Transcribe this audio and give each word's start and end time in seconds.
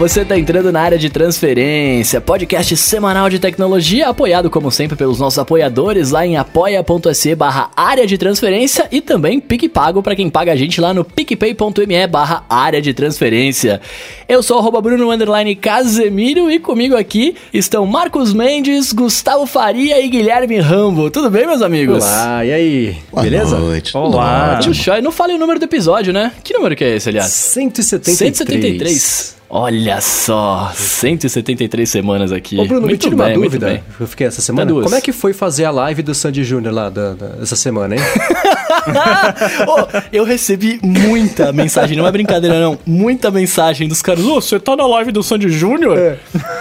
você 0.00 0.24
tá 0.24 0.38
entrando 0.38 0.72
na 0.72 0.80
área 0.80 0.96
de 0.96 1.10
transferência, 1.10 2.22
podcast 2.22 2.74
semanal 2.74 3.28
de 3.28 3.38
tecnologia, 3.38 4.08
apoiado 4.08 4.48
como 4.48 4.70
sempre 4.70 4.96
pelos 4.96 5.18
nossos 5.18 5.38
apoiadores 5.38 6.10
lá 6.10 6.26
em 6.26 6.38
apoia.se 6.38 7.34
barra 7.34 7.70
área 7.76 8.06
de 8.06 8.16
transferência 8.16 8.88
e 8.90 9.02
também 9.02 9.38
PicPago 9.38 10.02
para 10.02 10.16
quem 10.16 10.30
paga 10.30 10.52
a 10.52 10.56
gente 10.56 10.80
lá 10.80 10.94
no 10.94 11.04
picpay.me 11.04 12.06
barra 12.06 12.46
área 12.48 12.80
de 12.80 12.94
transferência. 12.94 13.78
Eu 14.26 14.42
sou 14.42 14.66
o 14.66 14.80
Bruno 14.80 15.10
Underline 15.10 15.54
Casemiro 15.54 16.50
e 16.50 16.58
comigo 16.58 16.96
aqui 16.96 17.36
estão 17.52 17.84
Marcos 17.84 18.32
Mendes, 18.32 18.94
Gustavo 18.94 19.44
Faria 19.44 20.02
e 20.02 20.08
Guilherme 20.08 20.60
Rambo. 20.60 21.10
Tudo 21.10 21.28
bem, 21.28 21.46
meus 21.46 21.60
amigos? 21.60 22.02
Olá, 22.02 22.42
e 22.42 22.52
aí? 22.54 22.96
Boa 23.12 23.22
Beleza? 23.22 23.58
Noite. 23.58 23.94
Olá. 23.94 24.60
Tudo 24.62 25.02
Não 25.02 25.12
falei 25.12 25.36
o 25.36 25.38
número 25.38 25.60
do 25.60 25.64
episódio, 25.64 26.10
né? 26.10 26.32
Que 26.42 26.54
número 26.54 26.74
que 26.74 26.84
é 26.84 26.96
esse, 26.96 27.10
aliás? 27.10 27.30
173. 27.30 28.16
173. 28.16 29.39
Olha 29.52 30.00
só, 30.00 30.70
173 30.72 31.88
semanas 31.88 32.30
aqui. 32.30 32.56
Ô, 32.56 32.64
Bruno, 32.66 32.82
muito 32.82 32.92
me 32.92 32.98
tira 32.98 33.16
bem, 33.16 33.36
uma 33.36 33.42
dúvida. 33.42 33.82
Eu 33.98 34.06
fiquei 34.06 34.28
essa 34.28 34.40
semana. 34.40 34.64
duas. 34.70 34.84
Como 34.84 34.94
é 34.94 35.00
que 35.00 35.10
foi 35.10 35.32
fazer 35.32 35.64
a 35.64 35.72
live 35.72 36.02
do 36.02 36.14
Sandy 36.14 36.44
Júnior 36.44 36.72
lá 36.72 36.88
da, 36.88 37.14
da- 37.14 37.34
essa 37.42 37.56
semana, 37.56 37.96
hein? 37.96 38.00
Ô, 39.66 39.88
eu 40.12 40.22
recebi 40.24 40.78
muita 40.82 41.52
mensagem, 41.52 41.96
não 41.96 42.06
é 42.06 42.12
brincadeira 42.12 42.60
não, 42.60 42.78
muita 42.86 43.28
mensagem 43.30 43.88
dos 43.88 44.00
caras. 44.00 44.24
Ô, 44.24 44.40
você 44.40 44.60
tá 44.60 44.76
na 44.76 44.86
live 44.86 45.10
do 45.10 45.20
Sandy 45.22 45.48
Júnior? 45.50 45.98
É. 45.98 46.16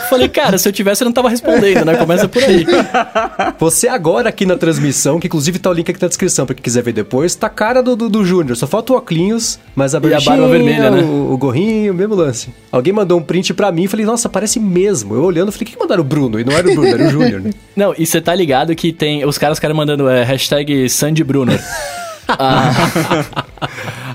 Falei, 0.09 0.27
cara, 0.27 0.57
se 0.57 0.67
eu 0.67 0.73
tivesse 0.73 1.03
eu 1.03 1.05
não 1.05 1.11
tava 1.13 1.29
respondendo, 1.29 1.85
né? 1.85 1.95
Começa 1.95 2.27
por 2.27 2.43
aí. 2.43 2.65
Você 3.59 3.87
agora 3.87 4.29
aqui 4.29 4.47
na 4.47 4.55
transmissão, 4.57 5.19
que 5.19 5.27
inclusive 5.27 5.59
tá 5.59 5.69
o 5.69 5.73
link 5.73 5.91
aqui 5.91 6.01
na 6.01 6.07
descrição 6.07 6.45
pra 6.47 6.55
quem 6.55 6.63
quiser 6.63 6.81
ver 6.81 6.93
depois, 6.93 7.35
tá 7.35 7.45
a 7.45 7.51
cara 7.51 7.83
do, 7.83 7.95
do, 7.95 8.09
do 8.09 8.25
Júnior. 8.25 8.57
Só 8.57 8.65
falta 8.65 8.93
o 8.93 8.95
óculos, 8.95 9.59
mas 9.75 9.93
a 9.93 9.99
E 10.03 10.13
a 10.13 10.19
barba 10.21 10.47
vermelha, 10.47 10.89
né? 10.89 11.01
O, 11.03 11.33
o 11.33 11.37
gorrinho, 11.37 11.93
mesmo 11.93 12.15
lance. 12.15 12.49
Alguém 12.79 12.93
mandou 12.93 13.19
um 13.19 13.21
print 13.21 13.53
pra 13.53 13.71
mim 13.71 13.83
e 13.83 13.87
falei, 13.87 14.05
nossa, 14.05 14.29
parece 14.29 14.59
mesmo. 14.59 15.13
Eu 15.13 15.23
olhando, 15.23 15.51
falei, 15.51 15.67
o 15.67 15.71
que 15.71 15.79
mandaram 15.79 16.01
o 16.01 16.05
Bruno? 16.05 16.39
E 16.39 16.43
não 16.43 16.53
era 16.53 16.67
o 16.67 16.73
Bruno, 16.73 16.87
era 16.87 17.05
o 17.05 17.09
Júnior, 17.09 17.41
né? 17.41 17.51
Não, 17.75 17.93
e 17.97 18.05
você 18.05 18.19
tá 18.19 18.35
ligado 18.35 18.75
que 18.75 18.91
tem. 18.91 19.23
Os 19.25 19.37
caras 19.37 19.57
ficaram 19.57 19.75
mandando 19.75 20.09
é, 20.09 20.23
hashtag 20.23 20.89
Sandy 20.89 21.23
Brunner. 21.23 21.61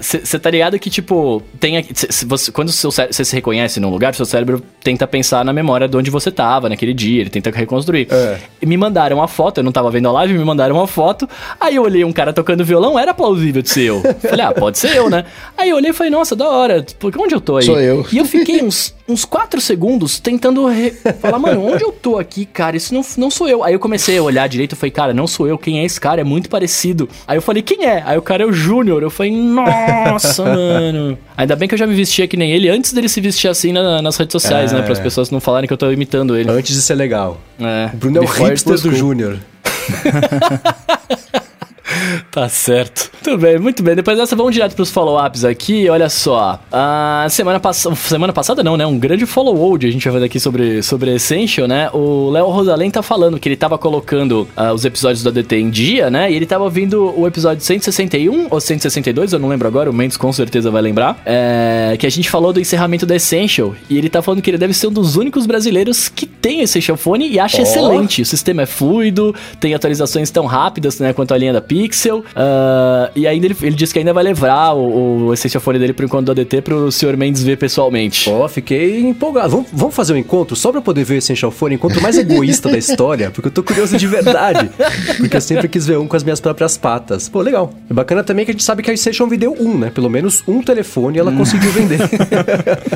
Você 0.00 0.38
tá 0.38 0.50
ligado 0.50 0.78
que, 0.78 0.90
tipo, 0.90 1.42
tem. 1.60 1.76
aqui- 1.76 1.92
cê- 1.94 2.08
cê- 2.10 2.26
você- 2.26 2.50
quando 2.52 2.70
você 2.72 3.24
se 3.24 3.34
reconhece 3.34 3.78
num 3.80 3.90
lugar, 3.90 4.14
seu 4.14 4.26
cérebro 4.26 4.62
tenta 4.82 5.06
pensar 5.06 5.44
na 5.44 5.52
memória 5.52 5.88
de 5.88 5.96
onde 5.96 6.10
você 6.10 6.30
tava 6.30 6.68
naquele 6.68 6.92
dia, 6.92 7.20
ele 7.20 7.30
tenta 7.30 7.50
reconstruir. 7.50 8.08
É. 8.10 8.38
E 8.60 8.66
me 8.66 8.76
mandaram 8.76 9.18
uma 9.18 9.28
foto, 9.28 9.58
eu 9.58 9.64
não 9.64 9.72
tava 9.72 9.90
vendo 9.90 10.08
a 10.08 10.12
live, 10.12 10.34
me 10.34 10.44
mandaram 10.44 10.74
uma 10.76 10.86
foto. 10.86 11.28
Aí 11.60 11.76
eu 11.76 11.82
olhei 11.82 12.04
um 12.04 12.12
cara 12.12 12.32
tocando 12.32 12.64
violão, 12.64 12.98
era 12.98 13.14
plausível 13.14 13.62
de 13.62 13.70
ser 13.70 13.82
eu. 13.82 14.02
Falei, 14.20 14.44
ah, 14.44 14.52
pode 14.52 14.78
ser 14.78 14.96
eu, 14.96 15.08
né? 15.10 15.24
Aí 15.56 15.70
eu 15.70 15.76
olhei 15.76 15.90
e 15.90 15.94
falei, 15.94 16.10
nossa, 16.10 16.34
da 16.34 16.48
hora, 16.48 16.84
porque 16.98 17.18
onde 17.20 17.34
eu 17.34 17.40
tô 17.40 17.56
aí? 17.58 17.64
Sou 17.64 17.78
eu. 17.80 18.04
E 18.12 18.18
eu 18.18 18.24
fiquei 18.24 18.62
uns, 18.62 18.94
uns 19.08 19.24
quatro 19.24 19.60
segundos 19.60 20.18
tentando 20.18 20.66
re- 20.66 20.90
falar, 21.20 21.38
mano, 21.38 21.64
onde 21.64 21.84
eu 21.84 21.92
tô 21.92 22.18
aqui, 22.18 22.44
cara? 22.44 22.76
Isso 22.76 22.92
não, 22.92 23.02
não 23.16 23.30
sou 23.30 23.48
eu. 23.48 23.62
Aí 23.62 23.72
eu 23.72 23.78
comecei 23.78 24.18
a 24.18 24.22
olhar 24.22 24.48
direito 24.48 24.72
e 24.72 24.76
falei, 24.76 24.90
cara, 24.90 25.14
não 25.14 25.26
sou 25.26 25.46
eu, 25.46 25.56
quem 25.56 25.78
é 25.80 25.84
esse 25.84 26.00
cara? 26.00 26.20
É 26.20 26.24
muito 26.24 26.48
parecido. 26.50 27.08
Aí 27.26 27.36
eu 27.38 27.42
falei, 27.42 27.62
quem 27.62 27.84
é? 27.84 28.02
Aí 28.04 28.18
o 28.18 28.22
cara 28.22 28.42
é 28.42 28.46
o 28.46 28.52
Júnior. 28.52 29.02
Eu 29.02 29.10
falei, 29.10 29.32
nossa, 29.32 30.42
mano. 30.44 31.16
Ainda 31.36 31.54
bem 31.54 31.68
que 31.68 31.74
eu 31.74 31.78
já 31.78 31.86
me 31.86 31.94
vestia 31.94 32.26
que 32.26 32.36
nem 32.36 32.50
ele 32.50 32.68
antes 32.68 32.92
dele 32.92 33.08
se 33.08 33.20
vestir 33.20 33.48
assim 33.48 33.72
na- 33.72 34.02
nas 34.02 34.16
redes 34.16 34.32
sociais, 34.32 34.72
É. 34.72 34.76
né? 34.76 34.82
Para 34.82 34.92
as 34.92 35.00
pessoas 35.00 35.30
não 35.30 35.40
falarem 35.40 35.66
que 35.68 35.72
eu 35.72 35.78
tô 35.78 35.90
imitando 35.90 36.36
ele. 36.36 36.50
Antes 36.50 36.74
de 36.74 36.82
ser 36.82 36.94
legal. 36.96 37.40
É. 37.60 37.90
O 37.92 37.96
Bruno 37.96 38.18
é 38.18 38.20
o 38.20 38.24
hipster 38.24 38.80
do. 38.80 38.92
Júnior. 38.94 39.38
Tá 42.30 42.48
certo. 42.48 43.10
Muito 43.24 43.40
bem, 43.40 43.58
muito 43.58 43.82
bem. 43.82 43.94
Depois 43.94 44.18
dessa, 44.18 44.36
vamos 44.36 44.52
direto 44.52 44.74
pros 44.74 44.90
follow-ups 44.90 45.44
aqui. 45.44 45.88
Olha 45.88 46.08
só. 46.08 46.60
A 46.70 47.26
semana, 47.30 47.58
pass... 47.58 47.86
semana 47.96 48.32
passada, 48.32 48.62
não, 48.62 48.76
né? 48.76 48.86
Um 48.86 48.98
grande 48.98 49.24
follow-up 49.26 49.86
a 49.86 49.90
gente 49.90 50.04
vai 50.04 50.14
fazer 50.14 50.26
aqui 50.26 50.38
sobre, 50.38 50.82
sobre 50.82 51.14
Essential, 51.14 51.66
né? 51.66 51.88
O 51.92 52.30
Léo 52.30 52.48
Rosalém 52.48 52.90
tá 52.90 53.02
falando 53.02 53.38
que 53.38 53.48
ele 53.48 53.56
tava 53.56 53.78
colocando 53.78 54.46
ah, 54.56 54.72
os 54.72 54.84
episódios 54.84 55.22
do 55.22 55.30
ADT 55.30 55.56
em 55.56 55.70
dia, 55.70 56.10
né? 56.10 56.30
E 56.30 56.36
ele 56.36 56.46
tava 56.46 56.64
ouvindo 56.64 57.18
o 57.18 57.26
episódio 57.26 57.62
161 57.64 58.48
ou 58.50 58.60
162, 58.60 59.32
eu 59.32 59.38
não 59.38 59.48
lembro 59.48 59.66
agora, 59.66 59.90
o 59.90 59.94
Mendes 59.94 60.16
com 60.16 60.32
certeza 60.32 60.70
vai 60.70 60.82
lembrar. 60.82 61.20
É, 61.24 61.96
que 61.98 62.06
a 62.06 62.10
gente 62.10 62.28
falou 62.28 62.52
do 62.52 62.60
encerramento 62.60 63.06
da 63.06 63.16
Essential. 63.16 63.74
E 63.88 63.96
ele 63.96 64.08
tá 64.08 64.20
falando 64.20 64.42
que 64.42 64.50
ele 64.50 64.58
deve 64.58 64.74
ser 64.74 64.88
um 64.88 64.92
dos 64.92 65.16
únicos 65.16 65.46
brasileiros 65.46 66.08
que 66.08 66.26
tem 66.26 66.60
Essential 66.60 66.96
Phone 66.96 67.28
e 67.28 67.40
acha 67.40 67.58
Ó. 67.58 67.62
excelente. 67.62 68.22
O 68.22 68.26
sistema 68.26 68.62
é 68.62 68.66
fluido, 68.66 69.34
tem 69.58 69.74
atualizações 69.74 70.30
tão 70.30 70.46
rápidas 70.46 71.00
né, 71.00 71.12
quanto 71.12 71.32
a 71.32 71.38
linha 71.38 71.52
da 71.52 71.60
Pixel. 71.76 72.24
ah, 72.34 73.10
e 73.14 73.26
ainda 73.26 73.46
ele, 73.46 73.56
ele 73.62 73.76
disse 73.76 73.92
que 73.92 73.98
ainda 73.98 74.12
vai 74.12 74.24
levar 74.24 74.72
o, 74.72 75.26
o 75.26 75.34
Essential 75.34 75.60
Phone 75.60 75.78
dele 75.78 75.92
por 75.92 76.04
enquanto 76.04 76.26
do 76.26 76.32
ADT 76.32 76.62
pro 76.62 76.90
Sr. 76.90 77.16
Mendes 77.16 77.42
ver 77.42 77.58
pessoalmente. 77.58 78.30
Ó, 78.30 78.48
fiquei 78.48 79.00
empolgado. 79.00 79.50
Vamos, 79.50 79.66
vamos 79.72 79.94
fazer 79.94 80.14
um 80.14 80.16
encontro 80.16 80.56
só 80.56 80.72
pra 80.72 80.80
poder 80.80 81.04
ver 81.04 81.14
o 81.14 81.18
Essential 81.18 81.50
Phone, 81.50 81.74
encontro 81.74 82.00
mais 82.00 82.16
egoísta 82.16 82.70
da 82.70 82.78
história, 82.78 83.30
porque 83.30 83.48
eu 83.48 83.52
tô 83.52 83.62
curioso 83.62 83.96
de 83.96 84.06
verdade. 84.06 84.70
Porque 85.18 85.36
eu 85.36 85.40
sempre 85.40 85.68
quis 85.68 85.86
ver 85.86 85.98
um 85.98 86.06
com 86.06 86.16
as 86.16 86.24
minhas 86.24 86.40
próprias 86.40 86.78
patas. 86.78 87.28
Pô, 87.28 87.42
legal. 87.42 87.72
É 87.90 87.94
bacana 87.94 88.24
também 88.24 88.44
que 88.44 88.50
a 88.50 88.54
gente 88.54 88.64
sabe 88.64 88.82
que 88.82 88.90
a 88.90 88.94
Essential 88.94 89.28
vendeu 89.28 89.54
um, 89.58 89.76
né? 89.76 89.90
Pelo 89.90 90.08
menos 90.08 90.42
um 90.48 90.62
telefone 90.62 91.18
ela 91.18 91.32
conseguiu 91.32 91.70
vender. 91.70 91.98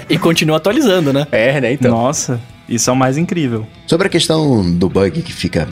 E 0.09 0.19
continua 0.19 0.57
atualizando, 0.57 1.13
né? 1.13 1.27
é, 1.31 1.61
né? 1.61 1.73
Então. 1.73 1.91
Nossa, 1.93 2.41
isso 2.71 2.89
é 2.89 2.93
o 2.93 2.97
mais 2.97 3.19
incrível. 3.19 3.67
Sobre 3.87 4.07
a 4.07 4.11
questão 4.11 4.71
do 4.73 4.89
bug 4.89 5.23
que 5.23 5.33
fica, 5.33 5.69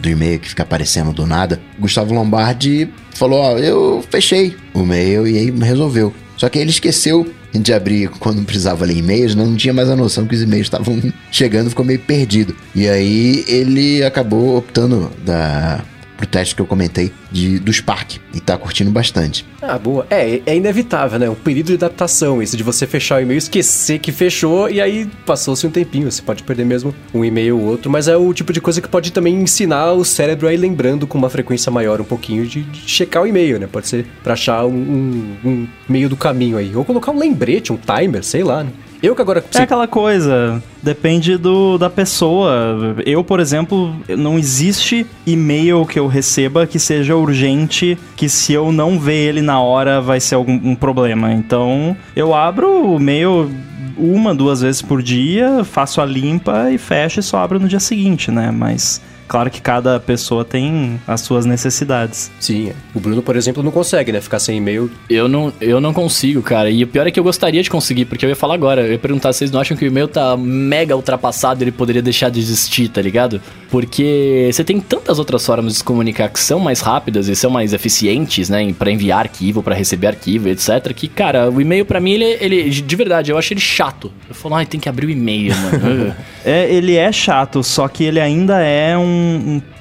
do 0.00 0.08
e-mail 0.08 0.38
que 0.38 0.48
fica 0.48 0.62
aparecendo 0.62 1.12
do 1.12 1.26
nada, 1.26 1.60
Gustavo 1.78 2.14
Lombardi 2.14 2.88
falou: 3.14 3.40
Ó, 3.40 3.58
eu 3.58 4.04
fechei 4.08 4.56
o 4.72 4.82
e-mail 4.82 5.26
e 5.26 5.36
aí 5.36 5.50
resolveu. 5.50 6.14
Só 6.36 6.48
que 6.48 6.58
ele 6.58 6.70
esqueceu 6.70 7.30
de 7.52 7.72
abrir 7.72 8.08
quando 8.08 8.44
precisava 8.44 8.84
ler 8.84 8.96
e-mails, 8.96 9.34
não 9.34 9.54
tinha 9.54 9.74
mais 9.74 9.90
a 9.90 9.96
noção 9.96 10.26
que 10.26 10.34
os 10.34 10.42
e-mails 10.42 10.66
estavam 10.66 11.00
chegando, 11.30 11.70
ficou 11.70 11.84
meio 11.84 11.98
perdido. 11.98 12.56
E 12.74 12.88
aí 12.88 13.44
ele 13.46 14.02
acabou 14.02 14.56
optando 14.56 15.10
da, 15.24 15.84
pro 16.22 16.26
teste 16.28 16.54
que 16.54 16.62
eu 16.62 16.66
comentei 16.66 17.12
de, 17.32 17.58
do 17.58 17.72
Spark 17.72 18.12
e 18.32 18.38
tá 18.40 18.56
curtindo 18.56 18.90
bastante. 18.92 19.44
Ah, 19.60 19.76
boa. 19.76 20.06
É, 20.08 20.40
é 20.46 20.56
inevitável, 20.56 21.18
né? 21.18 21.28
Um 21.28 21.34
período 21.34 21.66
de 21.66 21.74
adaptação, 21.74 22.40
isso 22.40 22.56
de 22.56 22.62
você 22.62 22.86
fechar 22.86 23.18
o 23.18 23.22
e-mail, 23.22 23.38
esquecer 23.38 23.98
que 23.98 24.12
fechou 24.12 24.70
e 24.70 24.80
aí 24.80 25.08
passou-se 25.26 25.66
um 25.66 25.70
tempinho. 25.70 26.10
Você 26.10 26.22
pode 26.22 26.44
perder 26.44 26.64
mesmo 26.64 26.94
um 27.12 27.24
e-mail 27.24 27.58
ou 27.58 27.64
outro, 27.66 27.90
mas 27.90 28.06
é 28.06 28.16
o 28.16 28.32
tipo 28.32 28.52
de 28.52 28.60
coisa 28.60 28.80
que 28.80 28.88
pode 28.88 29.10
também 29.12 29.34
ensinar 29.34 29.92
o 29.92 30.04
cérebro 30.04 30.46
a 30.46 30.54
ir 30.54 30.58
lembrando 30.58 31.06
com 31.08 31.18
uma 31.18 31.28
frequência 31.28 31.72
maior 31.72 32.00
um 32.00 32.04
pouquinho 32.04 32.46
de, 32.46 32.62
de 32.62 32.88
checar 32.88 33.24
o 33.24 33.26
e-mail, 33.26 33.58
né? 33.58 33.66
Pode 33.70 33.88
ser 33.88 34.06
pra 34.22 34.34
achar 34.34 34.64
um, 34.64 34.72
um- 34.72 35.36
um 35.44 35.68
meio 35.88 36.08
do 36.08 36.16
caminho 36.16 36.56
aí. 36.56 36.70
Ou 36.76 36.84
colocar 36.84 37.10
um 37.10 37.18
lembrete, 37.18 37.72
um 37.72 37.76
timer, 37.78 38.22
sei 38.22 38.44
lá, 38.44 38.62
né? 38.62 38.70
Eu 39.02 39.16
que 39.16 39.20
agora... 39.20 39.44
É 39.54 39.62
aquela 39.62 39.88
coisa, 39.88 40.62
depende 40.80 41.36
do, 41.36 41.76
da 41.76 41.90
pessoa. 41.90 42.94
Eu, 43.04 43.24
por 43.24 43.40
exemplo, 43.40 43.94
não 44.16 44.38
existe 44.38 45.04
e-mail 45.26 45.84
que 45.84 45.98
eu 45.98 46.06
receba 46.06 46.68
que 46.68 46.78
seja 46.78 47.16
urgente, 47.16 47.98
que 48.16 48.28
se 48.28 48.52
eu 48.52 48.70
não 48.70 49.00
ver 49.00 49.28
ele 49.28 49.42
na 49.42 49.60
hora 49.60 50.00
vai 50.00 50.20
ser 50.20 50.36
algum 50.36 50.52
um 50.52 50.76
problema. 50.76 51.32
Então, 51.32 51.96
eu 52.14 52.32
abro 52.32 52.92
o 52.92 52.96
e-mail 53.00 53.50
uma, 53.96 54.32
duas 54.34 54.60
vezes 54.60 54.80
por 54.80 55.02
dia, 55.02 55.64
faço 55.64 56.00
a 56.00 56.06
limpa 56.06 56.70
e 56.70 56.78
fecho 56.78 57.18
e 57.18 57.22
só 57.22 57.38
abro 57.38 57.58
no 57.58 57.68
dia 57.68 57.80
seguinte, 57.80 58.30
né? 58.30 58.50
Mas 58.50 59.00
claro 59.32 59.50
que 59.50 59.62
cada 59.62 59.98
pessoa 59.98 60.44
tem 60.44 61.00
as 61.08 61.22
suas 61.22 61.46
necessidades. 61.46 62.30
Sim, 62.38 62.72
o 62.94 63.00
Bruno, 63.00 63.22
por 63.22 63.34
exemplo, 63.34 63.62
não 63.62 63.70
consegue, 63.70 64.12
né? 64.12 64.20
Ficar 64.20 64.38
sem 64.38 64.58
e-mail. 64.58 64.90
Eu 65.08 65.26
não, 65.26 65.50
eu 65.58 65.80
não 65.80 65.92
consigo, 65.94 66.42
cara. 66.42 66.68
E 66.68 66.84
o 66.84 66.86
pior 66.86 67.06
é 67.06 67.10
que 67.10 67.18
eu 67.18 67.24
gostaria 67.24 67.62
de 67.62 67.70
conseguir, 67.70 68.04
porque 68.04 68.24
eu 68.26 68.28
ia 68.28 68.36
falar 68.36 68.52
agora. 68.54 68.82
Eu 68.82 68.92
ia 68.92 68.98
perguntar 68.98 69.32
se 69.32 69.38
vocês 69.38 69.50
não 69.50 69.60
acham 69.60 69.74
que 69.74 69.84
o 69.86 69.88
e-mail 69.88 70.06
tá 70.06 70.36
mega 70.36 70.94
ultrapassado 70.94 71.62
e 71.62 71.64
ele 71.64 71.72
poderia 71.72 72.02
deixar 72.02 72.28
de 72.28 72.38
existir, 72.40 72.88
tá 72.88 73.00
ligado? 73.00 73.40
Porque 73.70 74.50
você 74.52 74.62
tem 74.62 74.78
tantas 74.78 75.18
outras 75.18 75.44
formas 75.46 75.72
de 75.72 75.78
se 75.78 75.84
comunicar 75.84 76.28
que 76.28 76.38
são 76.38 76.58
mais 76.60 76.80
rápidas 76.80 77.26
e 77.28 77.34
são 77.34 77.50
mais 77.50 77.72
eficientes, 77.72 78.50
né? 78.50 78.62
em- 78.62 78.72
Pra 78.74 78.90
enviar 78.90 79.20
arquivo, 79.20 79.62
pra 79.62 79.74
receber 79.74 80.08
arquivo, 80.08 80.48
etc. 80.48 80.92
Que, 80.94 81.08
cara, 81.08 81.48
o 81.50 81.58
e-mail 81.60 81.86
pra 81.86 82.00
mim, 82.00 82.12
ele, 82.12 82.36
ele. 82.40 82.68
De 82.70 82.96
verdade, 82.96 83.30
eu 83.30 83.38
acho 83.38 83.52
ele 83.54 83.60
chato. 83.60 84.12
Eu 84.28 84.34
falo, 84.34 84.56
ai, 84.56 84.66
tem 84.66 84.78
que 84.78 84.88
abrir 84.88 85.06
o 85.06 85.10
e-mail, 85.10 85.54
mano. 85.56 86.14
É, 86.44 86.68
ele 86.74 86.96
é 86.96 87.12
chato, 87.12 87.62
só 87.62 87.86
que 87.86 88.02
ele 88.02 88.18
ainda 88.18 88.60
é 88.60 88.98
um, 88.98 89.21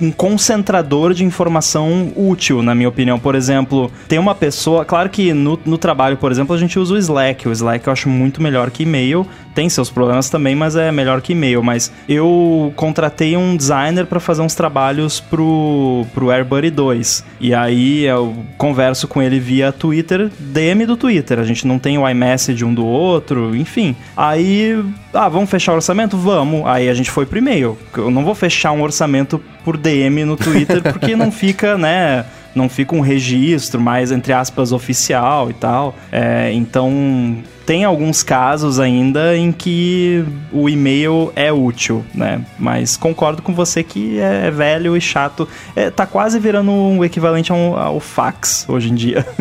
um- 0.01 0.11
concentrador 0.11 1.13
de 1.13 1.23
informação 1.23 2.11
útil, 2.15 2.61
na 2.61 2.73
minha 2.75 2.89
opinião. 2.89 3.19
Por 3.19 3.35
exemplo, 3.35 3.91
tem 4.07 4.19
uma 4.19 4.35
pessoa. 4.35 4.85
Claro 4.85 5.09
que 5.09 5.33
no, 5.33 5.59
no 5.65 5.77
trabalho, 5.77 6.17
por 6.17 6.31
exemplo, 6.31 6.55
a 6.55 6.59
gente 6.59 6.77
usa 6.79 6.93
o 6.93 6.97
Slack. 6.97 7.47
O 7.47 7.51
Slack 7.51 7.85
eu 7.87 7.93
acho 7.93 8.09
muito 8.09 8.41
melhor 8.41 8.69
que 8.71 8.83
e-mail. 8.83 9.25
Tem 9.53 9.69
seus 9.69 9.89
problemas 9.89 10.29
também, 10.29 10.55
mas 10.55 10.75
é 10.75 10.91
melhor 10.91 11.21
que 11.21 11.33
e-mail. 11.33 11.61
Mas 11.63 11.91
eu 12.07 12.71
contratei 12.75 13.35
um 13.35 13.55
designer 13.55 14.05
para 14.05 14.19
fazer 14.19 14.41
uns 14.41 14.55
trabalhos 14.55 15.19
pro, 15.19 16.05
pro 16.13 16.29
AirBuddy 16.29 16.69
2. 16.69 17.23
E 17.39 17.53
aí 17.53 18.05
eu 18.05 18.35
converso 18.57 19.07
com 19.07 19.21
ele 19.21 19.39
via 19.39 19.71
Twitter, 19.71 20.29
DM 20.39 20.85
do 20.85 20.95
Twitter. 20.95 21.39
A 21.39 21.43
gente 21.43 21.67
não 21.67 21.77
tem 21.77 21.97
o 21.97 22.07
iMessage 22.07 22.63
um 22.63 22.73
do 22.73 22.85
outro, 22.85 23.55
enfim. 23.55 23.95
Aí, 24.15 24.83
ah, 25.13 25.27
vamos 25.27 25.49
fechar 25.49 25.73
o 25.73 25.75
orçamento? 25.75 26.17
Vamos. 26.17 26.65
Aí 26.65 26.89
a 26.89 26.93
gente 26.93 27.11
foi 27.11 27.25
pro 27.25 27.37
e-mail. 27.37 27.77
Eu 27.95 28.11
não 28.11 28.23
vou 28.23 28.35
fechar 28.35 28.71
um 28.71 28.81
orçamento 28.81 29.41
por 29.63 29.77
DM 29.77 30.23
no 30.25 30.37
Twitter 30.37 30.81
porque 30.91 31.15
não 31.15 31.31
fica, 31.31 31.77
né? 31.77 32.25
Não 32.53 32.67
fica 32.67 32.95
um 32.95 32.99
registro 32.99 33.79
mais, 33.79 34.11
entre 34.11 34.33
aspas, 34.33 34.71
oficial 34.71 35.49
e 35.49 35.53
tal. 35.53 35.95
É, 36.11 36.51
então, 36.53 37.37
tem 37.71 37.85
alguns 37.85 38.21
casos 38.21 38.81
ainda 38.81 39.37
em 39.37 39.49
que 39.49 40.25
o 40.51 40.67
e-mail 40.67 41.31
é 41.37 41.53
útil, 41.53 42.03
né? 42.13 42.45
Mas 42.59 42.97
concordo 42.97 43.41
com 43.41 43.53
você 43.53 43.81
que 43.81 44.19
é 44.19 44.51
velho 44.51 44.97
e 44.97 44.99
chato. 44.99 45.47
É, 45.73 45.89
tá 45.89 46.05
quase 46.05 46.37
virando 46.37 46.69
um 46.69 47.01
equivalente 47.01 47.49
ao, 47.49 47.79
ao 47.79 48.01
fax 48.01 48.65
hoje 48.67 48.91
em 48.91 48.95
dia. 48.95 49.25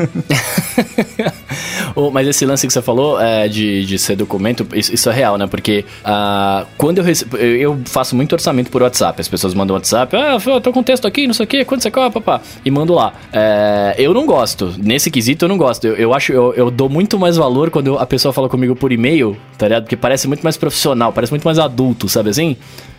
mas 2.12 2.28
esse 2.28 2.46
lance 2.46 2.68
que 2.68 2.72
você 2.72 2.80
falou 2.80 3.20
é, 3.20 3.48
de, 3.48 3.84
de 3.84 3.98
ser 3.98 4.14
documento, 4.14 4.64
isso, 4.74 4.94
isso 4.94 5.10
é 5.10 5.12
real, 5.12 5.36
né? 5.36 5.48
Porque 5.48 5.84
uh, 6.04 6.64
quando 6.78 6.98
eu 6.98 7.04
recebo. 7.04 7.36
Eu 7.36 7.80
faço 7.84 8.14
muito 8.14 8.32
orçamento 8.32 8.70
por 8.70 8.80
WhatsApp. 8.80 9.20
As 9.20 9.26
pessoas 9.26 9.54
mandam 9.54 9.74
WhatsApp, 9.74 10.16
ah, 10.16 10.38
eu 10.46 10.60
tô 10.60 10.72
com 10.72 10.84
texto 10.84 11.04
aqui, 11.04 11.26
não 11.26 11.34
sei 11.34 11.44
o 11.44 11.48
quê, 11.48 11.64
quando 11.64 11.82
você 11.82 11.90
quer, 11.90 12.08
papá. 12.12 12.40
E 12.64 12.70
mando 12.70 12.94
lá. 12.94 13.12
É, 13.32 13.96
eu 13.98 14.14
não 14.14 14.24
gosto. 14.24 14.72
Nesse 14.78 15.10
quesito 15.10 15.46
eu 15.46 15.48
não 15.48 15.58
gosto. 15.58 15.84
Eu, 15.84 15.96
eu 15.96 16.14
acho, 16.14 16.32
eu, 16.32 16.54
eu 16.54 16.70
dou 16.70 16.88
muito 16.88 17.18
mais 17.18 17.36
valor 17.36 17.70
quando 17.70 17.98
a 17.98 18.06
pessoa 18.06 18.19
fala 18.32 18.48
comigo 18.48 18.76
por 18.76 18.92
e-mail, 18.92 19.36
tá 19.56 19.66
ligado? 19.66 19.84
Porque 19.84 19.96
parece 19.96 20.28
muito 20.28 20.42
mais 20.42 20.56
profissional, 20.56 21.12
parece 21.12 21.32
muito 21.32 21.44
mais 21.44 21.58
adulto, 21.58 22.08
sabe 22.08 22.30
assim? 22.30 22.56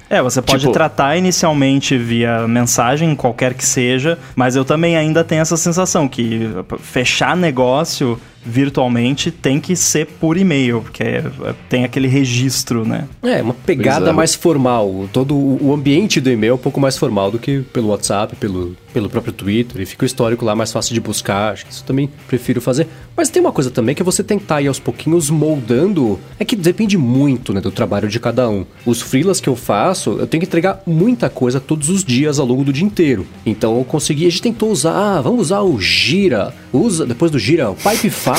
É, 0.09 0.21
você 0.21 0.41
pode 0.41 0.59
tipo... 0.59 0.73
tratar 0.73 1.15
inicialmente 1.15 1.97
via 1.97 2.45
mensagem, 2.45 3.15
qualquer 3.15 3.53
que 3.53 3.63
seja, 3.63 4.19
mas 4.35 4.57
eu 4.57 4.65
também 4.65 4.97
ainda 4.97 5.23
tenho 5.23 5.41
essa 5.41 5.56
sensação 5.56 6.06
que 6.06 6.50
fechar 6.79 7.38
negócio 7.38 8.19
virtualmente 8.44 9.32
tem 9.32 9.60
que 9.60 9.76
ser 9.76 10.06
por 10.06 10.38
e-mail, 10.38 10.82
porque 10.82 11.04
é, 11.04 11.24
tem 11.70 11.84
aquele 11.84 12.08
registro, 12.08 12.86
né? 12.86 13.08
É, 13.22 13.42
uma 13.42 13.54
pegada 13.54 14.10
é. 14.10 14.14
mais 14.14 14.34
formal. 14.34 15.08
Todo 15.14 15.36
o 15.36 15.74
ambiente 15.74 16.20
do 16.20 16.30
e-mail 16.30 16.52
é 16.52 16.56
um 16.56 16.58
pouco 16.58 16.80
mais 16.80 16.98
formal 16.98 17.32
do 17.32 17.40
que 17.40 17.62
pelo 17.74 17.90
WhatsApp, 17.90 18.36
pelo, 18.36 18.76
pelo 18.94 19.10
próprio 19.10 19.34
Twitter, 19.34 19.82
e 19.82 19.86
fica 19.86 20.04
o 20.04 20.06
histórico 20.06 20.44
lá 20.44 20.56
mais 20.56 20.72
fácil 20.72 20.94
de 20.94 21.00
buscar. 21.00 21.54
Acho 21.54 21.66
que 21.66 21.72
isso 21.72 21.84
também 21.84 22.10
prefiro 22.28 22.60
fazer. 22.60 22.88
Mas 23.16 23.30
tem 23.30 23.42
uma 23.42 23.52
coisa 23.52 23.70
também 23.70 23.94
que 23.94 24.02
é 24.02 24.06
você 24.06 24.24
tentar 24.24 24.62
ir 24.62 24.68
aos 24.68 24.80
pouquinhos 24.80 25.30
moldando. 25.30 26.20
É 26.40 26.46
que 26.46 26.56
depende 26.56 26.98
muito 26.98 27.54
né, 27.54 27.62
do 27.62 27.72
trabalho 27.72 28.08
de 28.08 28.20
cada 28.20 28.50
um. 28.50 28.66
Os 28.86 29.02
freelas 29.02 29.40
que 29.40 29.50
eu 29.50 29.56
faço, 29.56 30.18
eu 30.20 30.28
tenho 30.28 30.42
que 30.42 30.48
entregar 30.48 30.82
muita 30.86 31.30
coisa 31.30 31.60
todos 31.60 31.90
os 31.90 32.04
dias 32.04 32.40
ao 32.40 32.46
longo 32.46 32.64
do 32.64 32.74
dia 32.74 32.86
inteiro. 32.86 33.28
Então 33.46 33.78
eu 33.78 33.84
consegui, 33.84 34.26
a 34.26 34.30
gente 34.30 34.42
tentou 34.42 34.72
usar, 34.72 34.94
ah, 34.94 35.22
vamos 35.22 35.42
usar 35.42 35.62
o 35.62 35.80
Gira, 35.80 36.54
usa 36.74 37.06
depois 37.06 37.32
do 37.32 37.38
Gira, 37.38 37.70
o 37.70 37.76
Pipefy 37.76 38.31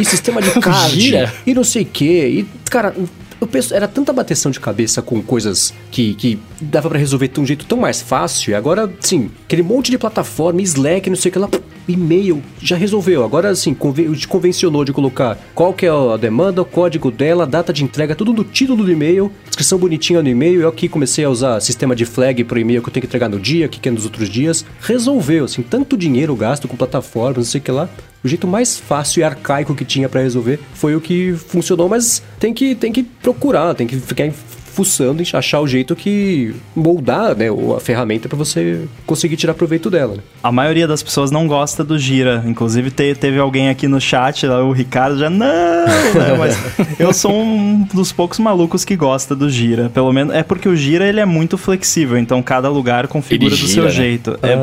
e 0.00 0.04
sistema 0.04 0.40
de 0.40 0.50
card, 0.60 1.30
e 1.46 1.54
não 1.54 1.64
sei 1.64 1.82
o 1.82 1.86
que. 1.86 2.04
E, 2.04 2.48
cara, 2.70 2.94
eu 3.40 3.46
penso, 3.46 3.74
era 3.74 3.86
tanta 3.86 4.12
bateção 4.12 4.50
de 4.50 4.58
cabeça 4.58 5.02
com 5.02 5.22
coisas 5.22 5.74
que, 5.90 6.14
que 6.14 6.38
dava 6.60 6.88
para 6.88 6.98
resolver 6.98 7.28
de 7.28 7.40
um 7.40 7.46
jeito 7.46 7.66
tão 7.66 7.78
mais 7.78 8.00
fácil. 8.00 8.52
E 8.52 8.54
agora, 8.54 8.90
sim, 9.00 9.30
aquele 9.44 9.62
monte 9.62 9.90
de 9.90 9.98
plataforma, 9.98 10.62
Slack, 10.62 11.10
não 11.10 11.16
sei 11.16 11.30
o 11.30 11.32
que 11.32 11.38
lá, 11.38 11.48
e-mail, 11.88 12.42
já 12.60 12.76
resolveu. 12.76 13.24
Agora, 13.24 13.50
assim, 13.50 13.76
te 14.16 14.28
convencionou 14.28 14.84
de 14.84 14.92
colocar 14.92 15.38
qual 15.54 15.72
que 15.72 15.86
é 15.86 15.90
a 15.90 16.16
demanda, 16.16 16.62
o 16.62 16.64
código 16.64 17.10
dela, 17.10 17.46
data 17.46 17.72
de 17.72 17.84
entrega, 17.84 18.14
tudo 18.14 18.32
no 18.32 18.44
título 18.44 18.84
do 18.84 18.90
e-mail, 18.90 19.30
descrição 19.46 19.78
bonitinha 19.78 20.22
no 20.22 20.28
e-mail. 20.28 20.62
Eu 20.62 20.68
aqui 20.68 20.88
comecei 20.88 21.24
a 21.24 21.30
usar 21.30 21.60
sistema 21.60 21.94
de 21.94 22.04
flag 22.04 22.42
pro 22.44 22.58
e-mail 22.58 22.82
que 22.82 22.88
eu 22.88 22.92
tenho 22.92 23.02
que 23.02 23.08
entregar 23.08 23.28
no 23.28 23.38
dia, 23.38 23.68
que 23.68 23.88
é 23.88 23.92
nos 23.92 24.04
outros 24.04 24.28
dias. 24.28 24.64
Resolveu, 24.80 25.44
assim, 25.44 25.62
tanto 25.62 25.96
dinheiro 25.96 26.34
gasto 26.34 26.66
com 26.68 26.76
plataformas, 26.76 27.36
não 27.36 27.44
sei 27.44 27.60
o 27.60 27.64
que 27.64 27.70
lá 27.70 27.88
o 28.24 28.28
jeito 28.28 28.46
mais 28.46 28.78
fácil 28.78 29.20
e 29.20 29.22
arcaico 29.22 29.74
que 29.74 29.84
tinha 29.84 30.08
para 30.08 30.22
resolver 30.22 30.58
foi 30.72 30.96
o 30.96 31.00
que 31.00 31.34
funcionou, 31.34 31.90
mas 31.90 32.22
tem 32.40 32.54
que, 32.54 32.74
tem 32.74 32.90
que 32.90 33.02
procurar, 33.02 33.74
tem 33.74 33.86
que 33.86 34.00
ficar 34.00 34.24
fuçando 34.74 35.22
e 35.22 35.26
achar 35.32 35.60
o 35.60 35.66
jeito 35.66 35.94
que 35.94 36.54
moldar 36.74 37.36
né, 37.36 37.46
a 37.76 37.80
ferramenta 37.80 38.28
para 38.28 38.36
você 38.36 38.82
conseguir 39.06 39.36
tirar 39.36 39.54
proveito 39.54 39.88
dela. 39.88 40.16
Né? 40.16 40.22
A 40.42 40.50
maioria 40.50 40.86
das 40.86 41.02
pessoas 41.02 41.30
não 41.30 41.46
gosta 41.46 41.84
do 41.84 41.98
Gira. 41.98 42.42
Inclusive, 42.46 42.90
te, 42.90 43.14
teve 43.14 43.38
alguém 43.38 43.68
aqui 43.68 43.86
no 43.86 44.00
chat, 44.00 44.46
o 44.46 44.72
Ricardo 44.72 45.18
já, 45.18 45.30
não, 45.30 45.46
né? 45.46 46.34
mas 46.38 46.58
eu 46.98 47.12
sou 47.12 47.32
um 47.32 47.86
dos 47.94 48.12
poucos 48.12 48.38
malucos 48.38 48.84
que 48.84 48.96
gosta 48.96 49.34
do 49.34 49.48
Gira. 49.48 49.90
Pelo 49.90 50.12
menos 50.12 50.34
é 50.34 50.42
porque 50.42 50.68
o 50.68 50.76
Gira 50.76 51.06
ele 51.06 51.20
é 51.20 51.24
muito 51.24 51.56
flexível, 51.56 52.18
então 52.18 52.42
cada 52.42 52.68
lugar 52.68 53.06
configura 53.06 53.54
ele 53.54 53.60
do 53.60 53.68
gira, 53.68 53.72
seu 53.72 53.84
né? 53.84 53.90
jeito. 53.90 54.38
É, 54.42 54.54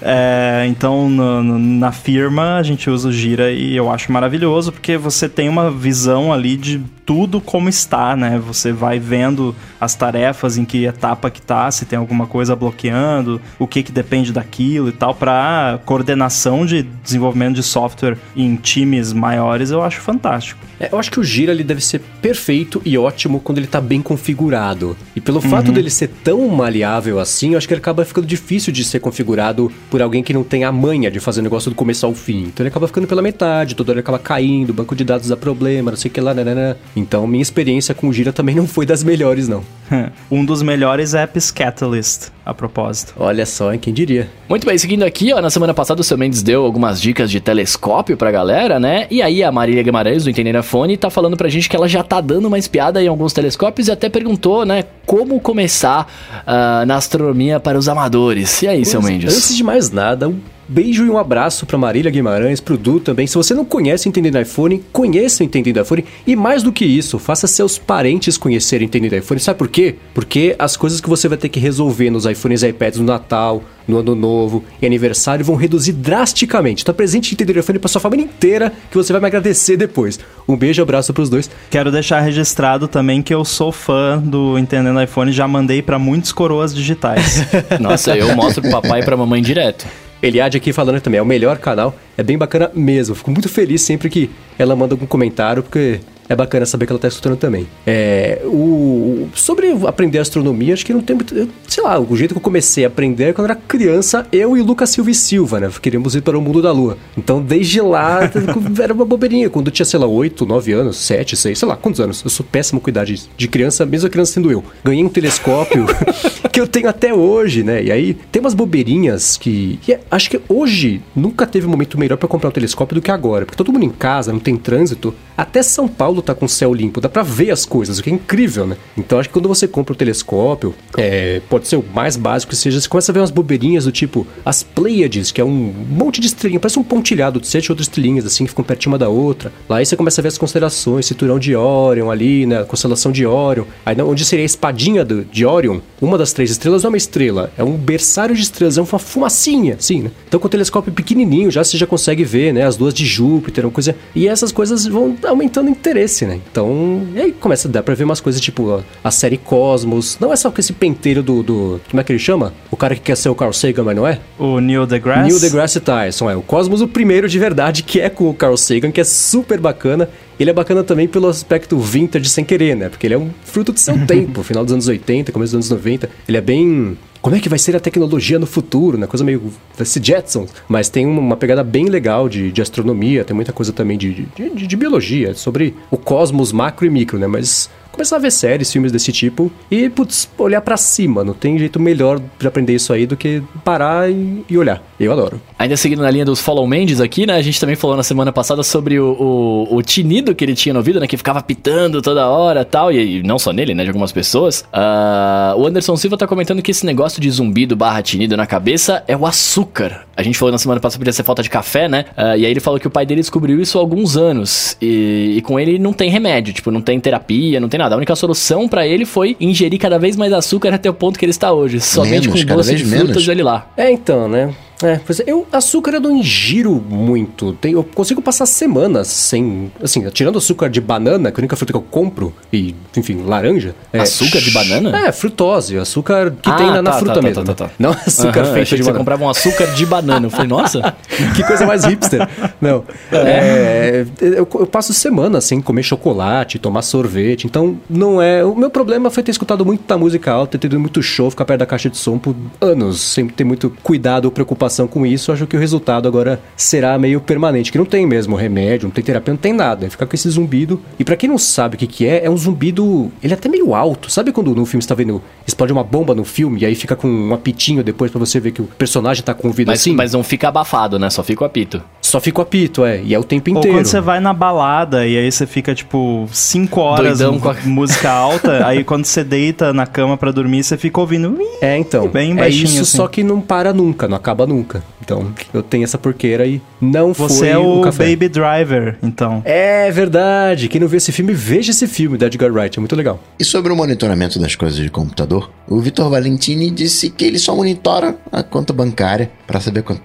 é, 0.62 0.66
então, 0.68 1.10
no, 1.10 1.42
no, 1.42 1.58
na 1.58 1.92
firma, 1.92 2.56
a 2.56 2.62
gente 2.62 2.88
usa 2.88 3.08
o 3.08 3.12
Gira 3.12 3.50
e 3.50 3.76
eu 3.76 3.90
acho 3.90 4.12
maravilhoso 4.12 4.72
porque 4.72 4.96
você 4.96 5.28
tem 5.28 5.48
uma 5.48 5.70
visão 5.70 6.32
ali 6.32 6.56
de 6.56 6.80
tudo 7.08 7.40
como 7.40 7.70
está, 7.70 8.14
né? 8.14 8.27
Você 8.36 8.72
vai 8.72 8.98
vendo 8.98 9.54
as 9.80 9.94
tarefas, 9.94 10.58
em 10.58 10.64
que 10.64 10.84
etapa 10.84 11.30
que 11.30 11.40
tá, 11.40 11.70
se 11.70 11.86
tem 11.86 11.98
alguma 11.98 12.26
coisa 12.26 12.54
bloqueando, 12.56 13.40
o 13.58 13.66
que 13.66 13.82
que 13.82 13.92
depende 13.92 14.32
daquilo 14.32 14.88
e 14.88 14.92
tal, 14.92 15.14
para 15.14 15.80
coordenação 15.86 16.66
de 16.66 16.82
desenvolvimento 16.82 17.54
de 17.54 17.62
software 17.62 18.18
em 18.36 18.56
times 18.56 19.12
maiores, 19.12 19.70
eu 19.70 19.82
acho 19.82 20.00
fantástico. 20.00 20.68
É, 20.80 20.88
eu 20.92 20.98
acho 20.98 21.10
que 21.10 21.18
o 21.18 21.24
Gira 21.24 21.52
ele 21.52 21.64
deve 21.64 21.80
ser 21.80 22.00
perfeito 22.22 22.80
e 22.84 22.96
ótimo 22.96 23.40
quando 23.40 23.58
ele 23.58 23.66
tá 23.66 23.80
bem 23.80 24.00
configurado. 24.00 24.96
E 25.14 25.20
pelo 25.20 25.42
uhum. 25.42 25.50
fato 25.50 25.72
dele 25.72 25.90
ser 25.90 26.08
tão 26.22 26.46
maleável 26.48 27.18
assim, 27.18 27.52
eu 27.52 27.58
acho 27.58 27.66
que 27.66 27.74
ele 27.74 27.80
acaba 27.80 28.04
ficando 28.04 28.26
difícil 28.26 28.72
de 28.72 28.84
ser 28.84 29.00
configurado 29.00 29.72
por 29.90 30.00
alguém 30.00 30.22
que 30.22 30.32
não 30.32 30.44
tem 30.44 30.64
a 30.64 30.72
manha 30.72 31.10
de 31.10 31.20
fazer 31.20 31.40
o 31.40 31.42
negócio 31.42 31.70
do 31.70 31.74
começo 31.74 32.06
ao 32.06 32.14
fim. 32.14 32.44
Então 32.44 32.64
ele 32.64 32.68
acaba 32.68 32.86
ficando 32.86 33.06
pela 33.06 33.22
metade, 33.22 33.74
toda 33.74 33.92
hora 33.92 33.98
ele 33.98 34.04
acaba 34.04 34.18
caindo, 34.18 34.70
o 34.70 34.74
banco 34.74 34.94
de 34.94 35.04
dados 35.04 35.28
dá 35.28 35.36
problema, 35.36 35.90
não 35.90 35.98
sei 35.98 36.10
o 36.10 36.14
que 36.14 36.20
lá, 36.20 36.32
né, 36.32 36.44
né, 36.44 36.54
né. 36.54 36.76
Então 36.94 37.26
minha 37.26 37.42
experiência 37.42 37.94
com 37.94 38.08
o 38.08 38.12
Gira 38.18 38.32
também 38.32 38.52
não 38.52 38.66
foi 38.66 38.84
das 38.84 39.04
melhores, 39.04 39.46
não. 39.46 39.62
um 40.28 40.44
dos 40.44 40.60
melhores 40.60 41.14
apps 41.14 41.52
Catalyst, 41.52 42.30
a 42.44 42.52
propósito. 42.52 43.14
Olha 43.16 43.46
só, 43.46 43.72
hein? 43.72 43.78
quem 43.78 43.94
diria. 43.94 44.28
Muito 44.48 44.66
bem, 44.66 44.76
seguindo 44.76 45.04
aqui, 45.04 45.32
ó, 45.32 45.40
na 45.40 45.50
semana 45.50 45.72
passada 45.72 46.00
o 46.00 46.04
seu 46.04 46.18
Mendes 46.18 46.42
deu 46.42 46.64
algumas 46.64 47.00
dicas 47.00 47.30
de 47.30 47.40
telescópio 47.40 48.16
pra 48.16 48.32
galera, 48.32 48.80
né? 48.80 49.06
E 49.08 49.22
aí 49.22 49.44
a 49.44 49.52
Marília 49.52 49.84
Guimarães, 49.84 50.24
do 50.24 50.30
Entender 50.30 50.56
a 50.56 50.64
Fone, 50.64 50.96
tá 50.96 51.08
falando 51.10 51.36
pra 51.36 51.48
gente 51.48 51.68
que 51.68 51.76
ela 51.76 51.86
já 51.86 52.02
tá 52.02 52.20
dando 52.20 52.48
uma 52.48 52.58
espiada 52.58 53.00
em 53.00 53.06
alguns 53.06 53.32
telescópios 53.32 53.86
e 53.86 53.92
até 53.92 54.08
perguntou, 54.08 54.66
né, 54.66 54.82
como 55.06 55.38
começar 55.38 56.10
uh, 56.42 56.84
na 56.84 56.96
astronomia 56.96 57.60
para 57.60 57.78
os 57.78 57.88
amadores. 57.88 58.62
E 58.62 58.66
aí, 58.66 58.78
pois, 58.78 58.88
seu 58.88 59.00
Mendes? 59.00 59.32
Antes 59.32 59.56
de 59.56 59.62
mais 59.62 59.92
nada, 59.92 60.28
um 60.28 60.40
beijo 60.68 61.04
e 61.04 61.10
um 61.10 61.18
abraço 61.18 61.64
para 61.64 61.78
Marília 61.78 62.10
Guimarães, 62.10 62.60
pro 62.60 62.76
Du 62.76 63.00
também. 63.00 63.26
Se 63.26 63.34
você 63.34 63.54
não 63.54 63.64
conhece 63.64 64.06
o 64.06 64.08
Entendendo 64.08 64.38
iPhone, 64.38 64.84
conheça 64.92 65.42
o 65.42 65.46
Entendendo 65.46 65.80
iPhone. 65.80 66.04
E 66.26 66.36
mais 66.36 66.62
do 66.62 66.72
que 66.72 66.84
isso, 66.84 67.18
faça 67.18 67.46
seus 67.46 67.78
parentes 67.78 68.36
conhecerem 68.36 68.86
o 68.86 68.88
Entendendo 68.88 69.14
iPhone. 69.14 69.40
Sabe 69.40 69.58
por 69.58 69.68
quê? 69.68 69.96
Porque 70.12 70.54
as 70.58 70.76
coisas 70.76 71.00
que 71.00 71.08
você 71.08 71.28
vai 71.28 71.38
ter 71.38 71.48
que 71.48 71.58
resolver 71.58 72.10
nos 72.10 72.26
iPhones 72.26 72.62
e 72.62 72.68
iPads 72.68 73.00
no 73.00 73.06
Natal, 73.06 73.62
no 73.86 73.98
Ano 73.98 74.14
Novo 74.14 74.62
e 74.82 74.86
aniversário 74.86 75.44
vão 75.44 75.56
reduzir 75.56 75.92
drasticamente. 75.92 76.82
Então 76.82 76.94
presente 76.94 77.32
Entendendo 77.32 77.58
iPhone 77.58 77.78
para 77.78 77.88
sua 77.88 78.00
família 78.00 78.24
inteira, 78.24 78.72
que 78.90 78.96
você 78.96 79.12
vai 79.12 79.20
me 79.20 79.26
agradecer 79.26 79.76
depois. 79.76 80.20
Um 80.46 80.56
beijo 80.56 80.80
e 80.80 80.82
abraço 80.82 81.14
pros 81.14 81.30
dois. 81.30 81.50
Quero 81.70 81.90
deixar 81.90 82.20
registrado 82.20 82.86
também 82.86 83.22
que 83.22 83.32
eu 83.32 83.44
sou 83.44 83.72
fã 83.72 84.18
do 84.18 84.58
Entendendo 84.58 85.02
iPhone, 85.02 85.32
já 85.32 85.48
mandei 85.48 85.80
para 85.80 85.98
muitos 85.98 86.32
coroas 86.32 86.74
digitais. 86.74 87.46
Nossa, 87.80 88.16
eu 88.16 88.36
mostro 88.36 88.62
pro 88.62 88.70
papai 88.70 89.00
e 89.00 89.04
pra 89.04 89.16
mamãe 89.16 89.40
direto. 89.40 89.86
Eliade 90.22 90.56
aqui 90.56 90.72
falando 90.72 91.00
também, 91.00 91.18
é 91.18 91.22
o 91.22 91.26
melhor 91.26 91.58
canal, 91.58 91.94
é 92.16 92.22
bem 92.22 92.36
bacana 92.36 92.70
mesmo. 92.74 93.14
Fico 93.14 93.30
muito 93.30 93.48
feliz 93.48 93.82
sempre 93.82 94.10
que 94.10 94.28
ela 94.58 94.74
manda 94.74 94.94
algum 94.94 95.06
comentário, 95.06 95.62
porque 95.62 96.00
é 96.28 96.36
bacana 96.36 96.66
saber 96.66 96.86
que 96.86 96.92
ela 96.92 96.98
está 96.98 97.08
escutando 97.08 97.36
também. 97.36 97.66
É, 97.86 98.42
o, 98.44 99.28
sobre 99.34 99.70
aprender 99.86 100.18
astronomia, 100.18 100.74
acho 100.74 100.84
que 100.84 100.92
não 100.92 101.00
tem 101.00 101.16
muito. 101.16 101.34
Sei 101.66 101.82
lá, 101.82 101.98
o 101.98 102.16
jeito 102.16 102.34
que 102.34 102.38
eu 102.38 102.42
comecei 102.42 102.84
a 102.84 102.88
aprender 102.88 103.24
é 103.24 103.32
quando 103.32 103.46
era 103.46 103.54
criança, 103.54 104.26
eu 104.30 104.56
e 104.56 104.62
Lucas 104.62 104.90
Silva 104.90 105.10
e 105.10 105.14
Silva, 105.14 105.60
né? 105.60 105.70
Queríamos 105.80 106.14
ir 106.14 106.22
para 106.22 106.38
o 106.38 106.42
mundo 106.42 106.60
da 106.60 106.70
lua. 106.70 106.98
Então, 107.16 107.40
desde 107.40 107.80
lá, 107.80 108.20
era 108.82 108.92
uma 108.92 109.04
bobeirinha. 109.04 109.48
Quando 109.48 109.68
eu 109.68 109.72
tinha, 109.72 109.86
sei 109.86 109.98
lá, 109.98 110.06
8, 110.06 110.44
9 110.44 110.72
anos, 110.72 110.96
7, 110.98 111.36
6, 111.36 111.58
sei 111.58 111.68
lá, 111.68 111.76
quantos 111.76 112.00
anos? 112.00 112.22
Eu 112.22 112.30
sou 112.30 112.44
péssimo 112.44 112.80
com 112.80 112.90
idade 112.90 113.22
de 113.36 113.48
criança, 113.48 113.86
mesmo 113.86 114.10
criança 114.10 114.32
sendo 114.32 114.50
eu. 114.50 114.62
Ganhei 114.84 115.04
um 115.04 115.08
telescópio 115.08 115.86
que 116.52 116.60
eu 116.60 116.66
tenho 116.66 116.88
até 116.88 117.12
hoje, 117.12 117.62
né? 117.62 117.82
E 117.82 117.92
aí, 117.92 118.14
tem 118.30 118.40
umas 118.40 118.54
bobeirinhas 118.54 119.36
que. 119.36 119.78
que 119.82 119.94
é, 119.94 120.00
acho 120.10 120.28
que 120.30 120.40
hoje 120.48 121.02
nunca 121.16 121.46
teve 121.46 121.66
um 121.66 121.70
momento 121.70 121.98
melhor 121.98 122.16
para 122.16 122.28
comprar 122.28 122.48
um 122.48 122.52
telescópio 122.52 122.96
do 122.96 123.02
que 123.02 123.10
agora. 123.10 123.46
Porque 123.46 123.56
todo 123.56 123.72
mundo 123.72 123.84
em 123.84 123.90
casa, 123.90 124.32
não 124.32 124.40
tem 124.40 124.56
trânsito. 124.56 125.14
Até 125.36 125.62
São 125.62 125.88
Paulo 125.88 126.17
tá 126.22 126.34
com 126.34 126.46
céu 126.48 126.72
limpo, 126.72 127.00
dá 127.00 127.08
pra 127.08 127.22
ver 127.22 127.50
as 127.50 127.64
coisas, 127.64 127.98
o 127.98 128.02
que 128.02 128.10
é 128.10 128.12
incrível, 128.12 128.66
né? 128.66 128.76
Então 128.96 129.18
acho 129.18 129.28
que 129.28 129.32
quando 129.32 129.48
você 129.48 129.66
compra 129.66 129.92
o 129.92 129.94
um 129.94 129.98
telescópio, 129.98 130.74
é, 130.96 131.40
pode 131.48 131.68
ser 131.68 131.76
o 131.76 131.84
mais 131.94 132.16
básico 132.16 132.50
que 132.50 132.56
seja, 132.56 132.80
você 132.80 132.88
começa 132.88 133.12
a 133.12 133.14
ver 133.14 133.20
umas 133.20 133.30
bobeirinhas 133.30 133.84
do 133.84 133.92
tipo 133.92 134.26
as 134.44 134.62
Pleiades, 134.62 135.30
que 135.30 135.40
é 135.40 135.44
um 135.44 135.72
monte 135.88 136.20
de 136.20 136.26
estrelinha, 136.26 136.60
parece 136.60 136.78
um 136.78 136.84
pontilhado 136.84 137.40
de 137.40 137.46
sete 137.46 137.70
outras 137.70 137.86
estrelinhas 137.86 138.26
assim 138.26 138.44
que 138.44 138.50
ficam 138.50 138.64
pertinho 138.64 138.92
uma 138.92 138.98
da 138.98 139.08
outra. 139.08 139.52
Lá 139.68 139.78
aí 139.78 139.86
você 139.86 139.96
começa 139.96 140.20
a 140.20 140.22
ver 140.22 140.28
as 140.28 140.38
constelações, 140.38 141.06
cinturão 141.06 141.38
de 141.38 141.54
Orion 141.54 142.10
ali, 142.10 142.46
né? 142.46 142.64
Constelação 142.64 143.12
de 143.12 143.26
Orion. 143.26 143.64
Aí 143.84 144.00
onde 144.00 144.24
seria 144.24 144.44
a 144.44 144.46
espadinha 144.46 145.04
do, 145.04 145.24
de 145.24 145.44
Orion, 145.44 145.80
uma 146.00 146.16
das 146.16 146.32
três 146.32 146.50
estrelas 146.50 146.82
não 146.82 146.88
é 146.88 146.92
uma 146.92 146.96
estrela, 146.96 147.52
é 147.56 147.64
um 147.64 147.76
berçário 147.76 148.34
de 148.34 148.42
estrelas, 148.42 148.78
é 148.78 148.80
uma 148.80 148.98
fumacinha, 148.98 149.74
assim, 149.74 150.02
né? 150.02 150.10
Então 150.26 150.38
com 150.38 150.46
o 150.46 150.50
telescópio 150.50 150.92
pequenininho 150.92 151.50
já 151.50 151.62
você 151.64 151.76
já 151.76 151.86
consegue 151.86 152.24
ver, 152.24 152.52
né? 152.52 152.62
As 152.62 152.76
duas 152.76 152.94
de 152.94 153.04
Júpiter, 153.04 153.64
uma 153.64 153.72
coisa. 153.72 153.94
E 154.14 154.28
essas 154.28 154.52
coisas 154.52 154.86
vão 154.86 155.16
aumentando 155.24 155.70
interesse 155.70 156.07
esse, 156.08 156.24
né? 156.26 156.40
Então, 156.50 157.06
e 157.14 157.20
aí 157.20 157.32
começa 157.32 157.68
a 157.68 157.70
dar 157.70 157.82
pra 157.82 157.94
ver 157.94 158.04
umas 158.04 158.20
coisas 158.20 158.40
tipo 158.40 158.74
a, 158.74 158.82
a 159.04 159.10
série 159.10 159.36
Cosmos. 159.36 160.18
Não 160.18 160.32
é 160.32 160.36
só 160.36 160.50
com 160.50 160.60
esse 160.60 160.72
penteiro 160.72 161.22
do, 161.22 161.42
do. 161.42 161.80
Como 161.88 162.00
é 162.00 162.04
que 162.04 162.10
ele 162.10 162.18
chama? 162.18 162.52
O 162.70 162.76
cara 162.76 162.94
que 162.94 163.02
quer 163.02 163.16
ser 163.16 163.28
o 163.28 163.34
Carl 163.34 163.52
Sagan, 163.52 163.84
mas 163.84 163.96
não 163.96 164.06
é? 164.06 164.18
O 164.38 164.58
Neil 164.58 164.86
deGrasse. 164.86 165.28
Neil 165.28 165.38
deGrasse 165.38 165.80
Tyson, 165.80 166.30
é. 166.30 166.36
O 166.36 166.42
Cosmos, 166.42 166.80
o 166.80 166.88
primeiro 166.88 167.28
de 167.28 167.38
verdade, 167.38 167.82
que 167.82 168.00
é 168.00 168.08
com 168.08 168.28
o 168.28 168.34
Carl 168.34 168.56
Sagan, 168.56 168.90
que 168.90 169.00
é 169.00 169.04
super 169.04 169.60
bacana. 169.60 170.08
Ele 170.40 170.50
é 170.50 170.52
bacana 170.52 170.84
também 170.84 171.08
pelo 171.08 171.26
aspecto 171.26 171.76
vintage 171.78 172.28
sem 172.28 172.44
querer, 172.44 172.76
né? 172.76 172.88
Porque 172.88 173.06
ele 173.06 173.14
é 173.14 173.18
um 173.18 173.30
fruto 173.44 173.72
do 173.72 173.80
seu 173.80 173.98
tempo, 174.06 174.42
final 174.42 174.64
dos 174.64 174.72
anos 174.72 174.88
80, 174.88 175.32
começo 175.32 175.56
dos 175.56 175.68
anos 175.68 175.84
90. 175.84 176.08
Ele 176.28 176.36
é 176.36 176.40
bem 176.40 176.96
como 177.20 177.36
é 177.36 177.40
que 177.40 177.48
vai 177.48 177.58
ser 177.58 177.74
a 177.76 177.80
tecnologia 177.80 178.38
no 178.38 178.46
futuro, 178.46 178.96
né? 178.96 179.06
Coisa 179.06 179.24
meio 179.24 179.52
desse 179.76 180.00
Jetsons. 180.02 180.50
Mas 180.68 180.88
tem 180.88 181.06
uma 181.06 181.36
pegada 181.36 181.64
bem 181.64 181.86
legal 181.86 182.28
de, 182.28 182.52
de 182.52 182.62
astronomia, 182.62 183.24
tem 183.24 183.34
muita 183.34 183.52
coisa 183.52 183.72
também 183.72 183.98
de, 183.98 184.26
de, 184.36 184.66
de 184.66 184.76
biologia, 184.76 185.34
sobre 185.34 185.74
o 185.90 185.96
cosmos 185.96 186.52
macro 186.52 186.86
e 186.86 186.90
micro, 186.90 187.18
né? 187.18 187.26
Mas 187.26 187.68
começar 187.98 188.14
a 188.14 188.20
ver 188.20 188.30
séries, 188.30 188.70
filmes 188.70 188.92
desse 188.92 189.10
tipo 189.10 189.50
e, 189.68 189.90
putz, 189.90 190.30
olhar 190.38 190.60
para 190.60 190.76
cima. 190.76 191.24
Não 191.24 191.34
tem 191.34 191.58
jeito 191.58 191.80
melhor 191.80 192.20
de 192.38 192.46
aprender 192.46 192.72
isso 192.72 192.92
aí 192.92 193.06
do 193.06 193.16
que 193.16 193.42
parar 193.64 194.08
e, 194.08 194.44
e, 194.48 194.56
olhar. 194.56 194.80
Eu 195.00 195.12
adoro. 195.12 195.40
Ainda 195.58 195.76
seguindo 195.76 196.00
na 196.00 196.10
linha 196.10 196.24
dos 196.24 196.40
Follow 196.40 196.64
Mendes 196.64 197.00
aqui, 197.00 197.26
né? 197.26 197.34
A 197.34 197.42
gente 197.42 197.58
também 197.58 197.74
falou 197.74 197.96
na 197.96 198.04
semana 198.04 198.32
passada 198.32 198.62
sobre 198.62 199.00
o, 199.00 199.16
o, 199.18 199.76
o 199.76 199.82
tinido 199.82 200.32
que 200.32 200.44
ele 200.44 200.54
tinha 200.54 200.72
no 200.72 200.78
ouvido, 200.78 201.00
né? 201.00 201.08
Que 201.08 201.16
ficava 201.16 201.42
pitando 201.42 202.00
toda 202.00 202.28
hora 202.28 202.64
tal, 202.64 202.92
e, 202.92 203.18
e 203.18 203.22
não 203.24 203.36
só 203.36 203.52
nele, 203.52 203.74
né? 203.74 203.82
De 203.82 203.88
algumas 203.88 204.12
pessoas. 204.12 204.60
Uh, 204.72 205.58
o 205.60 205.66
Anderson 205.66 205.96
Silva 205.96 206.16
tá 206.16 206.26
comentando 206.26 206.62
que 206.62 206.70
esse 206.70 206.86
negócio 206.86 207.20
de 207.20 207.28
zumbido 207.28 207.74
barra 207.74 208.00
tinido 208.00 208.36
na 208.36 208.46
cabeça 208.46 209.02
é 209.08 209.16
o 209.16 209.26
açúcar. 209.26 210.06
A 210.16 210.22
gente 210.22 210.38
falou 210.38 210.52
na 210.52 210.58
semana 210.58 210.80
passada 210.80 210.98
que 210.98 211.00
podia 211.00 211.12
ser 211.12 211.24
falta 211.24 211.42
de 211.42 211.50
café, 211.50 211.88
né? 211.88 212.04
Uh, 212.16 212.38
e 212.38 212.46
aí 212.46 212.50
ele 212.52 212.60
falou 212.60 212.78
que 212.78 212.86
o 212.86 212.90
pai 212.90 213.04
dele 213.04 213.20
descobriu 213.20 213.60
isso 213.60 213.76
há 213.76 213.80
alguns 213.80 214.16
anos. 214.16 214.76
E, 214.80 215.34
e 215.36 215.42
com 215.42 215.58
ele 215.58 215.80
não 215.80 215.92
tem 215.92 216.10
remédio, 216.10 216.52
tipo, 216.52 216.70
não 216.70 216.80
tem 216.80 217.00
terapia, 217.00 217.58
não 217.58 217.68
tem 217.68 217.78
nada. 217.78 217.87
A 217.94 217.96
única 217.96 218.14
solução 218.16 218.68
para 218.68 218.86
ele 218.86 219.04
foi 219.04 219.36
ingerir 219.40 219.78
cada 219.78 219.98
vez 219.98 220.16
mais 220.16 220.32
açúcar 220.32 220.74
até 220.74 220.88
o 220.88 220.94
ponto 220.94 221.18
que 221.18 221.24
ele 221.24 221.30
está 221.30 221.52
hoje. 221.52 221.80
Somente 221.80 222.28
menos, 222.28 222.44
com 222.44 222.54
doce 222.56 222.74
de 222.74 222.84
frutas 222.84 223.08
menos. 223.08 223.28
ali 223.28 223.42
lá. 223.42 223.70
É, 223.76 223.90
então, 223.90 224.28
né? 224.28 224.54
É, 224.82 225.00
pois 225.04 225.18
é, 225.20 225.24
eu, 225.26 225.46
açúcar 225.52 225.92
eu 225.94 226.00
não 226.00 226.16
ingiro 226.16 226.72
muito. 226.88 227.52
Tem, 227.54 227.72
eu 227.72 227.82
consigo 227.82 228.22
passar 228.22 228.46
semanas 228.46 229.08
sem. 229.08 229.72
Assim, 229.82 230.08
tirando 230.10 230.38
açúcar 230.38 230.68
de 230.68 230.80
banana, 230.80 231.30
que 231.32 231.36
é 231.36 231.40
a 231.40 231.42
única 231.42 231.56
fruta 231.56 231.72
que 231.72 231.76
eu 231.76 231.82
compro, 231.82 232.32
e, 232.52 232.74
enfim, 232.96 233.24
laranja. 233.24 233.74
É, 233.92 234.00
açúcar 234.00 234.40
de 234.40 234.50
banana? 234.52 235.06
É, 235.06 235.12
frutose, 235.12 235.76
açúcar 235.78 236.30
que 236.30 236.48
ah, 236.48 236.54
tem 236.54 236.66
na, 236.66 236.74
tá, 236.74 236.82
na 236.82 236.92
fruta 236.92 237.14
tá, 237.14 237.20
tá 237.20 237.26
mesmo. 237.26 237.44
Tá, 237.44 237.54
tá, 237.54 237.66
tá, 237.66 237.72
Não 237.78 237.90
açúcar 237.90 238.44
uhum, 238.44 238.54
feito 238.54 238.68
de 238.68 238.82
banana. 238.82 238.92
Você 238.92 238.98
comprava 238.98 239.24
um 239.24 239.28
açúcar 239.28 239.66
de 239.66 239.86
banana. 239.86 240.26
Eu 240.26 240.30
falei, 240.30 240.46
nossa, 240.46 240.94
que 241.34 241.42
coisa 241.42 241.66
mais 241.66 241.84
hipster. 241.84 242.28
Não. 242.60 242.84
É. 243.10 243.18
É, 243.18 244.06
eu, 244.20 244.48
eu, 244.54 244.66
passo 244.66 244.94
semanas 244.94 245.44
sem 245.44 245.60
comer 245.60 245.82
chocolate, 245.82 246.58
tomar 246.58 246.82
sorvete. 246.82 247.46
Então, 247.46 247.78
não 247.90 248.22
é. 248.22 248.44
O 248.44 248.54
meu 248.54 248.70
problema 248.70 249.10
foi 249.10 249.22
ter 249.22 249.32
escutado 249.32 249.66
muita 249.66 249.98
música 249.98 250.30
alta, 250.30 250.56
ter 250.56 250.68
tido 250.68 250.78
muito 250.78 251.02
show, 251.02 251.30
ficar 251.30 251.44
perto 251.44 251.60
da 251.60 251.66
caixa 251.66 251.90
de 251.90 251.96
som 251.96 252.16
por 252.16 252.36
anos, 252.60 253.00
sem 253.00 253.26
ter 253.26 253.44
muito 253.44 253.70
cuidado 253.82 254.26
ou 254.26 254.30
preocupação 254.30 254.67
preocupação 254.68 254.86
com 254.86 255.06
isso, 255.06 255.32
acho 255.32 255.46
que 255.46 255.56
o 255.56 255.60
resultado 255.60 256.06
agora 256.06 256.40
será 256.56 256.98
meio 256.98 257.20
permanente, 257.20 257.72
que 257.72 257.78
não 257.78 257.84
tem 257.84 258.06
mesmo 258.06 258.36
remédio, 258.36 258.86
não 258.86 258.92
tem 258.92 259.02
terapia, 259.02 259.32
não 259.32 259.38
tem 259.38 259.52
nada. 259.52 259.86
É 259.86 259.90
ficar 259.90 260.06
com 260.06 260.14
esse 260.14 260.28
zumbido. 260.28 260.80
E 260.98 261.04
para 261.04 261.16
quem 261.16 261.28
não 261.28 261.38
sabe 261.38 261.76
o 261.76 261.78
que, 261.78 261.86
que 261.86 262.06
é, 262.06 262.24
é 262.24 262.30
um 262.30 262.36
zumbido. 262.36 263.10
Ele 263.22 263.32
é 263.32 263.36
até 263.36 263.48
meio 263.48 263.74
alto. 263.74 264.10
Sabe 264.10 264.30
quando 264.30 264.54
no 264.54 264.66
filme 264.66 264.82
você 264.82 264.88
tá 264.88 264.94
vendo. 264.94 265.22
Explode 265.46 265.72
uma 265.72 265.84
bomba 265.84 266.14
no 266.14 266.24
filme 266.24 266.60
e 266.60 266.66
aí 266.66 266.74
fica 266.74 266.94
com 266.94 267.08
um 267.08 267.32
apitinho 267.32 267.82
depois 267.82 268.10
para 268.10 268.18
você 268.18 268.38
ver 268.38 268.52
que 268.52 268.60
o 268.60 268.64
personagem 268.64 269.24
tá 269.24 269.32
com 269.32 269.48
ouvido 269.48 269.68
mas, 269.68 269.80
assim? 269.80 269.94
Mas 269.94 270.12
não 270.12 270.22
fica 270.22 270.48
abafado, 270.48 270.98
né? 270.98 271.08
Só 271.08 271.22
fica 271.22 271.42
o 271.42 271.46
apito. 271.46 271.82
Só 272.02 272.20
fica 272.20 272.40
o 272.40 272.42
apito, 272.42 272.84
é. 272.84 273.02
E 273.02 273.14
é 273.14 273.18
o 273.18 273.24
tempo 273.24 273.50
inteiro. 273.50 273.68
Ou 273.68 273.74
quando 273.74 273.86
você 273.86 274.00
vai 274.00 274.20
na 274.20 274.32
balada 274.32 275.06
e 275.06 275.16
aí 275.16 275.30
você 275.30 275.46
fica, 275.46 275.74
tipo, 275.74 276.28
5 276.30 276.80
horas 276.80 277.20
com 277.20 277.48
a... 277.48 277.54
música 277.64 278.10
alta, 278.12 278.66
aí 278.66 278.84
quando 278.84 279.04
você 279.04 279.24
deita 279.24 279.72
na 279.72 279.86
cama 279.86 280.16
para 280.16 280.30
dormir, 280.30 280.62
você 280.62 280.76
fica 280.76 281.00
ouvindo. 281.00 281.38
É, 281.60 281.76
então. 281.76 282.08
Bem 282.08 282.38
é 282.40 282.48
isso, 282.48 282.82
assim. 282.82 282.84
só 282.84 283.08
que 283.08 283.22
não 283.22 283.40
para 283.40 283.72
nunca, 283.72 284.08
não 284.08 284.16
acaba 284.16 284.46
nunca. 284.46 284.57
Então, 285.00 285.32
eu 285.52 285.62
tenho 285.62 285.84
essa 285.84 285.98
porqueira 285.98 286.46
e 286.46 286.60
não 286.80 287.12
Você 287.12 287.38
foi 287.38 287.48
é 287.48 287.58
o, 287.58 287.82
o 287.82 287.92
Baby 287.92 288.28
Driver, 288.28 288.96
então. 289.02 289.42
É 289.44 289.90
verdade. 289.90 290.68
Quem 290.68 290.80
não 290.80 290.88
viu 290.88 290.98
esse 290.98 291.12
filme, 291.12 291.32
veja 291.32 291.70
esse 291.70 291.86
filme, 291.86 292.18
Dead 292.18 292.34
Edgar 292.34 292.52
Wright. 292.52 292.78
É 292.78 292.80
muito 292.80 292.96
legal. 292.96 293.20
E 293.38 293.44
sobre 293.44 293.72
o 293.72 293.76
monitoramento 293.76 294.38
das 294.38 294.54
coisas 294.54 294.78
de 294.78 294.90
computador, 294.90 295.50
o 295.68 295.80
Vitor 295.80 296.10
Valentini 296.10 296.70
disse 296.70 297.10
que 297.10 297.24
ele 297.24 297.38
só 297.38 297.54
monitora 297.54 298.16
a 298.30 298.42
conta 298.42 298.72
bancária 298.72 299.30
para 299.46 299.60
saber 299.60 299.82
quanto 299.82 300.02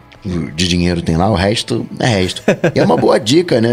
de 0.55 0.67
dinheiro 0.67 1.01
tem 1.01 1.17
lá, 1.17 1.29
o 1.29 1.35
resto 1.35 1.85
é 1.99 2.07
resto. 2.07 2.41
E 2.73 2.79
é 2.79 2.83
uma 2.83 2.95
boa 2.95 3.19
dica, 3.19 3.59
né? 3.59 3.69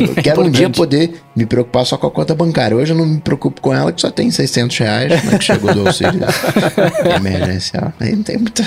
Eu 0.00 0.14
quero 0.22 0.42
um 0.42 0.50
dia 0.50 0.70
poder 0.70 1.20
me 1.34 1.44
preocupar 1.44 1.84
só 1.84 1.98
com 1.98 2.06
a 2.06 2.10
conta 2.10 2.34
bancária. 2.34 2.76
Hoje 2.76 2.92
eu 2.92 2.96
não 2.96 3.04
me 3.04 3.20
preocupo 3.20 3.60
com 3.60 3.74
ela, 3.74 3.92
que 3.92 4.00
só 4.00 4.10
tem 4.10 4.30
600 4.30 4.78
reais, 4.78 5.24
né, 5.24 5.38
que 5.38 5.44
chegou 5.44 5.72
do 5.74 5.86
auxílio 5.86 6.20
emergencial. 7.14 7.92
Aí 8.00 8.16
não 8.16 8.22
tem 8.22 8.38
muita... 8.38 8.64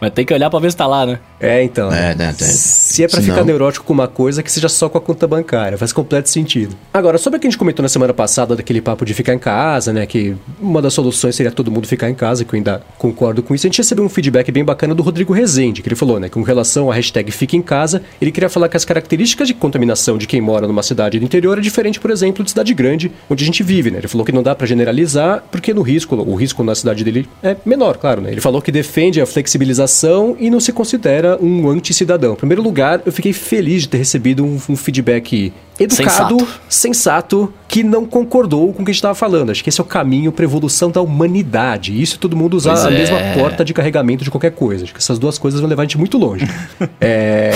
Mas 0.00 0.12
tem 0.12 0.24
que 0.24 0.32
olhar 0.32 0.48
pra 0.48 0.58
ver 0.58 0.70
se 0.70 0.76
tá 0.76 0.86
lá, 0.86 1.04
né? 1.04 1.18
É, 1.38 1.62
então. 1.62 1.92
É, 1.92 2.14
né, 2.14 2.34
se 2.38 3.04
é 3.04 3.08
pra 3.08 3.20
ficar 3.20 3.44
neurótico 3.44 3.84
com 3.84 3.92
uma 3.92 4.08
coisa, 4.08 4.42
que 4.42 4.50
seja 4.50 4.68
só 4.68 4.88
com 4.88 4.96
a 4.96 5.00
conta 5.00 5.26
bancária. 5.26 5.76
Faz 5.76 5.92
completo 5.92 6.28
sentido. 6.28 6.74
Agora, 6.92 7.18
sobre 7.18 7.36
o 7.36 7.40
que 7.40 7.46
a 7.46 7.50
gente 7.50 7.58
comentou 7.58 7.82
na 7.82 7.88
semana 7.88 8.14
passada, 8.14 8.56
daquele 8.56 8.80
papo 8.80 9.04
de 9.04 9.12
ficar 9.12 9.34
em 9.34 9.38
casa, 9.38 9.92
né? 9.92 10.06
Que 10.06 10.34
uma 10.60 10.80
das 10.80 10.94
soluções 10.94 11.34
seria 11.36 11.52
todo 11.52 11.70
mundo 11.70 11.86
ficar 11.86 12.08
em 12.08 12.14
casa, 12.14 12.44
que 12.44 12.54
eu 12.54 12.56
ainda 12.56 12.82
concordo 12.98 13.42
com 13.42 13.54
isso. 13.54 13.66
A 13.66 13.68
gente 13.68 13.78
recebeu 13.78 14.04
um 14.04 14.08
feedback 14.08 14.50
bem 14.50 14.64
bacana 14.64 14.94
do 14.94 15.02
Rodrigo 15.02 15.32
Rezende, 15.32 15.82
que 15.82 15.88
ele 15.88 15.96
falou, 15.96 16.18
né? 16.18 16.28
Com 16.28 16.42
relação 16.42 16.90
à 16.90 16.94
hashtag 16.94 17.30
Fica 17.30 17.56
em 17.56 17.62
Casa, 17.62 18.02
ele 18.20 18.30
queria 18.30 18.48
falar 18.48 18.68
que 18.68 18.76
as 18.76 18.84
características 18.84 19.48
de 19.48 19.54
contaminação 19.54 20.16
de 20.16 20.26
quem 20.26 20.40
mora 20.40 20.66
numa 20.66 20.82
cidade 20.82 21.18
do 21.18 21.24
interior 21.24 21.58
é 21.58 21.60
diferente, 21.60 22.00
por 22.00 22.10
exemplo, 22.10 22.42
de 22.42 22.50
cidade 22.50 22.72
grande, 22.72 23.12
onde 23.28 23.44
a 23.44 23.46
gente 23.46 23.62
vive, 23.62 23.90
né? 23.90 23.98
Ele 23.98 24.08
falou 24.08 24.24
que 24.24 24.32
não 24.32 24.42
dá 24.42 24.54
para 24.54 24.66
generalizar, 24.66 25.44
porque 25.50 25.74
no 25.74 25.82
risco, 25.82 26.16
o 26.16 26.34
risco 26.34 26.64
na 26.64 26.74
cidade 26.74 27.04
dele 27.04 27.28
é 27.42 27.56
menor, 27.64 27.98
claro, 27.98 28.20
né? 28.20 28.30
Ele 28.30 28.40
falou 28.40 28.62
que 28.62 28.72
defende 28.72 29.20
a 29.20 29.26
flexibilização 29.26 29.89
e 30.38 30.50
não 30.50 30.60
se 30.60 30.72
considera 30.72 31.38
um 31.40 31.68
anti-cidadão. 31.68 32.34
Em 32.34 32.36
primeiro 32.36 32.62
lugar, 32.62 33.02
eu 33.04 33.12
fiquei 33.12 33.32
feliz 33.32 33.82
de 33.82 33.88
ter 33.88 33.98
recebido 33.98 34.44
um, 34.44 34.58
um 34.68 34.76
feedback 34.76 35.52
educado, 35.84 36.38
sensato. 36.38 36.60
sensato. 36.68 37.54
que 37.66 37.84
não 37.84 38.04
concordou 38.04 38.72
com 38.72 38.82
o 38.82 38.84
que 38.84 38.90
a 38.90 38.92
gente 38.92 38.96
estava 38.96 39.14
falando. 39.14 39.50
Acho 39.50 39.62
que 39.62 39.68
esse 39.68 39.80
é 39.80 39.84
o 39.84 39.86
caminho 39.86 40.32
para 40.32 40.44
evolução 40.44 40.90
da 40.90 41.00
humanidade. 41.00 42.00
Isso 42.00 42.18
todo 42.18 42.36
mundo 42.36 42.54
usar 42.54 42.72
pois 42.72 42.86
a 42.86 42.90
é. 42.90 42.98
mesma 42.98 43.18
porta 43.34 43.64
de 43.64 43.72
carregamento 43.72 44.24
de 44.24 44.30
qualquer 44.30 44.50
coisa. 44.50 44.84
Acho 44.84 44.92
que 44.92 44.98
essas 44.98 45.18
duas 45.18 45.38
coisas 45.38 45.60
vão 45.60 45.70
levar 45.70 45.82
a 45.82 45.84
gente 45.84 45.96
muito 45.96 46.18
longe. 46.18 46.46
é, 47.00 47.52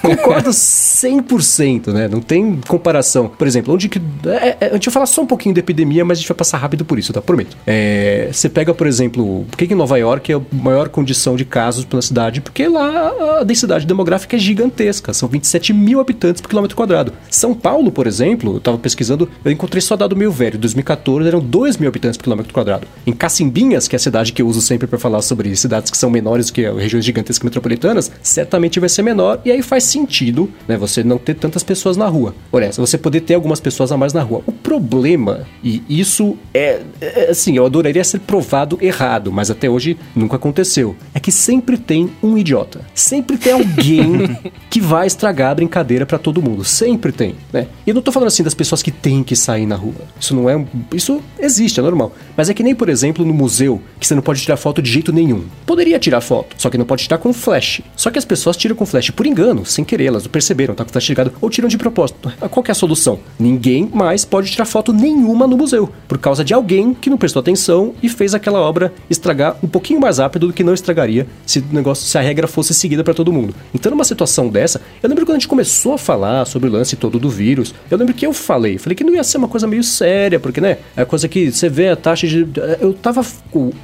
concordo 0.00 0.50
100%, 0.50 1.92
né? 1.92 2.08
Não 2.08 2.20
tem 2.20 2.58
comparação. 2.66 3.28
Por 3.28 3.46
exemplo, 3.46 3.74
onde 3.74 3.88
que. 3.88 4.00
É, 4.26 4.56
é, 4.60 4.70
a 4.70 4.72
gente 4.72 4.86
vai 4.86 4.94
falar 4.94 5.06
só 5.06 5.22
um 5.22 5.26
pouquinho 5.26 5.54
da 5.54 5.60
epidemia, 5.60 6.04
mas 6.04 6.18
a 6.18 6.20
gente 6.20 6.28
vai 6.28 6.36
passar 6.36 6.56
rápido 6.56 6.84
por 6.84 6.98
isso, 6.98 7.12
tá? 7.12 7.20
Prometo. 7.20 7.56
É, 7.66 8.30
você 8.32 8.48
pega, 8.48 8.72
por 8.72 8.86
exemplo, 8.86 9.44
por 9.50 9.56
que, 9.58 9.66
que 9.66 9.74
em 9.74 9.76
Nova 9.76 9.98
York 9.98 10.32
é 10.32 10.36
a 10.36 10.40
maior 10.50 10.88
condição 10.88 11.36
de 11.36 11.44
casos 11.44 11.77
pela 11.84 12.02
cidade? 12.02 12.40
Porque 12.40 12.66
lá 12.68 13.40
a 13.40 13.44
densidade 13.44 13.86
demográfica 13.86 14.36
é 14.36 14.38
gigantesca. 14.38 15.12
São 15.12 15.28
27 15.28 15.72
mil 15.72 16.00
habitantes 16.00 16.40
por 16.40 16.48
quilômetro 16.48 16.76
quadrado. 16.76 17.12
São 17.30 17.54
Paulo 17.54 17.92
por 17.98 18.06
exemplo, 18.06 18.52
eu 18.52 18.58
estava 18.58 18.78
pesquisando, 18.78 19.28
eu 19.44 19.50
encontrei 19.50 19.80
só 19.80 19.96
dado 19.96 20.14
meio 20.14 20.30
velho. 20.30 20.56
Em 20.56 20.60
2014 20.60 21.26
eram 21.26 21.40
2 21.40 21.76
mil 21.78 21.88
habitantes 21.88 22.16
por 22.16 22.24
quilômetro 22.24 22.52
quadrado. 22.52 22.86
Em 23.06 23.12
Cacimbinhas, 23.12 23.88
que 23.88 23.96
é 23.96 23.98
a 23.98 24.00
cidade 24.00 24.32
que 24.32 24.40
eu 24.40 24.46
uso 24.46 24.60
sempre 24.60 24.86
para 24.86 24.98
falar 24.98 25.20
sobre 25.22 25.54
cidades 25.56 25.90
que 25.90 25.96
são 25.96 26.10
menores 26.10 26.50
que 26.50 26.68
regiões 26.70 27.04
gigantescas 27.04 27.44
metropolitanas, 27.44 28.10
certamente 28.22 28.78
vai 28.78 28.88
ser 28.88 29.02
menor. 29.02 29.40
E 29.44 29.50
aí 29.50 29.62
faz 29.62 29.84
sentido, 29.84 30.48
né, 30.66 30.76
você 30.76 31.02
não 31.02 31.18
ter 31.18 31.34
tantas 31.34 31.62
pessoas 31.62 31.96
na 31.96 32.06
rua. 32.06 32.34
Essa, 32.52 32.80
você 32.80 32.96
poder 32.96 33.22
ter 33.22 33.34
algumas 33.34 33.60
pessoas 33.60 33.90
a 33.92 33.96
mais 33.96 34.12
na 34.12 34.22
rua. 34.22 34.42
O 34.46 34.52
problema, 34.52 35.46
e 35.62 35.82
isso 35.88 36.36
é, 36.52 36.80
é 37.00 37.30
assim, 37.30 37.56
eu 37.56 37.64
adoraria 37.64 38.02
ser 38.04 38.20
provado 38.20 38.78
errado, 38.80 39.32
mas 39.32 39.50
até 39.50 39.68
hoje 39.68 39.96
nunca 40.14 40.36
aconteceu, 40.36 40.96
é 41.14 41.20
que 41.20 41.32
sempre 41.32 41.67
tem 41.76 42.10
um 42.22 42.38
idiota. 42.38 42.80
Sempre 42.94 43.36
tem 43.36 43.52
alguém 43.52 44.38
que 44.70 44.80
vai 44.80 45.06
estragar 45.06 45.50
a 45.50 45.54
brincadeira 45.54 46.06
para 46.06 46.18
todo 46.18 46.42
mundo. 46.42 46.64
Sempre 46.64 47.12
tem. 47.12 47.34
Né? 47.52 47.66
E 47.86 47.90
eu 47.90 47.94
não 47.94 48.02
tô 48.02 48.12
falando 48.12 48.28
assim 48.28 48.42
das 48.42 48.54
pessoas 48.54 48.82
que 48.82 48.90
têm 48.90 49.22
que 49.22 49.36
sair 49.36 49.66
na 49.66 49.76
rua. 49.76 49.94
Isso 50.18 50.34
não 50.34 50.48
é. 50.48 50.64
Isso 50.92 51.20
existe, 51.38 51.80
é 51.80 51.82
normal. 51.82 52.12
Mas 52.36 52.48
é 52.48 52.54
que 52.54 52.62
nem, 52.62 52.74
por 52.74 52.88
exemplo, 52.88 53.24
no 53.24 53.34
museu, 53.34 53.82
que 53.98 54.06
você 54.06 54.14
não 54.14 54.22
pode 54.22 54.40
tirar 54.40 54.56
foto 54.56 54.80
de 54.80 54.90
jeito 54.90 55.12
nenhum. 55.12 55.44
Poderia 55.66 55.98
tirar 55.98 56.20
foto, 56.20 56.54
só 56.56 56.70
que 56.70 56.78
não 56.78 56.84
pode 56.84 57.02
tirar 57.02 57.18
com 57.18 57.32
flash. 57.32 57.82
Só 57.96 58.10
que 58.10 58.18
as 58.18 58.24
pessoas 58.24 58.56
tiram 58.56 58.76
com 58.76 58.86
flash 58.86 59.10
por 59.10 59.26
engano, 59.26 59.66
sem 59.66 59.84
querer, 59.84 60.06
elas 60.06 60.22
não 60.24 60.30
perceberam, 60.30 60.74
tá 60.74 60.84
com 60.84 60.90
flash 60.90 61.08
ligado, 61.08 61.32
ou 61.40 61.50
tiram 61.50 61.68
de 61.68 61.76
propósito. 61.76 62.32
Qual 62.50 62.62
que 62.62 62.70
é 62.70 62.72
a 62.72 62.74
solução? 62.74 63.18
Ninguém 63.38 63.90
mais 63.92 64.24
pode 64.24 64.50
tirar 64.50 64.64
foto 64.64 64.92
nenhuma 64.92 65.46
no 65.46 65.56
museu, 65.56 65.90
por 66.06 66.18
causa 66.18 66.44
de 66.44 66.54
alguém 66.54 66.94
que 66.94 67.10
não 67.10 67.18
prestou 67.18 67.40
atenção 67.40 67.94
e 68.02 68.08
fez 68.08 68.34
aquela 68.34 68.60
obra 68.60 68.92
estragar 69.10 69.56
um 69.62 69.68
pouquinho 69.68 70.00
mais 70.00 70.18
rápido 70.18 70.46
do 70.46 70.52
que 70.52 70.64
não 70.64 70.74
estragaria 70.74 71.26
se 71.46 71.57
o 71.60 71.74
negócio, 71.74 72.06
se 72.06 72.16
a 72.18 72.20
regra 72.20 72.46
fosse 72.46 72.74
seguida 72.74 73.04
para 73.04 73.14
todo 73.14 73.32
mundo. 73.32 73.54
Então, 73.74 73.90
numa 73.90 74.04
situação 74.04 74.48
dessa, 74.48 74.80
eu 75.02 75.08
lembro 75.08 75.24
quando 75.24 75.36
a 75.36 75.38
gente 75.38 75.48
começou 75.48 75.94
a 75.94 75.98
falar 75.98 76.44
sobre 76.44 76.68
o 76.68 76.72
lance 76.72 76.96
todo 76.96 77.18
do 77.18 77.30
vírus, 77.30 77.74
eu 77.90 77.98
lembro 77.98 78.14
que 78.14 78.26
eu 78.26 78.32
falei, 78.32 78.78
falei 78.78 78.94
que 78.94 79.04
não 79.04 79.14
ia 79.14 79.24
ser 79.24 79.38
uma 79.38 79.48
coisa 79.48 79.66
meio 79.66 79.82
séria, 79.82 80.38
porque, 80.38 80.60
né, 80.60 80.78
é 80.96 81.04
coisa 81.04 81.28
que 81.28 81.50
você 81.50 81.68
vê 81.68 81.88
a 81.88 81.96
taxa 81.96 82.26
de... 82.26 82.46
Eu 82.80 82.92
tava... 82.92 83.24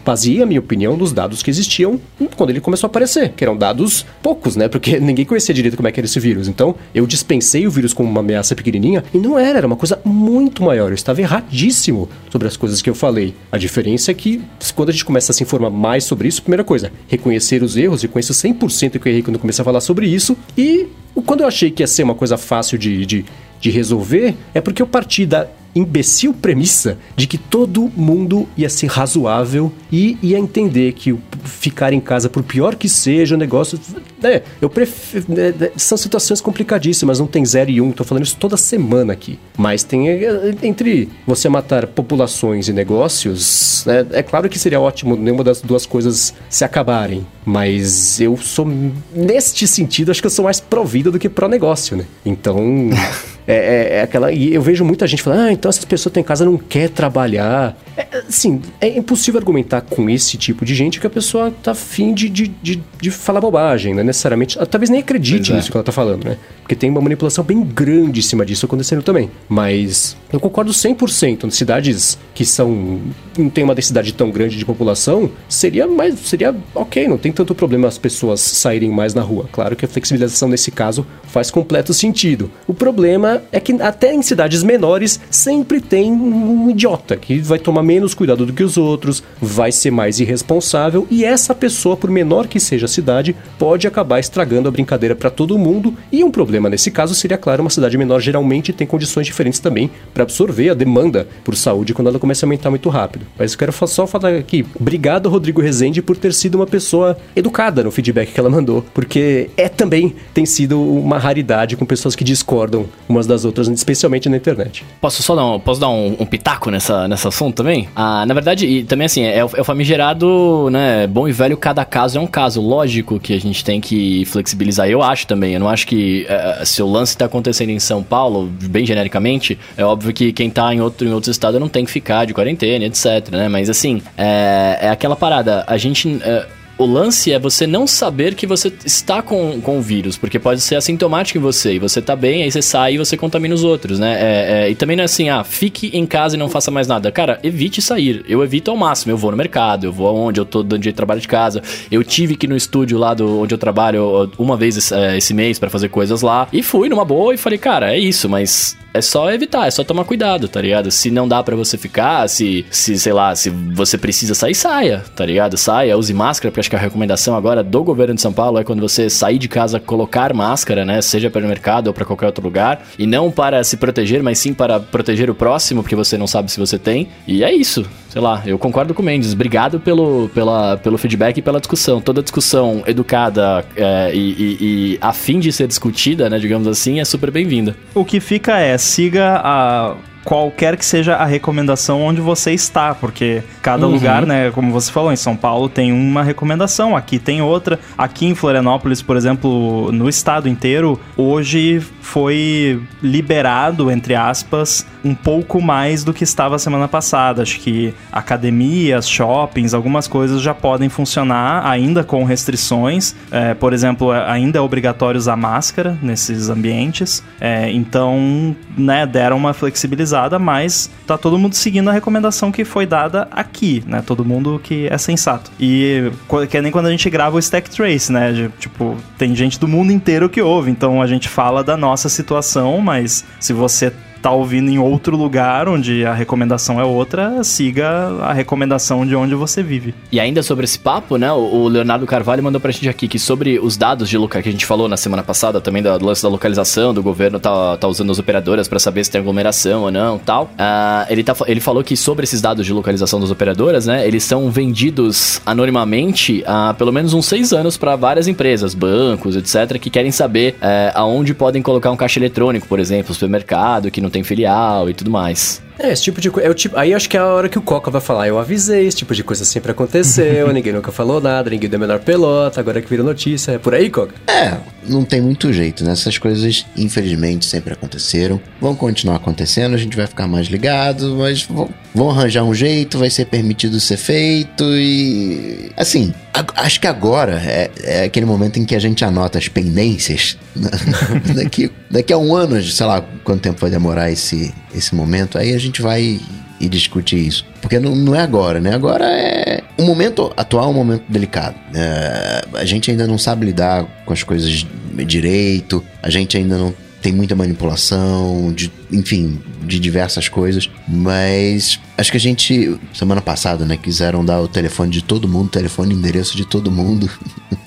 Baseei 0.04 0.42
a 0.42 0.46
minha 0.46 0.60
opinião 0.60 0.96
dos 0.96 1.12
dados 1.12 1.42
que 1.42 1.50
existiam 1.50 2.00
quando 2.36 2.50
ele 2.50 2.60
começou 2.60 2.86
a 2.86 2.90
aparecer, 2.90 3.30
que 3.30 3.44
eram 3.44 3.56
dados 3.56 4.04
poucos, 4.22 4.56
né, 4.56 4.68
porque 4.68 4.98
ninguém 5.00 5.24
conhecia 5.24 5.54
direito 5.54 5.76
como 5.76 5.88
é 5.88 5.92
que 5.92 6.00
era 6.00 6.06
esse 6.06 6.20
vírus. 6.20 6.48
Então, 6.48 6.74
eu 6.94 7.06
dispensei 7.06 7.66
o 7.66 7.70
vírus 7.70 7.92
como 7.92 8.08
uma 8.08 8.20
ameaça 8.20 8.54
pequenininha 8.54 9.04
e 9.12 9.18
não 9.18 9.38
era, 9.38 9.58
era 9.58 9.66
uma 9.66 9.76
coisa 9.76 10.00
muito 10.04 10.62
maior. 10.62 10.90
Eu 10.90 10.94
estava 10.94 11.20
erradíssimo 11.20 12.08
sobre 12.30 12.48
as 12.48 12.56
coisas 12.56 12.82
que 12.82 12.90
eu 12.90 12.94
falei. 12.94 13.34
A 13.50 13.58
diferença 13.58 14.10
é 14.10 14.14
que 14.14 14.42
quando 14.74 14.88
a 14.88 14.92
gente 14.92 15.04
começa 15.04 15.32
a 15.32 15.34
se 15.34 15.42
informar 15.42 15.70
mais 15.70 16.04
sobre 16.04 16.28
isso, 16.28 16.42
primeira 16.42 16.64
coisa, 16.64 16.92
reconhecer 17.08 17.53
os 17.62 17.76
erros, 17.76 18.02
e 18.02 18.08
conheço 18.08 18.32
100% 18.32 18.98
que 18.98 19.08
eu 19.08 19.12
errei 19.12 19.22
quando 19.22 19.38
comecei 19.38 19.62
a 19.62 19.64
falar 19.64 19.80
sobre 19.80 20.06
isso, 20.06 20.36
e 20.56 20.88
quando 21.26 21.42
eu 21.42 21.46
achei 21.46 21.70
que 21.70 21.82
ia 21.82 21.86
ser 21.86 22.02
uma 22.02 22.14
coisa 22.14 22.36
fácil 22.36 22.76
de, 22.76 23.04
de, 23.06 23.24
de 23.60 23.70
resolver, 23.70 24.34
é 24.52 24.60
porque 24.60 24.82
eu 24.82 24.86
parti 24.86 25.24
da 25.26 25.46
imbecil 25.74 26.32
premissa 26.32 26.98
de 27.16 27.26
que 27.26 27.36
todo 27.36 27.90
mundo 27.96 28.48
ia 28.56 28.68
ser 28.68 28.86
razoável 28.86 29.72
e 29.90 30.16
ia 30.22 30.38
entender 30.38 30.92
que 30.92 31.16
ficar 31.44 31.92
em 31.92 32.00
casa, 32.00 32.28
por 32.28 32.42
pior 32.42 32.74
que 32.76 32.88
seja 32.88 33.34
o 33.34 33.38
negócio. 33.38 33.78
Né, 34.22 34.42
eu 34.60 34.70
prefiro. 34.70 35.24
Né, 35.28 35.54
né, 35.58 35.70
são 35.76 35.98
situações 35.98 36.40
complicadíssimas, 36.40 37.18
não 37.18 37.26
tem 37.26 37.44
zero 37.44 37.70
e 37.70 37.80
um, 37.80 37.92
tô 37.92 38.04
falando 38.04 38.24
isso 38.24 38.36
toda 38.36 38.56
semana 38.56 39.12
aqui. 39.12 39.38
Mas 39.56 39.82
tem. 39.82 40.08
É, 40.08 40.54
entre 40.62 41.08
você 41.26 41.48
matar 41.48 41.86
populações 41.86 42.68
e 42.68 42.72
negócios, 42.72 43.84
né, 43.86 44.06
é 44.12 44.22
claro 44.22 44.48
que 44.48 44.58
seria 44.58 44.80
ótimo 44.80 45.16
nenhuma 45.16 45.44
das 45.44 45.60
duas 45.60 45.86
coisas 45.86 46.34
se 46.48 46.64
acabarem. 46.64 47.26
Mas 47.44 48.20
eu 48.20 48.36
sou. 48.36 48.66
Neste 49.14 49.66
sentido, 49.66 50.10
acho 50.10 50.20
que 50.20 50.26
eu 50.26 50.30
sou 50.30 50.44
mais 50.44 50.60
provido 50.60 51.10
do 51.10 51.18
que 51.18 51.28
pró-negócio, 51.28 51.96
né? 51.96 52.06
Então. 52.24 52.90
É, 53.46 53.54
é, 53.54 53.96
é, 53.96 54.02
aquela. 54.02 54.32
E 54.32 54.54
eu 54.54 54.62
vejo 54.62 54.84
muita 54.84 55.06
gente 55.06 55.22
falando, 55.22 55.40
ah, 55.40 55.52
então 55.52 55.68
essas 55.68 55.84
pessoas 55.84 56.10
estão 56.10 56.20
em 56.20 56.24
casa 56.24 56.44
não 56.44 56.56
quer 56.56 56.88
trabalhar. 56.88 57.76
É, 57.96 58.24
assim, 58.28 58.60
é 58.80 58.88
impossível 58.88 59.38
argumentar 59.38 59.82
com 59.82 60.08
esse 60.08 60.36
tipo 60.36 60.64
de 60.64 60.74
gente 60.74 60.98
que 60.98 61.06
a 61.06 61.10
pessoa 61.10 61.52
tá 61.62 61.72
afim 61.72 62.14
de, 62.14 62.28
de, 62.28 62.48
de, 62.48 62.82
de 63.00 63.10
falar 63.10 63.40
bobagem, 63.40 63.94
né? 63.94 64.02
Necessariamente. 64.02 64.58
Talvez 64.70 64.88
nem 64.88 65.00
acredite 65.00 65.52
nisso 65.52 65.70
que 65.70 65.76
ela 65.76 65.84
tá 65.84 65.92
falando, 65.92 66.24
né? 66.24 66.38
Porque 66.62 66.74
tem 66.74 66.88
uma 66.88 67.00
manipulação 67.00 67.44
bem 67.44 67.62
grande 67.62 68.20
em 68.20 68.22
cima 68.22 68.46
disso 68.46 68.64
acontecendo 68.64 69.02
também. 69.02 69.30
Mas 69.48 70.16
eu 70.32 70.40
concordo 70.40 70.72
100%. 70.72 71.50
Cidades 71.50 72.18
que 72.34 72.44
são. 72.44 73.00
não 73.36 73.50
tem 73.50 73.62
uma 73.62 73.74
densidade 73.74 74.12
tão 74.14 74.30
grande 74.30 74.56
de 74.56 74.64
população, 74.64 75.30
seria 75.48 75.86
mais. 75.86 76.18
seria 76.20 76.54
ok, 76.74 77.06
não 77.06 77.18
tem 77.18 77.30
tanto 77.30 77.54
problema 77.54 77.86
as 77.86 77.98
pessoas 77.98 78.40
saírem 78.40 78.90
mais 78.90 79.12
na 79.12 79.20
rua. 79.20 79.46
Claro 79.52 79.76
que 79.76 79.84
a 79.84 79.88
flexibilização 79.88 80.48
nesse 80.48 80.70
caso 80.70 81.06
faz 81.24 81.50
completo 81.50 81.92
sentido. 81.92 82.50
O 82.66 82.72
problema 82.72 83.33
é 83.52 83.60
que 83.60 83.72
até 83.80 84.12
em 84.12 84.22
cidades 84.22 84.62
menores 84.62 85.20
sempre 85.30 85.80
tem 85.80 86.12
um 86.12 86.70
idiota 86.70 87.16
que 87.16 87.38
vai 87.38 87.58
tomar 87.58 87.82
menos 87.82 88.14
cuidado 88.14 88.46
do 88.46 88.52
que 88.52 88.62
os 88.62 88.76
outros, 88.76 89.22
vai 89.40 89.72
ser 89.72 89.90
mais 89.90 90.20
irresponsável 90.20 91.06
e 91.10 91.24
essa 91.24 91.54
pessoa, 91.54 91.96
por 91.96 92.10
menor 92.10 92.46
que 92.46 92.60
seja 92.60 92.86
a 92.86 92.88
cidade, 92.88 93.34
pode 93.58 93.86
acabar 93.86 94.18
estragando 94.18 94.68
a 94.68 94.72
brincadeira 94.72 95.14
para 95.14 95.30
todo 95.30 95.58
mundo. 95.58 95.94
E 96.10 96.22
um 96.22 96.30
problema 96.30 96.68
nesse 96.68 96.90
caso 96.90 97.14
seria, 97.14 97.38
claro, 97.38 97.62
uma 97.62 97.70
cidade 97.70 97.96
menor 97.96 98.20
geralmente 98.20 98.72
tem 98.72 98.86
condições 98.86 99.26
diferentes 99.26 99.60
também 99.60 99.90
para 100.12 100.22
absorver 100.22 100.70
a 100.70 100.74
demanda 100.74 101.26
por 101.42 101.56
saúde 101.56 101.94
quando 101.94 102.08
ela 102.08 102.18
começa 102.18 102.44
a 102.44 102.46
aumentar 102.46 102.70
muito 102.70 102.88
rápido. 102.88 103.26
Mas 103.38 103.52
eu 103.52 103.58
quero 103.58 103.72
só 103.86 104.06
falar 104.06 104.34
aqui, 104.34 104.64
obrigado 104.78 105.28
Rodrigo 105.28 105.60
Rezende 105.60 106.02
por 106.02 106.16
ter 106.16 106.32
sido 106.32 106.56
uma 106.56 106.66
pessoa 106.66 107.16
educada 107.34 107.82
no 107.82 107.90
feedback 107.90 108.32
que 108.32 108.40
ela 108.40 108.50
mandou, 108.50 108.84
porque 108.94 109.50
é 109.56 109.68
também 109.68 110.14
tem 110.32 110.46
sido 110.46 110.80
uma 110.80 111.18
raridade 111.18 111.76
com 111.76 111.84
pessoas 111.84 112.14
que 112.16 112.24
discordam 112.24 112.86
umas 113.08 113.23
das 113.26 113.44
outras, 113.44 113.68
especialmente 113.68 114.28
na 114.28 114.36
internet. 114.36 114.84
Posso 115.00 115.22
só 115.22 115.34
dar 115.34 115.44
um, 115.44 115.60
posso 115.60 115.80
dar 115.80 115.88
um, 115.88 116.16
um 116.18 116.26
pitaco 116.26 116.70
nessa, 116.70 117.06
nessa 117.08 117.28
assunto 117.28 117.56
também? 117.56 117.88
Ah, 117.94 118.24
na 118.24 118.32
verdade, 118.32 118.66
e 118.66 118.84
também 118.84 119.06
assim, 119.06 119.22
é, 119.24 119.38
é 119.38 119.44
o 119.44 119.64
famigerado, 119.64 120.68
né, 120.70 121.06
bom 121.06 121.28
e 121.28 121.32
velho, 121.32 121.56
cada 121.56 121.84
caso 121.84 122.18
é 122.18 122.20
um 122.20 122.26
caso. 122.26 122.60
Lógico 122.60 123.18
que 123.18 123.34
a 123.34 123.40
gente 123.40 123.64
tem 123.64 123.80
que 123.80 124.24
flexibilizar, 124.26 124.88
eu 124.88 125.02
acho 125.02 125.26
também. 125.26 125.54
Eu 125.54 125.60
não 125.60 125.68
acho 125.68 125.86
que 125.86 126.26
uh, 126.28 126.64
se 126.64 126.82
o 126.82 126.90
lance 126.90 127.16
tá 127.16 127.24
acontecendo 127.24 127.70
em 127.70 127.78
São 127.78 128.02
Paulo, 128.02 128.48
bem 128.62 128.86
genericamente, 128.86 129.58
é 129.76 129.84
óbvio 129.84 130.12
que 130.12 130.32
quem 130.32 130.48
tá 130.48 130.72
em 130.72 130.80
outro, 130.80 131.06
em 131.06 131.12
outro 131.12 131.30
estado 131.30 131.58
não 131.58 131.68
tem 131.68 131.84
que 131.84 131.90
ficar 131.90 132.24
de 132.24 132.32
quarentena, 132.32 132.84
etc, 132.84 133.30
né? 133.30 133.48
Mas 133.48 133.68
assim, 133.68 134.00
é, 134.16 134.78
é 134.82 134.88
aquela 134.88 135.16
parada, 135.16 135.64
a 135.66 135.76
gente... 135.76 136.08
Uh, 136.08 136.63
o 136.76 136.84
lance 136.84 137.32
é 137.32 137.38
você 137.38 137.66
não 137.66 137.86
saber 137.86 138.34
que 138.34 138.46
você 138.46 138.72
está 138.84 139.22
com, 139.22 139.60
com 139.60 139.78
o 139.78 139.82
vírus, 139.82 140.16
porque 140.16 140.38
pode 140.38 140.60
ser 140.60 140.76
assintomático 140.76 141.38
em 141.38 141.40
você, 141.40 141.74
e 141.74 141.78
você 141.78 142.02
tá 142.02 142.16
bem, 142.16 142.42
aí 142.42 142.50
você 142.50 142.62
sai 142.62 142.94
e 142.94 142.98
você 142.98 143.16
contamina 143.16 143.54
os 143.54 143.64
outros, 143.64 143.98
né? 143.98 144.16
É, 144.20 144.64
é, 144.64 144.70
e 144.70 144.74
também 144.74 144.96
não 144.96 145.02
é 145.02 145.04
assim, 145.04 145.28
ah, 145.28 145.44
fique 145.44 145.90
em 145.92 146.06
casa 146.06 146.36
e 146.36 146.38
não 146.38 146.48
faça 146.48 146.70
mais 146.70 146.86
nada. 146.86 147.10
Cara, 147.12 147.38
evite 147.42 147.80
sair. 147.80 148.24
Eu 148.28 148.42
evito 148.42 148.70
ao 148.70 148.76
máximo. 148.76 149.12
Eu 149.12 149.16
vou 149.16 149.30
no 149.30 149.36
mercado, 149.36 149.84
eu 149.84 149.92
vou 149.92 150.08
aonde 150.08 150.40
eu 150.40 150.44
tô 150.44 150.62
dando 150.62 150.82
de 150.82 150.92
trabalho 150.92 151.20
de 151.20 151.28
casa. 151.28 151.62
Eu 151.90 152.02
tive 152.02 152.36
que 152.36 152.46
ir 152.46 152.48
no 152.48 152.56
estúdio 152.56 152.98
lá 152.98 153.14
do, 153.14 153.40
onde 153.40 153.54
eu 153.54 153.58
trabalho 153.58 154.30
uma 154.38 154.56
vez 154.56 154.76
esse, 154.76 154.94
é, 154.94 155.16
esse 155.16 155.32
mês 155.34 155.58
para 155.58 155.70
fazer 155.70 155.88
coisas 155.88 156.22
lá. 156.22 156.48
E 156.52 156.62
fui 156.62 156.88
numa 156.88 157.04
boa 157.04 157.34
e 157.34 157.36
falei, 157.36 157.58
cara, 157.58 157.94
é 157.94 157.98
isso, 157.98 158.28
mas 158.28 158.76
é 158.94 159.00
só 159.00 159.30
evitar, 159.32 159.66
é 159.66 159.70
só 159.72 159.82
tomar 159.82 160.04
cuidado, 160.04 160.46
tá 160.46 160.60
ligado? 160.60 160.88
Se 160.90 161.10
não 161.10 161.26
dá 161.26 161.42
para 161.42 161.56
você 161.56 161.76
ficar, 161.76 162.28
se, 162.28 162.64
se, 162.70 162.96
sei 162.96 163.12
lá, 163.12 163.34
se 163.34 163.50
você 163.50 163.98
precisa 163.98 164.36
sair, 164.36 164.54
saia, 164.54 165.04
tá 165.16 165.26
ligado? 165.26 165.56
Saia, 165.56 165.98
use 165.98 166.14
máscara, 166.14 166.52
porque 166.52 166.60
acho 166.64 166.70
que 166.70 166.76
a 166.76 166.78
recomendação 166.78 167.36
agora 167.36 167.62
do 167.62 167.84
governo 167.84 168.14
de 168.14 168.22
São 168.22 168.32
Paulo 168.32 168.58
é 168.58 168.64
quando 168.64 168.80
você 168.80 169.10
sair 169.10 169.38
de 169.38 169.48
casa, 169.48 169.78
colocar 169.78 170.32
máscara, 170.32 170.84
né? 170.84 171.02
Seja 171.02 171.30
para 171.30 171.44
o 171.44 171.48
mercado 171.48 171.88
ou 171.88 171.94
para 171.94 172.04
qualquer 172.06 172.26
outro 172.26 172.42
lugar. 172.42 172.82
E 172.98 173.06
não 173.06 173.30
para 173.30 173.62
se 173.62 173.76
proteger, 173.76 174.22
mas 174.22 174.38
sim 174.38 174.54
para 174.54 174.80
proteger 174.80 175.28
o 175.28 175.34
próximo, 175.34 175.82
porque 175.82 175.94
você 175.94 176.16
não 176.16 176.26
sabe 176.26 176.50
se 176.50 176.58
você 176.58 176.78
tem. 176.78 177.08
E 177.26 177.44
é 177.44 177.52
isso. 177.52 177.84
Sei 178.08 178.20
lá, 178.20 178.42
eu 178.46 178.58
concordo 178.58 178.94
com 178.94 179.02
o 179.02 179.04
Mendes. 179.04 179.34
Obrigado 179.34 179.78
pelo, 179.78 180.30
pela, 180.30 180.78
pelo 180.78 180.96
feedback 180.96 181.36
e 181.36 181.42
pela 181.42 181.60
discussão. 181.60 182.00
Toda 182.00 182.22
discussão 182.22 182.82
educada 182.86 183.64
é, 183.76 184.14
e, 184.14 184.18
e, 184.18 184.56
e 184.60 184.98
a 185.00 185.12
fim 185.12 185.38
de 185.38 185.52
ser 185.52 185.66
discutida, 185.66 186.30
né, 186.30 186.38
digamos 186.38 186.66
assim, 186.66 187.00
é 187.00 187.04
super 187.04 187.30
bem-vinda. 187.30 187.76
O 187.94 188.04
que 188.04 188.20
fica 188.20 188.58
é 188.58 188.78
siga 188.78 189.40
a 189.44 189.96
qualquer 190.24 190.76
que 190.76 190.84
seja 190.84 191.16
a 191.16 191.24
recomendação 191.24 192.02
onde 192.02 192.20
você 192.20 192.52
está, 192.52 192.94
porque 192.94 193.42
cada 193.60 193.86
uhum. 193.86 193.92
lugar, 193.92 194.26
né, 194.26 194.50
como 194.50 194.72
você 194.72 194.90
falou, 194.90 195.12
em 195.12 195.16
São 195.16 195.36
Paulo 195.36 195.68
tem 195.68 195.92
uma 195.92 196.22
recomendação, 196.22 196.96
aqui 196.96 197.18
tem 197.18 197.42
outra. 197.42 197.78
Aqui 197.96 198.26
em 198.26 198.34
Florianópolis, 198.34 199.02
por 199.02 199.16
exemplo, 199.16 199.92
no 199.92 200.08
estado 200.08 200.48
inteiro, 200.48 200.98
hoje 201.16 201.82
foi 202.04 202.80
liberado, 203.02 203.90
entre 203.90 204.14
aspas, 204.14 204.86
um 205.04 205.14
pouco 205.14 205.60
mais 205.60 206.04
do 206.04 206.14
que 206.14 206.24
estava 206.24 206.58
semana 206.58 206.86
passada. 206.86 207.42
Acho 207.42 207.58
que 207.58 207.92
academias, 208.12 209.08
shoppings, 209.08 209.74
algumas 209.74 210.06
coisas 210.06 210.40
já 210.40 210.54
podem 210.54 210.88
funcionar, 210.88 211.66
ainda 211.66 212.04
com 212.04 212.22
restrições. 212.24 213.16
É, 213.30 213.54
por 213.54 213.72
exemplo, 213.72 214.12
ainda 214.12 214.58
é 214.58 214.60
obrigatório 214.60 215.18
usar 215.18 215.36
máscara 215.36 215.98
nesses 216.00 216.48
ambientes. 216.48 217.22
É, 217.40 217.70
então, 217.70 218.54
né, 218.76 219.06
deram 219.06 219.36
uma 219.36 219.52
flexibilização 219.52 220.04
mas 220.38 220.90
tá 221.06 221.16
todo 221.16 221.38
mundo 221.38 221.54
seguindo 221.54 221.88
a 221.90 221.92
recomendação 221.92 222.52
que 222.52 222.64
foi 222.64 222.86
dada 222.86 223.28
aqui, 223.30 223.82
né? 223.86 224.02
Todo 224.04 224.24
mundo 224.24 224.60
que 224.62 224.86
é 224.88 224.98
sensato. 224.98 225.50
E 225.58 226.10
que 226.50 226.56
é 226.56 226.62
nem 226.62 226.70
quando 226.70 226.86
a 226.86 226.90
gente 226.90 227.08
grava 227.10 227.36
o 227.36 227.38
Stack 227.38 227.70
Trace, 227.70 228.12
né? 228.12 228.50
Tipo, 228.58 228.96
tem 229.18 229.34
gente 229.34 229.58
do 229.58 229.66
mundo 229.66 229.92
inteiro 229.92 230.28
que 230.28 230.40
ouve, 230.40 230.70
então 230.70 231.00
a 231.00 231.06
gente 231.06 231.28
fala 231.28 231.62
da 231.62 231.76
nossa 231.76 231.93
situação, 232.08 232.80
mas 232.80 233.24
se 233.40 233.52
você 233.52 233.92
tá 234.24 234.30
ouvindo 234.30 234.70
em 234.70 234.78
outro 234.78 235.18
lugar 235.18 235.68
onde 235.68 236.02
a 236.06 236.14
recomendação 236.14 236.80
é 236.80 236.84
outra, 236.84 237.44
siga 237.44 238.08
a 238.22 238.32
recomendação 238.32 239.06
de 239.06 239.14
onde 239.14 239.34
você 239.34 239.62
vive. 239.62 239.94
E 240.10 240.18
ainda 240.18 240.42
sobre 240.42 240.64
esse 240.64 240.78
papo, 240.78 241.18
né? 241.18 241.30
O 241.30 241.68
Leonardo 241.68 242.06
Carvalho 242.06 242.42
mandou 242.42 242.58
pra 242.58 242.72
gente 242.72 242.88
aqui 242.88 243.06
que 243.06 243.18
sobre 243.18 243.58
os 243.58 243.76
dados 243.76 244.08
de 244.08 244.16
local 244.16 244.42
que 244.42 244.48
a 244.48 244.52
gente 244.52 244.64
falou 244.64 244.88
na 244.88 244.96
semana 244.96 245.22
passada 245.22 245.60
também 245.60 245.82
do 245.82 246.02
lance 246.02 246.22
da 246.22 246.30
localização, 246.30 246.94
do 246.94 247.02
governo 247.02 247.38
tá, 247.38 247.76
tá 247.76 247.86
usando 247.86 248.12
as 248.12 248.18
operadoras 248.18 248.66
para 248.66 248.78
saber 248.78 249.04
se 249.04 249.10
tem 249.10 249.20
aglomeração 249.20 249.82
ou 249.82 249.90
não 249.90 250.18
tal. 250.18 250.44
Uh, 250.44 251.04
ele, 251.10 251.22
tá, 251.22 251.36
ele 251.46 251.60
falou 251.60 251.84
que 251.84 251.94
sobre 251.94 252.24
esses 252.24 252.40
dados 252.40 252.64
de 252.64 252.72
localização 252.72 253.20
das 253.20 253.30
operadoras, 253.30 253.84
né? 253.84 254.08
Eles 254.08 254.24
são 254.24 254.50
vendidos 254.50 255.38
anonimamente 255.44 256.42
há 256.46 256.72
pelo 256.78 256.92
menos 256.92 257.12
uns 257.12 257.26
seis 257.26 257.52
anos 257.52 257.76
para 257.76 257.94
várias 257.94 258.26
empresas, 258.26 258.72
bancos, 258.72 259.36
etc., 259.36 259.78
que 259.78 259.90
querem 259.90 260.10
saber 260.10 260.54
uh, 260.62 260.92
aonde 260.94 261.34
podem 261.34 261.60
colocar 261.60 261.90
um 261.90 261.96
caixa 261.96 262.18
eletrônico, 262.18 262.66
por 262.66 262.80
exemplo, 262.80 263.12
supermercado, 263.12 263.90
que 263.90 264.00
não 264.00 264.13
tem 264.14 264.22
filial 264.22 264.88
e 264.88 264.94
tudo 264.94 265.10
mais. 265.10 265.60
É, 265.78 265.92
esse 265.92 266.02
tipo 266.02 266.20
de 266.20 266.30
coisa. 266.30 266.48
É 266.48 266.54
tipo, 266.54 266.76
aí 266.76 266.94
acho 266.94 267.08
que 267.08 267.16
é 267.16 267.20
a 267.20 267.26
hora 267.26 267.48
que 267.48 267.58
o 267.58 267.62
Coca 267.62 267.90
vai 267.90 268.00
falar. 268.00 268.28
Eu 268.28 268.38
avisei, 268.38 268.86
esse 268.86 268.98
tipo 268.98 269.14
de 269.14 269.24
coisa 269.24 269.44
sempre 269.44 269.72
aconteceu, 269.72 270.50
ninguém 270.54 270.72
nunca 270.72 270.92
falou 270.92 271.20
nada, 271.20 271.50
ninguém 271.50 271.68
deu 271.68 271.78
a 271.78 271.80
menor 271.80 272.00
pelota, 272.00 272.60
agora 272.60 272.80
que 272.80 272.88
vira 272.88 273.02
notícia. 273.02 273.52
É 273.52 273.58
por 273.58 273.74
aí, 273.74 273.90
Coca? 273.90 274.14
É, 274.26 274.56
não 274.86 275.04
tem 275.04 275.20
muito 275.20 275.52
jeito, 275.52 275.84
né? 275.84 275.92
Essas 275.92 276.18
coisas, 276.18 276.64
infelizmente, 276.76 277.46
sempre 277.46 277.72
aconteceram. 277.72 278.40
Vão 278.60 278.74
continuar 278.74 279.16
acontecendo, 279.16 279.74
a 279.74 279.78
gente 279.78 279.96
vai 279.96 280.06
ficar 280.06 280.26
mais 280.26 280.46
ligado, 280.46 281.16
mas 281.16 281.42
vão, 281.42 281.68
vão 281.94 282.10
arranjar 282.10 282.44
um 282.44 282.54
jeito, 282.54 282.98
vai 282.98 283.10
ser 283.10 283.26
permitido 283.26 283.80
ser 283.80 283.96
feito 283.96 284.64
e. 284.64 285.72
Assim, 285.76 286.14
acho 286.56 286.80
que 286.80 286.86
agora 286.86 287.40
é, 287.44 287.70
é, 287.82 288.04
aquele 288.04 288.26
momento 288.26 288.58
em 288.58 288.64
que 288.64 288.74
a 288.74 288.78
gente 288.78 289.04
anota 289.04 289.38
as 289.38 289.48
pendências. 289.48 290.38
daqui, 291.34 291.70
daqui 291.90 292.12
a 292.12 292.18
um 292.18 292.34
ano, 292.34 292.62
sei 292.62 292.86
lá 292.86 293.04
quanto 293.24 293.40
tempo 293.40 293.60
vai 293.60 293.70
demorar 293.70 294.10
esse 294.12 294.54
esse 294.74 294.94
momento, 294.94 295.38
aí 295.38 295.54
a 295.54 295.58
gente 295.58 295.80
vai 295.80 296.20
e 296.60 296.68
discute 296.68 297.16
isso. 297.16 297.44
Porque 297.60 297.78
não, 297.78 297.94
não 297.94 298.14
é 298.14 298.20
agora, 298.20 298.60
né? 298.60 298.74
Agora 298.74 299.04
é. 299.06 299.62
O 299.76 299.82
momento 299.82 300.32
atual 300.36 300.66
é 300.66 300.68
um 300.68 300.74
momento 300.74 301.04
delicado. 301.08 301.56
É, 301.74 302.44
a 302.54 302.64
gente 302.64 302.90
ainda 302.90 303.06
não 303.06 303.18
sabe 303.18 303.46
lidar 303.46 303.84
com 304.04 304.12
as 304.12 304.22
coisas 304.22 304.66
direito, 305.04 305.84
a 306.02 306.10
gente 306.10 306.36
ainda 306.36 306.56
não 306.56 306.72
tem 307.02 307.12
muita 307.12 307.34
manipulação, 307.34 308.52
de, 308.54 308.72
enfim, 308.94 309.40
de 309.62 309.78
diversas 309.78 310.28
coisas. 310.28 310.70
Mas 310.88 311.78
acho 311.98 312.10
que 312.10 312.16
a 312.16 312.20
gente, 312.20 312.78
semana 312.92 313.20
passada, 313.20 313.64
né, 313.64 313.76
quiseram 313.76 314.24
dar 314.24 314.40
o 314.40 314.48
telefone 314.48 314.90
de 314.90 315.02
todo 315.02 315.28
mundo, 315.28 315.50
telefone 315.50 315.94
e 315.94 315.96
endereço 315.96 316.36
de 316.36 316.46
todo 316.46 316.70
mundo. 316.70 317.10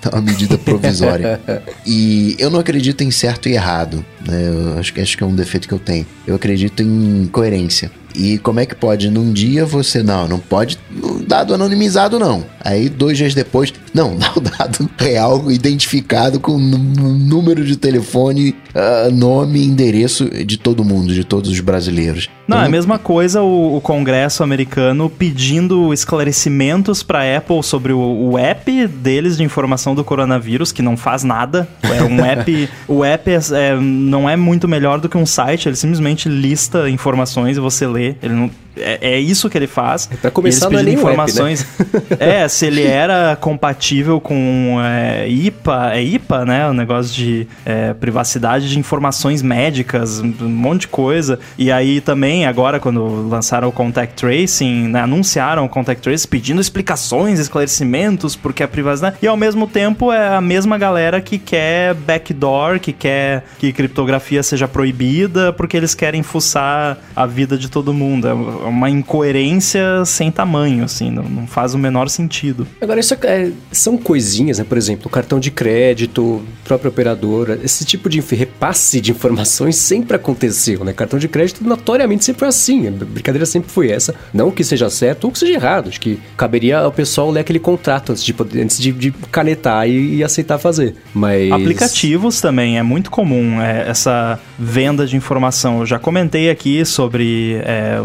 é 0.03 0.09
uma 0.13 0.21
medida 0.21 0.57
provisória. 0.57 1.39
e 1.85 2.35
eu 2.39 2.49
não 2.49 2.59
acredito 2.59 3.03
em 3.03 3.11
certo 3.11 3.49
e 3.49 3.53
errado. 3.53 4.03
Né? 4.25 4.47
Eu 4.47 4.79
acho, 4.79 4.93
que, 4.93 5.01
acho 5.01 5.17
que 5.17 5.23
é 5.23 5.27
um 5.27 5.35
defeito 5.35 5.67
que 5.67 5.73
eu 5.73 5.79
tenho. 5.79 6.05
Eu 6.25 6.35
acredito 6.35 6.81
em 6.81 7.27
coerência. 7.27 7.91
E 8.17 8.39
como 8.39 8.59
é 8.59 8.65
que 8.65 8.73
pode 8.73 9.11
num 9.11 9.31
dia 9.31 9.63
você 9.63 10.01
não, 10.01 10.27
não 10.27 10.39
pode 10.39 10.79
dado 11.27 11.53
anonimizado 11.53 12.17
não. 12.17 12.43
Aí 12.59 12.89
dois 12.89 13.15
dias 13.15 13.35
depois, 13.35 13.71
não, 13.93 14.15
dá 14.17 14.33
o 14.35 14.39
dado 14.39 14.89
real 14.97 15.51
identificado 15.51 16.39
com 16.39 16.57
número 16.57 17.63
de 17.63 17.75
telefone, 17.75 18.55
uh, 18.73 19.11
nome 19.11 19.59
e 19.59 19.65
endereço 19.65 20.25
de 20.43 20.57
todo 20.57 20.83
mundo, 20.83 21.13
de 21.17 21.23
todos 21.23 21.49
os 21.49 21.59
brasileiros. 21.59 22.29
Não, 22.47 22.57
então, 22.57 22.63
é 22.63 22.67
a 22.67 22.69
mesma 22.69 22.99
coisa 22.99 23.41
o, 23.41 23.77
o, 23.77 23.81
Congresso 23.81 24.43
americano 24.43 25.09
pedindo 25.09 25.93
esclarecimentos 25.93 27.03
para 27.03 27.37
Apple 27.37 27.61
sobre 27.63 27.91
o, 27.91 27.99
o, 27.99 28.37
app 28.37 28.87
deles 28.87 29.37
de 29.37 29.43
informação 29.43 29.95
do 29.95 30.03
coronavírus, 30.03 30.71
que 30.71 30.81
não 30.81 30.95
faz 30.95 31.23
nada. 31.23 31.67
É 31.83 32.03
um 32.03 32.23
app. 32.25 32.69
o 32.87 33.03
app 33.03 33.29
é, 33.29 33.39
é, 33.53 33.75
não 33.75 34.29
é 34.29 34.35
muito 34.35 34.67
melhor 34.67 34.99
do 34.99 35.09
que 35.09 35.17
um 35.17 35.25
site, 35.25 35.67
ele 35.67 35.75
simplesmente 35.75 36.29
lista 36.29 36.89
informações 36.89 37.57
e 37.57 37.59
você 37.59 37.87
lê. 37.87 38.15
Ele 38.21 38.33
não 38.33 38.51
é, 38.79 38.99
é 39.01 39.19
isso 39.19 39.49
que 39.49 39.57
ele 39.57 39.67
faz. 39.67 40.07
Pra 40.21 40.31
começar, 40.31 40.69
não 40.69 40.79
é 40.79 40.83
nem 40.83 40.93
informações. 40.95 41.65
App, 41.79 41.93
né? 42.11 42.17
é, 42.43 42.47
se 42.47 42.65
ele 42.65 42.83
era 42.83 43.35
compatível 43.39 44.19
com 44.19 44.79
é, 44.81 45.27
IPA, 45.27 45.91
é 45.93 46.03
IPA, 46.03 46.45
né? 46.45 46.69
O 46.69 46.73
negócio 46.73 47.13
de 47.13 47.47
é, 47.65 47.93
privacidade 47.93 48.69
de 48.69 48.79
informações 48.79 49.41
médicas, 49.41 50.19
um 50.19 50.49
monte 50.49 50.81
de 50.81 50.87
coisa. 50.87 51.39
E 51.57 51.71
aí 51.71 52.01
também, 52.01 52.45
agora, 52.45 52.79
quando 52.79 53.27
lançaram 53.27 53.67
o 53.67 53.71
Contact 53.71 54.15
Tracing, 54.15 54.87
né, 54.87 55.01
anunciaram 55.01 55.65
o 55.65 55.69
Contact 55.69 56.01
Tracing 56.01 56.27
pedindo 56.27 56.61
explicações, 56.61 57.39
esclarecimentos, 57.39 58.35
porque 58.35 58.63
a 58.63 58.67
privacidade. 58.67 59.17
E 59.21 59.27
ao 59.27 59.37
mesmo 59.37 59.67
tempo 59.67 60.11
é 60.11 60.35
a 60.35 60.41
mesma 60.41 60.77
galera 60.77 61.21
que 61.21 61.37
quer 61.37 61.93
backdoor, 61.93 62.79
que 62.79 62.93
quer 62.93 63.43
que 63.59 63.71
criptografia 63.71 64.41
seja 64.43 64.67
proibida, 64.67 65.53
porque 65.53 65.77
eles 65.77 65.93
querem 65.93 66.23
fuçar 66.23 66.97
a 67.15 67.25
vida 67.25 67.57
de 67.57 67.69
todo 67.69 67.93
mundo. 67.93 68.27
É 68.27 68.33
uma 68.67 68.89
incoerência 68.89 70.05
sem 70.05 70.31
tamanho, 70.31 70.83
assim, 70.83 71.09
não, 71.09 71.23
não 71.23 71.47
faz 71.47 71.73
o 71.73 71.77
menor 71.77 72.09
sentido. 72.09 72.67
Agora, 72.81 72.99
isso 72.99 73.15
é, 73.23 73.51
são 73.71 73.97
coisinhas, 73.97 74.59
né? 74.59 74.65
Por 74.67 74.77
exemplo, 74.77 75.09
cartão 75.09 75.39
de 75.39 75.51
crédito, 75.51 76.41
própria 76.63 76.89
operadora, 76.89 77.59
esse 77.63 77.85
tipo 77.85 78.09
de 78.09 78.19
repasse 78.19 78.99
de 79.01 79.11
informações 79.11 79.75
sempre 79.75 80.15
aconteceu, 80.15 80.83
né? 80.83 80.93
Cartão 80.93 81.17
de 81.17 81.27
crédito 81.27 81.63
notoriamente 81.63 82.25
sempre 82.25 82.39
foi 82.39 82.47
assim, 82.47 82.87
a 82.87 82.91
brincadeira 82.91 83.45
sempre 83.45 83.69
foi 83.71 83.89
essa. 83.89 84.13
Não 84.33 84.51
que 84.51 84.63
seja 84.63 84.89
certo 84.89 85.25
ou 85.25 85.31
que 85.31 85.39
seja 85.39 85.53
errado, 85.53 85.89
acho 85.89 85.99
que 85.99 86.19
caberia 86.35 86.79
ao 86.79 86.91
pessoal 86.91 87.31
ler 87.31 87.41
aquele 87.41 87.59
contrato 87.59 88.11
antes 88.11 88.23
de, 88.23 88.35
antes 88.61 88.77
de, 88.79 88.91
de 88.91 89.11
canetar 89.31 89.87
e, 89.87 90.17
e, 90.17 90.23
aceitar 90.23 90.57
fazer. 90.57 90.95
Mas. 91.13 91.51
Aplicativos 91.51 92.41
também, 92.41 92.77
é 92.77 92.83
muito 92.83 93.09
comum 93.09 93.61
é, 93.61 93.89
essa 93.89 94.39
venda 94.57 95.05
de 95.05 95.15
informação. 95.15 95.79
Eu 95.79 95.85
já 95.85 95.99
comentei 95.99 96.49
aqui 96.49 96.83
sobre 96.85 97.59
é, 97.63 98.01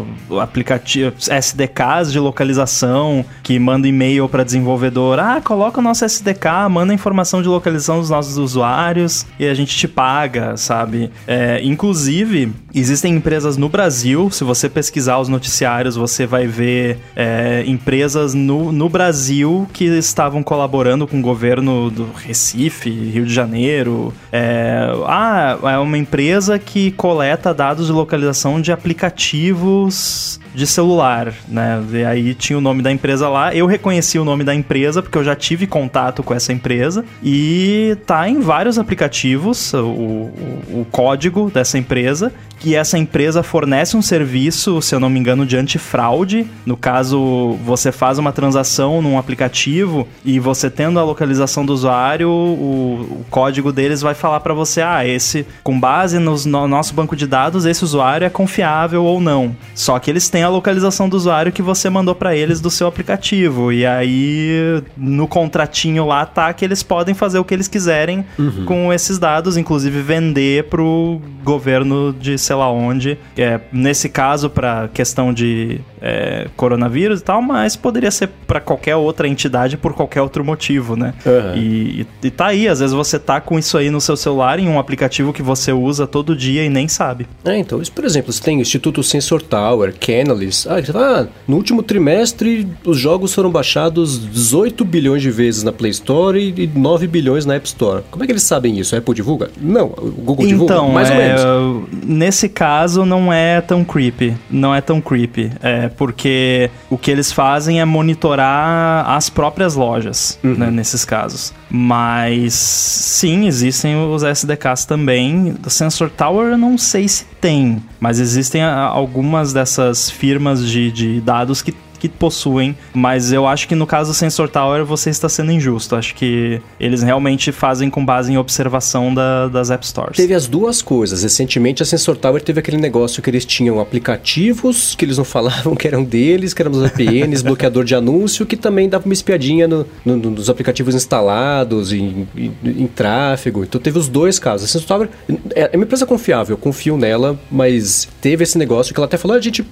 aplicativos, 0.52 1.28
SDKs 1.28 2.12
de 2.12 2.18
localização 2.18 3.24
que 3.42 3.58
manda 3.58 3.88
e-mail 3.88 4.28
para 4.28 4.44
desenvolvedor. 4.44 5.18
Ah, 5.18 5.40
coloca 5.42 5.80
o 5.80 5.82
nosso 5.82 6.04
SDK, 6.04 6.68
manda 6.70 6.92
informação 6.92 7.40
de 7.40 7.48
localização 7.48 7.98
dos 7.98 8.10
nossos 8.10 8.36
usuários 8.36 9.26
e 9.38 9.46
a 9.46 9.54
gente 9.54 9.74
te 9.74 9.88
paga, 9.88 10.56
sabe? 10.58 11.10
É, 11.26 11.60
inclusive, 11.64 12.52
existem 12.74 13.14
empresas 13.14 13.56
no 13.56 13.68
Brasil, 13.68 14.30
se 14.30 14.44
você 14.44 14.68
pesquisar 14.68 15.18
os 15.18 15.28
noticiários, 15.28 15.96
você 15.96 16.26
vai 16.26 16.46
ver 16.46 16.98
é, 17.16 17.64
empresas 17.66 18.34
no, 18.34 18.70
no 18.70 18.88
Brasil 18.88 19.66
que 19.72 19.84
estavam 19.84 20.42
colaborando 20.42 21.06
com 21.06 21.18
o 21.18 21.22
governo 21.22 21.90
do 21.90 22.10
Recife, 22.12 22.90
Rio 22.90 23.24
de 23.24 23.32
Janeiro. 23.32 24.12
É, 24.30 24.86
ah, 25.06 25.58
é 25.62 25.78
uma 25.78 25.96
empresa 25.96 26.58
que 26.58 26.90
coleta 26.90 27.54
dados 27.54 27.86
de 27.86 27.92
localização 27.92 28.60
de 28.60 28.70
aplicativos 28.70 30.41
de 30.54 30.66
celular, 30.66 31.32
né? 31.48 31.82
E 31.92 32.04
aí 32.04 32.34
tinha 32.34 32.58
o 32.58 32.60
nome 32.60 32.82
da 32.82 32.90
empresa 32.90 33.28
lá. 33.28 33.54
Eu 33.54 33.66
reconheci 33.66 34.18
o 34.18 34.24
nome 34.24 34.44
da 34.44 34.54
empresa 34.54 35.02
porque 35.02 35.18
eu 35.18 35.24
já 35.24 35.34
tive 35.34 35.66
contato 35.66 36.22
com 36.22 36.34
essa 36.34 36.52
empresa 36.52 37.04
e 37.22 37.96
tá 38.06 38.28
em 38.28 38.40
vários 38.40 38.78
aplicativos 38.78 39.72
o, 39.72 39.78
o, 39.78 40.80
o 40.80 40.86
código 40.90 41.50
dessa 41.50 41.78
empresa 41.78 42.32
que 42.62 42.76
essa 42.76 42.96
empresa 42.96 43.42
fornece 43.42 43.96
um 43.96 44.02
serviço, 44.02 44.80
se 44.80 44.94
eu 44.94 45.00
não 45.00 45.10
me 45.10 45.18
engano, 45.18 45.44
de 45.44 45.56
antifraude. 45.56 46.46
No 46.64 46.76
caso, 46.76 47.58
você 47.64 47.90
faz 47.90 48.18
uma 48.18 48.30
transação 48.30 49.02
num 49.02 49.18
aplicativo 49.18 50.06
e 50.24 50.38
você 50.38 50.70
tendo 50.70 51.00
a 51.00 51.02
localização 51.02 51.66
do 51.66 51.72
usuário, 51.72 52.30
o, 52.30 53.18
o 53.20 53.26
código 53.28 53.72
deles 53.72 54.00
vai 54.00 54.14
falar 54.14 54.38
para 54.38 54.54
você, 54.54 54.80
ah, 54.80 55.04
esse, 55.04 55.44
com 55.64 55.78
base 55.78 56.20
nos, 56.20 56.46
no 56.46 56.68
nosso 56.68 56.94
banco 56.94 57.16
de 57.16 57.26
dados, 57.26 57.66
esse 57.66 57.82
usuário 57.82 58.24
é 58.24 58.30
confiável 58.30 59.02
ou 59.02 59.20
não. 59.20 59.56
Só 59.74 59.98
que 59.98 60.08
eles 60.08 60.30
têm 60.30 60.41
a 60.42 60.48
localização 60.48 61.08
do 61.08 61.16
usuário 61.16 61.52
que 61.52 61.62
você 61.62 61.88
mandou 61.90 62.14
para 62.14 62.34
eles 62.34 62.60
do 62.60 62.70
seu 62.70 62.86
aplicativo. 62.86 63.72
E 63.72 63.84
aí, 63.86 64.82
no 64.96 65.26
contratinho 65.26 66.06
lá 66.06 66.24
tá 66.24 66.52
que 66.52 66.64
eles 66.64 66.82
podem 66.82 67.14
fazer 67.14 67.38
o 67.38 67.44
que 67.44 67.54
eles 67.54 67.68
quiserem 67.68 68.24
uhum. 68.38 68.64
com 68.64 68.92
esses 68.92 69.18
dados, 69.18 69.56
inclusive 69.56 70.00
vender 70.02 70.64
pro 70.64 71.20
governo 71.42 72.12
de 72.12 72.38
sei 72.38 72.56
lá 72.56 72.70
onde. 72.70 73.18
É, 73.36 73.60
nesse 73.72 74.08
caso, 74.08 74.48
para 74.48 74.88
questão 74.92 75.32
de 75.32 75.80
é, 76.00 76.48
coronavírus 76.56 77.20
e 77.20 77.24
tal, 77.24 77.40
mas 77.40 77.76
poderia 77.76 78.10
ser 78.10 78.28
para 78.46 78.60
qualquer 78.60 78.96
outra 78.96 79.28
entidade 79.28 79.76
por 79.76 79.94
qualquer 79.94 80.20
outro 80.22 80.44
motivo, 80.44 80.96
né? 80.96 81.14
Uhum. 81.24 81.56
E, 81.56 82.06
e, 82.22 82.30
tá 82.30 82.46
aí, 82.46 82.68
às 82.68 82.80
vezes 82.80 82.94
você 82.94 83.18
tá 83.18 83.40
com 83.40 83.58
isso 83.58 83.78
aí 83.78 83.90
no 83.90 84.00
seu 84.00 84.16
celular 84.16 84.58
em 84.58 84.68
um 84.68 84.78
aplicativo 84.78 85.32
que 85.32 85.42
você 85.42 85.72
usa 85.72 86.06
todo 86.06 86.34
dia 86.34 86.64
e 86.64 86.68
nem 86.68 86.88
sabe. 86.88 87.26
É, 87.44 87.56
então, 87.56 87.80
isso, 87.80 87.92
por 87.92 88.04
exemplo, 88.04 88.32
você 88.32 88.42
tem 88.42 88.58
o 88.58 88.60
Instituto 88.60 89.02
Sensor 89.02 89.42
Tower, 89.42 89.94
Canalys. 90.32 90.66
Ah, 90.66 90.80
ah, 90.94 91.26
no 91.46 91.56
último 91.56 91.82
trimestre 91.82 92.66
os 92.84 92.98
jogos 92.98 93.34
foram 93.34 93.50
baixados 93.50 94.18
18 94.30 94.84
bilhões 94.84 95.22
de 95.22 95.30
vezes 95.30 95.62
na 95.62 95.72
Play 95.72 95.90
Store 95.90 96.38
e 96.38 96.66
9 96.66 97.06
bilhões 97.06 97.44
na 97.44 97.54
App 97.54 97.66
Store. 97.66 98.02
Como 98.10 98.22
é 98.24 98.26
que 98.26 98.32
eles 98.32 98.42
sabem 98.42 98.78
isso? 98.78 98.94
A 98.94 98.98
Apple 98.98 99.14
divulga? 99.14 99.50
Não, 99.60 99.86
o 99.86 100.10
Google 100.10 100.46
divulga? 100.46 100.74
Então, 100.74 100.90
mais 100.90 101.10
é, 101.10 101.12
ou 101.12 101.18
menos. 101.18 101.88
Nesse 102.04 102.48
caso 102.48 103.04
não 103.04 103.32
é 103.32 103.60
tão 103.60 103.84
creepy. 103.84 104.34
Não 104.50 104.74
é 104.74 104.80
tão 104.80 105.00
creepy. 105.00 105.52
É, 105.62 105.88
porque 105.88 106.70
o 106.90 106.96
que 106.96 107.10
eles 107.10 107.30
fazem 107.32 107.80
é 107.80 107.84
monitorar 107.84 109.08
as 109.10 109.28
próprias 109.28 109.74
lojas, 109.74 110.38
uhum. 110.42 110.54
né, 110.54 110.70
nesses 110.70 111.04
casos. 111.04 111.52
Mas 111.74 112.52
sim, 112.52 113.46
existem 113.46 113.96
os 113.96 114.22
SDKs 114.22 114.84
também. 114.84 115.56
O 115.64 115.70
Sensor 115.70 116.10
Tower 116.10 116.48
eu 116.48 116.58
não 116.58 116.76
sei 116.76 117.08
se 117.08 117.24
tem, 117.40 117.82
mas 117.98 118.20
existem 118.20 118.62
algumas 118.62 119.54
dessas 119.54 120.10
firmas 120.10 120.68
de, 120.68 120.92
de 120.92 121.18
dados 121.22 121.62
que 121.62 121.74
que 122.02 122.08
possuem, 122.08 122.76
mas 122.92 123.32
eu 123.32 123.46
acho 123.46 123.68
que 123.68 123.76
no 123.76 123.86
caso 123.86 124.10
do 124.10 124.14
Sensor 124.14 124.48
Tower 124.48 124.84
você 124.84 125.08
está 125.08 125.28
sendo 125.28 125.52
injusto. 125.52 125.94
Acho 125.94 126.16
que 126.16 126.60
eles 126.80 127.00
realmente 127.00 127.52
fazem 127.52 127.88
com 127.88 128.04
base 128.04 128.32
em 128.32 128.36
observação 128.36 129.14
da, 129.14 129.46
das 129.46 129.70
App 129.70 129.86
Stores. 129.86 130.16
Teve 130.16 130.34
as 130.34 130.48
duas 130.48 130.82
coisas. 130.82 131.22
Recentemente 131.22 131.80
a 131.80 131.86
Sensor 131.86 132.16
Tower 132.16 132.42
teve 132.42 132.58
aquele 132.58 132.76
negócio 132.76 133.22
que 133.22 133.30
eles 133.30 133.44
tinham 133.44 133.78
aplicativos 133.78 134.96
que 134.96 135.04
eles 135.04 135.16
não 135.16 135.22
falavam 135.24 135.76
que 135.76 135.86
eram 135.86 136.02
deles, 136.02 136.52
que 136.52 136.60
eram 136.60 136.72
os 136.72 136.78
VPNs, 136.78 137.44
bloqueador 137.44 137.84
de 137.84 137.94
anúncio, 137.94 138.44
que 138.44 138.56
também 138.56 138.88
dava 138.88 139.04
uma 139.04 139.14
espiadinha 139.14 139.68
no, 139.68 139.86
no, 140.04 140.16
nos 140.16 140.50
aplicativos 140.50 140.96
instalados, 140.96 141.92
em, 141.92 142.26
em, 142.36 142.52
em, 142.64 142.86
tráfego. 142.88 143.62
Então 143.62 143.80
teve 143.80 143.96
os 143.96 144.08
dois 144.08 144.40
casos. 144.40 144.68
A 144.68 144.72
Sensor 144.72 144.88
Tower 144.88 145.08
é, 145.54 145.70
é 145.72 145.76
uma 145.76 145.84
empresa 145.84 146.04
confiável, 146.04 146.54
eu 146.54 146.58
confio 146.58 146.96
nela, 146.96 147.38
mas 147.48 148.08
teve 148.20 148.42
esse 148.42 148.58
negócio 148.58 148.92
que 148.92 148.98
ela 148.98 149.06
até 149.06 149.16
falou: 149.16 149.36
a 149.36 149.40
gente, 149.40 149.64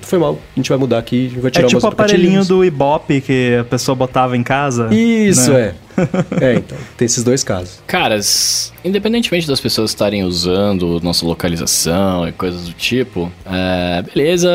foi 0.00 0.18
mal, 0.18 0.38
a 0.54 0.58
gente 0.58 0.70
vai 0.70 0.78
mudar 0.78 0.98
aqui, 0.98 1.28
vai 1.38 1.50
tirar 1.50 1.66
é, 1.66 1.68
tipo 1.68 1.73
o 1.82 1.86
aparelhinho 1.86 2.44
do 2.44 2.64
Ibope 2.64 3.20
que 3.20 3.56
a 3.60 3.64
pessoa 3.64 3.94
botava 3.94 4.36
em 4.36 4.42
casa. 4.42 4.88
Isso, 4.94 5.52
né? 5.52 5.60
é. 5.60 5.74
É, 6.40 6.54
então, 6.54 6.76
tem 6.96 7.06
esses 7.06 7.22
dois 7.22 7.44
casos. 7.44 7.80
Caras, 7.86 8.72
independentemente 8.84 9.46
das 9.46 9.60
pessoas 9.60 9.90
estarem 9.90 10.24
usando 10.24 11.00
nossa 11.02 11.24
localização 11.26 12.28
e 12.28 12.32
coisas 12.32 12.64
do 12.64 12.72
tipo, 12.72 13.30
é, 13.46 14.02
beleza, 14.02 14.48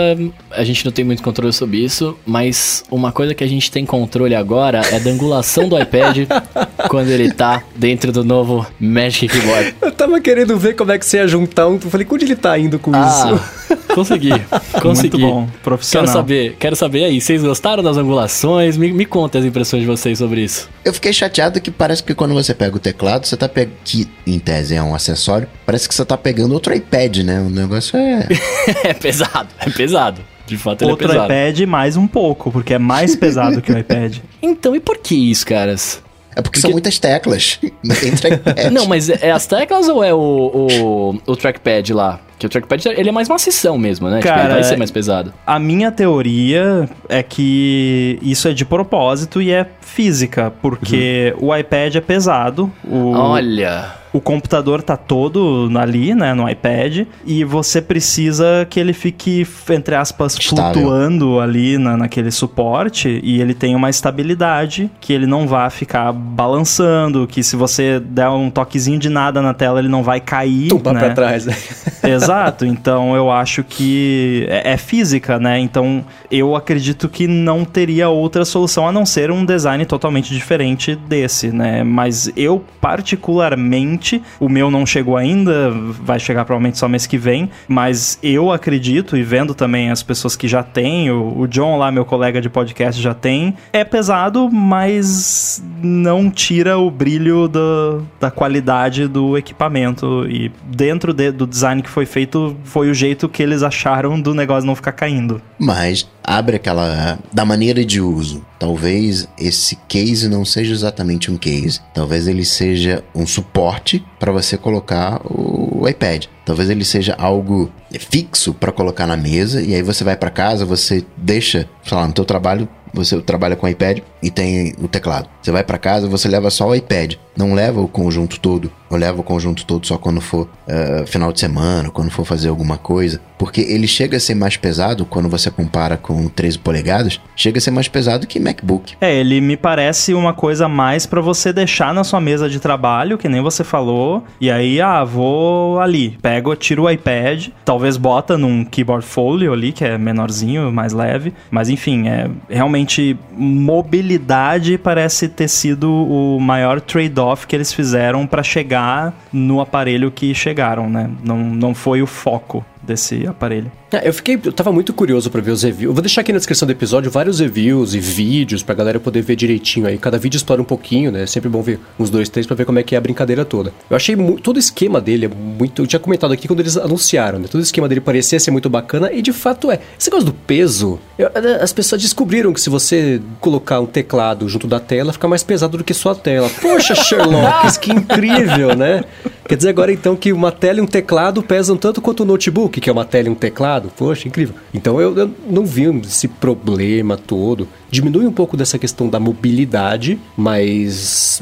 a 0.51 0.63
gente 0.63 0.85
não 0.85 0.91
tem 0.91 1.05
muito 1.05 1.23
controle 1.23 1.53
sobre 1.53 1.77
isso, 1.77 2.17
mas 2.25 2.83
uma 2.91 3.11
coisa 3.11 3.33
que 3.33 3.43
a 3.43 3.47
gente 3.47 3.71
tem 3.71 3.85
controle 3.85 4.35
agora 4.35 4.81
é 4.91 4.99
da 4.99 5.09
angulação 5.09 5.67
do 5.67 5.79
iPad 5.79 6.27
quando 6.89 7.09
ele 7.09 7.31
tá 7.31 7.63
dentro 7.75 8.11
do 8.11 8.23
novo 8.23 8.65
Magic 8.79 9.27
Keyboard. 9.27 9.75
Eu 9.81 9.91
tava 9.91 10.19
querendo 10.19 10.57
ver 10.57 10.75
como 10.75 10.91
é 10.91 10.97
que 10.99 11.05
você 11.05 11.17
ia 11.17 11.27
juntar 11.27 11.67
um, 11.67 11.75
eu 11.75 11.81
falei, 11.81 12.07
onde 12.09 12.25
ele 12.25 12.35
tá 12.35 12.57
indo 12.57 12.77
com 12.79 12.91
ah, 12.93 13.07
isso? 13.07 13.79
consegui. 13.93 14.29
Consegui. 14.81 15.17
Muito 15.17 15.33
bom, 15.33 15.47
profissional. 15.63 16.05
Quero 16.05 16.17
saber, 16.17 16.55
quero 16.59 16.75
saber 16.75 17.03
aí, 17.05 17.19
vocês 17.19 17.43
gostaram 17.43 17.83
das 17.83 17.97
angulações? 17.97 18.77
Me, 18.77 18.91
me 18.91 19.05
contem 19.05 19.41
as 19.41 19.45
impressões 19.45 19.81
de 19.81 19.87
vocês 19.87 20.17
sobre 20.17 20.41
isso. 20.41 20.69
Eu 20.83 20.93
fiquei 20.93 21.11
chateado 21.11 21.28
que 21.61 21.71
parece 21.71 22.03
que 22.03 22.13
quando 22.13 22.33
você 22.33 22.53
pega 22.53 22.75
o 22.75 22.79
teclado, 22.79 23.25
você 23.25 23.37
tá 23.37 23.47
pegando. 23.47 23.75
Que 23.83 24.07
em 24.25 24.39
tese 24.39 24.75
é 24.75 24.81
um 24.81 24.93
acessório, 24.93 25.47
parece 25.65 25.87
que 25.87 25.95
você 25.95 26.05
tá 26.05 26.17
pegando 26.17 26.53
outro 26.53 26.75
iPad, 26.75 27.17
né? 27.19 27.39
O 27.39 27.49
negócio 27.49 27.97
é. 27.97 28.27
é 28.83 28.93
pesado, 28.93 29.49
é 29.59 29.69
pesado. 29.69 30.21
De 30.45 30.57
fato, 30.57 30.81
ele 30.81 30.91
Outro 30.91 31.05
é 31.05 31.09
pesado. 31.09 31.31
iPad 31.31 31.59
mais 31.67 31.95
um 31.95 32.07
pouco, 32.07 32.51
porque 32.51 32.73
é 32.73 32.79
mais 32.79 33.15
pesado 33.15 33.61
que 33.61 33.71
o 33.71 33.77
iPad. 33.77 34.17
Então, 34.41 34.75
e 34.75 34.79
por 34.79 34.97
que 34.97 35.13
isso, 35.13 35.45
caras? 35.45 36.01
É 36.35 36.41
porque, 36.41 36.59
são 36.59 36.71
muitas 36.71 36.97
teclas. 36.97 37.59
Entre 37.83 38.33
iPads. 38.33 38.71
Não, 38.71 38.85
mas 38.87 39.09
é 39.09 39.31
as 39.31 39.45
teclas 39.45 39.87
ou 39.87 40.03
é 40.03 40.13
o, 40.13 40.17
o, 40.17 41.31
o 41.31 41.35
trackpad 41.35 41.93
lá? 41.93 42.19
Que 42.39 42.45
o 42.45 42.49
trackpad 42.49 42.87
ele 42.87 43.09
é 43.09 43.11
mais 43.11 43.27
macição 43.27 43.77
mesmo, 43.77 44.09
né? 44.09 44.19
tipo, 44.19 44.29
Cara, 44.29 44.45
ele 44.45 44.53
vai 44.53 44.63
ser 44.63 44.75
é- 44.75 44.77
mais 44.77 44.89
pesado. 44.89 45.33
A 45.45 45.59
minha 45.59 45.91
teoria 45.91 46.89
é 47.09 47.21
que 47.21 48.17
isso 48.21 48.47
é 48.47 48.53
de 48.53 48.63
propósito 48.63 49.41
e 49.41 49.51
é 49.51 49.67
física, 49.81 50.51
porque 50.61 51.35
o 51.37 51.53
iPad 51.55 51.95
é 51.95 52.01
pesado, 52.01 52.71
o, 52.83 53.11
Olha. 53.11 53.93
O 54.11 54.19
computador 54.19 54.81
tá 54.81 54.97
todo 54.97 55.69
ali, 55.77 56.15
né, 56.15 56.33
no 56.33 56.49
iPad, 56.49 57.05
e 57.25 57.43
você 57.43 57.81
precisa 57.81 58.65
que 58.69 58.79
ele 58.79 58.93
fique, 58.93 59.47
entre 59.69 59.95
aspas, 59.95 60.35
Estável. 60.35 60.73
flutuando 60.73 61.39
ali 61.39 61.77
na, 61.77 61.95
naquele 61.95 62.31
suporte 62.31 63.19
e 63.23 63.39
ele 63.39 63.53
tem 63.53 63.75
uma 63.75 63.89
estabilidade 63.89 64.89
que 64.99 65.13
ele 65.13 65.25
não 65.25 65.47
vai 65.47 65.69
ficar 65.69 66.11
balançando, 66.11 67.27
que 67.27 67.43
se 67.43 67.55
você 67.55 67.99
der 67.99 68.29
um 68.29 68.49
toquezinho 68.49 68.99
de 68.99 69.09
nada 69.09 69.41
na 69.41 69.53
tela, 69.53 69.79
ele 69.79 69.89
não 69.89 70.03
vai 70.03 70.19
cair, 70.19 70.69
Tumba 70.69 70.93
né? 70.93 70.99
pra 70.99 71.13
trás. 71.13 71.45
né? 71.45 71.55
Exato, 72.03 72.65
então 72.65 73.15
eu 73.15 73.29
acho 73.29 73.63
que 73.63 74.45
é, 74.49 74.73
é 74.73 74.77
física, 74.77 75.39
né? 75.39 75.59
Então 75.59 76.03
eu 76.31 76.55
acredito 76.55 77.07
que 77.07 77.27
não 77.27 77.63
teria 77.63 78.09
outra 78.09 78.45
solução 78.45 78.87
a 78.87 78.91
não 78.91 79.05
ser 79.05 79.31
um 79.31 79.45
design 79.45 79.85
totalmente 79.85 80.33
diferente 80.33 80.95
desse, 80.95 81.49
né? 81.51 81.83
Mas 81.83 82.31
eu, 82.35 82.63
particularmente, 82.81 83.98
o 84.39 84.47
meu 84.49 84.69
não 84.71 84.85
chegou 84.85 85.17
ainda, 85.17 85.71
vai 85.71 86.19
chegar 86.19 86.45
provavelmente 86.45 86.77
só 86.77 86.87
mês 86.87 87.05
que 87.05 87.17
vem, 87.17 87.49
mas 87.67 88.17
eu 88.23 88.51
acredito, 88.51 89.15
e 89.17 89.23
vendo 89.23 89.53
também 89.53 89.89
as 89.91 90.01
pessoas 90.03 90.35
que 90.35 90.47
já 90.47 90.63
têm, 90.63 91.11
o, 91.11 91.47
John 91.47 91.77
lá, 91.77 91.91
meu 91.91 92.05
colega 92.05 92.39
de 92.41 92.49
podcast, 92.49 93.01
já 93.01 93.13
tem, 93.13 93.53
é 93.73 93.83
pesado, 93.83 94.49
mas 94.51 95.63
não 95.81 96.29
tira 96.29 96.77
o 96.77 96.89
brilho 96.91 97.47
do- 97.47 98.03
da 98.19 98.29
qualidade 98.31 99.07
do 99.07 99.37
equipamento. 99.37 100.25
E 100.29 100.51
dentro 100.65 101.13
de- 101.13 101.31
do 101.31 101.45
design 101.47 101.81
que 101.81 101.89
foi 101.89 102.05
feito, 102.05 102.55
foi 102.63 102.89
o 102.89 102.93
jeito 102.93 103.27
que 103.27 103.41
eles 103.43 103.63
acharam 103.63 104.19
do 104.19 104.33
negócio 104.33 104.65
não 104.65 104.75
ficar 104.75 104.91
caindo. 104.91 105.41
Mas 105.57 106.07
abre 106.23 106.55
aquela. 106.57 107.17
da 107.33 107.43
maneira 107.45 107.83
de 107.83 107.99
uso. 108.01 108.43
Talvez 108.59 109.27
esse 109.37 109.77
case 109.87 110.27
não 110.27 110.43
seja 110.43 110.73
exatamente 110.73 111.31
um 111.31 111.37
case. 111.37 111.79
Talvez 111.93 112.27
ele 112.27 112.43
seja 112.45 113.03
um 113.15 113.25
suporte 113.25 113.88
para 114.19 114.31
você 114.31 114.57
colocar 114.57 115.21
o 115.25 115.87
iPad. 115.87 116.25
Talvez 116.45 116.69
ele 116.69 116.85
seja 116.85 117.15
algo 117.17 117.71
fixo 117.99 118.53
para 118.53 118.71
colocar 118.71 119.07
na 119.07 119.17
mesa 119.17 119.61
e 119.61 119.73
aí 119.73 119.81
você 119.81 120.03
vai 120.03 120.15
para 120.15 120.29
casa, 120.29 120.65
você 120.65 121.03
deixa, 121.17 121.67
sei 121.83 121.97
lá, 121.97 122.07
no 122.07 122.13
teu 122.13 122.25
trabalho, 122.25 122.67
você 122.93 123.19
trabalha 123.21 123.55
com 123.55 123.67
iPad 123.67 123.99
e 124.21 124.31
tem 124.31 124.75
o 124.81 124.87
teclado. 124.87 125.29
Você 125.41 125.51
vai 125.51 125.63
para 125.63 125.77
casa, 125.77 126.07
você 126.07 126.27
leva 126.27 126.49
só 126.49 126.67
o 126.67 126.75
iPad, 126.75 127.15
não 127.39 127.53
leva 127.53 127.79
o 127.79 127.87
conjunto 127.87 128.37
todo, 128.37 128.69
ou 128.89 128.97
leva 128.97 129.21
o 129.21 129.23
conjunto 129.23 129.65
todo 129.65 129.87
só 129.87 129.97
quando 129.97 130.19
for 130.19 130.49
eh, 130.67 131.05
final 131.07 131.31
de 131.31 131.39
semana, 131.39 131.89
quando 131.89 132.11
for 132.11 132.25
fazer 132.25 132.49
alguma 132.49 132.77
coisa, 132.77 133.21
porque 133.37 133.61
ele 133.61 133.87
chega 133.87 134.17
a 134.17 134.19
ser 134.19 134.35
mais 134.35 134.57
pesado 134.57 135.05
quando 135.05 135.29
você 135.29 135.49
compara 135.49 135.95
com 135.95 136.27
13 136.27 136.59
polegadas, 136.59 137.21
chega 137.37 137.57
a 137.57 137.61
ser 137.61 137.71
mais 137.71 137.87
pesado 137.87 138.27
que 138.27 138.41
MacBook. 138.41 138.95
É, 138.99 139.15
ele 139.15 139.39
me 139.39 139.55
parece 139.55 140.13
uma 140.13 140.33
coisa 140.33 140.67
mais 140.67 141.05
pra 141.05 141.21
você 141.21 141.53
deixar 141.53 141.93
na 141.93 142.03
sua 142.03 142.19
mesa 142.19 142.49
de 142.49 142.59
trabalho, 142.59 143.17
que 143.17 143.29
nem 143.29 143.41
você 143.41 143.63
falou, 143.63 144.21
e 144.41 144.51
aí, 144.51 144.81
ah, 144.81 145.05
vou 145.05 145.79
ali, 145.79 146.17
pego, 146.21 146.53
tiro 146.57 146.83
o 146.83 146.89
iPad, 146.89 147.47
talvez 147.63 147.95
bota 147.95 148.37
num 148.37 148.65
keyboard 148.65 149.05
folio 149.05 149.53
ali, 149.53 149.71
que 149.71 149.85
é 149.85 149.97
menorzinho, 149.97 150.69
mais 150.73 150.91
leve, 150.91 151.33
mas 151.49 151.69
enfim, 151.69 152.09
é 152.09 152.29
realmente 152.49 153.17
mobilidade 153.31 154.77
parece 154.77 155.29
ter 155.29 155.47
sido 155.47 155.89
o 155.89 156.37
maior 156.41 156.81
trade-off 156.81 157.28
que 157.47 157.55
eles 157.55 157.73
fizeram 157.73 158.25
pra 158.25 158.43
chegar 158.43 159.13
no 159.31 159.61
aparelho 159.61 160.11
que 160.11 160.33
chegaram, 160.33 160.89
né? 160.89 161.09
Não, 161.23 161.37
não 161.37 161.75
foi 161.75 162.01
o 162.01 162.07
foco 162.07 162.65
desse 162.81 163.27
aparelho. 163.27 163.71
É, 163.91 164.07
eu 164.07 164.13
fiquei, 164.13 164.39
eu 164.43 164.51
tava 164.53 164.71
muito 164.71 164.93
curioso 164.93 165.29
pra 165.29 165.41
ver 165.41 165.51
os 165.51 165.63
reviews. 165.63 165.89
Eu 165.89 165.93
vou 165.93 166.01
deixar 166.01 166.21
aqui 166.21 166.31
na 166.31 166.37
descrição 166.37 166.65
do 166.65 166.71
episódio 166.71 167.09
vários 167.11 167.39
reviews 167.39 167.93
e 167.93 167.99
vídeos 167.99 168.61
pra 168.63 168.73
galera 168.75 168.99
poder 168.99 169.21
ver 169.21 169.35
direitinho 169.35 169.87
aí. 169.87 169.97
Cada 169.97 170.17
vídeo 170.17 170.37
explora 170.37 170.61
um 170.61 170.65
pouquinho, 170.65 171.11
né? 171.11 171.23
É 171.23 171.25
sempre 171.25 171.49
bom 171.49 171.61
ver 171.61 171.79
uns 171.99 172.09
dois, 172.09 172.29
três 172.29 172.45
pra 172.47 172.55
ver 172.55 172.65
como 172.65 172.79
é 172.79 172.83
que 172.83 172.95
é 172.95 172.97
a 172.97 173.01
brincadeira 173.01 173.43
toda. 173.43 173.73
Eu 173.89 173.95
achei 173.95 174.15
todo 174.41 174.55
o 174.57 174.59
esquema 174.59 175.01
dele 175.01 175.25
é 175.25 175.29
muito. 175.29 175.81
Eu 175.81 175.87
tinha 175.87 175.99
comentado 175.99 176.31
aqui 176.31 176.47
quando 176.47 176.59
eles 176.61 176.77
anunciaram, 176.77 177.39
né? 177.39 177.47
Todo 177.49 177.59
o 177.59 177.63
esquema 177.63 177.87
dele 177.89 178.01
parecia 178.01 178.39
ser 178.39 178.51
muito 178.51 178.69
bacana 178.69 179.11
e 179.11 179.21
de 179.21 179.33
fato 179.33 179.71
é. 179.71 179.79
Esse 179.99 180.09
negócio 180.09 180.25
do 180.27 180.33
peso, 180.33 180.99
eu- 181.17 181.29
as 181.61 181.73
pessoas 181.73 182.01
descobriram 182.01 182.53
que 182.53 182.61
se 182.61 182.69
você 182.69 183.21
colocar 183.39 183.79
um 183.79 183.85
teclado 183.85 184.47
junto 184.47 184.67
da 184.67 184.79
tela, 184.79 185.11
fica 185.13 185.27
mais 185.27 185.43
pesado 185.43 185.77
do 185.77 185.83
que 185.83 185.93
só 185.93 186.11
a 186.11 186.15
tela. 186.15 186.49
Poxa, 186.61 186.93
Sherlock, 186.95 187.79
que 187.79 187.91
incrível, 187.91 188.75
né? 188.75 189.03
Quer 189.49 189.55
dizer 189.55 189.69
agora 189.69 189.91
então 189.91 190.15
que 190.15 190.31
uma 190.31 190.51
tela 190.51 190.77
e 190.77 190.81
um 190.81 190.85
teclado 190.85 191.41
pesam 191.41 191.75
tanto 191.75 191.99
quanto 191.99 192.19
o 192.21 192.25
notebook, 192.25 192.79
que 192.79 192.87
é 192.87 192.93
uma 192.93 193.03
tela 193.03 193.29
e 193.29 193.31
um 193.31 193.35
teclado? 193.35 193.91
Poxa, 193.97 194.27
incrível. 194.27 194.53
Então 194.71 195.01
eu, 195.01 195.17
eu 195.17 195.31
não 195.49 195.65
vi 195.65 195.85
esse 196.05 196.27
problema 196.27 197.17
todo. 197.17 197.67
Diminui 197.89 198.27
um 198.27 198.31
pouco 198.31 198.55
dessa 198.55 198.77
questão 198.77 199.09
da 199.09 199.19
mobilidade, 199.19 200.19
mas. 200.37 201.41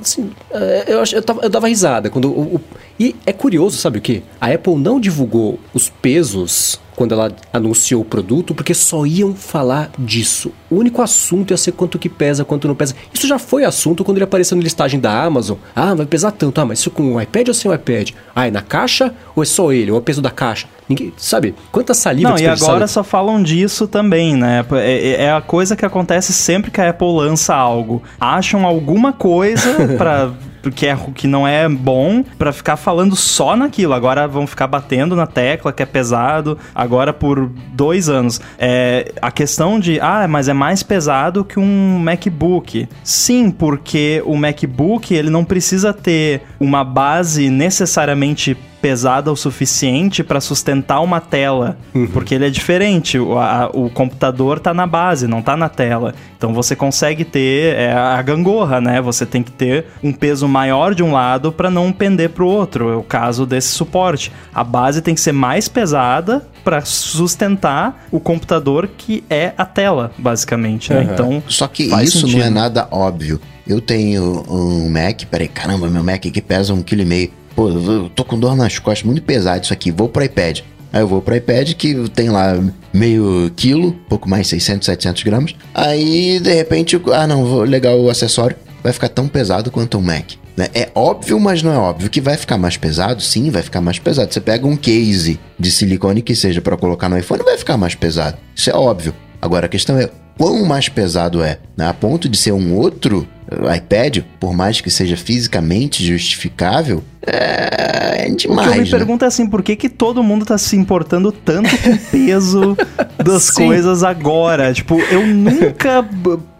Assim, 0.00 0.30
é, 0.50 0.84
eu, 0.88 1.02
eu, 1.12 1.22
tava, 1.22 1.40
eu 1.42 1.50
dava 1.50 1.68
risada 1.68 2.08
quando. 2.08 2.28
o- 2.30 2.58
e 2.98 3.14
é 3.26 3.32
curioso, 3.32 3.76
sabe 3.76 3.98
o 3.98 4.02
que? 4.02 4.22
A 4.40 4.48
Apple 4.52 4.76
não 4.76 4.98
divulgou 4.98 5.58
os 5.74 5.88
pesos 5.88 6.80
quando 6.96 7.12
ela 7.12 7.30
anunciou 7.52 8.00
o 8.00 8.04
produto, 8.04 8.54
porque 8.54 8.72
só 8.72 9.04
iam 9.04 9.34
falar 9.34 9.90
disso. 9.98 10.50
O 10.70 10.76
único 10.76 11.02
assunto 11.02 11.50
ia 11.50 11.56
ser 11.56 11.72
quanto 11.72 11.98
que 11.98 12.08
pesa, 12.08 12.44
quanto 12.44 12.66
não 12.66 12.74
pesa. 12.74 12.94
Isso 13.12 13.28
já 13.28 13.38
foi 13.38 13.64
assunto 13.64 14.02
quando 14.02 14.16
ele 14.16 14.24
apareceu 14.24 14.56
na 14.56 14.62
listagem 14.62 14.98
da 14.98 15.22
Amazon. 15.22 15.58
Ah, 15.74 15.94
vai 15.94 16.06
pesar 16.06 16.30
tanto. 16.30 16.58
Ah, 16.58 16.64
mas 16.64 16.78
isso 16.78 16.90
com 16.90 17.14
o 17.14 17.20
iPad 17.20 17.48
ou 17.48 17.54
sem 17.54 17.70
o 17.70 17.74
iPad? 17.74 18.12
Ah, 18.34 18.48
é 18.48 18.50
na 18.50 18.62
caixa 18.62 19.14
ou 19.36 19.42
é 19.42 19.46
só 19.46 19.70
ele? 19.70 19.90
Ou 19.90 19.98
é 19.98 20.00
o 20.00 20.02
peso 20.02 20.22
da 20.22 20.30
caixa? 20.30 20.66
Ninguém, 20.88 21.12
sabe? 21.18 21.54
Quanta 21.70 21.92
saliva 21.92 22.30
Não, 22.30 22.38
e 22.38 22.46
agora 22.46 22.86
só 22.86 23.04
falam 23.04 23.42
disso 23.42 23.86
também, 23.86 24.34
né? 24.34 24.64
É, 24.72 25.24
é 25.24 25.32
a 25.32 25.40
coisa 25.40 25.76
que 25.76 25.84
acontece 25.84 26.32
sempre 26.32 26.70
que 26.70 26.80
a 26.80 26.90
Apple 26.90 27.08
lança 27.08 27.54
algo. 27.54 28.02
Acham 28.18 28.64
alguma 28.64 29.12
coisa 29.12 29.68
pra. 29.98 30.32
Que, 30.70 30.86
é, 30.86 30.96
que 31.14 31.26
não 31.26 31.46
é 31.46 31.68
bom 31.68 32.24
pra 32.38 32.52
ficar 32.52 32.76
falando 32.76 33.16
só 33.16 33.56
naquilo. 33.56 33.92
Agora 33.92 34.26
vão 34.26 34.46
ficar 34.46 34.66
batendo 34.66 35.16
na 35.16 35.26
tecla 35.26 35.72
que 35.72 35.82
é 35.82 35.86
pesado. 35.86 36.58
Agora 36.74 37.12
por 37.12 37.50
dois 37.72 38.08
anos. 38.08 38.40
É, 38.58 39.12
a 39.20 39.30
questão 39.30 39.78
de, 39.78 40.00
ah, 40.00 40.26
mas 40.28 40.48
é 40.48 40.52
mais 40.52 40.82
pesado 40.82 41.44
que 41.44 41.58
um 41.58 41.98
MacBook. 41.98 42.88
Sim, 43.02 43.50
porque 43.50 44.22
o 44.24 44.36
MacBook 44.36 45.14
ele 45.14 45.30
não 45.30 45.44
precisa 45.44 45.92
ter 45.92 46.42
uma 46.58 46.84
base 46.84 47.50
necessariamente 47.50 48.56
pesada 48.86 49.32
o 49.32 49.36
suficiente 49.36 50.22
para 50.22 50.40
sustentar 50.40 51.00
uma 51.00 51.20
tela, 51.20 51.76
porque 52.12 52.36
ele 52.36 52.46
é 52.46 52.50
diferente. 52.50 53.18
O, 53.18 53.36
a- 53.36 53.68
o 53.74 53.90
computador 53.90 54.60
tá 54.60 54.72
na 54.72 54.86
base, 54.86 55.26
não 55.26 55.42
tá 55.42 55.56
na 55.56 55.68
tela. 55.68 56.14
Então 56.38 56.54
você 56.54 56.76
consegue 56.76 57.24
ter 57.24 57.74
é, 57.74 57.92
a 57.92 58.22
gangorra, 58.22 58.80
né? 58.80 59.00
Você 59.00 59.26
tem 59.26 59.42
que 59.42 59.50
ter 59.50 59.86
um 60.04 60.12
peso 60.12 60.46
maior 60.46 60.94
de 60.94 61.02
um 61.02 61.10
lado 61.10 61.50
para 61.50 61.68
não 61.68 61.90
pender 61.90 62.30
pro 62.30 62.46
outro. 62.46 62.92
É 62.92 62.94
o 62.96 63.02
caso 63.02 63.44
desse 63.44 63.68
suporte. 63.70 64.30
A 64.54 64.62
base 64.62 65.02
tem 65.02 65.16
que 65.16 65.20
ser 65.20 65.32
mais 65.32 65.66
pesada 65.66 66.46
para 66.62 66.82
sustentar 66.84 68.06
o 68.12 68.20
computador 68.20 68.88
que 68.96 69.24
é 69.28 69.52
a 69.58 69.64
tela, 69.64 70.12
basicamente. 70.16 70.92
né? 70.92 71.00
Uhum. 71.00 71.12
Então 71.12 71.42
Só 71.48 71.66
que 71.66 71.88
faz 71.88 72.10
isso 72.10 72.20
sentido. 72.20 72.38
não 72.38 72.46
é 72.46 72.50
nada 72.50 72.86
óbvio. 72.92 73.40
Eu 73.66 73.80
tenho 73.80 74.44
um 74.48 74.88
Mac, 74.88 75.22
peraí, 75.28 75.48
caramba, 75.48 75.88
meu 75.88 76.04
Mac 76.04 76.24
aqui 76.24 76.40
pesa 76.40 76.72
um 76.72 76.82
quilo 76.84 77.02
e 77.02 77.04
meio. 77.04 77.30
Pô, 77.56 77.70
eu 77.70 78.10
tô 78.10 78.22
com 78.22 78.38
dor 78.38 78.54
nas 78.54 78.78
costas, 78.78 79.02
muito 79.02 79.22
pesado 79.22 79.64
isso 79.64 79.72
aqui, 79.72 79.90
vou 79.90 80.10
pro 80.10 80.22
iPad. 80.22 80.60
Aí 80.92 81.00
eu 81.00 81.08
vou 81.08 81.22
pro 81.22 81.34
iPad 81.34 81.72
que 81.72 82.08
tem 82.10 82.28
lá 82.28 82.62
meio 82.92 83.50
quilo, 83.56 83.92
pouco 84.10 84.28
mais, 84.28 84.46
600, 84.46 84.84
700 84.84 85.22
gramas. 85.22 85.54
Aí, 85.74 86.38
de 86.38 86.52
repente, 86.52 87.00
ah 87.14 87.26
não, 87.26 87.46
vou 87.46 87.64
o 87.66 88.10
acessório, 88.10 88.56
vai 88.82 88.92
ficar 88.92 89.08
tão 89.08 89.26
pesado 89.26 89.70
quanto 89.70 89.98
o 89.98 90.02
Mac. 90.02 90.32
né? 90.54 90.68
É 90.74 90.90
óbvio, 90.94 91.40
mas 91.40 91.62
não 91.62 91.72
é 91.72 91.78
óbvio. 91.78 92.10
Que 92.10 92.20
vai 92.20 92.36
ficar 92.36 92.58
mais 92.58 92.76
pesado, 92.76 93.22
sim, 93.22 93.50
vai 93.50 93.62
ficar 93.62 93.80
mais 93.80 93.98
pesado. 93.98 94.32
Você 94.32 94.40
pega 94.40 94.66
um 94.66 94.76
case 94.76 95.40
de 95.58 95.70
silicone 95.70 96.20
que 96.20 96.34
seja 96.34 96.60
para 96.60 96.76
colocar 96.76 97.08
no 97.08 97.18
iPhone, 97.18 97.42
vai 97.42 97.56
ficar 97.56 97.78
mais 97.78 97.94
pesado. 97.94 98.36
Isso 98.54 98.68
é 98.68 98.74
óbvio. 98.74 99.14
Agora 99.40 99.64
a 99.64 99.68
questão 99.68 99.98
é 99.98 100.10
quão 100.36 100.64
mais 100.64 100.88
pesado 100.88 101.42
é, 101.42 101.58
né? 101.76 101.88
a 101.88 101.94
ponto 101.94 102.28
de 102.28 102.36
ser 102.36 102.52
um 102.52 102.74
outro 102.74 103.26
iPad, 103.76 104.18
por 104.40 104.54
mais 104.54 104.80
que 104.80 104.90
seja 104.90 105.16
fisicamente 105.16 106.04
justificável, 106.04 107.02
é, 107.26 108.26
é 108.26 108.30
demais. 108.30 108.68
O 108.68 108.70
que 108.70 108.78
eu 108.78 108.82
me 108.82 108.90
né? 108.90 108.98
pergunto 108.98 109.24
é 109.24 109.28
assim, 109.28 109.46
por 109.46 109.62
que, 109.62 109.76
que 109.76 109.88
todo 109.88 110.22
mundo 110.22 110.44
tá 110.44 110.58
se 110.58 110.76
importando 110.76 111.30
tanto 111.30 111.70
com 111.78 111.90
o 111.90 111.98
peso 111.98 112.76
das 113.22 113.44
Sim. 113.44 113.66
coisas 113.66 114.02
agora? 114.02 114.72
Tipo, 114.72 114.98
eu 115.00 115.26
nunca. 115.26 116.04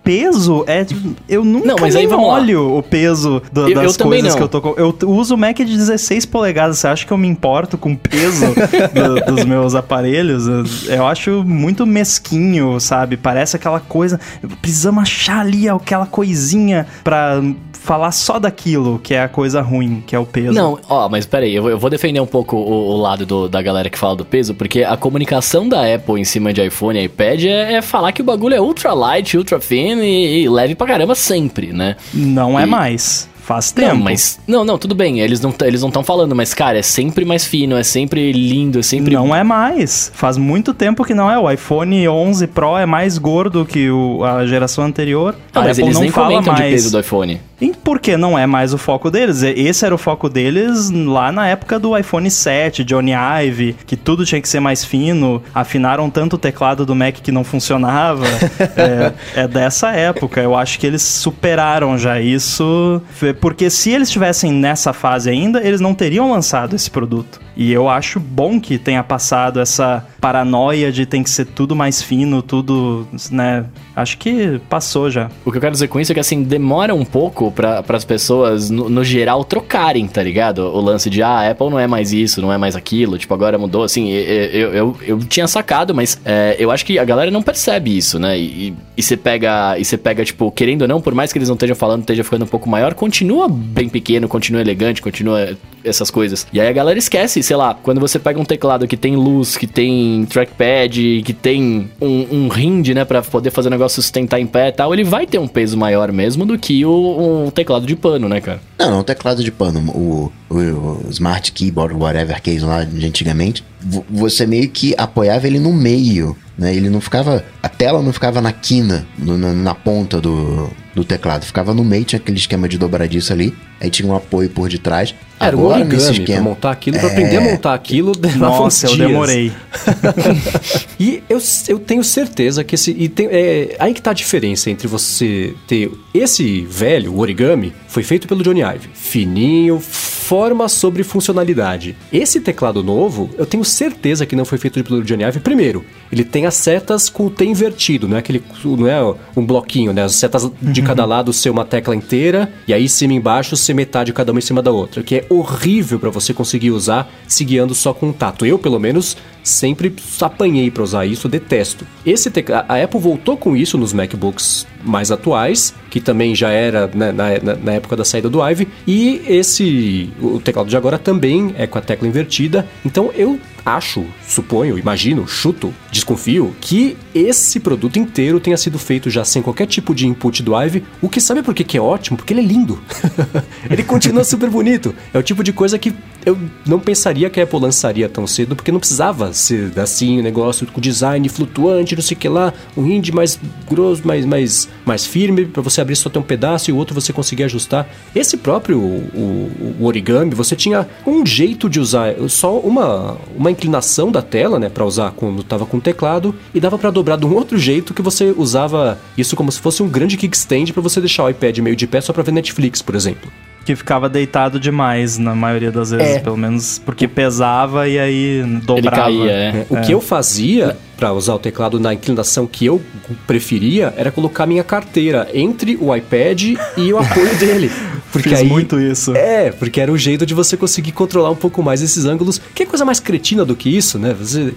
Peso 0.06 0.64
é. 0.68 0.86
Eu 1.28 1.44
nunca 1.44 1.66
Não, 1.66 1.76
mas 1.80 1.96
aí 1.96 2.06
vamos 2.06 2.28
lá. 2.28 2.34
olho 2.34 2.76
o 2.78 2.80
peso 2.82 3.42
do- 3.52 3.68
Eu- 3.68 3.74
das 3.74 3.98
eu 3.98 4.06
coisas 4.06 4.34
que 4.36 4.40
eu 4.42 4.48
tô 4.48 4.60
com. 4.60 4.74
Eu 4.76 4.96
uso 5.08 5.34
o 5.34 5.38
Mac 5.38 5.56
de 5.56 5.64
16 5.64 6.24
polegadas. 6.24 6.78
Você 6.78 6.86
acha 6.86 7.04
que 7.04 7.12
eu 7.12 7.18
me 7.18 7.26
importo 7.26 7.76
com 7.76 7.92
o 7.92 7.96
peso 7.98 8.46
do- 8.94 9.34
dos 9.34 9.44
meus 9.44 9.74
aparelhos? 9.74 10.46
Eu, 10.88 11.06
acho 11.08 11.42
muito 11.44 11.84
mesquinho, 11.84 12.78
sabe? 12.78 13.16
Parece 13.16 13.56
aquela 13.56 13.80
coisa. 13.80 14.20
Precisamos 14.62 15.02
achar 15.02 15.40
ali 15.40 15.68
aquela 15.68 16.06
coisinha 16.06 16.86
pra 17.02 17.42
falar 17.72 18.10
só 18.10 18.38
daquilo 18.40 18.98
que 19.00 19.14
é 19.14 19.22
a 19.22 19.28
coisa 19.28 19.60
ruim, 19.62 20.02
que 20.04 20.14
é 20.16 20.18
o 20.18 20.26
peso. 20.26 20.52
Não, 20.52 20.76
ó, 20.88 21.08
mas 21.08 21.24
peraí, 21.24 21.54
eu 21.54 21.62
vou, 21.62 21.70
eu 21.70 21.78
vou 21.78 21.88
defender 21.88 22.18
um 22.20 22.26
pouco 22.26 22.56
o, 22.56 22.90
o 22.94 22.96
lado 22.96 23.24
do- 23.24 23.48
da 23.48 23.62
galera 23.62 23.88
que 23.88 23.96
fala 23.96 24.16
do 24.16 24.24
peso, 24.24 24.54
porque 24.54 24.82
a 24.82 24.96
comunicação 24.96 25.68
da 25.68 25.82
Apple 25.94 26.20
em 26.20 26.24
cima 26.24 26.52
de 26.52 26.64
iPhone 26.66 26.98
e 26.98 27.04
iPad 27.04 27.44
é, 27.44 27.74
é 27.74 27.82
falar 27.82 28.10
que 28.10 28.20
o 28.22 28.24
bagulho 28.24 28.54
é 28.56 28.60
ultra 28.60 28.92
light, 28.92 29.36
ultra 29.38 29.60
thin 29.60 29.95
e, 30.02 30.42
e 30.42 30.48
leve 30.48 30.74
pra 30.74 30.86
caramba 30.86 31.14
sempre, 31.14 31.72
né? 31.72 31.96
Não 32.12 32.58
é 32.58 32.64
E- 32.64 32.66
mais. 32.66 33.28
Faz 33.46 33.70
tempo. 33.70 33.94
Não, 33.94 34.02
mas. 34.02 34.40
Não, 34.44 34.64
não, 34.64 34.76
tudo 34.76 34.92
bem, 34.92 35.20
eles 35.20 35.40
não 35.40 35.54
eles 35.62 35.80
não 35.80 35.88
estão 35.88 36.02
falando, 36.02 36.34
mas, 36.34 36.52
cara, 36.52 36.78
é 36.78 36.82
sempre 36.82 37.24
mais 37.24 37.44
fino, 37.46 37.76
é 37.76 37.84
sempre 37.84 38.32
lindo, 38.32 38.80
é 38.80 38.82
sempre. 38.82 39.14
Não 39.14 39.32
é 39.34 39.44
mais. 39.44 40.10
Faz 40.12 40.36
muito 40.36 40.74
tempo 40.74 41.04
que 41.04 41.14
não 41.14 41.30
é. 41.30 41.38
O 41.38 41.48
iPhone 41.48 42.08
11 42.08 42.48
Pro 42.48 42.76
é 42.76 42.84
mais 42.84 43.18
gordo 43.18 43.64
que 43.64 43.88
o- 43.88 44.24
a 44.24 44.44
geração 44.46 44.82
anterior. 44.82 45.36
Não, 45.54 45.62
a 45.62 45.64
mas 45.66 45.78
Apple 45.78 45.84
eles 45.84 45.94
não 45.94 46.02
nem 46.02 46.10
fala 46.10 46.26
comentam 46.28 46.52
mais. 46.54 46.64
de 46.64 46.70
peso 46.72 46.90
do 46.90 46.98
iPhone. 46.98 47.40
E 47.58 47.68
por 47.72 48.00
que 48.00 48.16
não 48.18 48.38
é 48.38 48.46
mais 48.46 48.74
o 48.74 48.78
foco 48.78 49.10
deles? 49.10 49.42
Esse 49.42 49.86
era 49.86 49.94
o 49.94 49.96
foco 49.98 50.28
deles 50.28 50.90
lá 50.90 51.32
na 51.32 51.46
época 51.48 51.78
do 51.78 51.96
iPhone 51.96 52.30
7, 52.30 52.84
Johnny 52.84 53.12
Ive, 53.46 53.76
que 53.86 53.96
tudo 53.96 54.26
tinha 54.26 54.42
que 54.42 54.48
ser 54.48 54.60
mais 54.60 54.84
fino. 54.84 55.42
Afinaram 55.54 56.10
tanto 56.10 56.34
o 56.34 56.38
teclado 56.38 56.84
do 56.84 56.94
Mac 56.94 57.14
que 57.22 57.32
não 57.32 57.42
funcionava. 57.44 58.26
é, 58.76 59.12
é 59.44 59.48
dessa 59.48 59.90
época. 59.92 60.42
Eu 60.42 60.54
acho 60.54 60.78
que 60.78 60.86
eles 60.86 61.00
superaram 61.00 61.96
já 61.96 62.20
isso. 62.20 63.00
Porque 63.40 63.68
se 63.70 63.90
eles 63.90 64.08
estivessem 64.08 64.52
nessa 64.52 64.92
fase 64.92 65.30
ainda, 65.30 65.60
eles 65.66 65.80
não 65.80 65.94
teriam 65.94 66.30
lançado 66.30 66.74
esse 66.76 66.90
produto. 66.90 67.40
E 67.56 67.72
eu 67.72 67.88
acho 67.88 68.20
bom 68.20 68.60
que 68.60 68.76
tenha 68.76 69.02
passado 69.02 69.60
essa 69.60 70.04
paranoia 70.20 70.92
de 70.92 71.06
tem 71.06 71.22
que 71.22 71.30
ser 71.30 71.46
tudo 71.46 71.74
mais 71.74 72.02
fino, 72.02 72.42
tudo, 72.42 73.06
né? 73.30 73.64
Acho 73.94 74.18
que 74.18 74.60
passou 74.68 75.10
já. 75.10 75.30
O 75.42 75.50
que 75.50 75.56
eu 75.56 75.60
quero 75.62 75.72
dizer 75.72 75.88
com 75.88 75.98
isso 75.98 76.12
é 76.12 76.14
que, 76.14 76.20
assim, 76.20 76.42
demora 76.42 76.94
um 76.94 77.04
pouco 77.04 77.50
para 77.50 77.82
as 77.88 78.04
pessoas, 78.04 78.68
no, 78.68 78.90
no 78.90 79.02
geral, 79.02 79.42
trocarem, 79.42 80.06
tá 80.06 80.22
ligado? 80.22 80.58
O 80.58 80.80
lance 80.82 81.08
de, 81.08 81.22
ah, 81.22 81.28
a 81.40 81.50
Apple 81.50 81.70
não 81.70 81.78
é 81.78 81.86
mais 81.86 82.12
isso, 82.12 82.42
não 82.42 82.52
é 82.52 82.58
mais 82.58 82.76
aquilo, 82.76 83.16
tipo, 83.16 83.32
agora 83.32 83.56
mudou, 83.56 83.84
assim, 83.84 84.08
e- 84.10 84.22
e- 84.22 84.58
eu, 84.60 84.74
eu, 84.74 84.96
eu 85.06 85.18
tinha 85.20 85.46
sacado, 85.48 85.94
mas 85.94 86.20
é, 86.26 86.56
eu 86.58 86.70
acho 86.70 86.84
que 86.84 86.98
a 86.98 87.04
galera 87.06 87.30
não 87.30 87.42
percebe 87.42 87.96
isso, 87.96 88.18
né? 88.18 88.38
E, 88.38 88.74
e 88.96 89.02
você 89.02 89.16
pega, 89.16 89.78
e 89.78 89.84
você 89.84 89.96
pega, 89.96 90.22
tipo, 90.26 90.50
querendo 90.50 90.82
ou 90.82 90.88
não, 90.88 91.00
por 91.00 91.14
mais 91.14 91.32
que 91.32 91.38
eles 91.38 91.48
não 91.48 91.54
estejam 91.54 91.76
falando, 91.76 92.00
esteja 92.00 92.22
ficando 92.22 92.44
um 92.44 92.48
pouco 92.48 92.68
maior, 92.68 92.92
continua 92.92 93.25
bem 93.48 93.88
pequeno, 93.88 94.28
continua 94.28 94.60
elegante, 94.60 95.02
continua 95.02 95.56
essas 95.84 96.10
coisas. 96.10 96.46
E 96.52 96.60
aí 96.60 96.68
a 96.68 96.72
galera 96.72 96.98
esquece, 96.98 97.42
sei 97.42 97.56
lá, 97.56 97.74
quando 97.74 98.00
você 98.00 98.18
pega 98.18 98.40
um 98.40 98.44
teclado 98.44 98.86
que 98.86 98.96
tem 98.96 99.16
luz, 99.16 99.56
que 99.56 99.66
tem 99.66 100.26
trackpad, 100.26 101.22
que 101.24 101.32
tem 101.32 101.88
um, 102.00 102.26
um 102.30 102.48
hind, 102.56 102.88
né, 102.88 103.04
pra 103.04 103.22
poder 103.22 103.50
fazer 103.50 103.68
o 103.68 103.70
negócio 103.70 104.02
sustentar 104.02 104.40
em 104.40 104.46
pé 104.46 104.68
e 104.68 104.72
tal, 104.72 104.92
ele 104.92 105.04
vai 105.04 105.26
ter 105.26 105.38
um 105.38 105.48
peso 105.48 105.76
maior 105.76 106.10
mesmo 106.12 106.44
do 106.44 106.58
que 106.58 106.84
o, 106.84 107.46
um 107.46 107.50
teclado 107.50 107.86
de 107.86 107.96
pano, 107.96 108.28
né, 108.28 108.40
cara? 108.40 108.60
Não, 108.78 108.90
não, 108.90 109.00
o 109.00 109.04
teclado 109.04 109.42
de 109.42 109.52
pano, 109.52 109.80
o, 109.92 110.32
o, 110.50 110.56
o 110.56 111.06
Smart 111.10 111.52
Keyboard, 111.52 111.94
whatever 111.94 112.42
case 112.42 112.64
lá 112.64 112.84
de 112.84 113.06
antigamente, 113.06 113.64
você 114.10 114.46
meio 114.46 114.68
que 114.68 114.94
apoiava 114.98 115.46
ele 115.46 115.58
no 115.60 115.72
meio, 115.72 116.36
né? 116.58 116.74
Ele 116.74 116.88
não 116.90 117.00
ficava, 117.00 117.44
a 117.62 117.68
tela 117.68 118.02
não 118.02 118.12
ficava 118.12 118.40
na 118.40 118.52
quina, 118.52 119.06
no- 119.18 119.38
na, 119.38 119.52
na 119.52 119.74
ponta 119.74 120.20
do, 120.20 120.68
do 120.94 121.04
teclado, 121.04 121.44
ficava 121.44 121.72
no 121.72 121.84
meio, 121.84 122.04
tinha 122.04 122.18
aquele 122.18 122.38
esquema 122.38 122.68
de 122.68 122.78
dobradiça 122.78 123.32
ali, 123.34 123.54
aí 123.80 123.88
tinha 123.90 124.08
um 124.08 124.14
apoio 124.16 124.48
por 124.50 124.68
detrás. 124.68 125.14
Era 125.38 125.54
um 125.56 125.60
Agora, 125.60 125.84
nesse 125.84 126.06
origami 126.06 126.14
pra 126.14 126.22
esquema, 126.22 126.48
montar 126.50 126.70
aquilo, 126.70 126.98
pra 126.98 127.08
aprender 127.08 127.36
a 127.36 127.40
montar 127.42 127.74
aquilo, 127.74 128.12
Nossa, 128.36 128.86
eu 128.86 128.96
demorei. 128.96 129.52
E 130.98 131.22
eu, 131.28 131.38
eu 131.68 131.78
tenho 131.78 132.02
certeza 132.02 132.64
que 132.64 132.74
esse. 132.74 132.90
E 132.90 133.08
tem, 133.08 133.26
é, 133.30 133.76
aí 133.78 133.92
que 133.92 134.00
tá 134.00 134.10
a 134.10 134.14
diferença 134.14 134.70
entre 134.70 134.88
você 134.88 135.54
ter. 135.66 135.90
Esse 136.14 136.62
velho, 136.62 137.12
o 137.12 137.18
origami, 137.20 137.72
foi 137.86 138.02
feito 138.02 138.26
pelo 138.26 138.42
Johnny 138.42 138.62
Ive. 138.62 138.88
Fininho, 138.94 139.78
forma 140.26 140.68
sobre 140.68 141.04
funcionalidade. 141.04 141.94
Esse 142.12 142.40
teclado 142.40 142.82
novo, 142.82 143.30
eu 143.38 143.46
tenho 143.46 143.64
certeza 143.64 144.26
que 144.26 144.34
não 144.34 144.44
foi 144.44 144.58
feito 144.58 144.82
pelo 144.82 145.04
Johnny 145.04 145.22
Ive. 145.22 145.38
Primeiro, 145.38 145.84
ele 146.10 146.24
tem 146.24 146.46
as 146.46 146.54
setas 146.54 147.08
com 147.08 147.26
o 147.26 147.30
T 147.30 147.44
invertido, 147.44 148.06
não 148.08 148.16
é 148.16 148.20
aquele. 148.20 148.42
Não 148.64 148.86
é 148.86 149.14
um 149.36 149.44
bloquinho, 149.44 149.92
né? 149.92 150.02
As 150.04 150.14
setas 150.14 150.50
de 150.60 150.82
cada 150.82 151.04
lado 151.04 151.32
ser 151.32 151.50
uma 151.50 151.64
tecla 151.64 151.94
inteira, 151.94 152.52
e 152.66 152.72
aí 152.74 152.88
cima 152.88 153.12
e 153.12 153.16
embaixo 153.16 153.56
ser 153.56 153.74
metade 153.74 154.12
cada 154.12 154.32
uma 154.32 154.38
em 154.38 154.42
cima 154.42 154.62
da 154.62 154.70
outra. 154.70 155.02
Que 155.02 155.16
é 155.16 155.26
horrível 155.28 155.98
pra 155.98 156.10
você 156.10 156.32
conseguir 156.34 156.70
usar 156.70 157.10
se 157.26 157.44
guiando 157.44 157.74
só 157.74 157.92
com 157.92 158.10
o 158.10 158.12
tato. 158.12 158.44
Eu, 158.46 158.58
pelo 158.58 158.78
menos, 158.78 159.16
sempre 159.42 159.94
apanhei 160.20 160.70
pra 160.70 160.82
usar 160.82 161.06
isso, 161.06 161.28
detesto. 161.28 161.86
Esse 162.04 162.30
tecla- 162.30 162.64
a 162.68 162.82
Apple 162.82 163.00
voltou 163.00 163.36
com 163.36 163.56
isso 163.56 163.76
nos 163.78 163.92
MacBooks 163.92 164.66
mais 164.84 165.10
atuais, 165.10 165.74
que 165.90 166.00
também 166.00 166.34
já 166.34 166.50
era 166.50 166.86
né, 166.92 167.12
na, 167.12 167.28
na- 167.42 167.56
na 167.56 167.72
época 167.72 167.96
da 167.96 168.04
saída 168.04 168.28
do 168.28 168.40
Ive, 168.48 168.68
e 168.86 169.22
esse 169.26 170.10
o 170.20 170.40
teclado 170.40 170.68
de 170.68 170.76
agora 170.76 170.98
também 170.98 171.54
é 171.58 171.66
com 171.66 171.78
a 171.78 171.80
tecla 171.80 172.06
invertida. 172.08 172.66
Então 172.84 173.10
eu 173.14 173.38
acho, 173.66 174.06
suponho, 174.24 174.78
imagino, 174.78 175.26
chuto, 175.26 175.74
desconfio 175.90 176.54
que 176.60 176.96
esse 177.12 177.58
produto 177.58 177.98
inteiro 177.98 178.38
tenha 178.38 178.56
sido 178.56 178.78
feito 178.78 179.10
já 179.10 179.24
sem 179.24 179.42
qualquer 179.42 179.66
tipo 179.66 179.92
de 179.92 180.06
input 180.06 180.40
do 180.40 180.54
Ive, 180.56 180.84
o 181.02 181.08
que 181.08 181.20
sabe 181.20 181.42
por 181.42 181.52
que 181.52 181.64
que 181.64 181.76
é 181.76 181.80
ótimo? 181.80 182.16
Porque 182.16 182.32
ele 182.32 182.42
é 182.42 182.44
lindo. 182.44 182.80
ele 183.68 183.82
continua 183.82 184.22
super 184.22 184.48
bonito. 184.48 184.94
É 185.12 185.18
o 185.18 185.22
tipo 185.22 185.42
de 185.42 185.52
coisa 185.52 185.78
que 185.80 185.92
eu 186.26 186.36
não 186.66 186.80
pensaria 186.80 187.30
que 187.30 187.38
a 187.38 187.44
Apple 187.44 187.60
lançaria 187.60 188.08
tão 188.08 188.26
cedo, 188.26 188.56
porque 188.56 188.72
não 188.72 188.80
precisava 188.80 189.32
ser 189.32 189.78
assim, 189.78 190.18
o 190.18 190.22
negócio 190.24 190.66
com 190.66 190.80
design 190.80 191.26
flutuante, 191.28 191.94
não 191.94 192.02
sei 192.02 192.16
o 192.16 192.20
que 192.20 192.28
lá, 192.28 192.52
um 192.76 192.84
hinge 192.84 193.12
mais 193.12 193.38
grosso, 193.70 194.04
mais, 194.04 194.26
mais, 194.26 194.68
mais 194.84 195.06
firme, 195.06 195.46
para 195.46 195.62
você 195.62 195.80
abrir 195.80 195.94
só 195.94 196.10
ter 196.10 196.18
um 196.18 196.22
pedaço 196.22 196.68
e 196.68 196.72
o 196.72 196.76
outro 196.76 197.00
você 197.00 197.12
conseguir 197.12 197.44
ajustar. 197.44 197.88
Esse 198.12 198.36
próprio 198.36 198.80
o, 198.80 199.76
o 199.78 199.84
origami, 199.84 200.34
você 200.34 200.56
tinha 200.56 200.88
um 201.06 201.24
jeito 201.24 201.70
de 201.70 201.78
usar, 201.78 202.14
só 202.28 202.58
uma, 202.58 203.16
uma 203.36 203.52
inclinação 203.52 204.10
da 204.10 204.20
tela, 204.20 204.58
né, 204.58 204.68
para 204.68 204.84
usar 204.84 205.12
quando 205.12 205.44
tava 205.44 205.64
com 205.64 205.76
o 205.76 205.80
teclado, 205.80 206.34
e 206.52 206.58
dava 206.58 206.76
para 206.76 206.90
dobrar 206.90 207.16
de 207.16 207.24
um 207.24 207.34
outro 207.34 207.56
jeito 207.56 207.94
que 207.94 208.02
você 208.02 208.34
usava 208.36 208.98
isso 209.16 209.36
como 209.36 209.52
se 209.52 209.60
fosse 209.60 209.80
um 209.80 209.88
grande 209.88 210.16
kickstand 210.16 210.72
para 210.72 210.82
você 210.82 210.98
deixar 210.98 211.22
o 211.22 211.30
iPad 211.30 211.58
meio 211.58 211.76
de 211.76 211.86
pé 211.86 212.00
só 212.00 212.12
para 212.12 212.24
ver 212.24 212.32
Netflix, 212.32 212.82
por 212.82 212.96
exemplo. 212.96 213.30
Que 213.66 213.74
ficava 213.76 214.08
deitado 214.08 214.58
demais 214.58 215.18
na 215.18 215.34
maioria 215.34 215.70
das 215.72 215.90
vezes, 215.90 216.16
É. 216.16 216.18
pelo 216.20 216.36
menos 216.36 216.78
porque 216.78 217.06
pesava 217.08 217.86
e 217.88 217.98
aí 217.98 218.42
dobrava. 218.64 219.10
Ele 219.10 219.24
caía, 219.24 219.32
é. 219.32 219.48
É, 219.48 219.66
O 219.68 219.82
que 219.82 219.92
eu 219.92 220.00
fazia 220.00 220.76
para 220.96 221.12
usar 221.12 221.34
o 221.34 221.38
teclado 221.38 221.78
na 221.78 221.92
inclinação 221.92 222.46
que 222.46 222.64
eu 222.64 222.80
preferia 223.26 223.92
era 223.96 224.10
colocar 224.10 224.46
minha 224.46 224.64
carteira 224.64 225.28
entre 225.34 225.76
o 225.78 225.94
iPad 225.94 226.42
e 226.76 226.92
o 226.92 226.98
apoio 226.98 227.34
dele. 227.36 227.70
Porque 228.16 228.30
Fiz 228.30 228.38
aí 228.40 228.48
muito 228.48 228.80
isso. 228.80 229.14
É, 229.16 229.50
porque 229.52 229.80
era 229.80 229.92
o 229.92 229.98
jeito 229.98 230.24
de 230.24 230.32
você 230.34 230.56
conseguir 230.56 230.92
controlar 230.92 231.30
um 231.30 231.34
pouco 231.36 231.62
mais 231.62 231.82
esses 231.82 232.04
ângulos. 232.04 232.40
Que 232.54 232.62
é 232.62 232.66
coisa 232.66 232.84
mais 232.84 232.98
cretina 233.00 233.44
do 233.44 233.54
que 233.54 233.68
isso, 233.74 233.98
né? 233.98 234.14
Você, 234.18 234.54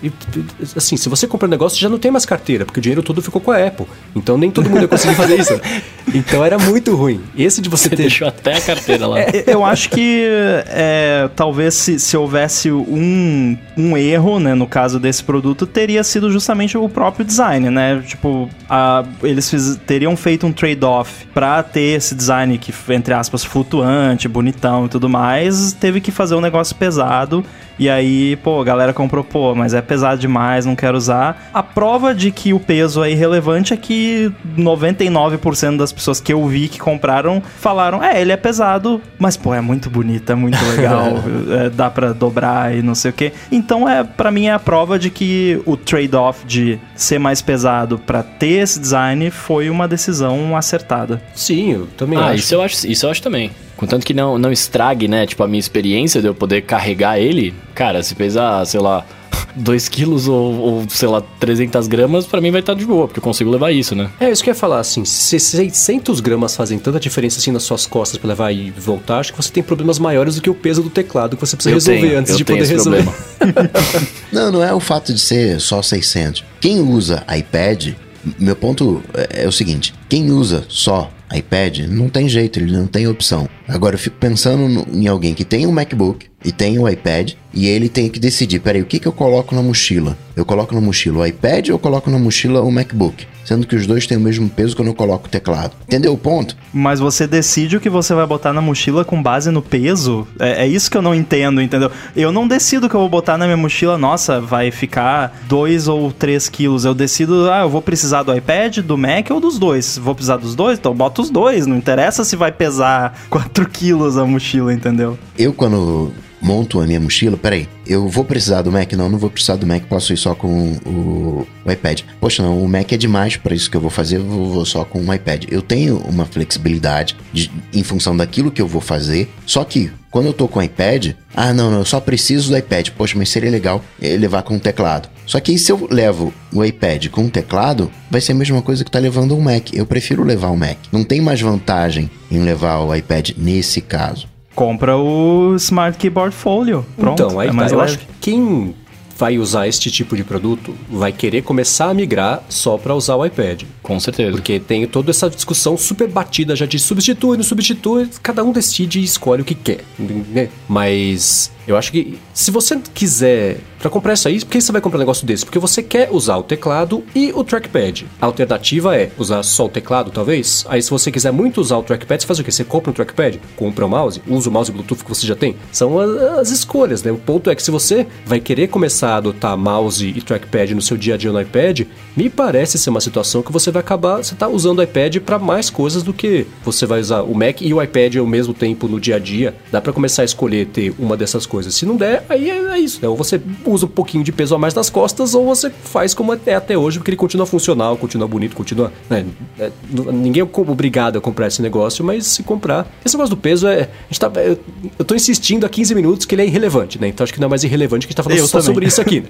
assim, 0.75 0.95
se 0.97 1.09
você 1.09 1.27
compra 1.27 1.47
um 1.47 1.51
negócio, 1.51 1.79
já 1.79 1.89
não 1.89 1.97
tem 1.99 2.09
mais 2.11 2.25
carteira, 2.25 2.65
porque 2.65 2.79
o 2.79 2.81
dinheiro 2.81 3.03
todo 3.03 3.21
ficou 3.21 3.41
com 3.41 3.51
a 3.51 3.57
Apple. 3.65 3.85
Então 4.15 4.37
nem 4.37 4.49
todo 4.51 4.69
mundo 4.69 4.81
ia 4.81 4.87
conseguir 4.87 5.15
fazer 5.15 5.39
isso. 5.39 5.59
Então 6.11 6.43
era 6.43 6.57
muito 6.57 6.95
ruim. 6.95 7.21
Esse 7.37 7.61
de 7.61 7.69
você, 7.69 7.83
Você 7.83 7.89
ter. 7.95 8.01
deixou 8.01 8.27
até 8.27 8.55
a 8.55 8.61
carteira 8.61 9.05
lá. 9.05 9.19
É, 9.19 9.43
Eu 9.45 9.63
acho 9.63 9.91
que 9.91 10.25
é, 10.65 11.29
talvez 11.35 11.75
se, 11.75 11.99
se 11.99 12.17
houvesse 12.17 12.71
um, 12.71 13.55
um 13.77 13.95
erro, 13.95 14.39
né, 14.39 14.55
no 14.55 14.65
caso 14.65 14.99
desse 14.99 15.23
produto, 15.23 15.67
teria 15.67 16.03
sido 16.03 16.31
justamente 16.31 16.75
o 16.75 16.89
próprio 16.89 17.23
design, 17.23 17.69
né? 17.69 18.03
Tipo, 18.07 18.49
a- 18.67 19.05
eles 19.21 19.51
fiz- 19.51 19.79
teriam 19.85 20.17
feito 20.17 20.47
um 20.47 20.51
trade-off 20.51 21.27
pra 21.31 21.61
ter 21.61 21.97
esse 21.97 22.15
design 22.15 22.57
que, 22.57 22.73
entre 22.91 23.13
aspas, 23.13 23.43
flutuante, 23.49 24.27
bonitão 24.27 24.85
e 24.85 24.89
tudo 24.89 25.09
mais, 25.09 25.73
teve 25.73 25.99
que 25.99 26.11
fazer 26.11 26.35
um 26.35 26.41
negócio 26.41 26.75
pesado. 26.75 27.43
E 27.77 27.89
aí, 27.89 28.35
pô, 28.43 28.59
a 28.59 28.63
galera 28.65 28.91
comprou, 28.93 29.23
pô, 29.23 29.55
mas 29.55 29.73
é 29.73 29.81
pesado 29.81 30.19
demais, 30.19 30.65
não 30.65 30.75
quero 30.75 30.97
usar. 30.97 31.49
A 31.53 31.63
prova 31.63 32.13
de 32.13 32.29
que 32.29 32.53
o 32.53 32.59
peso 32.59 33.01
é 33.03 33.09
irrelevante 33.11 33.73
é 33.73 33.77
que 33.77 34.29
99% 34.57 35.77
das 35.77 35.91
pessoas 35.93 36.19
que 36.19 36.31
eu 36.33 36.45
vi 36.47 36.67
que 36.67 36.77
compraram 36.77 37.41
falaram: 37.59 38.03
é, 38.03 38.19
ele 38.19 38.31
é 38.31 38.37
pesado, 38.37 39.01
mas 39.17 39.37
pô, 39.37 39.53
é 39.53 39.61
muito 39.61 39.89
bonito, 39.89 40.29
é 40.31 40.35
muito 40.35 40.57
legal, 40.65 41.05
é, 41.65 41.69
dá 41.69 41.89
pra 41.89 42.11
dobrar 42.11 42.75
e 42.75 42.81
não 42.81 42.93
sei 42.93 43.11
o 43.11 43.13
que. 43.13 43.31
Então, 43.51 43.87
é 43.87 44.03
para 44.03 44.29
mim, 44.29 44.47
é 44.47 44.53
a 44.53 44.59
prova 44.59 44.99
de 44.99 45.09
que 45.09 45.61
o 45.65 45.77
trade-off 45.77 46.45
de 46.45 46.77
ser 46.95 47.17
mais 47.17 47.41
pesado 47.41 47.97
para 47.97 48.21
ter 48.23 48.61
esse 48.63 48.79
design 48.79 49.31
foi 49.31 49.69
uma 49.69 49.87
decisão 49.87 50.55
acertada. 50.55 51.21
Sim, 51.33 51.71
eu 51.73 51.87
também 51.97 52.19
Ah, 52.19 52.27
acho. 52.27 52.35
isso 52.35 52.55
eu 52.55 52.61
acho, 52.61 52.87
isso 52.87 53.05
eu 53.05 53.09
acho 53.09 53.21
também. 53.29 53.51
Contanto 53.77 54.05
que 54.05 54.13
não, 54.13 54.37
não 54.37 54.51
estrague, 54.51 55.07
né, 55.07 55.25
tipo, 55.25 55.41
a 55.41 55.47
minha 55.47 55.59
experiência 55.59 56.19
de 56.21 56.27
eu 56.27 56.35
poder 56.35 56.63
carregar 56.63 57.17
ele. 57.17 57.53
Cara, 57.73 58.03
se 58.03 58.13
pesar, 58.13 58.65
sei 58.65 58.79
lá, 58.79 59.05
2 59.55 59.87
quilos 59.87 60.27
ou, 60.27 60.53
ou, 60.57 60.85
sei 60.89 61.07
lá, 61.07 61.21
300 61.39 61.87
gramas, 61.87 62.25
pra 62.25 62.41
mim 62.41 62.51
vai 62.51 62.59
estar 62.59 62.73
de 62.73 62.85
boa, 62.85 63.07
porque 63.07 63.19
eu 63.19 63.23
consigo 63.23 63.49
levar 63.49 63.71
isso, 63.71 63.95
né? 63.95 64.09
É, 64.19 64.29
isso 64.29 64.43
que 64.43 64.49
eu 64.49 64.53
ia 64.53 64.59
falar, 64.59 64.79
assim, 64.79 65.05
se 65.05 65.39
600 65.39 66.19
gramas 66.19 66.57
fazem 66.57 66.77
tanta 66.77 66.99
diferença 66.99 67.39
assim 67.39 67.51
nas 67.51 67.63
suas 67.63 67.85
costas 67.85 68.17
pra 68.17 68.27
levar 68.27 68.51
e 68.51 68.69
voltar, 68.71 69.19
acho 69.19 69.31
que 69.31 69.41
você 69.41 69.51
tem 69.51 69.63
problemas 69.63 69.97
maiores 69.97 70.35
do 70.35 70.41
que 70.41 70.49
o 70.49 70.55
peso 70.55 70.83
do 70.83 70.89
teclado 70.89 71.37
que 71.37 71.45
você 71.45 71.55
precisa 71.55 71.73
resolver 71.73 72.01
tenho, 72.01 72.19
antes 72.19 72.31
eu 72.31 72.37
de 72.37 72.43
poder 72.43 72.65
resolver. 72.65 73.03
problema. 73.03 73.69
Não, 74.31 74.51
não 74.51 74.63
é 74.63 74.73
o 74.73 74.79
fato 74.79 75.13
de 75.13 75.19
ser 75.19 75.59
só 75.59 75.81
600. 75.81 76.43
Quem 76.59 76.79
usa 76.81 77.23
iPad, 77.35 77.93
meu 78.37 78.55
ponto 78.55 79.01
é 79.13 79.43
é 79.43 79.47
o 79.47 79.51
seguinte: 79.51 79.93
quem 80.07 80.31
usa 80.31 80.65
só 80.67 81.09
iPad, 81.33 81.79
não 81.89 82.09
tem 82.09 82.27
jeito, 82.27 82.59
ele 82.59 82.71
não 82.71 82.87
tem 82.87 83.07
opção. 83.07 83.47
Agora 83.67 83.95
eu 83.95 83.99
fico 83.99 84.17
pensando 84.17 84.67
no- 84.67 84.87
em 84.91 85.07
alguém 85.07 85.33
que 85.33 85.45
tem 85.45 85.67
um 85.67 85.71
MacBook 85.71 86.25
e 86.43 86.51
tem 86.51 86.79
o 86.79 86.87
iPad 86.89 87.33
e 87.53 87.67
ele 87.67 87.87
tem 87.89 88.09
que 88.09 88.19
decidir: 88.19 88.59
peraí, 88.59 88.81
o 88.81 88.85
que, 88.85 88.99
que 88.99 89.07
eu 89.07 89.11
coloco 89.11 89.53
na 89.53 89.61
mochila? 89.61 90.17
Eu 90.35 90.45
coloco 90.45 90.73
na 90.73 90.81
mochila 90.81 91.19
o 91.19 91.25
iPad 91.25 91.67
ou 91.69 91.75
eu 91.75 91.79
coloco 91.79 92.09
na 92.09 92.17
mochila 92.17 92.61
o 92.61 92.71
MacBook? 92.71 93.27
Sendo 93.49 93.65
que 93.65 93.75
os 93.75 93.87
dois 93.87 94.05
têm 94.05 94.15
o 94.15 94.21
mesmo 94.21 94.47
peso 94.47 94.75
quando 94.75 94.89
eu 94.89 94.93
coloco 94.93 95.25
o 95.25 95.29
teclado. 95.29 95.71
Entendeu 95.87 96.13
o 96.13 96.17
ponto? 96.19 96.55
Mas 96.71 96.99
você 96.99 97.25
decide 97.25 97.77
o 97.77 97.79
que 97.79 97.89
você 97.89 98.13
vai 98.13 98.27
botar 98.27 98.53
na 98.53 98.61
mochila 98.61 99.03
com 99.03 99.23
base 99.23 99.49
no 99.49 99.59
peso? 99.59 100.27
É, 100.37 100.65
é 100.65 100.67
isso 100.67 100.91
que 100.91 100.95
eu 100.95 101.01
não 101.01 101.15
entendo, 101.15 101.59
entendeu? 101.59 101.91
Eu 102.15 102.31
não 102.31 102.47
decido 102.47 102.85
o 102.85 102.89
que 102.89 102.95
eu 102.95 102.99
vou 102.99 103.09
botar 103.09 103.39
na 103.39 103.45
minha 103.45 103.57
mochila, 103.57 103.97
nossa, 103.97 104.39
vai 104.39 104.69
ficar 104.69 105.35
2 105.47 105.87
ou 105.87 106.11
3 106.11 106.47
quilos. 106.47 106.85
Eu 106.85 106.93
decido, 106.93 107.49
ah, 107.49 107.61
eu 107.61 107.69
vou 107.71 107.81
precisar 107.81 108.21
do 108.21 108.31
iPad, 108.37 108.81
do 108.81 108.95
Mac 108.95 109.31
ou 109.31 109.39
dos 109.39 109.57
dois. 109.57 109.97
Vou 109.97 110.13
precisar 110.13 110.37
dos 110.37 110.53
dois? 110.53 110.77
Então 110.77 110.93
boto 110.93 111.19
os 111.23 111.31
dois. 111.31 111.65
Não 111.65 111.75
interessa 111.75 112.23
se 112.23 112.35
vai 112.35 112.51
pesar 112.51 113.19
4 113.31 113.67
quilos 113.67 114.15
a 114.15 114.25
mochila, 114.27 114.71
entendeu? 114.71 115.17
Eu, 115.35 115.53
quando 115.53 116.13
monto 116.41 116.79
a 116.81 116.87
minha 116.87 116.99
mochila, 116.99 117.35
peraí, 117.37 117.67
eu 117.85 118.07
vou 118.07 118.23
precisar 118.23 118.61
do 118.61 118.71
Mac? 118.71 118.91
Não, 118.93 119.09
não 119.09 119.17
vou 119.17 119.29
precisar 119.29 119.55
do 119.55 119.65
Mac, 119.67 119.83
posso 119.83 120.13
ir 120.13 120.17
só 120.17 120.33
com 120.35 120.73
o, 120.85 121.47
o 121.65 121.71
iPad. 121.71 122.01
Poxa, 122.19 122.41
não, 122.43 122.61
o 122.63 122.67
Mac 122.67 122.91
é 122.91 122.97
demais 122.97 123.35
para 123.37 123.53
isso 123.55 123.69
que 123.69 123.77
eu 123.77 123.81
vou 123.81 123.89
fazer, 123.89 124.17
eu 124.17 124.23
vou, 124.25 124.65
só 124.65 124.83
com 124.85 124.99
o 125.01 125.13
iPad. 125.13 125.45
Eu 125.49 125.61
tenho 125.61 125.97
uma 125.97 126.25
flexibilidade 126.25 127.15
de- 127.33 127.51
em 127.73 127.83
função 127.83 128.15
daquilo 128.15 128.51
que 128.51 128.61
eu 128.61 128.67
vou 128.67 128.81
fazer, 128.81 129.29
só 129.45 129.63
que 129.63 129.91
quando 130.11 130.25
eu 130.27 130.33
tô 130.33 130.47
com 130.47 130.59
o 130.59 130.63
iPad, 130.63 131.11
ah, 131.35 131.53
não, 131.53 131.69
não, 131.69 131.79
eu 131.79 131.85
só 131.85 131.99
preciso 131.99 132.49
do 132.49 132.57
iPad. 132.57 132.89
Poxa, 132.97 133.15
mas 133.17 133.29
seria 133.29 133.51
legal 133.51 133.83
eh, 134.01 134.17
levar 134.17 134.41
com 134.41 134.55
o 134.55 134.59
teclado. 134.59 135.07
Só 135.25 135.39
que 135.39 135.55
se 135.59 135.71
eu 135.71 135.87
levo 135.91 136.33
o 136.51 136.65
iPad 136.65 137.07
com 137.09 137.25
o 137.25 137.29
teclado, 137.29 137.91
vai 138.09 138.19
ser 138.19 138.31
a 138.31 138.35
mesma 138.35 138.59
coisa 138.61 138.83
que 138.83 138.89
tá 138.89 138.97
levando 138.97 139.35
um 139.37 139.41
Mac. 139.41 139.71
Eu 139.71 139.85
prefiro 139.85 140.23
levar 140.23 140.49
o 140.49 140.57
Mac. 140.57 140.77
Não 140.91 141.03
tem 141.03 141.21
mais 141.21 141.39
vantagem 141.39 142.09
em 142.31 142.39
levar 142.39 142.79
o 142.79 142.95
iPad 142.95 143.31
nesse 143.37 143.81
caso. 143.81 144.27
Compra 144.59 144.97
o 144.97 145.55
Smart 145.55 145.97
Keyboard 145.97 146.35
Folio. 146.35 146.85
Pronto, 146.97 147.23
então, 147.23 147.39
aí 147.39 147.47
é 147.47 147.49
tá. 147.49 147.55
mais 147.55 147.71
Eu 147.71 147.77
leve. 147.77 147.93
acho 147.93 147.99
que 147.99 148.07
quem 148.19 148.75
vai 149.19 149.37
usar 149.37 149.67
este 149.67 149.91
tipo 149.91 150.15
de 150.15 150.23
produto 150.23 150.73
vai 150.89 151.11
querer 151.11 151.41
começar 151.41 151.89
a 151.89 151.93
migrar 151.93 152.41
só 152.47 152.77
pra 152.77 152.95
usar 152.95 153.17
o 153.17 153.25
iPad. 153.25 153.63
Com 153.83 153.99
certeza. 153.99 154.31
Porque 154.31 154.59
tem 154.59 154.87
toda 154.87 155.11
essa 155.11 155.29
discussão 155.29 155.77
super 155.77 156.07
batida 156.07 156.55
já 156.55 156.65
de 156.65 156.79
substitui, 156.79 157.35
não 157.35 157.43
substitui, 157.43 158.09
cada 158.23 158.43
um 158.43 158.53
decide 158.53 159.01
e 159.01 159.03
escolhe 159.03 159.41
o 159.41 159.45
que 159.45 159.55
quer. 159.55 159.83
né? 159.99 160.47
Mas 160.69 161.51
eu 161.67 161.77
acho 161.77 161.91
que 161.91 162.17
se 162.33 162.49
você 162.49 162.79
quiser, 162.93 163.57
pra 163.77 163.89
comprar 163.89 164.13
isso 164.13 164.27
aí, 164.27 164.39
por 164.39 164.47
que 164.47 164.61
você 164.61 164.71
vai 164.71 164.81
comprar 164.81 164.97
um 164.97 165.01
negócio 165.01 165.25
desse? 165.27 165.45
Porque 165.45 165.59
você 165.59 165.83
quer 165.83 166.09
usar 166.11 166.37
o 166.37 166.43
teclado 166.43 167.03
e 167.13 167.31
o 167.31 167.43
trackpad. 167.43 168.07
A 168.19 168.25
alternativa 168.25 168.95
é 168.95 169.11
usar 169.17 169.43
só 169.43 169.65
o 169.65 169.69
teclado, 169.69 170.09
talvez. 170.09 170.65
Aí 170.67 170.81
se 170.81 170.89
você 170.89 171.11
quiser 171.11 171.31
muito 171.31 171.61
usar 171.61 171.77
o 171.77 171.83
trackpad, 171.83 172.21
você 172.21 172.27
faz 172.27 172.39
o 172.39 172.43
quê? 172.43 172.51
Você 172.51 172.63
compra 172.63 172.89
um 172.89 172.93
trackpad, 172.93 173.39
compra 173.55 173.85
o 173.85 173.89
mouse, 173.89 174.21
usa 174.27 174.49
o 174.49 174.51
mouse 174.51 174.71
Bluetooth 174.71 175.03
que 175.03 175.09
você 175.09 175.27
já 175.27 175.35
tem. 175.35 175.55
São 175.71 175.99
as 176.39 176.49
escolhas, 176.49 177.03
né? 177.03 177.11
O 177.11 177.17
ponto 177.17 177.49
é 177.49 177.55
que 177.55 177.61
se 177.61 177.69
você 177.69 178.07
vai 178.25 178.39
querer 178.39 178.67
começar 178.69 179.08
a 179.11 179.17
adotar 179.17 179.57
mouse 179.57 180.05
e 180.07 180.21
trackpad 180.21 180.73
no 180.73 180.81
seu 180.81 180.97
dia 180.97 181.15
a 181.15 181.17
dia 181.17 181.31
no 181.31 181.41
iPad, 181.41 181.81
me 182.15 182.29
parece 182.29 182.77
ser 182.77 182.89
uma 182.89 183.01
situação 183.01 183.41
que 183.41 183.51
você 183.51 183.71
vai 183.71 183.81
acabar, 183.81 184.17
você 184.17 184.35
tá 184.35 184.47
usando 184.47 184.79
o 184.79 184.83
iPad 184.83 185.17
para 185.17 185.39
mais 185.39 185.69
coisas 185.69 186.03
do 186.03 186.13
que 186.13 186.45
você 186.63 186.85
vai 186.85 186.99
usar 186.99 187.21
o 187.21 187.33
Mac 187.33 187.61
e 187.61 187.73
o 187.73 187.81
iPad 187.81 188.17
ao 188.17 188.25
mesmo 188.25 188.53
tempo 188.53 188.87
no 188.87 188.99
dia 188.99 189.15
a 189.15 189.19
dia. 189.19 189.55
Dá 189.71 189.79
para 189.81 189.93
começar 189.93 190.21
a 190.23 190.25
escolher 190.25 190.67
ter 190.67 190.93
uma 190.99 191.15
dessas 191.15 191.45
coisas. 191.45 191.73
Se 191.75 191.85
não 191.85 191.95
der, 191.95 192.23
aí 192.29 192.49
é, 192.49 192.57
é 192.73 192.79
isso. 192.79 192.99
Né? 193.01 193.07
Ou 193.07 193.15
você 193.15 193.41
usa 193.65 193.85
um 193.85 193.89
pouquinho 193.89 194.23
de 194.23 194.31
peso 194.31 194.55
a 194.55 194.57
mais 194.57 194.73
nas 194.73 194.89
costas, 194.89 195.33
ou 195.33 195.45
você 195.45 195.69
faz 195.69 196.13
como 196.13 196.33
é 196.45 196.53
até 196.53 196.77
hoje, 196.77 196.99
porque 196.99 197.11
ele 197.11 197.17
continua 197.17 197.45
funcional, 197.45 197.97
continua 197.97 198.27
bonito, 198.27 198.55
continua. 198.55 198.91
né? 199.09 199.25
É, 199.57 199.71
ninguém 200.11 200.41
é 200.41 200.59
obrigado 200.69 201.17
a 201.17 201.21
comprar 201.21 201.47
esse 201.47 201.61
negócio, 201.61 202.03
mas 202.03 202.25
se 202.25 202.43
comprar. 202.43 202.87
Esse 203.03 203.15
negócio 203.15 203.35
do 203.35 203.39
peso 203.39 203.67
é. 203.67 203.81
A 203.83 203.87
gente 204.09 204.19
tá, 204.19 204.31
eu, 204.41 204.59
eu 204.97 205.05
tô 205.05 205.15
insistindo 205.15 205.65
há 205.65 205.69
15 205.69 205.95
minutos 205.95 206.25
que 206.25 206.35
ele 206.35 206.41
é 206.41 206.45
irrelevante, 206.45 206.99
né? 206.99 207.07
Então 207.07 207.23
acho 207.23 207.33
que 207.33 207.39
não 207.39 207.47
é 207.47 207.49
mais 207.49 207.63
irrelevante 207.63 208.07
que 208.07 208.11
a 208.11 208.13
gente 208.13 208.17
tá 208.17 208.23
falando 208.23 208.39
Eu 208.39 208.47
só 208.47 208.59
também. 208.59 208.65
sobre 208.65 208.85
isso 208.87 208.98
aqui. 209.01 209.21
Né? 209.21 209.27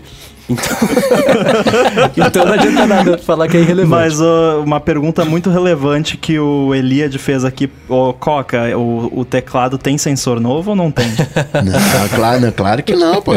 Então, 0.49 0.77
então 2.27 2.45
não 2.45 2.53
adianta 2.53 2.87
nada 2.87 3.17
falar 3.19 3.47
que 3.47 3.55
é 3.55 3.59
irrelevante. 3.59 3.89
Mas 3.89 4.19
ó, 4.19 4.61
uma 4.61 4.79
pergunta 4.79 5.23
muito 5.23 5.49
relevante 5.49 6.17
que 6.17 6.39
o 6.39 6.73
Eliade 6.73 7.19
fez 7.19 7.45
aqui, 7.45 7.69
ô 7.87 8.13
Coca, 8.13 8.75
o, 8.75 9.19
o 9.19 9.25
teclado 9.25 9.77
tem 9.77 9.97
sensor 9.97 10.39
novo 10.39 10.71
ou 10.71 10.75
não 10.75 10.89
tem? 10.91 11.07
Não, 11.63 12.09
claro, 12.09 12.41
não, 12.41 12.51
claro 12.51 12.83
que 12.83 12.95
não, 12.95 13.21
pô. 13.21 13.33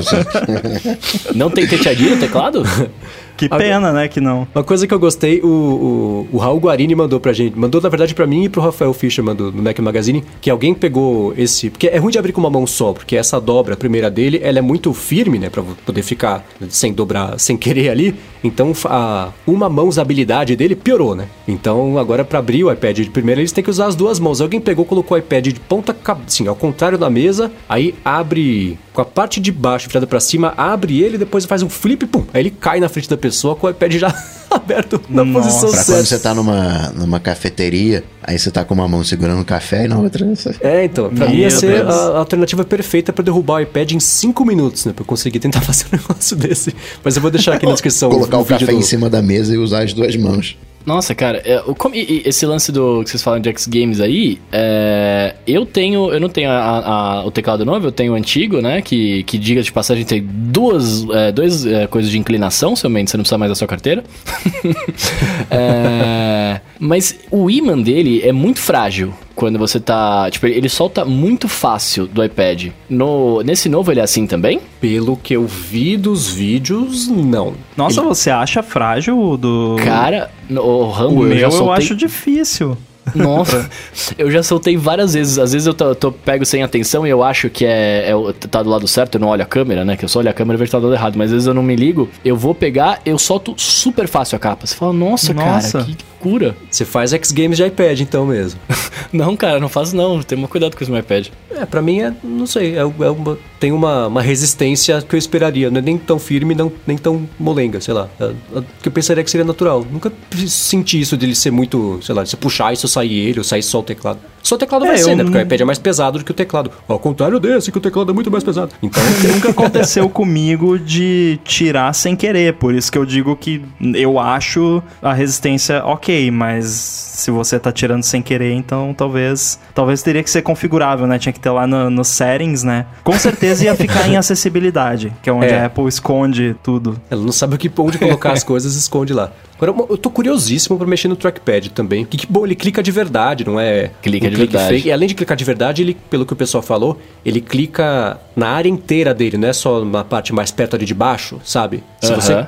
Não 1.35 1.51
tem 1.51 1.67
teteadinho 1.67 2.11
no 2.15 2.17
teclado? 2.17 2.63
Que 3.43 3.49
pena, 3.49 3.93
né, 3.93 4.09
que 4.09 4.21
não. 4.21 4.47
Uma 4.55 4.63
coisa 4.63 4.87
que 4.87 4.95
eu 4.95 4.99
gostei, 4.99 5.41
o, 5.41 5.47
o, 5.47 6.29
o 6.33 6.39
Raul 6.39 6.61
Guarini 6.61 6.95
mandou 6.95 7.19
pra 7.19 7.33
gente. 7.33 7.59
Mandou, 7.59 7.81
na 7.81 7.89
verdade, 7.89 8.15
pra 8.15 8.27
mim 8.27 8.45
e 8.45 8.49
pro 8.49 8.61
Rafael 8.61 8.93
Fischerman 8.93 9.35
do, 9.35 9.51
do 9.51 9.63
Mac 9.63 9.79
Magazine, 9.81 10.23
que 10.41 10.49
alguém 10.49 10.75
pegou 10.75 11.35
esse. 11.37 11.71
Porque 11.71 11.89
é 11.89 11.99
ruim 11.99 12.13
de 12.13 12.19
abrir 12.19 12.33
com 12.33 12.41
uma 12.41 12.51
mão 12.51 12.67
só, 12.67 12.93
porque 12.93 13.17
essa 13.17 13.41
dobra, 13.41 13.75
a 13.75 13.77
primeira 13.77 14.11
dele, 14.11 14.41
ela 14.43 14.59
é 14.59 14.63
muito 14.63 14.93
firme, 14.93 15.39
né? 15.39 15.51
Pra 15.51 15.63
poder 15.85 16.03
ficar 16.03 16.45
sem 16.69 16.93
dobrar, 16.93 17.39
sem 17.39 17.57
querer 17.57 17.91
ali. 17.91 18.15
Então, 18.45 18.73
a, 18.85 19.31
uma 19.47 19.69
mão 19.69 19.89
usabilidade 19.89 20.55
dele 20.57 20.77
piorou, 20.77 21.15
né? 21.15 21.27
Então, 21.47 21.99
agora 21.99 22.25
pra 22.25 22.39
abrir 22.39 22.65
o 22.65 22.73
iPad 22.73 22.99
de 22.99 23.11
primeira, 23.11 23.41
eles 23.41 23.53
têm 23.53 23.65
que 23.65 23.71
usar 23.71 23.87
as 23.87 23.97
duas 23.97 24.19
mãos. 24.21 24.41
Alguém 24.41 24.61
pegou, 24.61 24.85
colocou 24.85 25.17
o 25.17 25.19
iPad 25.19 25.49
de 25.49 25.61
ponta, 25.61 25.97
assim, 26.27 26.47
ao 26.47 26.57
contrário 26.57 26.99
na 26.99 27.11
mesa, 27.11 27.51
aí 27.69 27.95
abre 28.05 28.79
com 28.93 29.01
a 29.01 29.05
parte 29.05 29.41
de 29.41 29.51
baixo 29.51 29.89
virada 29.89 30.07
pra 30.07 30.21
cima, 30.21 30.53
abre 30.57 31.03
ele, 31.03 31.17
depois 31.17 31.45
faz 31.45 31.63
um 31.63 31.69
flip, 31.71 32.05
pum. 32.07 32.25
Aí 32.35 32.43
ele 32.43 32.51
cai 32.51 32.79
na 32.81 32.89
frente 32.89 33.09
da 33.09 33.17
pessoa 33.17 33.57
com 33.57 33.67
o 33.67 33.71
iPad 33.71 33.93
já 33.95 34.15
aberto 34.51 35.01
na 35.09 35.25
Nossa. 35.25 35.49
posição 35.49 35.71
Pra 35.71 35.79
certa. 35.83 35.93
quando 36.01 36.07
você 36.07 36.19
tá 36.19 36.35
numa, 36.35 36.89
numa 36.95 37.19
cafeteria, 37.19 38.05
aí 38.23 38.39
você 38.39 38.51
tá 38.51 38.65
com 38.65 38.75
uma 38.75 38.87
mão 38.87 39.03
segurando 39.03 39.41
o 39.41 39.45
café 39.45 39.87
e 39.87 39.89
na 39.89 39.99
outra. 39.99 40.27
você- 40.27 40.55
É, 40.61 40.85
então, 40.85 41.09
pra 41.09 41.27
Meu 41.27 41.35
mim 41.35 41.41
ia 41.43 41.51
ser 41.51 41.87
a 41.87 41.91
a 41.91 42.19
alternativa 42.19 42.65
perfeita 42.65 43.13
pra 43.13 43.25
derrubar 43.25 43.55
o 43.55 43.61
iPad 43.61 43.93
em 43.93 44.01
5 44.01 44.45
minutos, 44.45 44.85
né? 44.85 44.93
Pra 44.93 45.03
eu 45.03 45.07
conseguir 45.07 45.39
tentar 45.39 45.61
fazer 45.63 45.87
um 45.93 45.97
negócio 45.97 46.37
desse. 46.37 46.75
Mas 47.03 47.17
eu 47.17 47.23
vou 47.23 47.31
deixar 47.31 47.55
aqui 47.55 47.65
na 47.65 47.73
descrição 47.73 48.11
Colocar 48.11 48.39
o, 48.39 48.43
vídeo 48.45 48.61
café 48.61 48.73
do- 48.73 48.79
em 48.79 48.83
cima 48.83 49.09
da 49.09 49.23
mesa 49.23 49.55
e 49.55 49.59
usar 49.59 49.85
as 49.85 49.93
duas 49.95 50.15
mãos. 50.17 50.57
Nossa, 50.85 51.15
cara, 51.15 51.39
é, 51.45 51.61
o- 51.67 51.75
como- 51.75 51.95
e- 51.95 52.23
esse 52.25 52.45
lance 52.45 52.73
do 52.73 53.03
que 53.05 53.11
vocês 53.11 53.23
falam 53.23 53.39
de 53.41 53.49
X 53.49 53.67
Games 53.67 54.01
aí, 54.01 54.39
é, 54.51 55.35
eu 55.47 55.65
tenho, 55.65 56.13
eu 56.13 56.19
não 56.19 56.29
tenho 56.29 56.51
a- 56.51 57.21
a- 57.21 57.25
o 57.25 57.31
teclado 57.31 57.65
novo, 57.65 57.87
eu 57.87 57.93
tenho 57.93 58.13
o 58.13 58.17
antigo, 58.17 58.61
né? 58.61 58.83
Que, 58.83 59.23
que 59.23 59.39
diga 59.39 59.63
de 59.63 59.71
passagem 59.73 60.05
tem 60.05 60.23
duas, 60.27 61.07
é, 61.11 61.31
duas 61.33 61.65
é, 61.65 61.87
coisas 61.87 62.11
de 62.11 62.19
inclinação, 62.19 62.75
somente, 62.75 63.11
você 63.11 63.17
não 63.17 63.23
precisa 63.23 63.39
mais 63.39 63.51
da 63.51 63.55
sua 63.55 63.69
carteira. 63.69 64.03
É, 65.51 66.61
mas 66.79 67.19
o 67.31 67.51
imã 67.51 67.79
dele 67.81 68.23
é 68.25 68.33
muito 68.33 68.59
frágil 68.61 69.13
quando 69.43 69.59
você 69.59 69.81
tá, 69.81 70.31
tipo, 70.31 70.47
ele 70.47 70.69
solta 70.69 71.05
muito 71.05 71.49
fácil 71.49 72.07
do 72.07 72.23
iPad. 72.23 72.69
No, 72.89 73.43
nesse 73.43 73.69
novo 73.69 73.91
ele 73.91 73.99
é 73.99 74.05
assim 74.05 74.25
também? 74.25 74.61
Pelo 74.81 75.17
que 75.17 75.35
eu 75.35 75.49
vi 75.49 75.97
dos 75.97 76.29
vídeos, 76.29 77.09
não. 77.09 77.55
Nossa, 77.77 77.99
Ele- 78.01 78.07
você 78.09 78.31
acha 78.31 78.63
frágil 78.63 79.19
o 79.21 79.37
do. 79.37 79.77
Cara, 79.83 80.31
no- 80.49 80.63
o 80.63 80.91
Rambo 80.91 81.23
o 81.23 81.25
eu 81.25 81.29
meu 81.31 81.39
já 81.39 81.47
eu 81.49 81.51
soltei... 81.51 81.75
acho 81.85 81.97
difícil. 81.97 82.77
Nossa, 83.15 83.69
eu 84.19 84.31
já 84.31 84.43
soltei 84.43 84.77
várias 84.77 85.15
vezes. 85.15 85.39
Às 85.39 85.53
vezes 85.53 85.67
eu 85.67 85.75
tô, 85.75 85.95
tô- 85.95 86.13
pego 86.13 86.45
sem 86.45 86.63
atenção 86.63 87.07
e 87.07 87.11
eu 87.11 87.23
acho 87.23 87.51
que 87.51 87.65
é, 87.65 88.11
é 88.11 88.15
tá 88.49 88.63
do 88.63 88.71
lado 88.71 88.87
certo, 88.87 89.17
eu 89.17 89.21
não 89.21 89.29
olho 89.29 89.43
a 89.43 89.47
câmera, 89.47 89.85
né? 89.85 89.97
Que 89.97 90.05
eu 90.05 90.09
só 90.09 90.21
olho 90.21 90.31
a 90.31 90.33
câmera 90.33 90.57
e 90.57 90.59
vejo 90.59 90.69
que 90.69 90.73
tá 90.73 90.79
do 90.79 90.87
lado 90.87 90.97
errado. 90.97 91.17
Mas 91.17 91.27
às 91.27 91.33
vezes 91.33 91.47
eu 91.47 91.55
não 91.55 91.63
me 91.63 91.75
ligo, 91.77 92.09
eu 92.25 92.37
vou 92.37 92.55
pegar, 92.55 93.01
eu 93.05 93.19
solto 93.19 93.55
super 93.57 94.07
fácil 94.09 94.37
a 94.37 94.39
capa. 94.39 94.67
Você 94.67 94.75
fala, 94.75 94.93
nossa, 94.93 95.33
Nossa. 95.35 95.79
cara, 95.81 95.85
que 95.91 95.97
cura. 96.21 96.57
Você 96.71 96.85
faz 96.85 97.13
X 97.13 97.33
Games 97.33 97.57
de 97.57 97.65
iPad 97.67 98.01
então 98.01 98.25
mesmo. 98.27 98.61
Não, 99.13 99.37
cara, 99.37 99.61
não 99.61 99.69
faço 99.69 99.95
não. 99.95 100.23
Tem 100.23 100.41
cuidado 100.47 100.75
com 100.75 100.83
esse 100.83 100.91
meu 100.91 101.01
iPad. 101.01 101.27
É, 101.51 101.67
pra 101.67 101.83
mim 101.83 102.01
é, 102.01 102.15
não 102.25 102.47
sei, 102.47 102.77
é, 102.77 102.79
é 102.79 102.85
uma- 102.85 103.37
tem 103.61 103.71
uma, 103.71 104.07
uma 104.07 104.23
resistência 104.23 105.03
que 105.07 105.15
eu 105.15 105.19
esperaria. 105.19 105.71
Não 105.71 105.79
é 105.79 105.83
nem 105.83 105.99
tão 105.99 106.19
firme, 106.19 106.55
não, 106.55 106.73
nem 106.87 106.97
tão 106.97 107.29
molenga, 107.39 107.79
sei 107.79 107.93
lá. 107.93 108.09
É, 108.19 108.25
é, 108.25 108.63
que 108.81 108.89
eu 108.89 108.93
pensaria 108.93 109.23
que 109.23 109.31
seria 109.31 109.45
natural. 109.45 109.85
Nunca 109.91 110.11
senti 110.47 110.99
isso 110.99 111.15
de 111.17 111.27
ele 111.27 111.35
ser 111.35 111.51
muito, 111.51 112.01
sei 112.03 112.15
lá, 112.15 112.23
de 112.23 112.31
você 112.31 112.37
puxar 112.39 112.71
e 112.71 112.75
isso 112.75 112.89
sair 112.93 113.29
ele 113.29 113.39
ou 113.39 113.45
sair 113.45 113.63
só 113.63 113.81
o 113.81 113.83
teclado. 113.83 114.21
Só 114.43 114.57
o 114.57 114.59
teclado 114.59 114.85
É, 114.85 114.89
vai 114.89 114.99
ser, 114.99 115.15
né? 115.15 115.23
Porque 115.25 115.39
o 115.39 115.41
iPad 115.41 115.61
é 115.61 115.65
mais 115.65 115.79
pesado 115.79 116.19
do 116.19 116.25
que 116.25 116.31
o 116.31 116.35
teclado. 116.35 116.71
Ao 116.89 116.99
contrário 116.99 117.39
desse, 117.39 117.71
que 117.71 117.79
o 117.79 117.81
teclado 117.81 118.11
é 118.11 118.15
muito 118.15 118.31
mais 118.31 118.43
pesado. 118.43 118.73
Então, 118.83 119.03
Nunca 119.33 119.51
aconteceu 119.51 120.09
comigo 120.11 120.79
de 120.79 121.39
tirar 121.45 121.93
sem 121.95 122.17
querer, 122.17 122.55
por 122.55 122.75
isso 122.75 122.91
que 122.91 122.99
eu 122.99 123.07
digo 123.07 123.37
que 123.37 123.63
eu 123.95 124.19
acho 124.19 124.83
a 125.01 125.13
resistência 125.13 125.83
ok, 125.85 126.31
mas 126.31 126.67
se 126.67 127.31
você 127.31 127.59
tá 127.59 127.71
tirando 127.71 128.03
sem 128.03 128.21
querer, 128.21 128.53
então 128.53 128.93
talvez 128.97 129.59
talvez 129.75 130.03
teria 130.03 130.23
que 130.23 130.31
ser 130.31 130.43
configurável, 130.43 131.07
né? 131.07 131.19
Tinha 131.19 131.33
que 131.33 131.41
ter 131.41 131.51
lá 131.51 131.67
no, 131.67 131.89
no 131.89 132.05
settings, 132.05 132.63
né? 132.65 132.87
Com 133.05 133.19
certeza 133.19 133.65
ia 133.65 133.77
ficar 133.77 134.09
em 134.09 134.17
acessibilidade, 134.19 135.13
que 135.23 135.31
é 135.31 135.33
onde 135.33 135.47
É. 135.47 135.61
a 135.61 135.67
Apple 135.67 135.87
esconde 135.89 136.57
tudo. 136.63 137.01
ela 137.11 137.23
não 137.23 137.33
sabe 137.33 137.55
o 137.55 137.59
que, 137.59 137.71
onde 137.79 137.99
colocar 137.99 138.33
as 138.33 138.43
coisas, 138.43 138.75
esconde 138.75 139.13
lá. 139.13 139.31
Agora, 139.61 139.87
eu 139.91 139.97
tô 139.97 140.11
curiosíssimo 140.11 140.77
pra 140.77 140.85
mexer 140.87 141.07
no 141.07 141.15
trackpad 141.15 141.71
também. 141.71 142.05
Que, 142.05 142.17
que 142.17 142.27
bom, 142.27 142.45
ele 142.45 142.57
clica 142.57 142.83
de 142.83 142.91
verdade, 142.91 143.47
não 143.47 143.61
é? 143.61 143.91
Clica 144.03 144.29
de 144.33 144.39
clique 144.39 144.53
verdade. 144.53 144.75
fake. 144.75 144.89
E 144.89 144.93
além 144.93 145.09
de 145.09 145.15
clicar 145.15 145.37
de 145.37 145.45
verdade, 145.45 145.83
ele, 145.83 145.97
pelo 146.11 146.27
que 146.27 146.33
o 146.33 146.37
pessoal 146.37 146.63
falou, 146.63 147.01
ele 147.25 147.41
clica 147.41 148.19
na 148.35 148.49
área 148.49 148.69
inteira 148.69 149.13
dele, 149.15 149.37
não 149.37 149.49
é 149.49 149.53
só 149.53 149.85
na 149.85 150.03
parte 150.05 150.33
mais 150.33 150.51
perto 150.51 150.77
ali 150.77 150.85
de 150.85 150.95
baixo, 150.95 151.41
sabe? 151.45 151.83
Se 152.01 152.11
Aham. 152.13 152.21
você, 152.21 152.47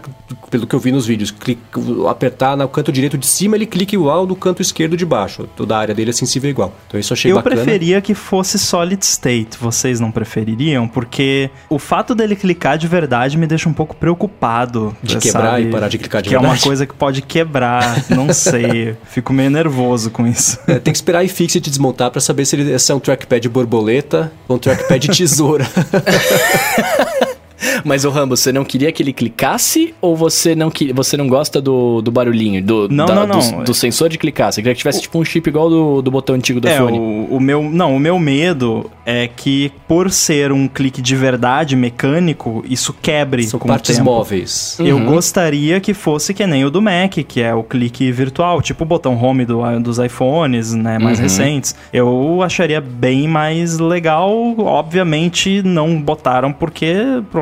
pelo 0.50 0.66
que 0.66 0.74
eu 0.74 0.80
vi 0.80 0.90
nos 0.92 1.06
vídeos, 1.06 1.30
clica, 1.30 1.60
apertar 2.08 2.56
no 2.56 2.66
canto 2.68 2.90
direito 2.90 3.16
de 3.18 3.26
cima, 3.26 3.56
ele 3.56 3.66
clica 3.66 3.94
igual 3.94 4.26
no 4.26 4.34
canto 4.34 4.62
esquerdo 4.62 4.96
de 4.96 5.04
baixo. 5.06 5.48
Toda 5.56 5.76
a 5.76 5.78
área 5.78 5.94
dele 5.94 6.10
é 6.10 6.12
sensível 6.12 6.48
igual. 6.50 6.72
Então 6.88 6.98
isso 6.98 7.12
eu 7.12 7.14
achei 7.14 7.30
eu 7.32 7.36
bacana. 7.36 7.56
preferia 7.56 8.00
que 8.00 8.14
fosse 8.14 8.58
solid 8.58 9.02
state, 9.04 9.56
vocês 9.60 10.00
não 10.00 10.10
prefeririam? 10.10 10.88
Porque 10.88 11.50
o 11.68 11.78
fato 11.78 12.14
dele 12.14 12.34
clicar 12.34 12.78
de 12.78 12.88
verdade 12.88 13.36
me 13.36 13.46
deixa 13.46 13.68
um 13.68 13.72
pouco 13.72 13.94
preocupado. 13.94 14.96
De 15.02 15.16
quebrar 15.18 15.50
sabe? 15.52 15.62
e 15.64 15.70
parar 15.70 15.88
de 15.88 15.98
clicar 15.98 16.22
de 16.22 16.28
Que 16.30 16.34
é 16.34 16.38
uma 16.38 16.48
verdade. 16.48 16.64
coisa 16.64 16.86
que 16.86 16.94
pode 16.94 17.22
quebrar, 17.22 18.04
não 18.10 18.32
sei. 18.32 18.96
Fico 19.04 19.32
meio 19.32 19.50
nervoso 19.50 20.10
com 20.10 20.26
isso. 20.26 20.58
É, 20.66 20.78
tem 20.78 20.92
que 20.92 20.96
esperar 20.98 21.20
a 21.20 21.24
iFixit 21.24 21.70
desmontar 21.74 22.10
pra 22.10 22.20
saber 22.20 22.44
se 22.44 22.56
ele 22.56 22.78
se 22.78 22.90
é 22.90 22.94
um 22.94 23.00
trackpad 23.00 23.48
borboleta 23.48 24.32
ou 24.48 24.56
um 24.56 24.58
trackpad 24.58 25.08
tesoura. 25.08 25.66
Mas, 27.84 28.04
ô 28.04 28.10
Rambo, 28.10 28.36
você 28.36 28.52
não 28.52 28.64
queria 28.64 28.90
que 28.92 29.02
ele 29.02 29.12
clicasse 29.12 29.94
ou 30.00 30.16
você 30.16 30.54
não, 30.54 30.70
que, 30.70 30.92
você 30.92 31.16
não 31.16 31.26
gosta 31.28 31.60
do, 31.60 32.00
do 32.02 32.10
barulhinho? 32.10 32.62
Do, 32.62 32.88
Não, 32.88 33.06
não, 33.06 33.26
não. 33.26 33.38
Do, 33.58 33.64
do 33.64 33.74
sensor 33.74 34.08
de 34.08 34.18
clicar? 34.18 34.52
Você 34.52 34.60
queria 34.60 34.74
que 34.74 34.78
tivesse 34.78 35.00
tipo 35.02 35.18
um 35.18 35.24
chip 35.24 35.48
igual 35.48 35.68
do, 35.70 36.02
do 36.02 36.10
botão 36.10 36.34
antigo 36.34 36.60
do 36.60 36.68
é, 36.68 36.78
fone? 36.78 36.98
o, 36.98 37.36
o 37.36 37.40
meu. 37.40 37.62
Não, 37.62 37.94
o 37.96 37.98
meu 37.98 38.18
medo 38.18 38.90
é 39.06 39.28
que, 39.28 39.70
por 39.88 40.10
ser 40.10 40.52
um 40.52 40.66
clique 40.68 41.00
de 41.02 41.14
verdade 41.16 41.76
mecânico, 41.76 42.64
isso 42.68 42.94
quebre 43.00 43.44
São 43.44 43.58
com 43.60 43.68
partes 43.68 43.94
o 43.96 43.98
tempo. 43.98 44.10
móveis. 44.10 44.76
Eu 44.80 44.96
Uhum. 44.96 45.06
gostaria 45.06 45.80
que 45.80 45.92
fosse 45.94 46.32
que 46.34 46.46
nem 46.46 46.64
o 46.64 46.70
do 46.70 46.80
Mac, 46.82 47.12
que 47.26 47.40
é 47.40 47.54
o 47.54 47.62
clique 47.62 48.10
virtual, 48.12 48.60
tipo 48.62 48.84
o 48.84 48.86
botão 48.86 49.16
home 49.22 49.44
do, 49.44 49.60
dos 49.80 49.98
iPhones, 49.98 50.72
né, 50.74 50.98
mais 50.98 51.18
Uhum. 51.18 51.24
recentes. 51.24 51.74
Eu 51.92 52.42
acharia 52.42 52.80
bem 52.80 53.26
mais 53.28 53.78
legal. 53.78 54.54
Obviamente 54.58 55.62
não 55.62 56.00
botaram 56.00 56.52
porque 56.52 56.94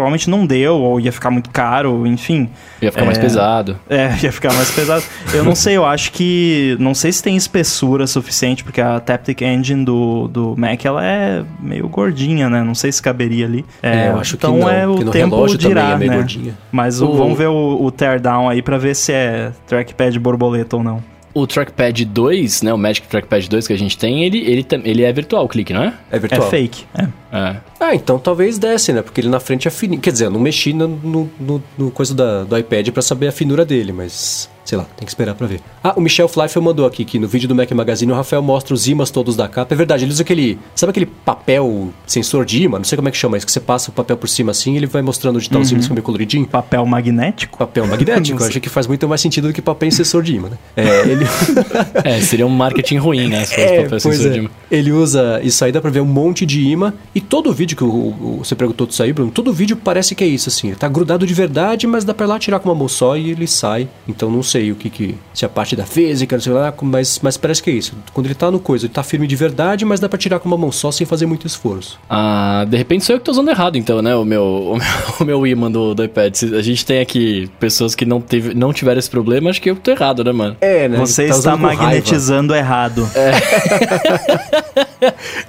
provavelmente 0.02 0.28
não 0.28 0.44
deu, 0.44 0.74
ou 0.76 0.98
ia 1.00 1.12
ficar 1.12 1.30
muito 1.30 1.48
caro, 1.50 2.06
enfim. 2.06 2.48
Ia 2.80 2.90
ficar 2.90 3.04
mais 3.04 3.18
É. 3.18 3.20
pesado. 3.20 3.78
É, 3.88 4.10
ia 4.22 4.32
ficar 4.32 4.52
mais 4.54 4.70
pesado. 4.70 5.04
Eu 5.34 5.44
não 5.44 5.54
sei, 5.54 5.76
eu 5.76 5.84
acho 5.84 6.10
que. 6.12 6.76
Não 6.80 6.94
sei 6.94 7.12
se 7.12 7.22
tem 7.22 7.36
espessura 7.36 8.06
suficiente, 8.06 8.64
porque 8.64 8.80
a 8.80 8.98
Taptic 9.00 9.42
Engine 9.42 9.84
do, 9.84 10.28
do 10.28 10.54
Mac 10.56 10.84
ela 10.84 11.04
é 11.04 11.42
meio 11.60 11.88
gordinha, 11.88 12.48
né? 12.50 12.62
Não 12.62 12.74
sei 12.74 12.90
se 12.90 13.00
caberia 13.02 13.46
ali. 13.46 13.64
É, 13.82 14.08
eu 14.08 14.18
acho 14.18 14.36
que 14.36 14.36
então 14.46 14.58
não, 14.58 14.68
é 14.68 14.86
o 14.86 14.96
tempo 15.10 15.34
relógio 15.36 15.58
também 15.58 15.74
dirá, 15.74 15.90
é 15.90 15.96
meio 15.96 16.10
né? 16.10 16.16
gordinha. 16.16 16.54
Mas 16.72 17.00
o- 17.00 17.12
vamos 17.12 17.36
ver 17.38 17.48
o, 17.48 17.82
o 17.84 17.90
teardown 17.90 18.48
aí 18.48 18.60
pra 18.62 18.78
ver 18.78 18.94
se 18.96 19.12
é 19.12 19.52
trackpad 19.66 20.18
borboleta 20.18 20.76
ou 20.76 20.82
não. 20.82 21.02
O 21.34 21.46
Trackpad 21.46 22.04
2, 22.04 22.60
né? 22.60 22.74
O 22.74 22.78
Magic 22.78 23.06
Trackpad 23.08 23.48
2 23.48 23.66
que 23.66 23.72
a 23.72 23.78
gente 23.78 23.96
tem, 23.96 24.22
ele, 24.22 24.38
ele, 24.38 24.66
ele 24.84 25.02
é 25.02 25.10
virtual 25.12 25.44
o 25.44 25.48
clique, 25.48 25.72
não 25.72 25.82
é? 25.82 25.94
É 26.10 26.18
virtual. 26.18 26.46
É 26.46 26.50
fake. 26.50 26.84
É. 26.94 27.06
É. 27.32 27.56
Ah, 27.80 27.94
então 27.94 28.18
talvez 28.18 28.58
desse, 28.58 28.92
né? 28.92 29.00
Porque 29.02 29.20
ele 29.20 29.28
na 29.28 29.40
frente 29.40 29.66
é 29.66 29.70
fininho. 29.70 30.00
Quer 30.00 30.12
dizer, 30.12 30.26
eu 30.26 30.30
não 30.30 30.38
mexi 30.40 30.72
no, 30.72 30.86
no, 30.86 31.30
no- 31.40 31.62
no 31.78 31.90
coisa 31.90 32.14
da- 32.14 32.44
do 32.44 32.56
iPad 32.58 32.88
pra 32.90 33.02
saber 33.02 33.28
a 33.28 33.32
finura 33.32 33.64
dele, 33.64 33.92
mas 33.92 34.48
sei 34.64 34.78
lá, 34.78 34.84
tem 34.96 35.04
que 35.04 35.10
esperar 35.10 35.34
pra 35.34 35.46
ver. 35.46 35.60
Ah, 35.82 35.92
o 35.96 36.00
Michel 36.00 36.28
Fleifel 36.28 36.62
mandou 36.62 36.86
aqui 36.86 37.04
que 37.04 37.18
no 37.18 37.26
vídeo 37.26 37.48
do 37.48 37.54
Mac 37.54 37.68
Magazine 37.72 38.12
o 38.12 38.14
Rafael 38.14 38.40
mostra 38.40 38.72
os 38.72 38.86
ímãs 38.86 39.10
todos 39.10 39.34
da 39.34 39.48
capa. 39.48 39.74
É 39.74 39.76
verdade, 39.76 40.04
ele 40.04 40.12
usa 40.12 40.22
aquele. 40.22 40.56
Sabe 40.74 40.90
aquele 40.90 41.06
papel 41.06 41.90
sensor 42.06 42.44
de 42.44 42.62
ímã? 42.62 42.78
Não 42.78 42.84
sei 42.84 42.94
como 42.96 43.08
é 43.08 43.10
que 43.10 43.16
chama 43.16 43.36
isso, 43.36 43.44
que 43.46 43.50
você 43.52 43.58
passa 43.60 43.90
o 43.90 43.92
papel 43.92 44.16
por 44.16 44.28
cima 44.28 44.52
assim 44.52 44.74
e 44.74 44.76
ele 44.76 44.86
vai 44.86 45.02
mostrando 45.02 45.36
onde 45.36 45.50
tá 45.50 45.58
os 45.58 45.70
ímãs 45.72 45.88
meio 45.88 46.02
coloridinho. 46.02 46.46
Papel 46.46 46.86
magnético? 46.86 47.58
Papel 47.58 47.86
magnético, 47.88 48.38
eu 48.42 48.46
acho 48.46 48.60
que 48.60 48.68
faz 48.68 48.86
muito 48.86 49.08
mais 49.08 49.20
sentido 49.20 49.48
do 49.48 49.52
que 49.54 49.60
papel 49.60 49.90
sensor 49.90 50.22
de 50.22 50.36
ímã, 50.36 50.50
né? 50.50 50.58
É, 50.76 51.08
ele. 51.08 51.24
É, 52.04 52.20
seria 52.20 52.46
um 52.46 52.50
marketing 52.50 52.96
ruim, 52.98 53.28
né? 53.28 53.44
Se 53.44 53.54
fosse 53.54 53.60
É, 53.66 53.82
papel 53.82 53.88
pois 53.90 54.02
sensor 54.02 54.26
é. 54.26 54.30
de 54.30 54.38
imã. 54.40 54.50
Ele 54.70 54.92
usa 54.92 55.40
isso 55.42 55.64
aí, 55.64 55.72
dá 55.72 55.80
pra 55.80 55.90
ver 55.90 56.00
um 56.00 56.06
monte 56.06 56.46
de 56.46 56.60
imã. 56.62 56.92
E 57.14 57.20
todo 57.22 57.52
vídeo 57.52 57.76
que 57.76 57.84
o, 57.84 57.86
o- 57.88 58.40
você 58.44 58.54
perguntou 58.54 58.86
disso 58.86 59.02
aí, 59.02 59.12
Bruno, 59.12 59.30
todo 59.30 59.52
vídeo 59.52 59.76
parece 59.76 60.14
que 60.14 60.22
é 60.24 60.26
isso, 60.26 60.48
assim. 60.48 60.68
Ele 60.68 60.76
tá 60.76 60.88
grudado 60.88 61.26
de 61.26 61.32
verdade, 61.34 61.86
mas 61.86 62.04
dá 62.04 62.12
pra 62.12 62.26
ir 62.26 62.28
lá 62.28 62.38
tirar 62.38 62.58
com 62.58 62.68
uma 62.68 62.74
mão 62.74 62.88
só 62.88 63.16
e 63.16 63.30
ele 63.30 63.46
sai. 63.46 63.88
Então 64.06 64.30
não 64.30 64.42
sei 64.42 64.70
o 64.72 64.74
que 64.74 64.90
que... 64.90 65.14
Se 65.34 65.44
é 65.44 65.46
a 65.46 65.48
parte 65.48 65.74
da 65.76 65.84
física, 65.84 66.36
não 66.36 66.42
sei 66.42 66.52
lá, 66.52 66.72
mas, 66.82 67.20
mas 67.22 67.36
parece 67.36 67.62
que 67.62 67.70
é 67.70 67.74
isso. 67.74 67.94
Quando 68.12 68.26
ele 68.26 68.34
tá 68.34 68.50
no 68.50 68.58
coisa, 68.60 68.86
ele 68.86 68.92
tá 68.92 69.02
firme 69.02 69.26
de 69.26 69.36
verdade, 69.36 69.84
mas 69.84 70.00
dá 70.00 70.08
pra 70.08 70.18
tirar 70.18 70.38
com 70.38 70.48
uma 70.48 70.58
mão 70.58 70.70
só 70.72 70.90
sem 70.90 71.06
fazer 71.06 71.26
muito 71.26 71.46
esforço. 71.46 71.98
Ah, 72.08 72.64
de 72.68 72.76
repente 72.76 73.04
sou 73.04 73.14
eu 73.16 73.20
que 73.20 73.24
tô 73.24 73.30
usando 73.32 73.48
errado, 73.50 73.76
então, 73.76 74.02
né? 74.02 74.14
O 74.16 74.24
meu, 74.24 74.42
o 74.44 74.76
meu, 74.76 74.86
o 75.20 75.24
meu 75.24 75.46
imã 75.46 75.70
do, 75.70 75.94
do 75.94 76.04
iPad. 76.04 76.34
Se 76.34 76.54
A 76.54 76.62
gente 76.62 76.84
tem 76.84 77.00
aqui 77.00 77.50
pessoas 77.60 77.94
que 77.94 78.04
não, 78.04 78.20
teve, 78.20 78.54
não 78.54 78.72
tiveram 78.72 78.98
esse 78.98 79.10
problema, 79.10 79.50
acho 79.50 79.60
que 79.60 79.70
eu 79.70 79.76
tô 79.76 79.90
errado, 79.90 80.22
né, 80.24 80.32
mano? 80.32 80.56
É, 80.60 80.88
né? 80.88 80.98
Você 80.98 81.26
tá 81.28 81.34
está 81.36 81.56
com 81.56 81.64
raiva. 81.66 81.82
magnetizando 81.82 82.54
errado. 82.54 83.08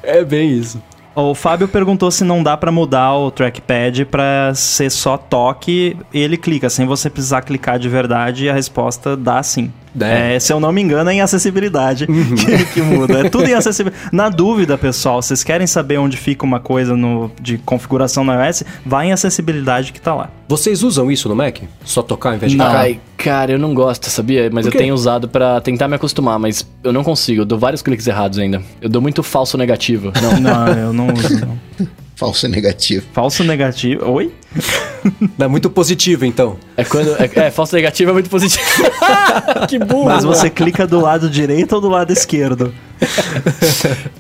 É 0.04 0.24
bem 0.26 0.52
isso. 0.58 0.82
O 1.16 1.36
Fábio 1.36 1.68
perguntou 1.68 2.09
se 2.09 2.24
não 2.24 2.41
dá 2.41 2.57
pra 2.57 2.72
mudar 2.72 3.14
o 3.14 3.30
trackpad 3.30 4.05
pra 4.05 4.51
ser 4.55 4.89
só 4.89 5.18
toque 5.18 5.95
e 6.14 6.20
ele 6.20 6.38
clica, 6.38 6.70
sem 6.70 6.86
você 6.86 7.09
precisar 7.09 7.43
clicar 7.43 7.78
de 7.78 7.88
verdade, 7.88 8.45
e 8.45 8.49
a 8.49 8.53
resposta 8.53 9.16
dá 9.16 9.41
sim. 9.43 9.72
É. 9.99 10.36
É, 10.36 10.39
se 10.39 10.51
eu 10.51 10.59
não 10.59 10.72
me 10.72 10.82
engano, 10.82 11.09
é 11.09 11.14
em 11.14 11.22
acessibilidade 11.22 12.07
que, 12.07 12.66
que 12.74 12.82
muda. 12.82 13.28
É 13.28 13.30
tudo 13.30 13.47
em 13.47 13.53
acessibilidade. 13.53 14.09
Na 14.11 14.28
dúvida, 14.28 14.76
pessoal, 14.76 15.22
vocês 15.22 15.43
querem 15.43 15.68
saber 15.68 15.97
onde 15.97 16.18
fica 16.18 16.43
uma 16.43 16.59
coisa 16.59 16.95
no, 16.95 17.32
de 17.39 17.59
configuração 17.59 18.24
no 18.24 18.34
iOS? 18.34 18.64
Vai 18.84 19.07
em 19.07 19.11
acessibilidade 19.11 19.93
que 19.93 20.01
tá 20.01 20.16
lá. 20.16 20.30
Vocês 20.54 20.84
usam 20.84 21.12
isso 21.12 21.28
no 21.28 21.36
Mac? 21.36 21.58
Só 21.84 22.04
tocar 22.04 22.30
ao 22.30 22.36
invés 22.36 22.51
de 22.51 22.58
Não. 22.60 22.66
clicar? 22.66 22.82
Ai, 22.84 22.99
cara, 23.18 23.54
eu 23.54 23.58
não 23.58 23.74
gosto, 23.74 24.08
sabia? 24.08 24.51
Mas 24.54 24.68
eu 24.68 24.72
tenho 24.72 24.93
usado 24.93 25.28
pra 25.28 25.60
tentar 25.60 25.88
me 25.88 25.95
acostumar, 25.95 26.38
mas 26.38 26.64
eu 26.84 26.93
não 26.93 27.04
consigo. 27.04 27.41
Eu 27.41 27.45
dou 27.45 27.58
vários 27.58 27.82
cliques 27.82 28.06
errados 28.06 28.38
ainda. 28.38 28.62
Eu 28.80 28.88
dou 28.88 29.01
muito 29.01 29.24
falso 29.24 29.58
negativo. 29.58 30.12
Não. 30.22 30.34
Não, 30.54 30.68
eu 30.68 30.93
não 30.93 31.08
uso, 31.12 31.39
não. 31.45 31.88
Falso 32.24 32.48
negativo. 32.48 33.06
Falso 33.12 33.44
negativo. 33.44 34.10
Oi? 34.12 34.32
É 35.38 35.48
muito 35.48 35.70
positivo, 35.70 36.26
então. 36.26 36.56
É 36.78 36.86
quando. 36.86 37.10
É, 37.22 37.48
é, 37.48 37.52
falso 37.52 37.76
negativo 37.76 38.12
é 38.12 38.14
muito 38.14 38.30
positivo. 38.30 38.64
que 39.68 39.78
burro! 39.78 40.06
Mas 40.06 40.24
você 40.24 40.50
clica 40.50 40.88
do 40.88 41.02
lado 41.02 41.30
direito 41.30 41.74
ou 41.74 41.82
do 41.82 41.90
lado 41.90 42.14
esquerdo? 42.14 42.74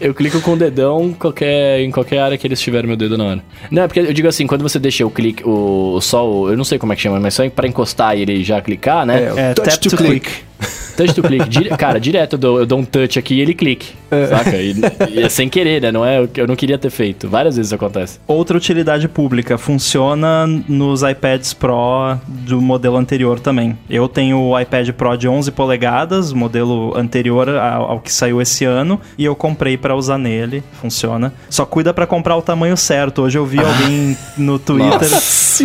Eu 0.01 0.13
clico 0.13 0.41
com 0.41 0.53
o 0.53 0.57
dedão 0.57 1.13
qualquer, 1.17 1.79
em 1.79 1.89
qualquer 1.89 2.19
área 2.19 2.37
que 2.37 2.45
eles 2.45 2.59
tiverem 2.59 2.85
meu 2.87 2.97
dedo 2.97 3.17
na 3.17 3.23
hora. 3.23 3.43
Não, 3.71 3.83
é 3.83 3.87
porque 3.87 4.01
eu 4.01 4.11
digo 4.11 4.27
assim, 4.27 4.45
quando 4.45 4.61
você 4.61 4.77
deixa 4.77 5.05
o 5.05 5.09
clique, 5.09 5.41
o, 5.47 6.01
só 6.01 6.29
o, 6.29 6.49
Eu 6.49 6.57
não 6.57 6.65
sei 6.65 6.77
como 6.77 6.91
é 6.91 6.97
que 6.97 7.01
chama, 7.01 7.17
mas 7.17 7.33
só 7.33 7.49
pra 7.49 7.65
encostar 7.65 8.17
e 8.17 8.21
ele 8.23 8.43
já 8.43 8.61
clicar, 8.61 9.05
né? 9.05 9.31
É, 9.37 9.51
É, 9.51 9.53
touch 9.53 9.69
tap 9.69 9.79
to 9.79 9.89
to 9.91 9.95
click. 9.95 10.29
click. 10.29 10.43
Touch 10.95 11.13
to 11.13 11.21
click. 11.21 11.47
Dire- 11.49 11.69
cara, 11.77 11.99
direto 11.99 12.33
eu 12.33 12.39
dou, 12.39 12.59
eu 12.59 12.65
dou 12.65 12.79
um 12.79 12.85
touch 12.85 13.17
aqui 13.17 13.35
e 13.35 13.41
ele 13.41 13.53
clique. 13.53 13.93
Saca? 14.29 14.57
E, 14.57 14.75
e 15.11 15.21
é 15.21 15.29
sem 15.29 15.49
querer, 15.49 15.81
né? 15.81 15.91
Não 15.91 16.05
é, 16.05 16.27
eu 16.35 16.47
não 16.47 16.55
queria 16.55 16.77
ter 16.77 16.89
feito. 16.89 17.27
Várias 17.27 17.55
vezes 17.55 17.69
isso 17.69 17.75
acontece. 17.75 18.19
Outra 18.27 18.55
utilidade 18.57 19.07
pública, 19.07 19.57
funciona 19.57 20.45
nos 20.67 21.01
iPads 21.03 21.53
Pro 21.53 22.17
do 22.27 22.61
modelo 22.61 22.97
anterior 22.97 23.39
também. 23.39 23.77
Eu 23.89 24.07
tenho 24.07 24.39
o 24.39 24.59
iPad 24.59 24.89
Pro 24.91 25.17
de 25.17 25.27
11 25.27 25.51
polegadas, 25.51 26.31
modelo 26.33 26.95
anterior 26.97 27.49
ao, 27.49 27.91
ao 27.91 27.99
que 27.99 28.11
saiu 28.11 28.41
esse 28.41 28.65
ano, 28.65 28.99
e 29.17 29.25
eu 29.25 29.35
comprei 29.35 29.77
pra 29.77 29.95
usar 29.95 30.17
nele, 30.17 30.63
funciona. 30.81 31.33
Só 31.49 31.65
cuida 31.65 31.93
pra 31.93 32.05
comprar 32.05 32.35
o 32.37 32.41
tamanho 32.41 32.77
certo. 32.77 33.23
Hoje 33.23 33.37
eu 33.37 33.45
vi 33.45 33.59
alguém 33.59 34.17
no 34.37 34.59
Twitter 34.59 35.09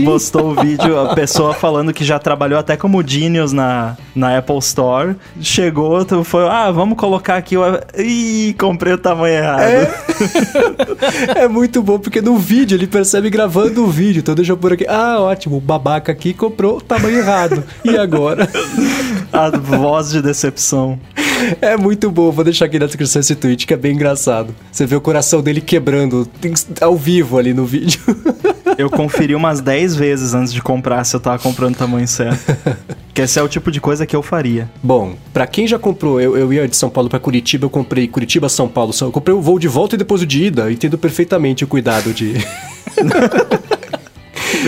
postou 0.05 0.51
o 0.51 0.55
vídeo, 0.55 0.99
a 0.99 1.15
pessoa 1.15 1.55
falando 1.55 1.93
que 1.93 2.05
já 2.05 2.19
trabalhou 2.19 2.59
até 2.59 2.77
como 2.77 3.07
Genius 3.07 3.53
na, 3.53 3.97
na 4.15 4.37
Apple 4.39 4.59
Store. 4.59 5.17
Chegou, 5.41 6.05
tu 6.05 6.25
foi, 6.25 6.47
ah, 6.49 6.71
vamos 6.71 6.99
colocar 6.99 7.37
aqui 7.37 7.57
o... 7.57 7.63
Ih, 7.97 8.55
comprei 8.59 8.93
o 8.93 8.99
tamanho 8.99 9.35
errado. 9.35 9.89
É 11.37 11.47
muito 11.49 11.83
bom, 11.83 11.99
porque 11.99 12.21
no 12.21 12.37
vídeo 12.37 12.77
ele 12.77 12.87
percebe 12.87 13.31
gravando 13.31 13.85
o 13.85 13.89
vídeo. 13.89 14.21
Então 14.21 14.35
deixa 14.35 14.53
eu 14.53 14.57
por 14.57 14.73
aqui. 14.73 14.87
Ah, 14.89 15.21
ótimo, 15.21 15.57
o 15.57 15.61
babaca 15.61 16.13
aqui 16.13 16.33
comprou 16.33 16.79
o 16.79 16.81
tamanho 16.81 17.19
errado. 17.19 17.63
E 17.85 17.97
agora? 17.97 18.49
A 19.33 19.51
voz 19.51 20.11
de 20.11 20.23
decepção. 20.23 20.99
É 21.61 21.77
muito 21.77 22.11
bom, 22.11 22.31
vou 22.33 22.45
deixar 22.45 22.65
aqui 22.65 22.79
na 22.79 22.87
descrição 22.87 23.21
esse 23.21 23.37
tweet 23.37 23.67
que 23.67 23.75
é 23.75 23.77
bem 23.77 23.95
engraçado. 23.95 24.55
Você 24.73 24.87
vê 24.87 24.97
o 24.97 25.01
coração 25.01 25.41
dele 25.41 25.61
quebrando 25.61 26.29
ao 26.81 26.97
vivo 26.97 27.39
ali 27.39 27.55
no 27.55 27.65
vídeo. 27.65 28.01
Eu 28.77 28.89
conferi 28.89 29.35
umas 29.35 29.61
10 29.61 29.97
vezes 29.97 30.35
antes 30.35 30.53
de 30.53 30.63
comprar 30.63 31.03
se 31.03 31.17
eu 31.17 31.19
tava 31.19 31.37
comprando 31.37 31.75
o 31.75 31.79
tamanho 31.79 32.07
certo. 32.07 32.57
que 33.13 33.23
esse 33.23 33.37
é 33.37 33.43
o 33.43 33.49
tipo 33.49 33.73
de 33.73 33.81
coisa 33.81 34.07
que 34.07 34.15
eu 34.15 34.23
faria. 34.23 34.71
Bom, 34.81 35.08
pra 35.33 35.47
quem 35.47 35.67
já 35.67 35.79
comprou, 35.79 36.21
eu, 36.21 36.37
eu 36.37 36.53
ia 36.53 36.69
de 36.69 36.77
São 36.77 36.91
Paulo 36.91 37.09
pra 37.09 37.19
Curitiba, 37.19 37.67
eu 37.67 37.71
comprei 37.71 38.09
Curitiba, 38.09 38.49
São 38.49 38.69
Paulo, 38.69 38.93
eu 39.01 39.13
comprei 39.13 39.35
o 39.35 39.41
voo 39.41 39.59
de 39.59 39.69
volta 39.69 39.95
e 39.95 39.99
depois 39.99 40.23
o 40.23 40.27
de 40.27 40.45
ida, 40.45 40.71
entendo 40.71 40.99
perfeitamente 40.99 41.65
o 41.65 41.67
cuidado 41.67 42.13
de... 42.13 42.35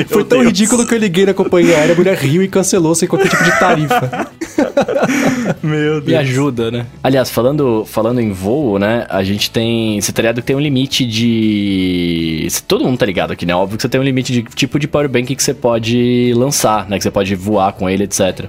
Foi 0.08 0.24
tão 0.24 0.38
Deus. 0.38 0.46
ridículo 0.46 0.86
que 0.86 0.94
eu 0.94 0.98
liguei 0.98 1.26
na 1.26 1.34
companhia 1.34 1.76
aérea, 1.76 1.94
a 1.94 1.96
mulher 1.96 2.16
riu 2.16 2.42
e 2.42 2.48
cancelou 2.48 2.94
sem 2.94 3.08
qualquer 3.08 3.28
tipo 3.28 3.44
de 3.44 3.58
tarifa. 3.58 4.30
Meu 5.62 6.02
Me 6.02 6.14
ajuda, 6.14 6.70
né? 6.70 6.86
Aliás, 7.02 7.30
falando, 7.30 7.84
falando 7.86 8.20
em 8.20 8.32
voo, 8.32 8.78
né? 8.78 9.06
A 9.08 9.22
gente 9.22 9.50
tem. 9.50 10.00
Você 10.00 10.12
tá 10.12 10.22
ligado 10.22 10.40
que 10.40 10.46
tem 10.46 10.56
um 10.56 10.60
limite 10.60 11.06
de. 11.06 12.46
Todo 12.66 12.84
mundo 12.84 12.98
tá 12.98 13.06
ligado 13.06 13.32
aqui, 13.32 13.46
né? 13.46 13.54
Óbvio 13.54 13.76
que 13.76 13.82
você 13.82 13.88
tem 13.88 14.00
um 14.00 14.04
limite 14.04 14.32
de 14.32 14.42
tipo 14.42 14.78
de 14.78 14.86
powerbank 14.86 15.34
que 15.34 15.42
você 15.42 15.54
pode 15.54 16.32
lançar, 16.36 16.88
né? 16.88 16.96
Que 16.98 17.02
você 17.02 17.10
pode 17.10 17.34
voar 17.34 17.72
com 17.72 17.88
ele, 17.88 18.04
etc. 18.04 18.46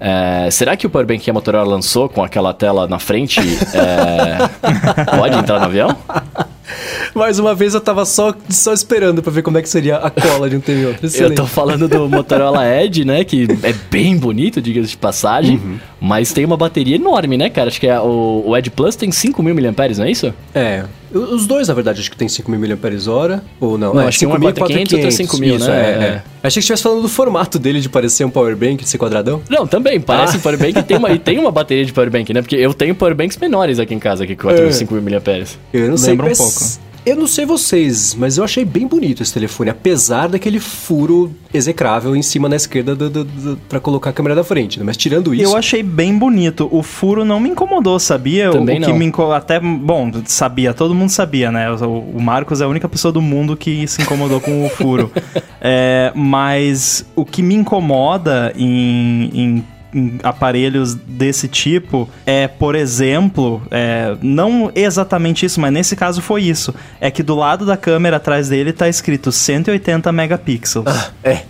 É, 0.00 0.48
será 0.50 0.76
que 0.76 0.86
o 0.86 0.90
powerbank 0.90 1.22
que 1.22 1.30
a 1.30 1.34
Motorola 1.34 1.68
lançou 1.68 2.08
com 2.08 2.22
aquela 2.22 2.52
tela 2.52 2.86
na 2.88 2.98
frente 2.98 3.40
é, 3.40 5.06
pode 5.16 5.36
entrar 5.36 5.58
no 5.58 5.66
avião? 5.66 5.96
Mais 7.14 7.38
uma 7.38 7.54
vez 7.54 7.74
eu 7.74 7.80
tava 7.80 8.04
só, 8.04 8.34
só 8.48 8.72
esperando 8.72 9.22
pra 9.22 9.30
ver 9.30 9.42
como 9.42 9.58
é 9.58 9.62
que 9.62 9.68
seria 9.68 9.96
a 9.96 10.10
cola 10.10 10.48
de 10.48 10.56
um 10.56 10.60
TV 10.60 10.86
outro. 10.86 11.04
Eu 11.04 11.08
Excelente. 11.08 11.36
tô 11.36 11.46
falando 11.46 11.86
do 11.88 12.08
Motorola 12.10 12.66
Edge, 12.66 13.04
né? 13.04 13.22
Que 13.24 13.46
é 13.62 13.72
bem 13.90 14.16
bonito, 14.16 14.60
diga-se 14.62 14.90
de 14.90 14.96
passagem. 14.96 15.60
Mas 16.00 16.32
tem 16.32 16.44
uma 16.44 16.56
bateria 16.56 16.96
enorme, 16.96 17.36
né, 17.36 17.50
cara? 17.50 17.68
Acho 17.68 17.80
que 17.80 17.86
é, 17.86 18.00
o, 18.00 18.44
o 18.46 18.56
Edge 18.56 18.70
Plus 18.70 18.96
tem 18.96 19.10
5.000 19.10 19.42
mAh, 19.54 19.96
não 19.98 20.04
é 20.04 20.10
isso? 20.10 20.32
É, 20.54 20.84
os 21.14 21.46
dois, 21.46 21.68
na 21.68 21.74
verdade, 21.74 22.00
acho 22.00 22.10
que 22.10 22.16
tem 22.16 22.28
5.000 22.28 22.58
mAh, 23.30 23.42
ou 23.60 23.76
não? 23.78 23.94
Não, 23.94 24.02
é, 24.02 24.06
acho 24.08 24.18
que 24.18 24.26
um 24.26 24.34
é 24.34 24.38
5.000 24.38 24.48
e 24.50 24.52
4.500, 24.52 24.92
outro 24.92 24.98
é 24.98 25.10
5.000, 25.10 25.56
isso, 25.56 25.68
né? 25.68 25.76
É, 25.76 25.80
É. 25.80 26.04
é. 26.06 26.22
Achei 26.42 26.54
que 26.54 26.58
estivesse 26.60 26.82
falando 26.82 27.02
do 27.02 27.08
formato 27.08 27.58
dele 27.58 27.80
de 27.80 27.88
parecer 27.88 28.24
um 28.24 28.30
powerbank, 28.30 28.82
de 28.82 28.88
ser 28.88 28.98
quadradão. 28.98 29.40
Não, 29.48 29.66
também, 29.66 30.00
parece 30.00 30.36
um 30.36 30.40
powerbank 30.40 30.78
e 30.78 30.82
tem, 30.82 30.96
uma, 30.96 31.10
e 31.12 31.18
tem 31.20 31.38
uma 31.38 31.50
bateria 31.50 31.84
de 31.84 31.92
powerbank, 31.92 32.32
né? 32.32 32.42
Porque 32.42 32.56
eu 32.56 32.72
tenho 32.74 32.94
powerbanks 32.94 33.36
menores 33.36 33.78
aqui 33.78 33.94
em 33.94 33.98
casa, 33.98 34.26
que 34.26 34.34
4 34.36 34.64
É. 34.64 34.68
5.000 34.68 35.00
mAh. 35.02 35.46
Eu 35.72 35.88
não 35.90 35.96
sei, 35.96 36.10
Lembra 36.10 36.32
um 36.32 36.36
pouco. 36.36 36.60
Eu 37.04 37.16
não 37.16 37.26
sei 37.26 37.44
vocês, 37.44 38.14
mas 38.16 38.38
eu 38.38 38.44
achei 38.44 38.64
bem 38.64 38.86
bonito 38.86 39.24
esse 39.24 39.34
telefone, 39.34 39.68
apesar 39.70 40.28
daquele 40.28 40.60
furo 40.60 41.34
execrável 41.52 42.14
em 42.14 42.22
cima 42.22 42.48
na 42.48 42.54
esquerda 42.54 42.94
do, 42.94 43.10
do, 43.10 43.24
do- 43.24 43.56
pra 43.68 43.80
colocar 43.80 44.10
a 44.10 44.12
câmera 44.12 44.36
da 44.36 44.44
frente, 44.44 44.78
né? 44.78 44.84
Mas 44.86 44.96
tirando 44.96 45.34
isso... 45.34 45.42
Eu 45.42 45.56
achei 45.56 45.82
bem 45.82 46.16
bonito. 46.16 46.68
O 46.70 46.80
furo 46.80 47.24
não 47.24 47.40
me 47.40 47.48
incomodou, 47.48 47.98
sabia? 47.98 48.50
O- 48.50 48.52
Também 48.52 48.78
o 48.78 48.82
que 48.84 48.90
não. 48.92 48.96
me 48.98 49.04
inco... 49.06 49.32
até 49.32 49.58
bom, 49.58 50.12
sabia, 50.26 50.72
todo 50.72 50.94
mundo 50.94 51.01
sabia, 51.08 51.50
né? 51.50 51.70
O, 51.70 51.98
o 52.16 52.20
Marcos 52.22 52.60
é 52.60 52.64
a 52.64 52.68
única 52.68 52.88
pessoa 52.88 53.10
do 53.12 53.20
mundo 53.22 53.56
que 53.56 53.86
se 53.88 54.02
incomodou 54.02 54.40
com 54.40 54.64
o 54.66 54.68
furo. 54.70 55.10
É, 55.64 56.10
mas 56.16 57.06
o 57.14 57.24
que 57.24 57.40
me 57.40 57.54
incomoda 57.54 58.52
em- 58.56 59.30
em 59.32 59.64
aparelhos 60.22 60.94
desse 60.94 61.48
tipo 61.48 62.08
é, 62.24 62.48
por 62.48 62.74
exemplo, 62.74 63.62
é, 63.70 64.16
não 64.22 64.70
exatamente 64.74 65.44
isso, 65.46 65.60
mas 65.60 65.72
nesse 65.72 65.94
caso 65.96 66.20
foi 66.22 66.42
isso. 66.42 66.74
É 67.00 67.10
que 67.10 67.22
do 67.22 67.34
lado 67.34 67.66
da 67.66 67.76
câmera 67.76 68.16
atrás 68.16 68.48
dele 68.48 68.72
tá 68.72 68.88
escrito 68.88 69.30
180 69.30 70.10
megapixels. 70.12 70.86
É, 71.22 71.42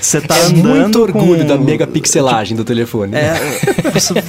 Você 0.00 0.20
tá 0.20 0.36
é 0.36 0.42
andando 0.46 0.68
muito 0.80 1.00
orgulho 1.02 1.40
com... 1.42 1.46
da 1.46 1.56
megapixelagem 1.58 2.56
do 2.56 2.64
telefone. 2.64 3.14
É, 3.16 3.34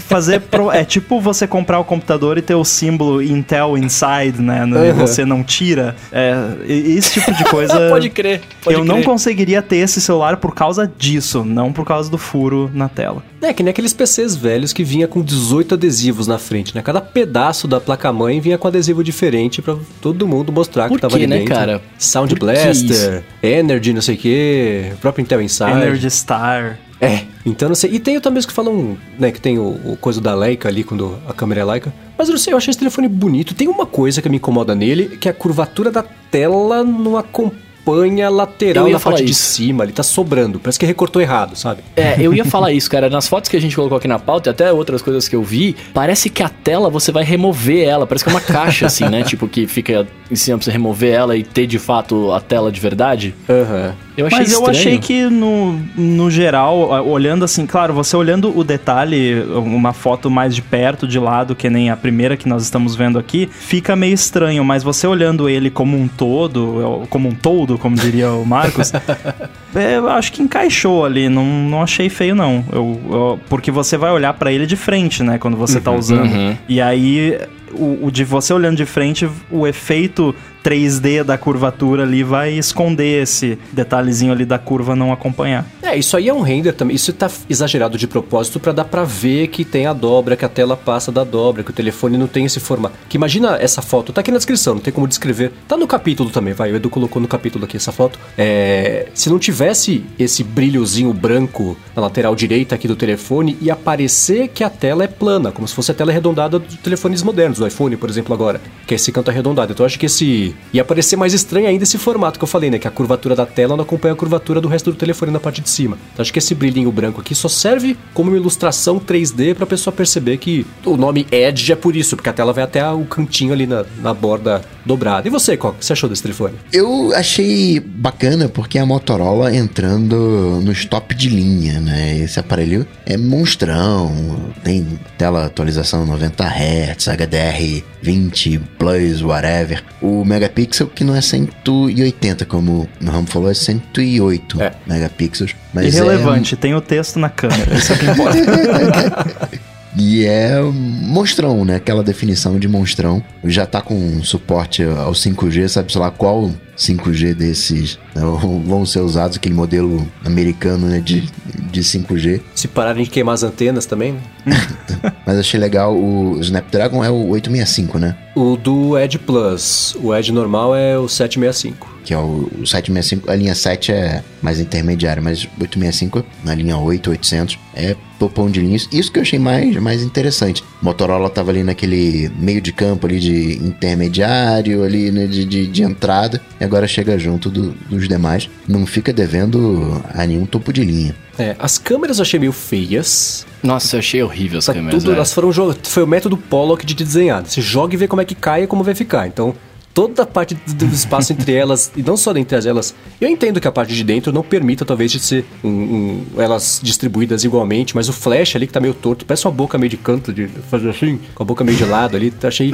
fazer 0.07 0.41
pro- 0.41 0.71
é 0.71 0.83
tipo 0.83 1.19
você 1.19 1.47
comprar 1.47 1.79
o 1.79 1.83
computador 1.83 2.37
e 2.37 2.41
ter 2.41 2.55
o 2.55 2.63
símbolo 2.65 3.21
Intel 3.21 3.77
Inside, 3.77 4.41
né? 4.41 4.65
no- 4.65 4.83
E 4.85 4.91
Uhum. 4.91 4.95
você 4.97 5.23
não 5.25 5.43
tira. 5.43 5.95
É, 6.11 6.35
esse 6.67 7.19
tipo 7.19 7.33
de 7.33 7.43
coisa. 7.45 7.73
Pode 7.89 8.09
crer. 8.09 8.41
Pode 8.63 8.75
eu 8.77 8.83
não 8.83 8.95
crer. 8.95 9.05
conseguiria 9.05 9.61
ter 9.61 9.77
esse 9.77 10.01
celular 10.01 10.37
por 10.37 10.53
causa 10.53 10.91
disso, 10.97 11.43
não 11.45 11.71
por 11.71 11.85
causa 11.85 12.09
do 12.09 12.17
furo 12.17 12.69
na 12.73 12.89
tela. 12.89 13.10
É, 13.41 13.53
que 13.53 13.63
nem 13.63 13.71
aqueles 13.71 13.93
PCs 13.93 14.35
velhos 14.35 14.71
que 14.71 14.83
vinha 14.83 15.07
com 15.07 15.21
18 15.21 15.75
adesivos 15.75 16.27
na 16.27 16.37
frente, 16.37 16.75
né? 16.75 16.81
Cada 16.81 17.01
pedaço 17.01 17.67
da 17.67 17.79
placa-mãe 17.79 18.39
vinha 18.39 18.57
com 18.57 18.67
adesivo 18.67 19.03
diferente 19.03 19.61
pra 19.61 19.75
todo 20.01 20.27
mundo 20.27 20.51
mostrar 20.51 20.87
Por 20.87 20.95
que 20.95 21.01
tava 21.01 21.17
quê, 21.17 21.23
ali 21.23 21.27
né, 21.27 21.39
dentro. 21.39 21.53
cara? 21.53 21.81
Sound 21.97 22.29
Por 22.35 22.39
que 22.39 22.45
Blaster, 22.45 23.23
Energy, 23.41 23.93
não 23.93 24.01
sei 24.01 24.15
o 24.15 24.17
quê, 24.17 24.91
o 24.93 24.97
próprio 24.97 25.23
Intel 25.23 25.41
Inside. 25.41 25.71
Energy 25.71 26.09
Star. 26.09 26.79
É, 27.01 27.23
então 27.43 27.67
não 27.67 27.75
sei. 27.75 27.91
E 27.93 27.99
tem 27.99 28.19
também 28.19 28.39
os 28.39 28.45
que 28.45 28.53
falam, 28.53 28.95
né, 29.17 29.31
que 29.31 29.41
tem 29.41 29.57
o, 29.57 29.69
o 29.83 29.97
coisa 29.99 30.21
da 30.21 30.35
Leica 30.35 30.69
ali, 30.69 30.83
quando 30.83 31.17
a 31.27 31.33
câmera 31.33 31.61
é 31.61 31.65
Leica. 31.65 31.91
Mas 32.15 32.27
eu 32.27 32.33
não 32.33 32.39
sei, 32.39 32.53
eu 32.53 32.57
achei 32.57 32.69
esse 32.69 32.77
telefone 32.77 33.07
bonito. 33.07 33.55
Tem 33.55 33.67
uma 33.67 33.87
coisa 33.87 34.21
que 34.21 34.29
me 34.29 34.37
incomoda 34.37 34.75
nele, 34.75 35.17
que 35.17 35.27
é 35.27 35.31
a 35.31 35.33
curvatura 35.33 35.89
da 35.89 36.03
tela 36.03 36.83
não 36.83 37.17
acompanha 37.17 37.70
a 37.93 38.29
lateral 38.29 38.89
na 38.89 38.99
parte 38.99 39.23
de 39.23 39.31
isso. 39.31 39.53
cima, 39.53 39.83
ali 39.83 39.91
tá 39.91 40.03
sobrando. 40.03 40.59
Parece 40.59 40.79
que 40.79 40.85
recortou 40.85 41.21
errado, 41.21 41.55
sabe? 41.55 41.81
É, 41.95 42.15
eu 42.19 42.33
ia 42.33 42.45
falar 42.45 42.71
isso, 42.71 42.89
cara. 42.89 43.09
Nas 43.09 43.27
fotos 43.27 43.49
que 43.49 43.57
a 43.57 43.61
gente 43.61 43.75
colocou 43.75 43.97
aqui 43.97 44.07
na 44.07 44.19
pauta 44.19 44.49
e 44.49 44.51
até 44.51 44.71
outras 44.71 45.01
coisas 45.01 45.27
que 45.27 45.35
eu 45.35 45.43
vi, 45.43 45.75
parece 45.93 46.29
que 46.29 46.43
a 46.43 46.49
tela 46.49 46.89
você 46.89 47.11
vai 47.11 47.23
remover 47.23 47.87
ela. 47.87 48.07
Parece 48.07 48.23
que 48.23 48.29
é 48.29 48.33
uma 48.33 48.41
caixa, 48.41 48.85
assim, 48.85 49.07
né? 49.09 49.23
Tipo, 49.31 49.47
que 49.47 49.67
fica 49.67 50.07
em 50.29 50.35
cima 50.35 50.57
pra 50.57 50.65
você 50.65 50.71
remover 50.71 51.13
ela 51.13 51.37
e 51.37 51.43
ter 51.43 51.67
de 51.67 51.79
fato 51.79 52.31
a 52.31 52.39
tela 52.39 52.71
de 52.71 52.79
verdade. 52.79 53.35
Aham. 53.49 53.95
Eu 54.17 54.27
achei 54.27 54.39
Mas 54.39 54.51
eu 54.51 54.59
estranho. 54.59 54.77
achei 54.77 54.97
que 54.97 55.23
no, 55.29 55.79
no 55.95 56.29
geral, 56.29 56.77
olhando 57.07 57.45
assim, 57.45 57.65
claro, 57.65 57.93
você 57.93 58.15
olhando 58.15 58.55
o 58.57 58.63
detalhe, 58.63 59.41
uma 59.55 59.93
foto 59.93 60.29
mais 60.29 60.53
de 60.53 60.61
perto, 60.61 61.07
de 61.07 61.17
lado, 61.17 61.55
que 61.55 61.69
nem 61.69 61.89
a 61.89 61.95
primeira 61.95 62.35
que 62.35 62.47
nós 62.47 62.63
estamos 62.63 62.93
vendo 62.95 63.17
aqui, 63.17 63.49
fica 63.51 63.95
meio 63.95 64.13
estranho, 64.13 64.63
mas 64.65 64.83
você 64.83 65.07
olhando 65.07 65.47
ele 65.47 65.69
como 65.69 65.97
um 65.97 66.07
todo, 66.07 67.05
como 67.09 67.29
um 67.29 67.33
todo, 67.35 67.77
como 67.77 67.95
diria 67.95 68.31
o 68.31 68.45
Marcos, 68.45 68.91
é, 69.73 69.97
eu 69.97 70.09
acho 70.09 70.31
que 70.33 70.41
encaixou 70.41 71.05
ali, 71.05 71.29
não, 71.29 71.45
não 71.45 71.81
achei 71.81 72.09
feio 72.09 72.35
não. 72.35 72.63
Eu, 72.71 72.99
eu- 73.09 73.39
porque 73.49 73.71
você 73.71 73.97
vai 73.97 74.11
olhar 74.11 74.33
pra 74.33 74.51
ele 74.51 74.65
de 74.65 74.75
frente, 74.75 75.23
né, 75.23 75.37
quando 75.37 75.55
você 75.55 75.79
tá 75.79 75.91
usando. 75.91 76.31
uhum. 76.31 76.55
E 76.67 76.81
aí, 76.81 77.39
o, 77.73 78.07
o 78.07 78.11
de 78.11 78.23
você 78.25 78.53
olhando 78.53 78.75
de 78.77 78.85
frente, 78.85 79.27
o 79.49 79.65
efeito 79.65 80.35
3D 80.63 81.23
da 81.23 81.37
curvatura 81.37 82.03
ali 82.03 82.23
vai 82.23 82.53
esconder 82.53 83.23
esse 83.23 83.57
detalhezinho 83.71 84.31
ali 84.31 84.45
da 84.45 84.57
curva 84.57 84.95
não 84.95 85.11
acompanhar. 85.11 85.65
É, 85.81 85.97
isso 85.97 86.15
aí 86.15 86.29
é 86.29 86.33
um 86.33 86.41
render 86.41 86.73
também. 86.73 86.95
Isso 86.95 87.11
tá 87.11 87.29
exagerado 87.49 87.97
de 87.97 88.07
propósito 88.07 88.59
pra 88.59 88.71
dar 88.71 88.85
pra 88.85 89.03
ver 89.03 89.47
que 89.47 89.65
tem 89.65 89.85
a 89.85 89.93
dobra, 89.93 90.35
que 90.35 90.45
a 90.45 90.49
tela 90.49 90.77
passa 90.77 91.11
da 91.11 91.23
dobra, 91.23 91.63
que 91.63 91.71
o 91.71 91.73
telefone 91.73 92.17
não 92.17 92.27
tem 92.27 92.45
esse 92.45 92.59
formato. 92.59 92.95
Que 93.09 93.17
imagina 93.17 93.57
essa 93.57 93.81
foto, 93.81 94.13
tá 94.13 94.21
aqui 94.21 94.31
na 94.31 94.37
descrição, 94.37 94.75
não 94.75 94.81
tem 94.81 94.93
como 94.93 95.07
descrever. 95.07 95.51
Tá 95.67 95.75
no 95.75 95.87
capítulo 95.87 96.29
também, 96.29 96.53
vai. 96.53 96.71
O 96.71 96.75
Edu 96.75 96.89
colocou 96.89 97.21
no 97.21 97.27
capítulo 97.27 97.65
aqui 97.65 97.77
essa 97.77 97.91
foto. 97.91 98.19
É, 98.37 99.07
se 99.13 99.29
não 99.29 99.39
tivesse 99.39 100.03
esse 100.17 100.43
brilhozinho 100.43 101.13
branco 101.13 101.75
na 101.95 102.03
lateral 102.03 102.35
direita 102.35 102.75
aqui 102.75 102.87
do 102.87 102.95
telefone, 102.95 103.57
ia 103.61 103.75
parecer 103.75 104.47
que 104.49 104.63
a 104.63 104.69
tela 104.69 105.03
é 105.03 105.07
plana, 105.07 105.51
como 105.51 105.67
se 105.67 105.73
fosse 105.73 105.91
a 105.91 105.93
tela 105.93 106.11
arredondada 106.11 106.59
dos 106.59 106.75
telefones 106.77 107.23
modernos, 107.23 107.59
do 107.59 107.67
iPhone, 107.67 107.97
por 107.97 108.09
exemplo, 108.09 108.33
agora, 108.33 108.61
que 108.87 108.93
é 108.93 108.95
esse 108.95 109.11
canto 109.11 109.29
arredondado. 109.29 109.71
Então 109.73 109.83
eu 109.83 109.87
acho 109.87 109.99
que 109.99 110.05
esse 110.05 110.50
ia 110.73 110.83
parecer 110.83 111.15
mais 111.15 111.33
estranho 111.33 111.67
ainda 111.67 111.83
esse 111.83 111.97
formato 111.97 112.39
que 112.39 112.43
eu 112.43 112.47
falei, 112.47 112.69
né, 112.69 112.79
que 112.79 112.87
a 112.87 112.91
curvatura 112.91 113.35
da 113.35 113.45
tela 113.45 113.75
não 113.75 113.83
acompanha 113.83 114.13
a 114.13 114.17
curvatura 114.17 114.61
do 114.61 114.67
resto 114.67 114.91
do 114.91 114.97
telefone 114.97 115.31
na 115.31 115.39
parte 115.39 115.61
de 115.61 115.69
cima. 115.69 115.97
Então 116.13 116.21
acho 116.21 116.31
que 116.31 116.39
esse 116.39 116.53
brilhinho 116.55 116.91
branco 116.91 117.21
aqui 117.21 117.33
só 117.35 117.47
serve 117.47 117.97
como 118.13 118.31
uma 118.31 118.37
ilustração 118.37 118.99
3D 118.99 119.55
pra 119.55 119.65
pessoa 119.65 119.93
perceber 119.93 120.37
que 120.37 120.65
o 120.85 120.97
nome 120.97 121.27
Edge 121.31 121.71
é 121.71 121.75
por 121.75 121.95
isso, 121.95 122.15
porque 122.15 122.29
a 122.29 122.33
tela 122.33 122.53
vai 122.53 122.63
até 122.63 122.87
o 122.89 123.05
cantinho 123.05 123.53
ali 123.53 123.65
na, 123.67 123.85
na 124.01 124.13
borda 124.13 124.61
dobrada. 124.85 125.27
E 125.27 125.31
você, 125.31 125.57
qual 125.57 125.73
que 125.73 125.85
você 125.85 125.93
achou 125.93 126.09
desse 126.09 126.23
telefone? 126.23 126.55
Eu 126.71 127.13
achei 127.13 127.79
bacana 127.79 128.49
porque 128.49 128.77
a 128.77 128.85
Motorola 128.85 129.55
entrando 129.55 130.59
nos 130.63 130.85
top 130.85 131.13
de 131.15 131.29
linha, 131.29 131.79
né? 131.79 132.17
Esse 132.19 132.39
aparelho 132.39 132.85
é 133.05 133.17
monstrão, 133.17 134.51
tem 134.63 134.99
tela 135.17 135.45
atualização 135.45 136.05
90 136.05 136.43
Hz, 136.43 137.07
HDR 137.07 137.83
20 138.01 138.59
Plus, 138.77 139.21
whatever. 139.21 139.83
O 140.01 140.25
megapixel 140.41 140.87
que 140.87 141.03
não 141.03 141.15
é 141.15 141.21
180, 141.21 142.45
como 142.45 142.87
o 143.01 143.05
Ramo 143.05 143.27
falou, 143.27 143.49
é 143.49 143.53
108 143.53 144.61
É. 144.61 144.73
megapixels. 144.87 145.55
Mas 145.73 145.93
Irrelevante, 145.93 146.55
tem 146.55 146.73
o 146.73 146.81
texto 146.81 147.19
na 147.19 147.29
câmera, 147.29 147.73
isso 147.75 147.91
é 147.91 147.95
o 147.95 147.99
que 147.99 148.05
importa. 148.05 148.37
É, 148.37 149.59
e 149.97 150.25
é 150.25 150.59
monstrão, 150.61 151.63
né? 151.63 151.75
Aquela 151.75 152.03
definição 152.03 152.57
de 152.57 152.67
monstrão. 152.67 153.23
Já 153.43 153.65
tá 153.65 153.81
com 153.81 154.21
suporte 154.23 154.83
ao 154.83 155.11
5G, 155.13 155.67
sabe, 155.67 155.91
sei 155.91 156.01
lá, 156.01 156.09
qual 156.09 156.51
5G 156.81 157.35
desses 157.35 157.99
né, 158.15 158.21
vão 158.65 158.85
ser 158.85 159.01
usados, 159.01 159.37
aquele 159.37 159.53
modelo 159.53 160.07
americano 160.25 160.87
né, 160.87 160.99
de, 160.99 161.29
de 161.71 161.81
5G. 161.81 162.41
Se 162.55 162.67
pararem 162.67 163.03
de 163.03 163.09
queimar 163.09 163.35
as 163.35 163.43
antenas 163.43 163.85
também, 163.85 164.13
né? 164.13 164.21
Mas 165.25 165.37
achei 165.37 165.59
legal, 165.59 165.95
o 165.95 166.39
Snapdragon 166.41 167.03
é 167.03 167.09
o 167.09 167.29
865, 167.29 167.99
né? 167.99 168.17
O 168.35 168.55
do 168.55 168.97
Edge 168.97 169.19
Plus, 169.19 169.95
o 170.01 170.15
Edge 170.15 170.31
normal 170.31 170.75
é 170.75 170.97
o 170.97 171.07
765. 171.07 171.89
que 172.03 172.13
é 172.13 172.17
o, 172.17 172.49
o 172.59 172.65
765. 172.65 173.29
A 173.29 173.35
linha 173.35 173.53
7 173.53 173.91
é 173.91 174.23
mais 174.41 174.59
intermediária, 174.59 175.21
mas 175.21 175.47
865, 175.59 176.25
na 176.43 176.55
linha 176.55 176.77
8, 176.77 177.09
800, 177.09 177.59
é 177.75 177.95
topão 178.17 178.49
de 178.49 178.59
linhas. 178.59 178.87
Isso 178.91 179.11
que 179.11 179.19
eu 179.19 179.23
achei 179.23 179.39
mais, 179.39 179.75
mais 179.77 180.01
interessante. 180.01 180.63
Motorola 180.81 181.29
tava 181.29 181.51
ali 181.51 181.63
naquele 181.63 182.31
meio 182.39 182.61
de 182.61 182.71
campo 182.71 183.05
ali 183.05 183.19
de 183.19 183.57
intermediário, 183.57 184.83
ali 184.83 185.11
né, 185.11 185.27
de, 185.27 185.43
de, 185.43 185.67
de 185.67 185.83
entrada, 185.83 186.41
agora 186.71 186.87
chega 186.87 187.19
junto 187.19 187.49
do, 187.49 187.71
dos 187.89 188.07
demais. 188.07 188.49
Não 188.65 188.85
fica 188.85 189.11
devendo 189.11 190.01
a 190.13 190.25
nenhum 190.25 190.45
topo 190.45 190.71
de 190.71 190.83
linha. 190.85 191.13
É, 191.37 191.55
as 191.59 191.77
câmeras 191.77 192.17
eu 192.17 192.21
achei 192.21 192.39
meio 192.39 192.53
feias. 192.53 193.45
Nossa, 193.61 193.97
eu 193.97 193.99
achei 193.99 194.23
horrível 194.23 194.59
as 194.59 194.65
Tá 194.65 194.73
câmeras. 194.73 194.93
tudo, 194.99 195.07
velho. 195.09 195.17
elas 195.17 195.33
foram 195.33 195.51
foi 195.83 196.03
o 196.03 196.07
método 196.07 196.37
Pollock 196.37 196.85
de 196.85 196.93
desenhar. 196.95 197.43
Você 197.45 197.61
joga 197.61 197.93
e 197.93 197.97
vê 197.97 198.07
como 198.07 198.21
é 198.21 198.25
que 198.25 198.33
cai 198.35 198.63
e 198.63 198.67
como 198.67 198.83
vai 198.83 198.95
ficar. 198.95 199.27
Então, 199.27 199.53
toda 199.93 200.23
a 200.23 200.25
parte 200.25 200.55
do 200.55 200.85
espaço 200.85 201.33
entre 201.33 201.53
elas, 201.53 201.91
e 201.95 202.01
não 202.01 202.15
só 202.15 202.35
entre 202.35 202.67
elas, 202.67 202.93
eu 203.19 203.27
entendo 203.29 203.59
que 203.59 203.67
a 203.67 203.71
parte 203.71 203.93
de 203.93 204.03
dentro 204.03 204.31
não 204.31 204.41
permita, 204.43 204.85
talvez, 204.85 205.11
de 205.11 205.19
ser 205.19 205.45
um- 205.63 205.69
um- 205.69 206.25
elas 206.37 206.79
distribuídas 206.81 207.43
igualmente, 207.43 207.93
mas 207.95 208.07
o 208.09 208.13
flash 208.13 208.55
ali 208.55 208.67
que 208.67 208.73
tá 208.73 208.79
meio 208.79 208.93
torto, 208.93 209.25
parece 209.25 209.45
uma 209.45 209.51
boca 209.53 209.77
meio 209.77 209.89
de 209.89 209.97
canto, 209.97 210.31
de 210.33 210.47
fazer 210.69 210.89
assim, 210.89 211.19
com 211.35 211.43
a 211.43 211.45
boca 211.45 211.63
meio 211.63 211.77
de 211.77 211.85
lado 211.85 212.15
ali, 212.15 212.33
achei 212.43 212.73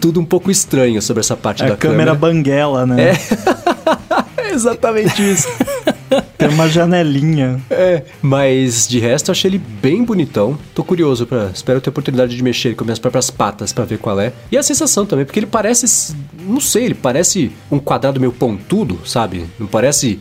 tudo 0.00 0.18
um 0.20 0.24
pouco 0.24 0.50
estranho 0.50 1.00
sobre 1.02 1.20
essa 1.20 1.36
parte 1.36 1.62
É 1.62 1.68
da 1.68 1.74
a 1.74 1.76
câmera 1.76 2.14
banguela, 2.14 2.86
né? 2.86 3.12
É 4.38 4.50
exatamente 4.52 5.22
isso. 5.22 5.48
Tem 6.38 6.48
uma 6.48 6.68
janelinha. 6.68 7.60
É, 7.70 8.02
mas 8.20 8.86
de 8.86 8.98
resto 8.98 9.28
eu 9.28 9.32
achei 9.32 9.50
ele 9.50 9.58
bem 9.58 10.04
bonitão. 10.04 10.58
Tô 10.74 10.84
curioso 10.84 11.26
para, 11.26 11.50
espero 11.52 11.80
ter 11.80 11.90
oportunidade 11.90 12.36
de 12.36 12.42
mexer 12.42 12.74
com 12.74 12.84
minhas 12.84 12.98
próprias 12.98 13.30
patas 13.30 13.72
pra 13.72 13.84
ver 13.84 13.98
qual 13.98 14.20
é. 14.20 14.32
E 14.50 14.56
a 14.56 14.62
sensação 14.62 15.06
também, 15.06 15.24
porque 15.24 15.38
ele 15.38 15.46
parece, 15.46 16.14
não 16.46 16.60
sei, 16.60 16.84
ele 16.84 16.94
parece 16.94 17.50
um 17.70 17.78
quadrado 17.78 18.20
meio 18.20 18.32
pontudo, 18.32 19.00
sabe? 19.04 19.46
Não 19.58 19.66
parece 19.66 20.20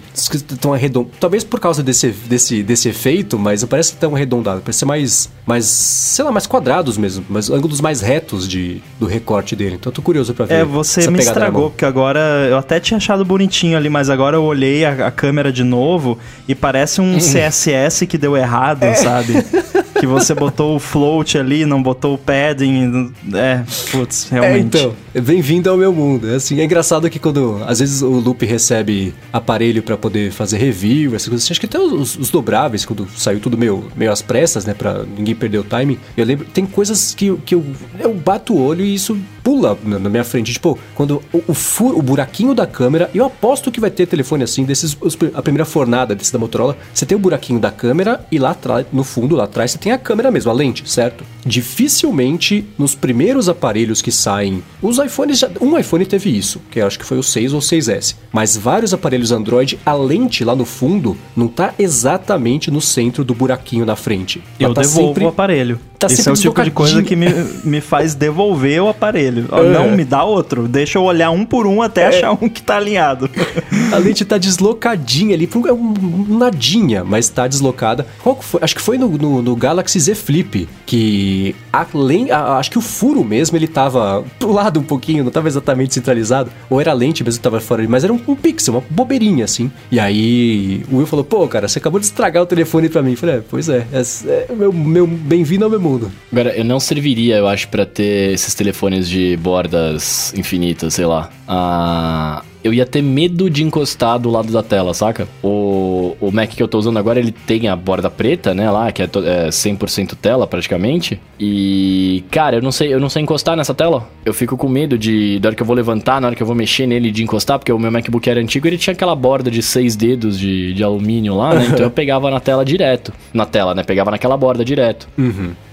tão 0.60 0.74
arredondo. 0.74 1.10
Talvez 1.20 1.44
por 1.44 1.60
causa 1.60 1.84
desse, 1.84 2.10
desse, 2.10 2.64
desse 2.64 2.90
efeito, 2.90 3.38
mas 3.38 3.62
não 3.62 3.68
parece 3.68 3.96
tão 3.96 4.16
arredondado. 4.16 4.62
Parece 4.62 4.80
ser 4.80 4.86
mais, 4.86 5.30
mais, 5.46 5.66
sei 5.66 6.26
lá, 6.26 6.32
mais 6.32 6.48
quadrados 6.48 6.98
mesmo, 6.98 7.24
mas 7.30 7.50
ângulos 7.50 7.80
mais 7.80 8.02
retos 8.02 8.48
de, 8.48 8.82
do 9.00 9.06
recorte 9.06 9.56
dele. 9.56 9.76
Então 9.76 9.92
eu 9.92 9.96
tô 9.96 10.02
curioso 10.02 10.34
pra 10.34 10.46
ver. 10.46 10.56
É, 10.56 10.66
você 10.66 11.10
me 11.10 11.20
estragou, 11.20 11.70
porque 11.70 11.86
agora 11.86 12.20
eu 12.50 12.58
até 12.58 12.80
tinha 12.80 12.98
achado 12.98 13.24
bonitinho 13.24 13.78
ali, 13.78 13.90
mas 13.90 14.10
agora 14.10 14.38
eu 14.38 14.44
olhei 14.44 14.84
a, 14.84 15.08
a 15.08 15.12
câmera 15.12 15.52
de 15.52 15.64
novo 15.64 16.18
e 16.48 16.56
parece 16.56 17.00
um 17.00 17.18
CSS 17.22 18.08
que 18.08 18.18
deu 18.18 18.36
errado, 18.36 18.86
sabe? 18.96 19.34
Que 20.06 20.12
você 20.12 20.36
botou 20.36 20.76
o 20.76 20.80
float 20.80 21.36
ali, 21.36 21.66
não 21.66 21.82
botou 21.82 22.14
o 22.14 22.18
padding. 22.18 23.12
É, 23.34 23.64
putz, 23.92 24.32
É, 24.32 24.36
realmente. 24.40 24.78
então, 24.78 24.94
bem-vindo 25.20 25.68
ao 25.68 25.76
meu 25.76 25.92
mundo. 25.92 26.30
É 26.30 26.36
Assim, 26.36 26.60
é 26.60 26.64
engraçado 26.64 27.10
que 27.10 27.18
quando 27.18 27.60
às 27.66 27.80
vezes 27.80 28.04
o 28.04 28.10
Loop 28.12 28.46
recebe 28.46 29.16
aparelho 29.34 29.82
pra 29.82 29.98
poder 29.98 30.32
fazer 30.32 30.58
review, 30.60 31.16
essas 31.16 31.28
coisas 31.28 31.44
assim, 31.44 31.54
acho 31.54 31.60
que 31.60 31.66
até 31.66 31.80
os, 31.80 32.16
os 32.20 32.30
dobráveis, 32.30 32.86
quando 32.86 33.08
saiu 33.18 33.40
tudo 33.40 33.58
meio, 33.58 33.86
meio 33.96 34.12
às 34.12 34.22
pressas, 34.22 34.64
né, 34.64 34.76
pra 34.76 35.04
ninguém 35.18 35.34
perder 35.34 35.58
o 35.58 35.64
time. 35.64 35.98
Eu 36.16 36.24
lembro, 36.24 36.46
tem 36.46 36.68
coisas 36.68 37.16
que, 37.16 37.36
que 37.38 37.56
eu, 37.56 37.66
eu 38.00 38.14
bato 38.14 38.54
o 38.54 38.62
olho 38.62 38.86
e 38.86 38.94
isso 38.94 39.18
pula 39.46 39.78
na, 39.84 40.10
minha 40.10 40.24
frente. 40.24 40.52
Tipo, 40.52 40.78
quando 40.96 41.22
o, 41.32 41.44
o 41.50 41.54
furo, 41.54 42.00
o 42.00 42.02
buraquinho 42.02 42.56
da 42.56 42.66
câmera, 42.66 43.12
eu 43.14 43.24
aposto 43.24 43.72
que 43.72 43.80
vai 43.80 43.92
ter 43.92 44.08
telefone 44.08 44.44
assim, 44.44 44.64
desses, 44.66 44.98
a 45.36 45.42
primeira 45.44 45.64
fornada 45.64 46.16
desse 46.16 46.34
da 46.34 46.40
Motorola, 46.40 46.76
você 46.92 47.06
tem 47.06 47.16
o 47.16 47.20
buraquinho 47.20 47.60
da 47.60 47.70
câmera 47.70 48.26
e 48.32 48.40
lá 48.40 48.50
atrás, 48.50 48.88
no 48.92 49.04
fundo, 49.04 49.36
lá 49.36 49.44
atrás, 49.44 49.70
você 49.70 49.78
tem 49.78 49.92
a 49.92 50.00
câmera 50.00 50.32
mesmo, 50.32 50.50
a 50.50 50.54
lente, 50.54 50.90
certo? 50.90 51.24
Dificilmente 51.46 52.66
nos 52.76 52.96
primeiros 52.96 53.48
aparelhos 53.48 54.02
que 54.02 54.12
saem, 54.12 54.64
os 54.82 54.98
iPhones, 54.98 55.38
já, 55.38 55.50
um 55.62 55.78
iPhone 55.78 56.04
teve 56.08 56.36
isso, 56.36 56.60
que 56.72 56.80
eu 56.80 56.88
acho 56.88 56.98
que 56.98 57.06
foi 57.06 57.20
o 57.20 57.24
6 57.24 57.54
ou 57.54 57.60
6S, 57.60 58.16
mas 58.34 58.58
vários 58.58 58.96
aparelhos 58.96 59.32
Android, 59.32 59.78
a 59.86 59.94
lente 59.94 60.44
lá 60.44 60.56
no 60.56 60.66
fundo 60.66 61.16
não 61.36 61.48
tá 61.48 61.72
exatamente 61.78 62.72
no 62.72 62.82
centro 62.82 63.24
do 63.24 63.36
buraquinho 63.36 63.86
na 63.86 63.96
frente. 63.96 64.42
Eu 64.60 64.66
Ela 64.66 64.74
tá 64.76 64.82
devolvo 64.82 65.10
sempre- 65.10 65.26
o 65.26 65.28
aparelho. 65.28 65.80
Tá 65.98 66.08
Esse 66.08 66.18
sempre 66.18 66.32
é 66.32 66.34
o 66.34 66.42
tipo 66.42 66.64
de 66.64 66.72
coisa 66.72 67.02
que 67.04 67.16
me, 67.16 67.28
me 67.64 67.82
faz 67.82 68.14
devolver 68.16 68.82
o 68.82 68.90
aparelho. 68.90 69.48
É. 69.52 69.70
Não, 69.74 69.92
me 69.92 70.04
dá 70.06 70.24
outro. 70.24 70.68
Deixa 70.68 70.98
eu 70.98 71.04
olhar 71.04 71.32
um 71.32 71.46
por 71.46 71.66
um 71.68 71.82
até 71.82 72.08
achar 72.08 72.32
um 72.32 72.50
que 72.50 72.62
tá 72.62 72.78
alinhado. 72.78 73.30
A 73.92 73.98
lente 73.98 74.26
tá 74.26 74.38
deslocadinha 74.38 75.36
ali, 75.36 75.48
é 75.68 75.74
um, 75.74 75.94
nadinha, 76.28 77.04
mas 77.04 77.30
tá 77.30 77.48
deslocada. 77.48 78.06
Qual 78.24 78.36
que 78.36 78.44
foi? 78.44 78.60
Acho 78.64 78.76
que 78.76 78.82
foi 78.82 78.98
no, 78.98 79.08
no- 79.10 79.42
no 79.42 79.56
Galaxy 79.56 80.00
Z 80.00 80.16
Flip, 80.16 80.68
que 80.86 81.56
além, 81.72 82.32
a- 82.32 82.58
acho 82.58 82.72
que 82.72 82.78
o 82.78 82.82
furo 82.82 83.24
mesmo, 83.24 83.58
ele 83.58 83.68
tava 83.68 84.24
pro 84.40 84.52
lado 84.52 84.80
um 84.80 84.84
pouquinho, 84.84 85.24
não 85.24 85.32
tava 85.32 85.48
exatamente 85.48 85.94
centralizado, 85.94 86.50
ou 86.70 86.80
era 86.82 86.92
a 86.92 86.94
lente 86.94 87.24
mesmo 87.24 87.40
que 87.40 87.44
tava 87.44 87.60
fora, 87.60 87.86
mas 87.88 88.04
era 88.04 88.12
um, 88.14 88.20
um 88.28 88.36
pixel, 88.36 88.74
uma 88.76 88.84
bobeirinha 88.90 89.46
assim. 89.46 89.72
E 89.92 90.00
aí 90.00 90.84
o 90.92 90.98
Will 90.98 91.06
falou, 91.08 91.24
pô, 91.26 91.48
cara, 91.48 91.68
você 91.68 91.80
acabou 91.80 92.00
de 92.00 92.06
estragar 92.06 92.44
o 92.44 92.46
telefone 92.46 92.90
pra 92.90 93.02
mim. 93.02 93.12
Eu 93.12 93.18
falei, 93.18 93.36
é, 93.36 93.42
pois 93.50 93.70
é, 93.70 93.86
é, 93.94 94.46
é 94.50 94.56
meu, 94.56 94.72
meu 94.74 95.06
bem-vindo 95.08 95.64
ao 95.64 95.70
meu 95.70 95.80
mundo. 95.88 96.12
Agora, 96.32 96.56
eu 96.56 96.64
não 96.64 96.80
serviria, 96.80 97.38
eu 97.38 97.48
acho, 97.48 97.68
pra 97.70 97.86
ter 97.86 98.34
esses 98.34 98.54
telefones 98.54 99.08
de 99.10 99.38
bordas 99.38 100.34
infinitas, 100.36 100.94
sei 100.94 101.06
lá. 101.06 101.30
Ah, 101.48 102.44
eu 102.66 102.74
ia 102.74 102.84
ter 102.84 103.04
medo 103.04 103.48
de 103.48 103.64
encostar 103.64 104.18
do 104.18 104.28
lado 104.32 104.52
da 104.52 104.64
tela, 104.64 104.92
saca? 104.92 105.28
O, 105.44 106.18
o 106.20 106.32
Mac 106.32 106.50
que 106.50 106.64
eu 106.64 106.68
tô 106.68 106.80
usando 106.80 106.98
agora, 106.98 107.20
ele 107.20 107.32
tem 107.32 107.68
a 107.68 107.76
borda 107.76 108.10
preta, 108.10 108.56
né, 108.56 108.72
lá, 108.72 108.92
que 108.92 109.04
é, 109.04 109.06
é 109.06 109.50
100% 109.50 110.16
tela, 110.20 110.48
praticamente. 110.48 111.22
E, 111.40 112.24
cara, 112.32 112.56
eu 112.56 112.64
não 112.64 112.72
sei, 112.72 112.92
eu 112.92 113.00
não 113.00 113.08
sei 113.08 113.22
encostar 113.22 113.56
nessa 113.56 113.76
tela. 113.76 114.10
Eu 114.26 114.34
fico 114.34 114.58
com 114.58 114.68
medo 114.68 114.98
de, 114.98 115.38
da 115.38 115.50
hora 115.50 115.56
que 115.56 115.62
eu 115.62 115.66
vou 115.66 115.76
levantar, 115.76 116.20
na 116.20 116.26
hora 116.26 116.36
que 116.36 116.42
eu 116.42 116.48
vou 116.48 116.56
mexer 116.56 116.88
nele, 116.88 117.12
de 117.12 117.22
encostar, 117.22 117.60
porque 117.60 117.72
o 117.72 117.78
meu 117.78 117.92
MacBook 117.92 118.28
era 118.28 118.40
antigo, 118.40 118.68
ele 118.68 118.80
tinha 118.80 118.94
aquela 118.94 119.16
borda 119.16 119.52
de 119.52 119.62
seis 119.62 119.96
dedos 119.96 120.40
de, 120.40 120.74
de 120.74 120.84
alumínio 120.84 121.36
lá, 121.36 121.54
né? 121.54 121.68
Então 121.68 121.86
eu 121.86 121.92
pegava 121.92 122.32
na 122.32 122.40
tela 122.40 122.66
direto. 122.66 123.14
Na 123.32 123.46
tela, 123.46 123.76
né? 123.76 123.84
Pegava 123.84 124.10
naquela 124.10 124.36
borda 124.36 124.66
direto. 124.66 125.08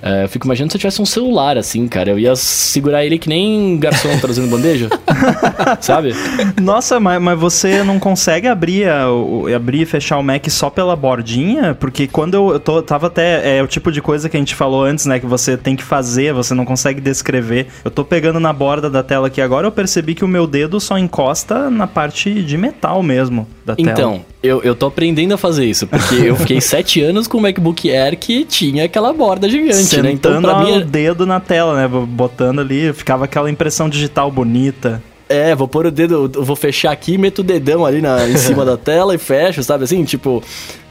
É, 0.02 0.24
eu 0.24 0.28
fico 0.28 0.46
imaginando 0.46 0.72
se 0.72 0.76
eu 0.76 0.80
tivesse 0.80 1.00
um 1.00 1.06
celular 1.06 1.56
assim, 1.56 1.88
cara. 1.88 2.10
Eu 2.10 2.18
ia 2.18 2.36
segurar 2.36 3.06
ele 3.06 3.18
que 3.18 3.30
nem 3.30 3.78
garçom 3.78 4.18
trazendo 4.20 4.48
bandeja. 4.48 4.90
Sabe? 5.80 6.12
Nossa, 6.60 6.81
mas, 7.00 7.20
mas 7.20 7.38
você 7.38 7.82
não 7.82 7.98
consegue 7.98 8.46
abrir, 8.48 8.88
a- 8.88 9.10
o- 9.10 9.46
abrir 9.54 9.82
e 9.82 9.86
fechar 9.86 10.18
o 10.18 10.22
Mac 10.22 10.46
só 10.48 10.68
pela 10.70 10.94
bordinha? 10.96 11.74
Porque 11.74 12.06
quando 12.06 12.34
eu, 12.34 12.52
eu 12.54 12.60
tô, 12.60 12.82
tava 12.82 13.06
até. 13.06 13.58
É 13.58 13.62
o 13.62 13.66
tipo 13.66 13.90
de 13.92 14.00
coisa 14.00 14.28
que 14.28 14.36
a 14.36 14.40
gente 14.40 14.54
falou 14.54 14.84
antes, 14.84 15.06
né? 15.06 15.18
Que 15.20 15.26
você 15.26 15.56
tem 15.56 15.76
que 15.76 15.82
fazer, 15.82 16.32
você 16.32 16.54
não 16.54 16.64
consegue 16.64 17.00
descrever. 17.00 17.66
Eu 17.84 17.90
tô 17.90 18.04
pegando 18.04 18.40
na 18.40 18.52
borda 18.52 18.88
da 18.90 19.02
tela 19.02 19.26
aqui 19.28 19.40
agora, 19.40 19.66
eu 19.66 19.72
percebi 19.72 20.14
que 20.14 20.24
o 20.24 20.28
meu 20.28 20.46
dedo 20.46 20.80
só 20.80 20.98
encosta 20.98 21.70
na 21.70 21.86
parte 21.86 22.42
de 22.42 22.56
metal 22.58 23.02
mesmo 23.02 23.46
da 23.64 23.76
tela. 23.76 23.90
Então, 23.90 24.24
eu, 24.42 24.60
eu 24.62 24.74
tô 24.74 24.86
aprendendo 24.86 25.34
a 25.34 25.36
fazer 25.38 25.64
isso, 25.66 25.86
porque 25.86 26.14
eu 26.16 26.34
fiquei 26.36 26.60
sete 26.62 27.00
anos 27.00 27.26
com 27.28 27.38
o 27.38 27.40
MacBook 27.40 27.90
Air 27.90 28.18
que 28.18 28.44
tinha 28.44 28.84
aquela 28.84 29.12
borda 29.12 29.48
gigante, 29.48 30.00
né? 30.02 30.10
Então, 30.12 30.32
Sentando 30.32 30.48
pra 30.48 30.58
mim, 30.64 30.78
o 30.78 30.84
dedo 30.84 31.24
na 31.26 31.38
tela, 31.40 31.76
né? 31.76 31.88
Botando 32.06 32.60
ali, 32.60 32.92
ficava 32.92 33.24
aquela 33.24 33.50
impressão 33.50 33.88
digital 33.88 34.30
bonita. 34.30 35.02
É, 35.32 35.54
vou 35.54 35.66
pôr 35.66 35.86
o 35.86 35.90
dedo, 35.90 36.30
vou 36.42 36.54
fechar 36.54 36.92
aqui, 36.92 37.16
meto 37.16 37.38
o 37.38 37.42
dedão 37.42 37.86
ali 37.86 38.02
na, 38.02 38.28
em 38.28 38.36
cima 38.36 38.64
da 38.66 38.76
tela 38.78 39.14
e 39.14 39.18
fecho, 39.18 39.62
sabe 39.62 39.84
assim? 39.84 40.04
Tipo, 40.04 40.42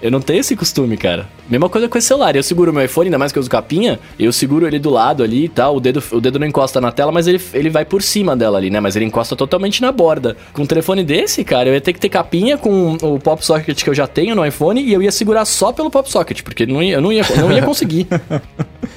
eu 0.02 0.10
não 0.10 0.20
tenho 0.20 0.40
esse 0.40 0.56
costume, 0.56 0.98
cara. 0.98 1.30
Mesma 1.48 1.70
coisa 1.70 1.88
com 1.88 1.96
esse 1.96 2.08
celular. 2.08 2.36
Eu 2.36 2.42
seguro 2.42 2.74
meu 2.74 2.84
iPhone, 2.84 3.08
ainda 3.08 3.20
mais 3.20 3.32
que 3.32 3.38
eu 3.38 3.42
uso 3.42 3.50
capinha, 3.50 4.00
eu 4.18 4.34
seguro 4.34 4.66
ele 4.66 4.80
do 4.80 4.90
lado 4.90 5.22
ali 5.22 5.46
e 5.46 5.50
tal. 5.50 5.76
O 5.76 5.80
dedo, 5.80 6.04
o 6.12 6.20
dedo 6.20 6.40
não 6.40 6.48
encosta 6.48 6.82
na 6.82 6.92
tela, 6.92 7.12
mas 7.12 7.28
ele, 7.28 7.40
ele 7.54 7.70
vai 7.70 7.86
por 7.86 8.02
cima 8.02 8.36
dela 8.36 8.58
ali, 8.58 8.72
né? 8.72 8.80
Mas 8.80 8.96
ele 8.96 9.06
encosta 9.06 9.36
totalmente 9.36 9.80
na 9.80 9.92
borda. 9.92 10.36
Com 10.54 10.64
um 10.64 10.66
telefone 10.66 11.04
desse, 11.04 11.44
cara, 11.44 11.70
eu 11.70 11.74
ia 11.76 11.82
ter 11.82 11.94
que 11.94 12.00
ter 12.00 12.10
capinha 12.10 12.58
com 12.58 12.98
o 13.00 13.20
pop 13.20 13.46
socket 13.46 13.84
que 13.84 13.90
eu 13.90 13.94
já 13.94 14.08
tenho 14.08 14.34
no 14.34 14.44
iPhone 14.44 14.82
e 14.82 14.92
eu 14.92 15.04
ia 15.04 15.12
segurar 15.12 15.46
só 15.46 15.72
pelo 15.72 15.92
pop 15.92 16.10
socket, 16.10 16.42
porque 16.42 16.66
não 16.66 16.82
ia, 16.82 16.96
eu 16.96 17.02
não 17.02 17.14
ia, 17.14 17.24
não 17.38 17.52
ia 17.52 17.62
conseguir. 17.62 18.08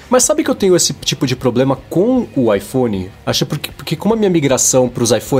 Mas 0.08 0.22
sabe 0.22 0.44
que 0.44 0.50
eu 0.50 0.54
tenho 0.54 0.76
esse 0.76 0.92
tipo 0.92 1.26
de 1.26 1.34
problema 1.34 1.76
com 1.90 2.28
o 2.36 2.54
iPhone? 2.54 3.10
Acho 3.26 3.44
porque, 3.46 3.72
porque 3.72 3.96
como 3.96 4.14
a 4.14 4.16
minha 4.16 4.30
migração 4.30 4.88
para 4.88 5.02
os 5.02 5.10
iPhones 5.10 5.33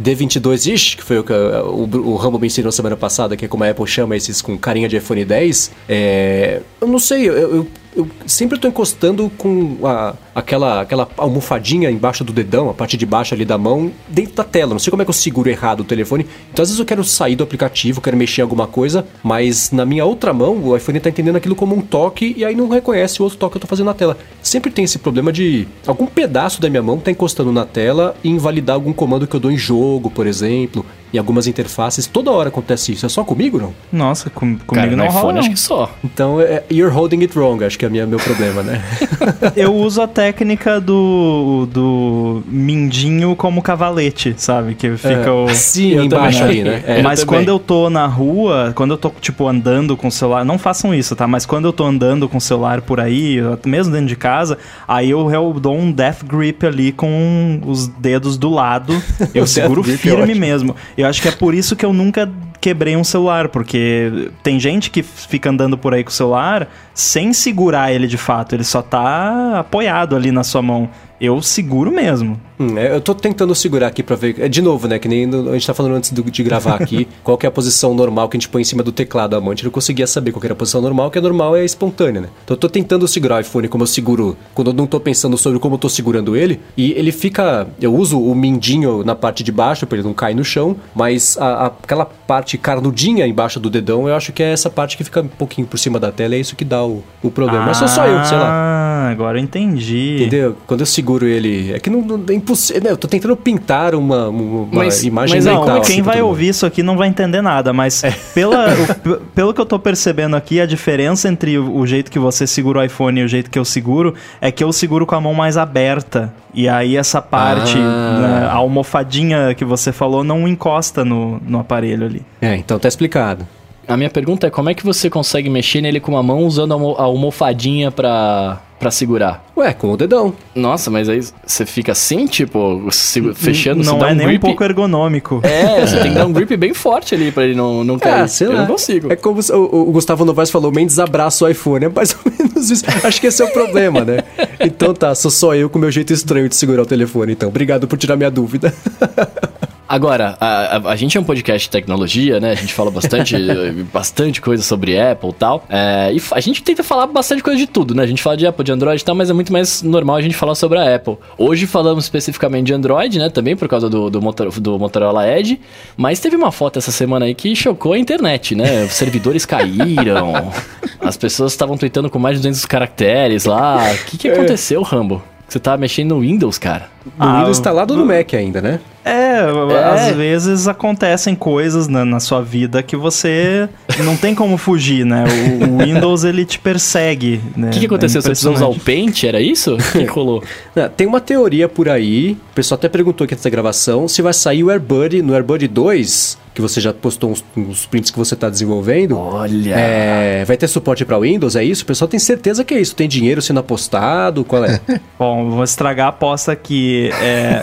D22-ish, 0.00 0.96
que 0.96 1.02
foi 1.02 1.18
o 1.18 1.24
que 1.24 1.32
o, 1.32 2.10
o 2.10 2.16
Rambo 2.16 2.38
me 2.38 2.46
ensinou 2.46 2.72
semana 2.72 2.96
passada, 2.96 3.36
que 3.36 3.44
é 3.44 3.48
como 3.48 3.64
a 3.64 3.70
Apple 3.70 3.86
chama 3.86 4.16
esses 4.16 4.40
com 4.40 4.56
carinha 4.58 4.88
de 4.88 4.96
iPhone 4.96 5.24
10, 5.24 5.70
é, 5.88 6.60
eu 6.80 6.88
não 6.88 6.98
sei, 6.98 7.28
eu, 7.28 7.34
eu, 7.34 7.66
eu 7.94 8.08
sempre 8.26 8.58
tô 8.58 8.66
encostando 8.68 9.30
com 9.36 9.78
a- 9.84 10.14
aquela, 10.34 10.80
aquela 10.80 11.08
almofadinha 11.16 11.90
embaixo 11.90 12.24
do 12.24 12.32
dedão, 12.32 12.70
a 12.70 12.74
parte 12.74 12.96
de 12.96 13.04
baixo 13.04 13.34
ali 13.34 13.44
da 13.44 13.58
mão, 13.58 13.90
dentro 14.08 14.34
da 14.34 14.44
tela. 14.44 14.70
Não 14.72 14.78
sei 14.78 14.90
como 14.90 15.02
é 15.02 15.04
que 15.04 15.10
eu 15.10 15.14
seguro 15.14 15.50
errado 15.50 15.80
o 15.80 15.84
telefone. 15.84 16.26
Então 16.52 16.62
às 16.62 16.68
vezes 16.70 16.78
eu 16.80 16.86
quero 16.86 17.04
sair 17.04 17.36
do 17.36 17.44
aplicativo, 17.44 18.00
quero 18.00 18.16
mexer 18.16 18.40
em 18.40 18.44
alguma 18.44 18.66
coisa, 18.66 19.06
mas 19.22 19.70
na 19.70 19.84
minha 19.84 20.04
outra 20.04 20.32
mão 20.32 20.56
o 20.64 20.76
iPhone 20.76 21.00
tá 21.00 21.10
entendendo 21.10 21.36
aquilo 21.36 21.54
como 21.54 21.76
um 21.76 21.80
toque 21.82 22.34
e 22.36 22.44
aí 22.44 22.54
não 22.54 22.68
reconhece 22.68 23.20
o 23.20 23.24
outro 23.24 23.38
toque 23.38 23.52
que 23.52 23.56
eu 23.58 23.60
tô 23.62 23.66
fazendo 23.66 23.86
na 23.86 23.94
tela. 23.94 24.16
sempre 24.42 24.70
tem 24.70 24.84
esse 24.84 24.98
problema 24.98 25.32
de 25.32 25.66
algum 25.86 26.06
pedaço 26.06 26.60
da 26.60 26.70
minha 26.70 26.82
mão 26.82 26.98
tá 26.98 27.10
encostando 27.10 27.52
na 27.52 27.64
tela 27.66 28.14
e 28.24 28.28
invalidar 28.30 28.74
algum 28.74 28.92
comando 28.92 29.26
que 29.26 29.36
eu 29.36 29.40
dou 29.40 29.50
em 29.50 29.58
jogo, 29.58 30.10
por 30.10 30.26
exemplo 30.26 30.84
em 31.12 31.18
algumas 31.18 31.46
interfaces. 31.46 32.06
Toda 32.06 32.30
hora 32.30 32.48
acontece 32.48 32.92
isso. 32.92 33.04
É 33.04 33.08
só 33.08 33.22
comigo, 33.24 33.58
não? 33.58 33.74
Nossa, 33.92 34.30
com, 34.30 34.56
comigo 34.56 34.66
Cara, 34.74 34.90
não 34.96 35.04
no 35.04 35.10
rola, 35.10 35.18
iPhone 35.18 35.32
não. 35.34 35.40
acho 35.40 35.50
que 35.50 35.58
só. 35.58 35.94
Então, 36.04 36.40
é, 36.40 36.62
you're 36.70 36.92
holding 36.94 37.20
it 37.20 37.38
wrong, 37.38 37.64
acho 37.64 37.78
que 37.78 37.84
é 37.84 37.88
minha, 37.88 38.06
meu 38.06 38.18
problema, 38.18 38.62
né? 38.62 38.82
Eu 39.56 39.74
uso 39.74 40.00
a 40.00 40.06
técnica 40.06 40.80
do, 40.80 41.68
do 41.70 42.42
mindinho 42.46 43.36
como 43.36 43.60
cavalete, 43.62 44.34
sabe? 44.36 44.74
Que 44.74 44.96
fica 44.96 45.32
o... 45.32 45.48
Sim, 45.54 45.92
Eu 45.92 46.04
embaixo 46.04 46.38
também. 46.40 46.60
ali, 46.60 46.70
né? 46.70 46.82
É. 46.86 46.98
É. 47.00 47.02
Mas 47.02 47.20
também. 47.20 47.40
quando 47.40 47.48
eu 47.48 47.58
tô 47.58 47.90
na 47.90 48.06
rua, 48.06 48.72
quando 48.74 48.92
eu 48.92 48.98
tô, 48.98 49.10
tipo, 49.20 49.46
andando 49.46 49.96
com 49.96 50.08
o 50.08 50.12
celular, 50.12 50.44
não 50.44 50.58
façam 50.58 50.94
isso, 50.94 51.14
tá? 51.14 51.26
Mas 51.26 51.44
quando 51.46 51.66
eu 51.66 51.72
tô 51.72 51.84
andando 51.84 52.28
com 52.28 52.38
o 52.38 52.40
celular 52.40 52.80
por 52.80 53.00
aí, 53.00 53.38
mesmo 53.66 53.92
dentro 53.92 54.06
de 54.06 54.16
casa, 54.16 54.58
aí 54.86 55.10
eu, 55.10 55.30
eu 55.30 55.52
dou 55.60 55.76
um 55.76 55.90
death 55.92 56.24
grip 56.24 56.64
ali 56.66 56.92
com 56.92 57.60
os 57.66 57.88
dedos 57.88 58.36
do 58.36 58.50
lado. 58.50 58.92
Eu 59.34 59.44
O 59.44 59.46
seguro 59.46 59.80
é 59.80 59.96
firme 59.96 60.34
mesmo. 60.34 60.76
Eu 61.02 61.08
acho 61.08 61.20
que 61.20 61.28
é 61.28 61.32
por 61.32 61.54
isso 61.54 61.74
que 61.74 61.84
eu 61.84 61.92
nunca 61.92 62.30
quebrei 62.60 62.96
um 62.96 63.02
celular, 63.02 63.48
porque 63.48 64.30
tem 64.42 64.60
gente 64.60 64.88
que 64.88 65.02
fica 65.02 65.50
andando 65.50 65.76
por 65.76 65.92
aí 65.92 66.04
com 66.04 66.10
o 66.10 66.12
celular 66.12 66.68
sem 66.94 67.32
segurar 67.32 67.92
ele 67.92 68.06
de 68.06 68.16
fato, 68.16 68.54
ele 68.54 68.62
só 68.62 68.80
tá 68.80 69.58
apoiado 69.58 70.14
ali 70.14 70.30
na 70.30 70.44
sua 70.44 70.62
mão. 70.62 70.88
Eu 71.24 71.40
seguro 71.40 71.90
mesmo. 71.92 72.38
Hum, 72.58 72.76
é, 72.76 72.94
eu 72.94 73.00
tô 73.00 73.14
tentando 73.14 73.54
segurar 73.54 73.86
aqui 73.86 74.02
pra 74.02 74.16
ver. 74.16 74.34
É, 74.40 74.48
de 74.48 74.60
novo, 74.60 74.88
né? 74.88 74.98
Que 74.98 75.06
nem 75.06 75.24
a 75.24 75.52
gente 75.52 75.64
tá 75.66 75.72
falando 75.72 75.94
antes 75.94 76.10
do- 76.10 76.22
de 76.28 76.42
gravar 76.42 76.74
aqui. 76.74 77.06
qual 77.22 77.38
que 77.38 77.46
é 77.46 77.48
a 77.48 77.52
posição 77.52 77.94
normal 77.94 78.28
que 78.28 78.36
a 78.36 78.40
gente 78.40 78.48
põe 78.48 78.62
em 78.62 78.64
cima 78.64 78.82
do 78.82 78.90
teclado 78.90 79.36
amante. 79.36 79.62
Eu 79.62 79.68
não 79.68 79.72
conseguia 79.72 80.06
saber 80.06 80.32
qual 80.32 80.40
que 80.40 80.46
era 80.48 80.52
a 80.52 80.56
posição 80.56 80.80
normal, 80.82 81.10
que 81.12 81.18
a 81.18 81.22
normal 81.22 81.54
é 81.56 81.64
espontânea, 81.64 82.22
né? 82.22 82.28
Então 82.44 82.54
eu 82.56 82.58
tô 82.58 82.68
tentando 82.68 83.06
segurar 83.06 83.36
o 83.36 83.40
iPhone 83.40 83.68
como 83.68 83.84
eu 83.84 83.86
seguro. 83.86 84.36
Quando 84.52 84.70
eu 84.72 84.74
não 84.74 84.86
tô 84.86 84.98
pensando 84.98 85.38
sobre 85.38 85.60
como 85.60 85.76
eu 85.76 85.78
tô 85.78 85.88
segurando 85.88 86.36
ele. 86.36 86.58
E 86.76 86.90
ele 86.92 87.12
fica. 87.12 87.68
Eu 87.80 87.94
uso 87.94 88.20
o 88.20 88.34
mindinho 88.34 89.04
na 89.04 89.14
parte 89.14 89.44
de 89.44 89.52
baixo 89.52 89.86
pra 89.86 89.96
ele 89.98 90.06
não 90.06 90.12
cair 90.14 90.34
no 90.34 90.44
chão. 90.44 90.74
Mas 90.92 91.36
a- 91.38 91.66
a- 91.66 91.66
aquela 91.66 92.04
parte 92.04 92.58
carnudinha 92.58 93.26
embaixo 93.28 93.60
do 93.60 93.70
dedão, 93.70 94.08
eu 94.08 94.16
acho 94.16 94.32
que 94.32 94.42
é 94.42 94.52
essa 94.52 94.68
parte 94.68 94.96
que 94.96 95.04
fica 95.04 95.20
um 95.20 95.28
pouquinho 95.28 95.68
por 95.68 95.78
cima 95.78 96.00
da 96.00 96.10
tela. 96.10 96.34
É 96.34 96.38
isso 96.38 96.56
que 96.56 96.64
dá 96.64 96.84
o, 96.84 97.04
o 97.22 97.30
problema. 97.30 97.66
Mas 97.66 97.76
sou 97.76 97.86
só 97.86 98.06
eu, 98.06 98.24
sei 98.24 98.36
lá. 98.38 98.48
Ah, 98.50 99.08
agora 99.10 99.38
eu 99.38 99.42
entendi. 99.42 100.16
Entendeu? 100.20 100.56
Quando 100.66 100.80
eu 100.80 100.86
seguro 100.86 101.11
ele. 101.22 101.72
É 101.72 101.80
que 101.80 101.90
não, 101.90 102.00
não 102.02 102.22
é 102.28 102.32
impossível. 102.34 102.82
né? 102.84 102.90
Eu 102.92 102.96
tô 102.96 103.08
tentando 103.08 103.36
pintar 103.36 103.94
uma, 103.94 104.28
uma 104.28 104.68
Mas- 104.72 105.02
imagem 105.02 105.36
mas 105.36 105.44
Não, 105.46 105.60
mental. 105.60 105.80
assim, 105.80 105.94
quem 105.94 106.02
pra 106.04 106.12
vai 106.12 106.22
ouvir 106.22 106.48
isso 106.50 106.64
aqui 106.64 106.82
não 106.82 106.96
vai 106.96 107.08
entender 107.08 107.42
nada, 107.42 107.72
mas 107.72 108.02
pela, 108.32 108.66
o- 109.04 109.16
pelo 109.34 109.52
que 109.52 109.60
eu 109.60 109.66
tô 109.66 109.78
percebendo 109.78 110.36
aqui, 110.36 110.60
a 110.60 110.66
diferença 110.66 111.28
entre 111.28 111.58
o, 111.58 111.74
o 111.76 111.86
jeito 111.86 112.10
que 112.10 112.18
você 112.18 112.46
segura 112.46 112.78
o 112.80 112.84
iPhone 112.84 113.20
e 113.20 113.24
o 113.24 113.28
jeito 113.28 113.50
que 113.50 113.58
eu 113.58 113.64
seguro 113.64 114.14
é 114.40 114.52
que 114.52 114.62
eu 114.62 114.72
seguro 114.72 115.04
com 115.04 115.14
a 115.14 115.20
mão 115.20 115.34
mais 115.34 115.56
aberta. 115.56 116.32
E 116.54 116.68
aí 116.68 116.96
essa 116.96 117.20
parte, 117.20 117.76
Ah. 117.78 118.18
né, 118.20 118.46
a 118.46 118.54
almofadinha 118.54 119.54
que 119.54 119.64
você 119.64 119.90
falou, 119.92 120.22
não 120.22 120.46
encosta 120.46 121.04
no, 121.04 121.40
no 121.46 121.58
aparelho 121.58 122.04
ali. 122.06 122.22
É, 122.40 122.54
então 122.56 122.78
tá 122.78 122.86
explicado. 122.86 123.46
A 123.88 123.96
minha 123.96 124.10
pergunta 124.10 124.46
é 124.46 124.50
como 124.50 124.70
é 124.70 124.74
que 124.74 124.84
você 124.84 125.10
consegue 125.10 125.50
mexer 125.50 125.80
nele 125.80 125.98
com 125.98 126.12
uma 126.12 126.22
mão 126.22 126.44
usando 126.44 126.72
a 126.72 127.02
a 127.02 127.04
almofadinha 127.04 127.90
pra, 127.90 128.60
pra 128.82 128.90
segurar? 128.90 129.44
Ué, 129.56 129.72
com 129.72 129.92
o 129.92 129.96
dedão. 129.96 130.34
Nossa, 130.56 130.90
mas 130.90 131.08
aí 131.08 131.20
você 131.46 131.64
fica 131.64 131.92
assim, 131.92 132.26
tipo, 132.26 132.84
se- 132.90 133.32
fechando, 133.32 133.84
não 133.84 133.96
dá 133.96 134.08
é 134.08 134.12
um 134.12 134.14
nem 134.16 134.26
grip... 134.26 134.38
um 134.38 134.48
pouco 134.48 134.64
ergonômico. 134.64 135.40
É, 135.44 135.80
você 135.86 136.00
tem 136.00 136.10
que 136.12 136.18
dar 136.18 136.26
um 136.26 136.32
grip 136.32 136.56
bem 136.56 136.74
forte 136.74 137.14
ali 137.14 137.30
pra 137.30 137.44
ele 137.44 137.54
não, 137.54 137.84
não 137.84 137.96
cair. 137.96 138.22
Ah, 138.22 138.26
sei 138.26 138.48
Eu 138.48 138.52
lá. 138.54 138.58
não 138.62 138.66
consigo. 138.66 139.12
É 139.12 139.14
como 139.14 139.38
o, 139.40 139.88
o 139.88 139.92
Gustavo 139.92 140.24
Novaes 140.24 140.50
falou, 140.50 140.72
Mendes 140.72 140.98
abraça 140.98 141.44
o 141.44 141.48
iPhone. 141.48 141.84
É 141.84 141.88
mais 141.88 142.12
ou 142.24 142.32
menos 142.32 142.70
isso. 142.70 142.84
Acho 143.04 143.20
que 143.20 143.28
esse 143.28 143.40
é 143.40 143.44
o 143.44 143.52
problema, 143.52 144.04
né? 144.04 144.18
Então 144.58 144.92
tá, 144.92 145.14
sou 145.14 145.30
só 145.30 145.54
eu 145.54 145.70
com 145.70 145.78
meu 145.78 145.90
jeito 145.92 146.12
estranho 146.12 146.48
de 146.48 146.56
segurar 146.56 146.82
o 146.82 146.86
telefone, 146.86 147.32
então. 147.34 147.48
Obrigado 147.48 147.86
por 147.86 147.96
tirar 147.96 148.16
minha 148.16 148.30
dúvida. 148.32 148.74
Agora, 149.92 150.38
a, 150.40 150.78
a, 150.78 150.92
a 150.92 150.96
gente 150.96 151.18
é 151.18 151.20
um 151.20 151.22
podcast 151.22 151.68
de 151.68 151.70
tecnologia, 151.70 152.40
né? 152.40 152.52
A 152.52 152.54
gente 152.54 152.72
fala 152.72 152.90
bastante, 152.90 153.36
bastante 153.92 154.40
coisa 154.40 154.62
sobre 154.62 154.98
Apple 154.98 155.28
e 155.28 155.32
tal. 155.34 155.66
É, 155.68 156.10
e 156.14 156.22
a 156.30 156.40
gente 156.40 156.62
tenta 156.62 156.82
falar 156.82 157.06
bastante 157.08 157.42
coisa 157.42 157.58
de 157.58 157.66
tudo, 157.66 157.94
né? 157.94 158.02
A 158.02 158.06
gente 158.06 158.22
fala 158.22 158.34
de 158.34 158.46
Apple, 158.46 158.64
de 158.64 158.72
Android 158.72 159.02
e 159.02 159.04
tal, 159.04 159.14
mas 159.14 159.28
é 159.28 159.34
muito 159.34 159.52
mais 159.52 159.82
normal 159.82 160.16
a 160.16 160.22
gente 160.22 160.34
falar 160.34 160.54
sobre 160.54 160.78
a 160.78 160.94
Apple. 160.96 161.18
Hoje 161.36 161.66
falamos 161.66 162.04
especificamente 162.04 162.68
de 162.68 162.72
Android, 162.72 163.18
né? 163.18 163.28
Também 163.28 163.54
por 163.54 163.68
causa 163.68 163.90
do, 163.90 164.08
do, 164.08 164.22
motor, 164.22 164.50
do 164.58 164.78
Motorola 164.78 165.28
Edge. 165.28 165.60
Mas 165.94 166.20
teve 166.20 166.36
uma 166.36 166.50
foto 166.50 166.78
essa 166.78 166.90
semana 166.90 167.26
aí 167.26 167.34
que 167.34 167.54
chocou 167.54 167.92
a 167.92 167.98
internet, 167.98 168.54
né? 168.54 168.84
Os 168.84 168.94
servidores 168.94 169.44
caíram, 169.44 170.50
as 171.02 171.18
pessoas 171.18 171.52
estavam 171.52 171.76
tweetando 171.76 172.08
com 172.08 172.18
mais 172.18 172.38
de 172.38 172.48
200 172.48 172.64
caracteres 172.64 173.44
lá. 173.44 173.92
O 173.92 174.06
que, 174.06 174.16
que 174.16 174.28
aconteceu, 174.30 174.80
Rambo? 174.80 175.22
Você 175.46 175.60
tá 175.60 175.76
mexendo 175.76 176.14
no 176.14 176.20
Windows, 176.22 176.56
cara? 176.56 176.91
No 177.04 177.12
Ah, 177.18 177.38
Windows 177.38 177.58
instalado 177.58 177.96
no 177.96 178.04
Mac 178.06 178.32
ainda, 178.34 178.60
né? 178.60 178.80
É, 179.04 179.40
É. 179.40 179.84
às 180.10 180.14
vezes 180.14 180.68
acontecem 180.68 181.34
coisas 181.34 181.88
na, 181.88 182.04
na 182.04 182.20
sua 182.20 182.40
vida 182.40 182.80
que 182.84 182.94
você 182.96 183.68
não 184.04 184.16
tem 184.16 184.32
como 184.34 184.56
fugir, 184.56 185.04
né? 185.04 185.24
O, 185.24 185.64
o 185.74 185.78
Windows 185.84 186.22
ele 186.22 186.44
te 186.44 186.58
persegue. 186.60 187.40
né? 187.56 187.68
O 187.68 187.70
que, 187.72 187.80
que 187.80 187.86
aconteceu? 187.86 188.22
Você 188.22 188.28
precisou 188.28 188.54
usar 188.54 188.66
o 188.66 188.78
Paint? 188.78 189.24
Era 189.24 189.40
isso? 189.40 189.74
O 189.74 189.78
que, 189.78 190.04
rolou? 190.06 190.42
Não, 190.76 190.88
Tem 190.88 191.06
uma 191.06 191.20
teoria 191.20 191.68
por 191.68 191.88
aí, 191.88 192.36
o 192.52 192.54
pessoal 192.54 192.76
até 192.78 192.88
perguntou 192.88 193.24
aqui 193.24 193.34
nessa 193.34 193.50
gravação, 193.50 194.06
se 194.06 194.22
vai 194.22 194.32
sair 194.32 194.62
o 194.62 194.70
AirBuddy 194.70 195.20
no 195.22 195.34
AirBuddy 195.34 195.66
2, 195.66 196.38
que 196.54 196.60
você 196.60 196.80
já 196.80 196.92
postou 196.92 197.30
uns, 197.30 197.42
uns 197.56 197.86
prints 197.86 198.10
que 198.10 198.18
você 198.18 198.34
está 198.34 198.48
desenvolvendo. 198.48 199.18
Olha. 199.18 199.74
É, 199.74 200.44
vai 200.44 200.56
ter 200.56 200.68
suporte 200.68 201.04
para 201.04 201.18
Windows, 201.18 201.56
é 201.56 201.64
isso? 201.64 201.82
O 201.82 201.86
pessoal 201.86 202.06
tem 202.06 202.20
certeza 202.20 202.62
que 202.62 202.74
é 202.74 202.80
isso? 202.80 202.94
Tem 202.94 203.08
dinheiro 203.08 203.40
sendo 203.42 203.58
apostado? 203.60 204.44
Qual 204.44 204.64
é? 204.64 204.78
Bom, 205.18 205.50
vou 205.50 205.64
estragar 205.64 206.06
a 206.06 206.10
aposta 206.10 206.52
aqui. 206.52 206.91
É, 207.20 207.62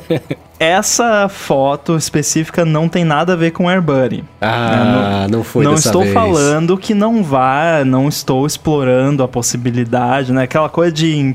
essa 0.58 1.28
foto 1.28 1.96
específica 1.96 2.64
não 2.64 2.88
tem 2.88 3.04
nada 3.04 3.34
a 3.34 3.36
ver 3.36 3.50
com 3.50 3.68
AirBuddy. 3.68 4.24
Ah, 4.40 5.26
não, 5.30 5.44
foi 5.44 5.64
não 5.64 5.74
estou 5.74 6.02
vez. 6.02 6.14
falando 6.14 6.76
que 6.76 6.94
não 6.94 7.22
vá, 7.22 7.84
não 7.84 8.08
estou 8.08 8.46
explorando 8.46 9.22
a 9.22 9.28
possibilidade, 9.28 10.32
né? 10.32 10.44
Aquela 10.44 10.68
coisa 10.68 10.92
de 10.92 11.34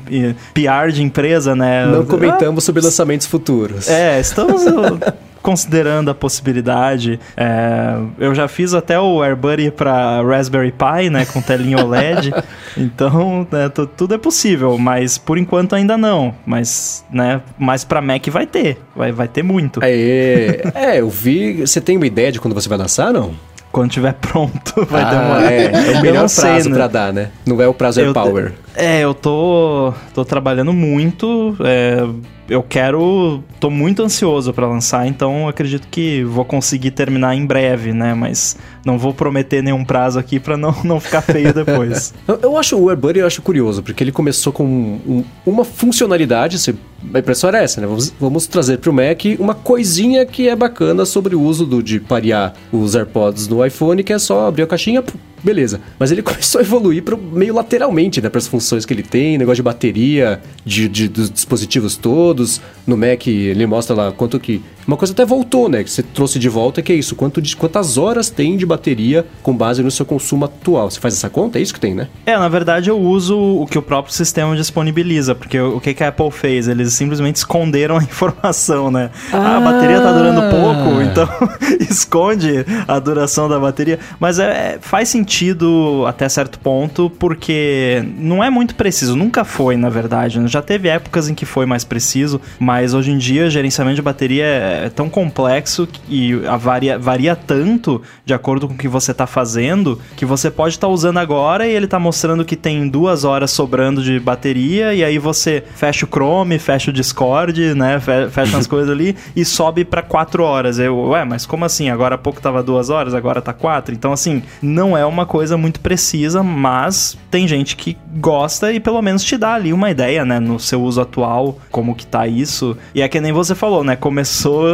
PR 0.54 0.90
de 0.92 1.02
empresa, 1.02 1.54
né? 1.54 1.86
Não 1.86 2.04
comentamos 2.04 2.64
sobre 2.64 2.82
lançamentos 2.82 3.26
futuros. 3.26 3.88
É, 3.88 4.20
estamos 4.20 4.62
considerando 5.42 6.10
a 6.10 6.14
possibilidade. 6.14 7.18
É, 7.36 7.94
eu 8.18 8.34
já 8.34 8.46
fiz 8.48 8.72
até 8.74 8.98
o 8.98 9.22
AirBuddy 9.22 9.70
para 9.70 10.22
Raspberry 10.22 10.72
Pi, 10.72 11.10
né, 11.10 11.24
com 11.26 11.40
telinha 11.42 11.84
OLED. 11.84 12.32
então, 12.76 13.46
né, 13.50 13.68
tu- 13.68 13.86
tudo 13.86 14.14
é 14.14 14.18
possível, 14.18 14.78
mas 14.78 15.18
por 15.18 15.36
enquanto 15.38 15.74
ainda 15.74 15.96
não. 15.98 16.34
Mas, 16.46 17.04
né, 17.12 17.40
mas 17.58 17.84
para 17.84 18.00
Mac 18.00 18.26
vai 18.28 18.46
ter, 18.46 18.78
vai, 18.94 19.12
vai 19.12 19.28
ter 19.28 19.42
muito. 19.42 19.82
Aê. 19.82 20.60
É, 20.74 21.00
eu 21.00 21.10
vi. 21.10 21.60
Você 21.66 21.80
tem 21.80 21.96
uma 21.96 22.06
ideia 22.06 22.30
de 22.32 22.40
quando 22.40 22.54
você 22.54 22.68
vai 22.68 22.78
lançar, 22.78 23.12
não? 23.12 23.32
Quando 23.70 23.90
tiver 23.90 24.12
pronto, 24.12 24.84
vai 24.84 25.02
Ah, 25.02 25.10
demorar. 25.10 25.52
É, 25.52 25.64
é 25.94 25.98
o 25.98 26.02
melhor 26.02 26.28
sei, 26.28 26.44
prazo 26.50 26.68
né? 26.68 26.76
pra 26.76 26.86
dar, 26.88 27.10
né? 27.12 27.30
Não 27.46 27.60
é 27.62 27.66
o 27.66 27.72
prazo 27.72 28.00
Eu- 28.00 28.04
AirPower. 28.06 28.52
É, 28.74 29.00
eu 29.00 29.12
tô, 29.12 29.92
tô 30.14 30.24
trabalhando 30.24 30.72
muito. 30.72 31.54
é, 31.60 32.06
eu 32.48 32.62
quero. 32.62 33.42
tô 33.60 33.68
muito 33.70 34.02
ansioso 34.02 34.52
pra 34.52 34.66
lançar, 34.66 35.06
então 35.06 35.46
acredito 35.48 35.86
que 35.90 36.24
vou 36.24 36.44
conseguir 36.44 36.90
terminar 36.90 37.34
em 37.36 37.44
breve, 37.46 37.92
né? 37.92 38.14
Mas 38.14 38.56
não 38.84 38.98
vou 38.98 39.12
prometer 39.12 39.62
nenhum 39.62 39.84
prazo 39.84 40.18
aqui 40.18 40.40
pra 40.40 40.56
não, 40.56 40.74
não 40.84 40.98
ficar 41.00 41.20
feio 41.20 41.52
depois. 41.52 42.14
Eu, 42.26 42.38
eu 42.42 42.58
acho 42.58 42.76
o 42.78 42.88
AirBuddy 42.88 43.18
eu 43.20 43.26
acho 43.26 43.42
curioso, 43.42 43.82
porque 43.82 44.02
ele 44.02 44.12
começou 44.12 44.52
com 44.52 44.64
um- 44.64 45.24
uma 45.44 45.64
funcionalidade, 45.64 46.58
se- 46.58 46.74
a 47.12 47.18
impressão 47.18 47.48
era 47.48 47.62
essa, 47.62 47.80
né? 47.80 47.86
Vamos, 47.86 48.12
vamos 48.18 48.46
trazer 48.46 48.78
pro 48.78 48.92
Mac 48.92 49.24
uma 49.38 49.54
coisinha 49.54 50.24
que 50.24 50.48
é 50.48 50.56
bacana 50.56 51.04
sobre 51.04 51.34
o 51.34 51.40
uso 51.42 51.66
do, 51.66 51.82
de 51.82 52.00
parear 52.00 52.54
os 52.72 52.94
AirPods 52.94 53.48
no 53.48 53.64
iPhone, 53.64 54.02
que 54.02 54.12
é 54.12 54.18
só 54.18 54.46
abrir 54.48 54.62
a 54.62 54.66
caixinha, 54.66 55.02
beleza. 55.42 55.80
Mas 55.98 56.10
ele 56.12 56.22
começou 56.22 56.60
a 56.60 56.62
evoluir 56.64 57.02
pro, 57.02 57.16
meio 57.18 57.54
lateralmente, 57.54 58.20
né? 58.20 58.28
Para 58.28 58.38
as 58.38 58.46
funções 58.46 58.84
que 58.86 58.92
ele 58.94 59.02
tem, 59.02 59.36
negócio 59.38 59.56
de 59.56 59.62
bateria, 59.62 60.40
de, 60.64 60.88
de- 60.88 61.08
dos 61.08 61.30
dispositivos 61.30 61.96
todos. 61.96 62.60
No 62.86 62.96
Mac 62.96 63.26
ele 63.26 63.66
mostra 63.66 63.94
lá 63.94 64.12
quanto 64.12 64.38
que... 64.40 64.62
Uma 64.84 64.96
coisa 64.96 65.12
até 65.12 65.24
voltou, 65.24 65.68
né? 65.68 65.84
Que 65.84 65.90
você 65.90 66.02
trouxe 66.02 66.40
de 66.40 66.48
volta, 66.48 66.82
que 66.82 66.92
é 66.92 66.96
isso. 66.96 67.14
Quanto 67.14 67.40
de, 67.40 67.54
quantas 67.56 67.96
horas 67.96 68.28
tem 68.28 68.56
de 68.56 68.66
bateria 68.66 69.24
com 69.40 69.56
base 69.56 69.80
no 69.80 69.90
seu 69.92 70.04
consumo 70.04 70.44
atual. 70.44 70.90
Você 70.90 70.98
faz 70.98 71.14
essa 71.14 71.30
conta? 71.30 71.58
É 71.58 71.62
isso 71.62 71.72
que 71.72 71.78
tem, 71.78 71.94
né? 71.94 72.08
É, 72.26 72.36
na 72.36 72.48
verdade 72.48 72.90
eu 72.90 72.98
uso 72.98 73.38
o 73.38 73.64
que 73.66 73.78
o 73.78 73.82
próprio 73.82 74.12
sistema 74.12 74.56
disponibiliza, 74.56 75.36
porque 75.36 75.60
o 75.60 75.78
que, 75.80 75.94
que 75.94 76.02
a 76.02 76.08
Apple 76.08 76.30
fez? 76.32 76.66
Eles 76.66 76.92
simplesmente 76.94 77.36
esconderam 77.36 77.96
a 77.96 78.02
informação, 78.02 78.90
né? 78.90 79.10
Ah, 79.32 79.58
a 79.58 79.60
bateria 79.60 80.00
tá 80.00 80.12
durando 80.12 80.40
pouco, 80.50 81.00
então 81.00 81.28
esconde 81.88 82.64
a 82.88 82.98
duração 82.98 83.48
da 83.48 83.58
bateria. 83.60 84.00
Mas 84.18 84.38
é, 84.40 84.44
é- 84.74 84.78
faz 84.80 85.08
sentido 85.08 85.31
sentido 85.36 86.04
até 86.06 86.28
certo 86.28 86.58
ponto, 86.58 87.10
porque 87.18 88.04
não 88.18 88.44
é 88.44 88.50
muito 88.50 88.74
preciso, 88.74 89.16
nunca 89.16 89.44
foi, 89.44 89.76
na 89.78 89.88
verdade. 89.88 90.38
né? 90.38 90.46
Já 90.46 90.60
teve 90.60 90.88
épocas 90.88 91.28
em 91.28 91.34
que 91.34 91.46
foi 91.46 91.64
mais 91.64 91.84
preciso, 91.84 92.38
mas 92.58 92.92
hoje 92.92 93.10
em 93.12 93.18
dia 93.18 93.48
gerenciamento 93.48 93.96
de 93.96 94.02
bateria 94.02 94.44
é 94.44 94.90
tão 94.94 95.08
complexo 95.08 95.88
e 96.08 96.34
a 96.46 96.56
varia, 96.56 96.98
varia 96.98 97.34
tanto 97.34 98.02
de 98.26 98.34
acordo 98.34 98.68
com 98.68 98.74
o 98.74 98.76
que 98.76 98.86
você 98.88 99.12
está 99.12 99.26
fazendo, 99.26 99.98
que 100.16 100.26
você 100.26 100.50
pode 100.50 100.74
estar 100.74 100.88
usando 100.88 101.16
agora 101.18 101.66
e 101.66 101.72
ele 101.72 101.86
está 101.86 101.98
mostrando 101.98 102.44
que 102.44 102.54
tem 102.56 102.86
duas 102.88 103.24
horas 103.24 103.50
sobrando 103.50 104.02
de 104.02 104.20
bateria, 104.20 104.92
e 104.94 105.02
aí 105.02 105.18
você 105.18 105.64
fecha 105.74 106.04
o 106.04 106.08
Chrome, 106.08 106.58
fecha 106.58 106.90
o 106.90 106.92
Discord, 106.94 107.74
né? 107.74 107.98
fe- 108.00 108.28
Fecha 108.30 108.58
as 108.58 108.66
coisas 108.68 108.90
ali 108.90 109.16
e 109.34 109.44
sobe 109.44 109.84
para 109.84 110.02
quatro 110.02 110.42
horas. 110.44 110.78
Eu, 110.78 110.98
ué, 111.08 111.24
mas 111.24 111.46
como 111.46 111.64
assim? 111.64 111.88
Agora 111.88 112.16
há 112.16 112.18
pouco 112.18 112.40
tava 112.40 112.62
duas 112.62 112.90
horas, 112.90 113.14
agora 113.14 113.40
tá 113.40 113.52
quatro. 113.54 113.94
Então, 113.94 114.12
assim, 114.12 114.42
não 114.60 114.96
é 114.96 115.04
uma 115.06 115.21
coisa 115.26 115.56
muito 115.56 115.80
precisa, 115.80 116.42
mas 116.42 117.16
tem 117.30 117.46
gente 117.46 117.76
que 117.76 117.96
gosta 118.16 118.72
e 118.72 118.80
pelo 118.80 119.00
menos 119.02 119.24
te 119.24 119.36
dá 119.36 119.54
ali 119.54 119.72
uma 119.72 119.90
ideia, 119.90 120.24
né? 120.24 120.38
No 120.38 120.58
seu 120.58 120.82
uso 120.82 121.00
atual, 121.00 121.58
como 121.70 121.94
que 121.94 122.06
tá 122.06 122.26
isso. 122.26 122.76
E 122.94 123.02
é 123.02 123.08
que 123.08 123.20
nem 123.20 123.32
você 123.32 123.54
falou, 123.54 123.82
né? 123.84 123.96
Começou. 123.96 124.66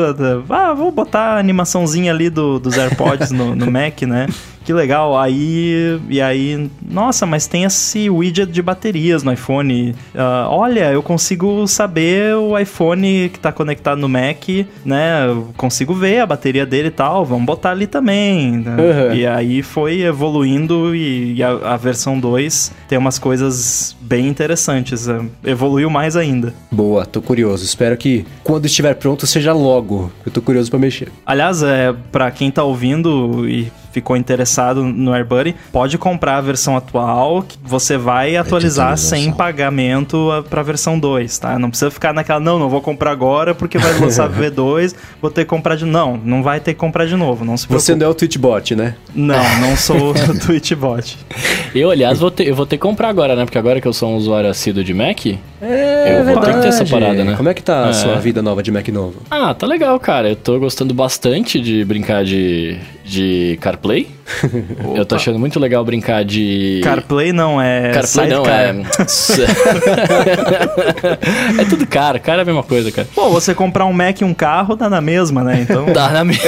Ah, 0.48 0.74
vou 0.74 0.90
botar 0.90 1.34
a 1.34 1.38
animaçãozinha 1.38 2.12
ali 2.12 2.30
do, 2.30 2.58
dos 2.58 2.76
AirPods 2.76 3.30
no, 3.30 3.54
no 3.54 3.70
Mac, 3.70 4.02
né? 4.02 4.26
Que 4.68 4.72
legal. 4.74 5.18
Aí. 5.18 5.98
E 6.10 6.20
aí. 6.20 6.70
Nossa, 6.86 7.24
mas 7.24 7.46
tem 7.46 7.64
esse 7.64 8.10
widget 8.10 8.52
de 8.52 8.60
baterias 8.60 9.22
no 9.22 9.32
iPhone. 9.32 9.94
Ah, 10.14 10.46
olha, 10.50 10.92
eu 10.92 11.02
consigo 11.02 11.66
saber 11.66 12.34
o 12.34 12.58
iPhone 12.58 13.30
que 13.32 13.40
tá 13.40 13.50
conectado 13.50 13.98
no 13.98 14.10
Mac, 14.10 14.46
né? 14.84 15.26
Eu 15.26 15.48
consigo 15.56 15.94
ver 15.94 16.20
a 16.20 16.26
bateria 16.26 16.66
dele 16.66 16.88
e 16.88 16.90
tal. 16.90 17.24
Vamos 17.24 17.46
botar 17.46 17.70
ali 17.70 17.86
também. 17.86 18.58
né? 18.58 18.76
Uhum. 18.76 19.14
E 19.14 19.26
aí 19.26 19.62
foi 19.62 20.02
evoluindo 20.02 20.94
e, 20.94 21.36
e 21.36 21.42
a, 21.42 21.48
a 21.72 21.76
versão 21.78 22.20
2 22.20 22.70
tem 22.86 22.98
umas 22.98 23.18
coisas 23.18 23.96
bem 24.02 24.28
interessantes. 24.28 25.08
é, 25.08 25.18
Evoluiu 25.44 25.88
mais 25.88 26.14
ainda. 26.14 26.52
Boa, 26.70 27.06
tô 27.06 27.22
curioso. 27.22 27.64
Espero 27.64 27.96
que 27.96 28.26
quando 28.44 28.66
estiver 28.66 28.92
pronto 28.96 29.26
seja 29.26 29.54
logo. 29.54 30.12
Eu 30.26 30.30
tô 30.30 30.42
curioso 30.42 30.68
pra 30.68 30.78
mexer. 30.78 31.08
Aliás, 31.24 31.62
é, 31.62 31.94
para 32.12 32.30
quem 32.30 32.50
tá 32.50 32.62
ouvindo 32.64 33.48
e 33.48 33.72
ficou 33.92 34.16
interessado 34.16 34.82
no 34.84 35.12
AirBuddy, 35.12 35.54
pode 35.72 35.96
comprar 35.98 36.36
a 36.36 36.40
versão 36.40 36.76
atual, 36.76 37.42
que 37.42 37.56
você 37.62 37.96
vai 37.96 38.36
atualizar 38.36 38.86
atualização. 38.92 39.18
sem 39.18 39.32
pagamento 39.32 40.30
a- 40.30 40.42
pra 40.42 40.62
versão 40.62 40.98
2, 40.98 41.38
tá? 41.38 41.58
Não 41.58 41.68
precisa 41.70 41.90
ficar 41.90 42.12
naquela, 42.12 42.40
não, 42.40 42.58
não 42.58 42.68
vou 42.68 42.80
comprar 42.80 43.10
agora 43.10 43.54
porque 43.54 43.78
vai 43.78 43.98
lançar 43.98 44.28
V2, 44.30 44.94
vou 45.20 45.30
ter 45.30 45.42
que 45.44 45.48
comprar 45.50 45.76
de... 45.76 45.84
Não, 45.84 46.16
não 46.24 46.42
vai 46.42 46.60
ter 46.60 46.74
que 46.74 46.80
comprar 46.80 47.06
de 47.06 47.16
novo, 47.16 47.44
não 47.44 47.56
se 47.56 47.66
preocupe. 47.66 47.84
Você 47.86 47.94
não 47.94 48.06
é 48.06 48.10
o 48.10 48.14
Twitchbot, 48.14 48.74
né? 48.74 48.94
Não, 49.14 49.58
não 49.60 49.76
sou 49.76 50.10
o 50.12 50.38
Twitchbot. 50.38 51.16
Eu, 51.74 51.90
aliás, 51.90 52.18
vou 52.18 52.30
ter, 52.30 52.46
eu 52.48 52.54
vou 52.54 52.66
ter 52.66 52.76
que 52.76 52.82
comprar 52.82 53.08
agora, 53.08 53.34
né? 53.36 53.44
Porque 53.44 53.58
agora 53.58 53.80
que 53.80 53.88
eu 53.88 53.92
sou 53.92 54.10
um 54.10 54.16
usuário 54.16 54.48
assíduo 54.50 54.82
de 54.84 54.92
Mac. 54.94 55.26
É, 55.60 56.18
Eu 56.20 56.24
vou 56.34 56.40
ter 56.42 56.54
que 56.54 56.60
ter 56.60 56.68
essa 56.68 56.84
parada, 56.84 57.24
né? 57.24 57.34
Como 57.36 57.48
é 57.48 57.54
que 57.54 57.62
tá 57.62 57.86
a 57.86 57.88
É. 57.90 57.92
sua 57.92 58.14
vida 58.16 58.40
nova 58.42 58.62
de 58.62 58.70
Mac 58.70 58.86
novo? 58.88 59.22
Ah, 59.30 59.52
tá 59.54 59.66
legal, 59.66 59.98
cara. 59.98 60.28
Eu 60.30 60.36
tô 60.36 60.58
gostando 60.58 60.94
bastante 60.94 61.60
de 61.60 61.84
brincar 61.84 62.24
de, 62.24 62.78
de 63.04 63.58
CarPlay. 63.60 63.87
properly 63.88 64.17
eu 64.94 65.04
tô 65.04 65.16
achando 65.16 65.38
muito 65.38 65.58
legal 65.58 65.84
brincar 65.84 66.24
de. 66.24 66.80
CarPlay 66.82 67.32
não, 67.32 67.60
é 67.60 67.92
CarPlay 67.92 68.28
não, 68.28 68.46
é. 68.46 68.82
é 71.60 71.64
tudo 71.64 71.86
caro, 71.86 72.20
cara 72.20 72.40
é 72.40 72.42
a 72.42 72.44
mesma 72.44 72.62
coisa, 72.62 72.90
cara. 72.90 73.08
Pô, 73.14 73.28
você 73.30 73.54
comprar 73.54 73.84
um 73.86 73.92
Mac 73.92 74.20
e 74.20 74.24
um 74.24 74.34
carro 74.34 74.76
dá 74.76 74.88
na 74.88 75.00
mesma, 75.00 75.42
né? 75.42 75.60
Então... 75.62 75.86
Dá 75.92 76.10
na 76.10 76.24
mesma. 76.24 76.44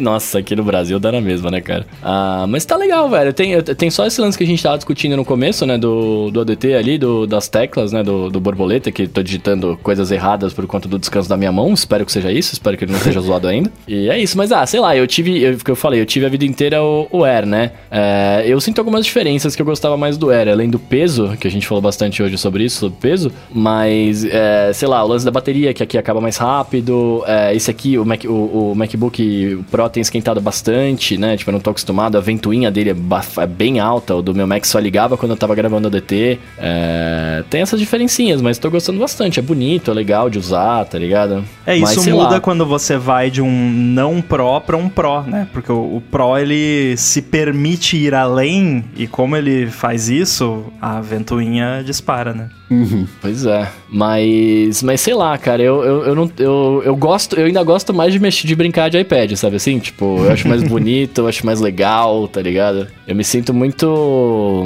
Nossa, 0.00 0.38
aqui 0.38 0.56
no 0.56 0.64
Brasil 0.64 0.98
dá 0.98 1.12
na 1.12 1.20
mesma, 1.20 1.50
né, 1.50 1.60
cara? 1.60 1.86
Ah, 2.02 2.46
mas 2.48 2.64
tá 2.64 2.76
legal, 2.76 3.08
velho. 3.08 3.32
Tem, 3.32 3.60
tem 3.62 3.90
só 3.90 4.06
esse 4.06 4.20
lance 4.20 4.36
que 4.36 4.44
a 4.44 4.46
gente 4.46 4.62
tava 4.62 4.76
discutindo 4.76 5.16
no 5.16 5.24
começo, 5.24 5.66
né? 5.66 5.76
Do, 5.78 6.30
do 6.30 6.40
ADT 6.40 6.74
ali, 6.74 6.98
do, 6.98 7.26
das 7.26 7.48
teclas, 7.48 7.92
né? 7.92 8.02
Do, 8.02 8.30
do 8.30 8.40
borboleta, 8.40 8.90
que 8.90 9.06
tô 9.06 9.22
digitando 9.22 9.78
coisas 9.82 10.10
erradas 10.10 10.52
por 10.52 10.66
conta 10.66 10.88
do 10.88 10.98
descanso 10.98 11.28
da 11.28 11.36
minha 11.36 11.52
mão. 11.52 11.72
Espero 11.72 12.04
que 12.04 12.12
seja 12.12 12.32
isso, 12.32 12.54
espero 12.54 12.76
que 12.76 12.84
ele 12.84 12.92
não 12.92 13.00
seja 13.00 13.20
zoado 13.20 13.46
ainda. 13.46 13.70
E 13.86 14.08
é 14.08 14.18
isso, 14.18 14.36
mas 14.36 14.50
ah, 14.52 14.64
sei 14.66 14.80
lá, 14.80 14.96
eu 14.96 15.06
tive. 15.06 15.40
Eu, 15.40 15.56
que 15.58 15.70
eu 15.70 15.76
falei, 15.76 16.00
eu 16.00 16.06
tive 16.06 16.26
a 16.26 16.28
vida 16.28 16.44
inteira 16.44 16.82
o, 16.82 17.01
o 17.10 17.24
Air, 17.24 17.46
né? 17.46 17.72
É, 17.90 18.44
eu 18.46 18.60
sinto 18.60 18.78
algumas 18.78 19.04
diferenças 19.04 19.54
que 19.54 19.62
eu 19.62 19.66
gostava 19.66 19.96
mais 19.96 20.16
do 20.16 20.30
Air, 20.30 20.48
além 20.48 20.68
do 20.68 20.78
peso, 20.78 21.36
que 21.38 21.46
a 21.46 21.50
gente 21.50 21.66
falou 21.66 21.82
bastante 21.82 22.22
hoje 22.22 22.36
sobre 22.38 22.64
isso, 22.64 22.78
sobre 22.78 22.98
peso, 22.98 23.32
mas 23.52 24.24
é, 24.24 24.72
sei 24.72 24.88
lá, 24.88 25.04
o 25.04 25.08
lance 25.08 25.24
da 25.24 25.30
bateria, 25.30 25.72
que 25.74 25.82
aqui 25.82 25.98
acaba 25.98 26.20
mais 26.20 26.36
rápido. 26.36 27.22
É, 27.26 27.54
esse 27.54 27.70
aqui, 27.70 27.98
o, 27.98 28.04
Mac, 28.04 28.24
o, 28.24 28.72
o 28.72 28.74
MacBook 28.74 29.64
Pro 29.70 29.88
tem 29.88 30.00
esquentado 30.00 30.40
bastante, 30.40 31.16
né? 31.16 31.36
Tipo, 31.36 31.50
eu 31.50 31.52
não 31.52 31.60
tô 31.60 31.70
acostumado, 31.70 32.16
a 32.16 32.20
ventoinha 32.20 32.70
dele 32.70 32.90
é, 32.90 33.42
é 33.42 33.46
bem 33.46 33.80
alta, 33.80 34.14
o 34.14 34.22
do 34.22 34.34
meu 34.34 34.46
Mac 34.46 34.64
só 34.64 34.78
ligava 34.78 35.16
quando 35.16 35.32
eu 35.32 35.36
tava 35.36 35.54
gravando 35.54 35.88
o 35.88 35.90
DT. 35.90 36.38
É, 36.58 37.44
tem 37.50 37.62
essas 37.62 37.78
diferencinhas, 37.78 38.40
mas 38.40 38.58
tô 38.58 38.70
gostando 38.70 38.98
bastante, 38.98 39.38
é 39.38 39.42
bonito, 39.42 39.90
é 39.90 39.94
legal 39.94 40.30
de 40.30 40.38
usar, 40.38 40.84
tá 40.84 40.98
ligado? 40.98 41.44
É, 41.66 41.78
Mas, 41.78 41.90
isso 41.90 42.02
sei 42.02 42.12
muda 42.12 42.34
lá. 42.34 42.40
quando 42.40 42.66
você 42.66 42.96
vai 42.96 43.30
de 43.30 43.40
um 43.40 43.70
não 43.70 44.20
Pro 44.20 44.60
para 44.60 44.76
um 44.76 44.88
Pro, 44.88 45.22
né? 45.22 45.46
Porque 45.52 45.70
o, 45.70 45.96
o 45.96 46.02
Pro 46.10 46.36
ele 46.38 46.91
se 46.96 47.22
permite 47.22 47.96
ir 47.96 48.14
além 48.14 48.84
e 48.96 49.06
como 49.06 49.36
ele 49.36 49.66
faz 49.66 50.08
isso, 50.08 50.64
a 50.80 51.00
ventoinha 51.00 51.82
dispara, 51.84 52.32
né? 52.32 52.48
Pois 53.20 53.44
é. 53.44 53.68
Mas. 53.88 54.82
Mas 54.82 55.00
sei 55.00 55.14
lá, 55.14 55.36
cara, 55.36 55.62
eu, 55.62 55.82
eu, 55.84 56.04
eu 56.06 56.14
não. 56.14 56.30
Eu, 56.38 56.82
eu 56.84 56.96
gosto. 56.96 57.36
Eu 57.36 57.46
ainda 57.46 57.62
gosto 57.62 57.92
mais 57.92 58.12
de 58.12 58.18
mexer 58.18 58.46
de 58.46 58.54
brincar 58.54 58.88
de 58.88 58.98
iPad, 58.98 59.34
sabe 59.34 59.56
assim? 59.56 59.78
Tipo, 59.78 60.24
eu 60.24 60.32
acho 60.32 60.48
mais 60.48 60.62
bonito, 60.66 61.20
eu 61.20 61.28
acho 61.28 61.44
mais 61.44 61.60
legal, 61.60 62.26
tá 62.28 62.40
ligado? 62.40 62.86
Eu 63.06 63.14
me 63.14 63.24
sinto 63.24 63.52
muito. 63.52 64.64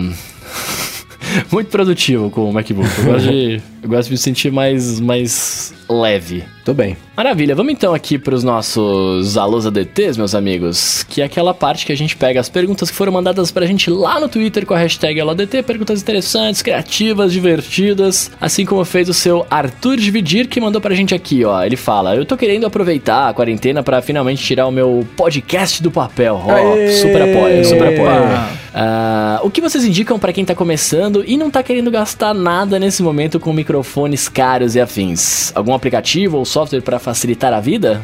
muito 1.51 1.69
produtivo 1.69 2.31
com 2.31 2.49
o 2.49 2.53
MacBook. 2.53 2.89
Eu 2.99 3.05
gosto 3.05 3.29
de, 3.29 3.61
eu 3.87 3.91
gosto 3.91 4.09
de 4.09 4.13
me 4.13 4.19
sentir 4.19 4.51
mais, 4.51 4.99
mais 4.99 5.73
leve. 5.89 6.45
Tô 6.65 6.75
bem. 6.75 6.97
Maravilha, 7.17 7.55
vamos 7.55 7.73
então 7.73 7.95
aqui 7.95 8.19
para 8.19 8.35
os 8.35 8.43
nossos 8.43 9.39
alôs 9.39 9.65
ADTs, 9.65 10.19
meus 10.19 10.35
amigos, 10.35 11.05
que 11.05 11.23
é 11.23 11.25
aquela 11.25 11.55
parte 11.55 11.87
que 11.87 11.93
a 11.93 11.97
gente 11.97 12.17
pega 12.17 12.41
as 12.41 12.49
perguntas 12.49 12.91
que 12.91 12.97
foram 12.97 13.13
mandadas 13.13 13.53
pra 13.53 13.65
gente 13.65 13.89
lá 13.89 14.19
no 14.19 14.29
Twitter 14.29 14.67
com 14.67 14.75
a 14.75 14.79
hashtag 14.79 15.21
AloADT, 15.21 15.63
perguntas 15.63 16.03
interessantes, 16.03 16.61
criativas, 16.61 17.33
divertidas, 17.33 18.33
assim 18.41 18.67
como 18.67 18.85
fez 18.85 19.09
o 19.09 19.15
seu 19.15 19.47
Arthur 19.49 19.97
Dividir, 19.97 20.49
que 20.49 20.61
mandou 20.61 20.81
pra 20.81 20.95
gente 20.95 21.15
aqui, 21.15 21.45
ó, 21.45 21.63
ele 21.63 21.77
fala, 21.77 22.17
eu 22.17 22.27
tô 22.27 22.37
querendo 22.37 22.67
aproveitar 22.67 23.29
a 23.29 23.33
quarentena 23.33 23.83
pra 23.83 24.03
finalmente 24.03 24.43
tirar 24.43 24.67
o 24.67 24.73
meu 24.73 25.07
podcast 25.17 25.81
do 25.81 25.91
papel, 25.91 26.43
ó, 26.45 26.53
Aê! 26.53 26.91
super 26.97 27.23
apoio, 27.23 27.65
super 27.65 27.87
apoio. 27.95 28.67
Ah, 28.79 29.41
o 29.43 29.51
que 29.51 29.63
vocês 29.63 29.87
indicam 29.87 30.19
pra 30.19 30.35
quem 30.35 30.45
tá 30.45 30.55
começando 30.55 31.25
e 31.27 31.39
não 31.39 31.51
tá 31.51 31.63
querendo 31.63 31.91
gastar 31.91 32.35
nada 32.35 32.79
nesse 32.79 33.03
momento 33.03 33.41
com 33.41 33.51
microfones 33.77 34.29
caros 34.29 34.75
e 34.75 34.81
afins? 34.81 35.53
Algum 35.55 35.75
aplicativo 35.75 36.39
ou 36.39 36.45
software 36.45 36.81
pra 36.81 36.99
facilitar 36.99 37.53
a 37.53 37.61
vida? 37.61 38.03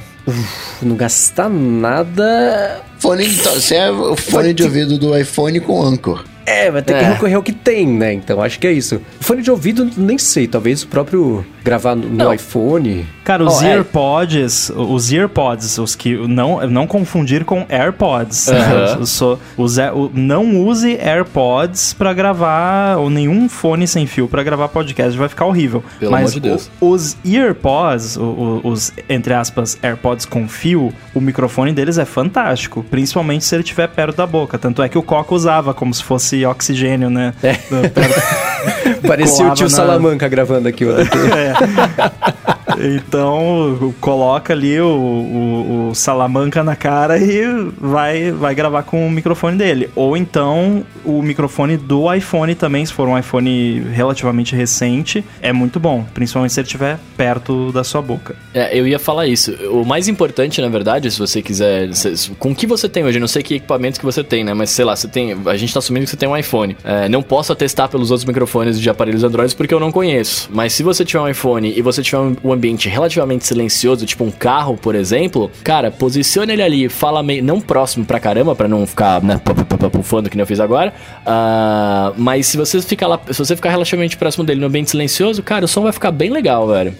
Não 0.82 0.94
gastar 0.96 1.48
nada. 1.48 2.80
Fone 2.98 3.26
de, 3.26 3.36
você 3.36 3.76
é 3.76 3.90
o 3.90 4.14
fone 4.16 4.52
de 4.52 4.62
ouvido 4.62 4.98
do 4.98 5.16
iPhone 5.18 5.58
com 5.60 5.82
Anchor. 5.82 6.24
É, 6.44 6.70
vai 6.70 6.82
ter 6.82 6.94
que 6.98 7.04
É. 7.04 7.08
recorrer 7.12 7.34
ao 7.34 7.42
que 7.42 7.52
tem, 7.52 7.86
né? 7.86 8.12
Então 8.12 8.42
acho 8.42 8.58
que 8.58 8.66
é 8.66 8.72
isso. 8.72 9.00
Fone 9.20 9.42
de 9.42 9.50
ouvido, 9.50 9.88
nem 9.96 10.18
sei. 10.18 10.46
Talvez 10.46 10.82
o 10.82 10.88
próprio 10.88 11.44
gravar 11.64 11.94
no, 11.94 12.08
Não. 12.08 12.32
iPhone. 12.34 13.06
Cara, 13.24 13.44
os 13.44 13.60
Oh, 13.60 13.64
é. 13.64 13.74
AirPods, 13.74 14.70
os 14.74 15.12
AirPods, 15.12 15.78
os 15.78 15.94
que 15.94 16.16
não 16.26 16.66
não 16.66 16.86
confundir 16.86 17.44
com 17.44 17.64
AirPods. 17.68 18.48
Né? 18.48 18.98
Sou- 19.06 19.38
os 19.56 19.76
não 20.12 20.60
use 20.66 20.98
AirPods 21.00 21.92
pra 21.94 22.12
gravar 22.12 22.96
ou 22.98 23.08
nenhum 23.08 23.48
fone 23.48 23.86
sem 23.86 24.06
fio 24.06 24.26
pra 24.28 24.42
gravar 24.42 24.68
podcast, 24.68 25.16
vai 25.16 25.28
ficar 25.28 25.46
horrível. 25.46 25.84
Pelo 26.00 26.10
Mas 26.12 26.22
amor 26.22 26.32
de 26.32 26.40
Deus. 26.40 26.70
o- 26.80 26.88
os 26.90 27.16
EarPods, 27.24 28.16
o- 28.16 28.22
o- 28.22 28.68
os 28.68 28.92
entre 29.08 29.32
aspas 29.34 29.78
AirPods 29.82 30.26
com 30.26 30.48
fio, 30.48 30.92
o 31.14 31.20
microfone 31.20 31.72
deles 31.72 31.98
é 31.98 32.04
fantástico, 32.04 32.84
principalmente 32.90 33.44
se 33.44 33.54
ele 33.54 33.62
estiver 33.62 33.86
perto 33.88 34.16
da 34.16 34.26
boca. 34.26 34.58
Tanto 34.58 34.82
é 34.82 34.88
que 34.88 34.98
o 34.98 35.02
Coca 35.02 35.34
usava 35.34 35.72
como 35.72 35.94
se 35.94 36.02
fosse 36.02 36.44
oxigênio, 36.44 37.08
né? 37.08 37.32
É. 37.42 37.56
Parecia 39.06 39.46
o 39.46 39.54
tio 39.54 39.64
na- 39.64 39.70
Salamanca 39.76 40.28
gravando 40.28 40.68
aqui 40.68 40.84
o 40.84 40.92
ADT. 41.54 42.58
Então, 42.82 43.94
coloca 44.00 44.52
ali 44.52 44.80
o, 44.80 44.86
o, 44.86 45.88
o 45.90 45.94
Salamanca 45.94 46.62
na 46.64 46.74
cara 46.76 47.18
e 47.18 47.42
vai, 47.78 48.30
vai 48.32 48.54
gravar 48.54 48.82
com 48.82 49.06
o 49.06 49.10
microfone 49.10 49.56
dele. 49.56 49.88
Ou 49.94 50.16
então, 50.16 50.84
o 51.04 51.22
microfone 51.22 51.76
do 51.76 52.12
iPhone 52.12 52.54
também, 52.54 52.84
se 52.84 52.92
for 52.92 53.08
um 53.08 53.18
iPhone 53.18 53.80
relativamente 53.92 54.54
recente, 54.54 55.24
é 55.40 55.52
muito 55.52 55.78
bom. 55.78 56.04
Principalmente 56.14 56.52
se 56.52 56.60
ele 56.60 56.66
estiver 56.66 56.98
perto 57.16 57.70
da 57.72 57.84
sua 57.84 58.02
boca. 58.02 58.34
É, 58.54 58.76
eu 58.78 58.86
ia 58.86 58.98
falar 58.98 59.26
isso. 59.26 59.52
O 59.70 59.84
mais 59.84 60.08
importante, 60.08 60.60
na 60.60 60.68
verdade, 60.68 61.10
se 61.10 61.18
você 61.18 61.40
quiser. 61.42 61.92
se- 61.94 62.30
com 62.38 62.50
o 62.50 62.54
que 62.54 62.66
você 62.66 62.88
tem 62.88 63.04
hoje, 63.04 63.18
não 63.20 63.28
sei 63.28 63.42
que 63.42 63.54
equipamentos 63.54 63.98
que 63.98 64.04
você 64.04 64.22
tem, 64.24 64.44
né? 64.44 64.54
Mas 64.54 64.70
sei 64.70 64.84
lá, 64.84 64.96
você 64.96 65.08
tem. 65.08 65.36
A 65.46 65.56
gente 65.56 65.72
tá 65.72 65.78
assumindo 65.78 66.04
que 66.04 66.10
você 66.10 66.16
tem 66.16 66.28
um 66.28 66.36
iPhone. 66.36 66.76
É, 66.84 67.08
não 67.08 67.22
posso 67.22 67.52
atestar 67.52 67.88
pelos 67.88 68.10
outros 68.10 68.24
microfones 68.24 68.80
de 68.80 68.88
aparelhos 68.90 69.22
Android 69.24 69.54
porque 69.54 69.72
eu 69.74 69.80
não 69.80 69.92
conheço. 69.92 70.48
Mas 70.52 70.72
se 70.72 70.82
você 70.82 71.04
tiver 71.04 71.20
um 71.20 71.28
iPhone 71.28 71.72
e 71.76 71.82
você 71.82 72.02
tiver 72.02 72.18
um, 72.18 72.36
um 72.44 72.52
ambiente 72.72 72.88
relativamente 72.88 73.46
silencioso, 73.46 74.06
tipo 74.06 74.24
um 74.24 74.30
carro, 74.30 74.76
por 74.76 74.94
exemplo, 74.94 75.50
cara, 75.62 75.90
posicione 75.90 76.52
ele 76.52 76.62
ali, 76.62 76.88
fala 76.88 77.22
meio, 77.22 77.44
não 77.44 77.60
próximo 77.60 78.04
pra 78.04 78.18
caramba, 78.18 78.54
pra 78.54 78.66
não 78.66 78.86
ficar, 78.86 79.22
né, 79.22 79.40
pufando 79.90 80.30
que 80.30 80.36
nem 80.36 80.42
eu 80.42 80.46
fiz 80.46 80.60
agora, 80.60 80.92
uh, 81.22 82.14
mas 82.16 82.46
se 82.46 82.56
você 82.56 82.80
ficar 82.80 83.06
lá, 83.06 83.20
se 83.30 83.38
você 83.38 83.54
ficar 83.54 83.70
relativamente 83.70 84.16
próximo 84.16 84.44
dele 84.44 84.60
no 84.60 84.66
ambiente 84.66 84.90
silencioso, 84.90 85.42
cara, 85.42 85.64
o 85.64 85.68
som 85.68 85.82
vai 85.82 85.92
ficar 85.92 86.10
bem 86.10 86.30
legal, 86.30 86.66
velho. 86.66 86.94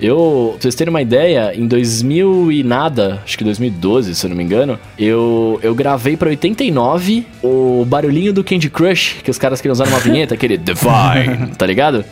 Eu, 0.00 0.54
pra 0.54 0.62
vocês 0.62 0.74
terem 0.74 0.90
uma 0.90 1.00
ideia, 1.00 1.52
em 1.54 1.64
2000 1.64 2.50
e 2.50 2.64
nada, 2.64 3.20
acho 3.24 3.38
que 3.38 3.44
2012, 3.44 4.16
se 4.16 4.26
eu 4.26 4.30
não 4.30 4.36
me 4.36 4.42
engano, 4.42 4.76
eu, 4.98 5.60
eu 5.62 5.76
gravei 5.76 6.16
pra 6.16 6.28
89 6.28 7.24
o 7.40 7.84
barulhinho 7.86 8.32
do 8.32 8.42
Candy 8.42 8.68
Crush, 8.68 9.18
que 9.22 9.30
os 9.30 9.38
caras 9.38 9.60
queriam 9.60 9.74
usar 9.74 9.86
numa 9.86 10.00
vinheta, 10.02 10.34
aquele 10.34 10.56
Divine, 10.56 11.54
tá 11.56 11.64
ligado? 11.64 12.04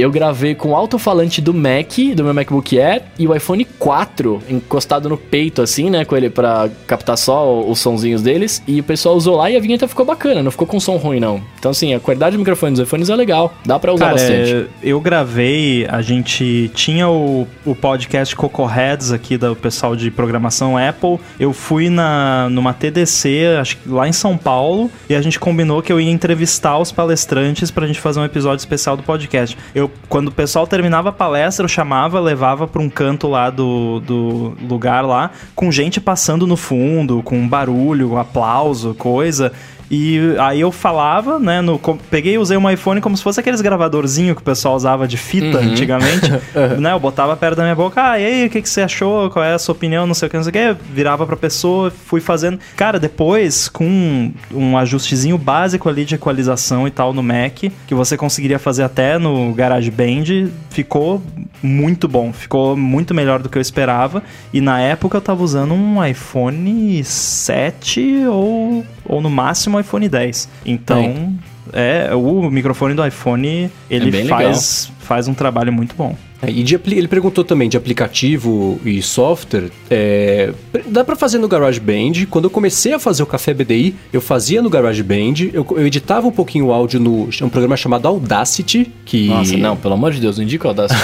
Eu 0.00 0.10
gravei 0.10 0.54
com 0.54 0.70
o 0.70 0.76
alto-falante 0.76 1.40
do 1.40 1.52
Mac, 1.52 1.92
do 2.14 2.24
meu 2.24 2.34
MacBook 2.34 2.78
Air, 2.78 3.02
e 3.18 3.26
o 3.26 3.34
iPhone 3.34 3.64
4 3.64 4.42
encostado 4.48 5.08
no 5.08 5.16
peito, 5.16 5.62
assim, 5.62 5.90
né, 5.90 6.04
com 6.04 6.16
ele 6.16 6.30
pra 6.30 6.68
captar 6.86 7.16
só 7.18 7.60
os 7.60 7.78
sonzinhos 7.80 8.22
deles, 8.22 8.62
e 8.66 8.80
o 8.80 8.84
pessoal 8.84 9.16
usou 9.16 9.36
lá 9.36 9.50
e 9.50 9.56
a 9.56 9.60
vinheta 9.60 9.86
ficou 9.88 10.04
bacana, 10.04 10.42
não 10.42 10.50
ficou 10.50 10.66
com 10.66 10.78
som 10.80 10.96
ruim, 10.96 11.20
não. 11.20 11.40
Então, 11.58 11.70
assim, 11.70 11.94
a 11.94 12.00
qualidade 12.00 12.36
do 12.36 12.38
microfone 12.38 12.72
dos 12.72 12.80
iPhones 12.80 13.10
é 13.10 13.16
legal, 13.16 13.52
dá 13.64 13.78
pra 13.78 13.92
usar 13.92 14.06
Cara, 14.06 14.16
bastante. 14.16 14.52
é, 14.52 14.66
eu 14.82 15.00
gravei, 15.00 15.86
a 15.88 16.00
gente 16.02 16.70
tinha 16.74 17.08
o, 17.08 17.46
o 17.64 17.74
podcast 17.74 18.34
Coco 18.34 18.66
Heads 18.66 19.12
aqui 19.12 19.36
do 19.36 19.54
pessoal 19.56 19.94
de 19.94 20.10
programação 20.10 20.76
Apple. 20.76 21.18
Eu 21.38 21.52
fui 21.52 21.88
na, 21.90 22.48
numa 22.50 22.72
TDC, 22.72 23.56
acho 23.60 23.76
que 23.78 23.88
lá 23.88 24.08
em 24.08 24.12
São 24.12 24.36
Paulo, 24.36 24.90
e 25.08 25.14
a 25.14 25.20
gente 25.20 25.38
combinou 25.38 25.82
que 25.82 25.92
eu 25.92 26.00
ia 26.00 26.10
entrevistar 26.10 26.78
os 26.78 26.92
palestrantes 26.92 27.70
pra 27.70 27.86
gente 27.86 28.00
fazer 28.00 28.20
um 28.20 28.24
episódio 28.24 28.60
especial 28.60 28.96
do 28.96 29.02
podcast. 29.02 29.56
Eu, 29.74 29.89
quando 30.08 30.28
o 30.28 30.32
pessoal 30.32 30.66
terminava 30.66 31.10
a 31.10 31.12
palestra, 31.12 31.64
eu 31.64 31.68
chamava, 31.68 32.18
levava 32.18 32.66
pra 32.66 32.82
um 32.82 32.90
canto 32.90 33.28
lá 33.28 33.50
do, 33.50 34.00
do 34.00 34.56
lugar 34.68 35.04
lá, 35.04 35.30
com 35.54 35.70
gente 35.70 36.00
passando 36.00 36.46
no 36.46 36.56
fundo, 36.56 37.22
com 37.22 37.46
barulho, 37.46 38.16
aplauso, 38.16 38.94
coisa. 38.94 39.52
E 39.90 40.36
aí 40.38 40.60
eu 40.60 40.70
falava, 40.70 41.40
né? 41.40 41.60
No, 41.60 41.78
peguei 42.08 42.34
e 42.34 42.38
usei 42.38 42.56
um 42.56 42.70
iPhone 42.70 43.00
como 43.00 43.16
se 43.16 43.22
fosse 43.24 43.40
aqueles 43.40 43.60
gravadorzinho 43.60 44.36
que 44.36 44.40
o 44.40 44.44
pessoal 44.44 44.76
usava 44.76 45.08
de 45.08 45.16
fita 45.16 45.58
uhum. 45.58 45.72
antigamente. 45.72 46.30
né? 46.78 46.92
Eu 46.92 47.00
botava 47.00 47.36
perto 47.36 47.56
da 47.56 47.64
minha 47.64 47.74
boca, 47.74 48.00
ah, 48.00 48.18
e 48.18 48.24
aí, 48.24 48.46
o 48.46 48.50
que, 48.50 48.62
que 48.62 48.68
você 48.68 48.82
achou? 48.82 49.28
Qual 49.30 49.44
é 49.44 49.52
a 49.52 49.58
sua 49.58 49.72
opinião? 49.72 50.06
Não 50.06 50.14
sei 50.14 50.28
o 50.28 50.30
que, 50.30 50.36
não 50.36 50.44
sei 50.44 50.50
o 50.50 50.52
que. 50.76 50.82
Virava 50.92 51.26
pra 51.26 51.36
pessoa, 51.36 51.90
fui 51.90 52.20
fazendo. 52.20 52.60
Cara, 52.76 53.00
depois, 53.00 53.68
com 53.68 54.32
um 54.52 54.78
ajustezinho 54.78 55.36
básico 55.36 55.88
ali 55.88 56.04
de 56.04 56.14
equalização 56.14 56.86
e 56.86 56.90
tal 56.92 57.12
no 57.12 57.22
Mac, 57.22 57.64
que 57.86 57.94
você 57.94 58.16
conseguiria 58.16 58.60
fazer 58.60 58.84
até 58.84 59.18
no 59.18 59.52
GarageBand, 59.54 60.50
ficou 60.70 61.20
muito 61.60 62.06
bom. 62.06 62.32
Ficou 62.32 62.76
muito 62.76 63.12
melhor 63.12 63.42
do 63.42 63.48
que 63.48 63.58
eu 63.58 63.62
esperava. 63.62 64.22
E 64.52 64.60
na 64.60 64.80
época 64.80 65.16
eu 65.16 65.20
tava 65.20 65.42
usando 65.42 65.74
um 65.74 66.04
iPhone 66.04 67.02
7 67.02 68.26
ou, 68.26 68.84
ou 69.04 69.20
no 69.20 69.28
máximo 69.28 69.79
iPhone 69.80 70.08
10. 70.08 70.48
Então, 70.64 71.34
é, 71.72 72.14
o 72.14 72.50
microfone 72.50 72.94
do 72.94 73.04
iPhone, 73.04 73.70
ele 73.90 74.20
é 74.20 74.24
faz, 74.24 74.92
faz 75.00 75.28
um 75.28 75.34
trabalho 75.34 75.72
muito 75.72 75.94
bom. 75.94 76.16
É, 76.42 76.50
e 76.50 76.62
de, 76.62 76.80
ele 76.86 77.08
perguntou 77.08 77.44
também 77.44 77.68
de 77.68 77.76
aplicativo 77.76 78.80
e 78.84 79.02
software. 79.02 79.70
É, 79.90 80.52
dá 80.86 81.04
para 81.04 81.16
fazer 81.16 81.38
no 81.38 81.48
GarageBand. 81.48 82.26
Quando 82.30 82.44
eu 82.44 82.50
comecei 82.50 82.92
a 82.94 82.98
fazer 82.98 83.22
o 83.22 83.26
Café 83.26 83.52
BDI, 83.52 83.94
eu 84.12 84.20
fazia 84.20 84.62
no 84.62 84.70
GarageBand. 84.70 85.50
Eu, 85.52 85.66
eu 85.72 85.86
editava 85.86 86.26
um 86.26 86.32
pouquinho 86.32 86.66
o 86.66 86.72
áudio 86.72 86.98
no 86.98 87.28
um 87.42 87.48
programa 87.48 87.76
chamado 87.76 88.08
Audacity. 88.08 88.90
Que... 89.04 89.28
Nossa, 89.28 89.56
não, 89.56 89.76
pelo 89.76 89.94
amor 89.94 90.12
de 90.12 90.20
Deus, 90.20 90.36
não 90.36 90.44
indica 90.44 90.66
o 90.66 90.70
Audacity. 90.70 91.00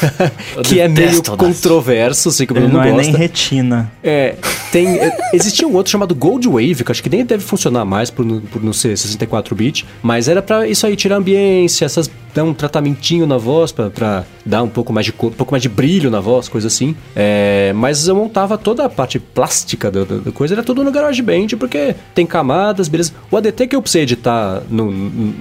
que 0.64 0.80
é 0.80 0.88
meio 0.88 1.08
Audacity. 1.08 1.36
controverso, 1.36 2.30
sei 2.30 2.46
que 2.46 2.52
o 2.52 2.54
Bruno 2.54 2.68
não, 2.68 2.80
não 2.80 2.84
é 2.84 2.92
gosta. 2.92 3.12
nem 3.12 3.20
retina. 3.20 3.90
É, 4.02 4.36
tem, 4.70 4.98
é, 4.98 5.16
existia 5.32 5.66
um 5.66 5.74
outro 5.74 5.90
chamado 5.90 6.14
Goldwave, 6.14 6.84
que 6.84 6.92
acho 6.92 7.02
que 7.02 7.08
nem 7.08 7.24
deve 7.24 7.42
funcionar 7.42 7.84
mais 7.84 8.10
por, 8.10 8.24
por 8.52 8.62
não 8.62 8.72
ser 8.72 8.94
64-bit, 8.94 9.86
mas 10.02 10.28
era 10.28 10.42
para 10.42 10.68
isso 10.68 10.86
aí, 10.86 10.96
tirar 10.96 11.16
ambiência, 11.16 11.84
essas 11.84 12.10
dar 12.36 12.44
um 12.44 12.52
tratamentinho 12.52 13.26
na 13.26 13.38
voz 13.38 13.72
para 13.72 14.24
dar 14.44 14.62
um 14.62 14.65
pouco 14.68 14.92
mais 14.92 15.06
de 15.06 15.12
um 15.12 15.30
pouco 15.30 15.52
mais 15.52 15.62
de 15.62 15.68
brilho 15.68 16.10
na 16.10 16.20
voz, 16.20 16.48
coisa 16.48 16.66
assim. 16.66 16.96
É, 17.14 17.72
mas 17.74 18.08
eu 18.08 18.16
montava 18.16 18.56
toda 18.56 18.84
a 18.84 18.88
parte 18.88 19.18
plástica 19.18 19.90
da, 19.90 20.04
da, 20.04 20.32
coisa, 20.32 20.54
era 20.54 20.62
tudo 20.62 20.82
no 20.82 20.90
GarageBand, 20.90 21.48
porque 21.58 21.94
tem 22.14 22.26
camadas, 22.26 22.88
beleza. 22.88 23.12
O 23.30 23.36
ADT 23.36 23.66
que 23.66 23.76
eu 23.76 23.82
precisei 23.82 24.02
editar 24.02 24.62
no, 24.68 24.90
no, 24.90 25.34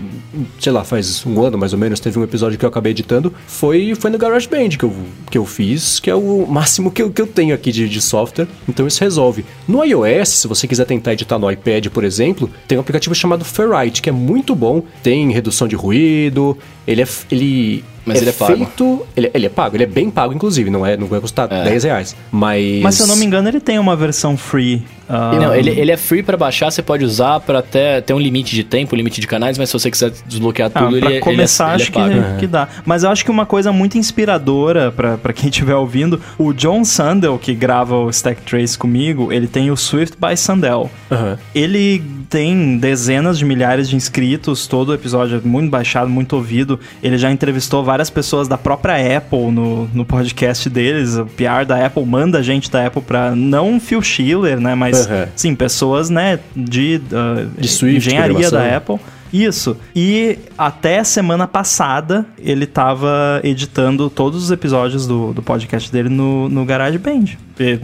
sei 0.59 0.71
lá, 0.71 0.83
faz 0.83 1.25
um 1.25 1.41
ano 1.41 1.57
mais 1.57 1.73
ou 1.73 1.79
menos, 1.79 1.99
teve 1.99 2.17
um 2.19 2.23
episódio 2.23 2.57
que 2.57 2.65
eu 2.65 2.69
acabei 2.69 2.91
editando, 2.91 3.33
foi, 3.47 3.95
foi 3.95 4.09
no 4.09 4.17
GarageBand 4.17 4.69
que 4.69 4.83
eu, 4.83 4.93
que 5.29 5.37
eu 5.37 5.45
fiz, 5.45 5.99
que 5.99 6.09
é 6.09 6.15
o 6.15 6.45
máximo 6.47 6.91
que 6.91 7.01
eu, 7.01 7.11
que 7.11 7.21
eu 7.21 7.27
tenho 7.27 7.53
aqui 7.53 7.71
de, 7.71 7.87
de 7.87 8.01
software, 8.01 8.47
então 8.67 8.87
isso 8.87 9.03
resolve. 9.03 9.45
No 9.67 9.83
iOS, 9.83 10.29
se 10.29 10.47
você 10.47 10.67
quiser 10.67 10.85
tentar 10.85 11.13
editar 11.13 11.39
no 11.39 11.49
iPad, 11.49 11.87
por 11.87 12.03
exemplo, 12.03 12.49
tem 12.67 12.77
um 12.77 12.81
aplicativo 12.81 13.13
chamado 13.15 13.45
Ferrite, 13.45 14.01
que 14.01 14.09
é 14.09 14.13
muito 14.13 14.55
bom, 14.55 14.83
tem 15.01 15.31
redução 15.31 15.67
de 15.67 15.75
ruído, 15.75 16.57
ele 16.87 17.01
é. 17.01 17.07
Ele 17.31 17.83
mas 18.05 18.17
é 18.17 18.21
ele 18.21 18.29
é 18.29 18.33
pago. 18.33 18.55
Feito, 18.55 19.07
ele, 19.15 19.31
ele, 19.33 19.45
é 19.47 19.49
pago, 19.49 19.75
ele 19.75 19.83
é 19.83 19.87
bem 19.87 20.09
pago, 20.09 20.33
inclusive, 20.33 20.69
não, 20.69 20.85
é, 20.85 20.95
não 20.95 21.07
vai 21.07 21.19
custar 21.19 21.51
é. 21.51 21.63
10 21.63 21.83
reais. 21.83 22.15
Mas. 22.31 22.81
Mas 22.81 22.95
se 22.95 23.01
eu 23.01 23.07
não 23.07 23.15
me 23.15 23.25
engano, 23.25 23.49
ele 23.49 23.59
tem 23.59 23.79
uma 23.79 23.95
versão 23.95 24.37
free. 24.37 24.83
Uh... 25.09 25.39
Não, 25.39 25.55
ele, 25.55 25.69
ele 25.69 25.91
é 25.91 25.97
free 25.97 26.23
para 26.23 26.37
baixar, 26.37 26.71
você 26.71 26.81
pode 26.81 27.03
usar 27.03 27.39
para 27.39 27.59
até 27.59 28.01
ter 28.01 28.13
um 28.13 28.19
limite 28.19 28.55
de 28.55 28.63
tempo, 28.63 28.95
limite 28.95 29.21
de 29.21 29.27
canais, 29.27 29.57
mas 29.57 29.69
se 29.69 29.73
você 29.73 29.91
quiser 29.91 30.11
desbloquear 30.25 30.71
ah, 30.73 30.79
tudo, 30.79 30.97
ah, 30.97 30.99
pra 30.99 31.11
ele, 31.11 31.19
começar, 31.19 31.73
ele 31.73 31.73
é, 31.73 31.75
acho 31.83 31.91
que, 31.91 31.99
é 31.99 32.37
que 32.39 32.47
dá. 32.47 32.67
Mas 32.85 33.03
eu 33.03 33.09
acho 33.09 33.23
que 33.23 33.31
uma 33.31 33.45
coisa 33.45 33.71
muito 33.71 33.97
inspiradora 33.97 34.91
para 34.91 35.33
quem 35.33 35.49
estiver 35.49 35.75
ouvindo, 35.75 36.21
o 36.37 36.53
John 36.53 36.83
Sandel, 36.83 37.37
que 37.37 37.53
grava 37.53 37.95
o 37.95 38.09
Stack 38.09 38.41
Trace 38.41 38.77
comigo, 38.77 39.31
ele 39.31 39.47
tem 39.47 39.71
o 39.71 39.77
Swift 39.77 40.17
by 40.19 40.35
Sandel. 40.35 40.89
Uhum. 41.11 41.37
Ele 41.53 42.01
tem 42.29 42.77
dezenas 42.77 43.37
de 43.37 43.45
milhares 43.45 43.87
de 43.87 43.95
inscritos, 43.95 44.67
todo 44.67 44.93
episódio 44.93 45.37
é 45.37 45.47
muito 45.47 45.69
baixado, 45.69 46.09
muito 46.09 46.35
ouvido. 46.35 46.79
Ele 47.01 47.17
já 47.17 47.31
entrevistou 47.31 47.83
várias 47.83 48.09
pessoas 48.09 48.47
da 48.47 48.57
própria 48.57 49.17
Apple 49.17 49.51
no, 49.51 49.87
no 49.93 50.05
podcast 50.05 50.69
deles. 50.69 51.15
O 51.15 51.25
PR 51.25 51.65
da 51.67 51.85
Apple 51.85 52.05
manda 52.05 52.41
gente 52.41 52.69
da 52.69 52.85
Apple 52.85 53.01
pra 53.01 53.35
não 53.35 53.79
Phil 53.79 54.01
Schiller, 54.01 54.59
né? 54.59 54.75
Mas 54.75 54.94
uhum. 55.01 55.27
sim, 55.35 55.55
pessoas, 55.55 56.09
né, 56.09 56.39
de, 56.55 57.01
uh, 57.11 57.59
de 57.59 57.67
Swift, 57.67 58.07
engenharia 58.07 58.49
da 58.51 58.77
Apple. 58.77 58.99
Isso. 59.33 59.75
E 59.93 60.37
até 60.57 61.03
semana 61.03 61.45
passada 61.45 62.25
ele 62.39 62.65
tava 62.65 63.41
editando 63.43 64.09
todos 64.09 64.43
os 64.43 64.51
episódios 64.51 65.05
do, 65.05 65.33
do 65.33 65.41
podcast 65.41 65.91
dele 65.91 66.07
no, 66.07 66.47
no 66.47 66.63
GarageBand. 66.63 67.37
E 67.59 67.79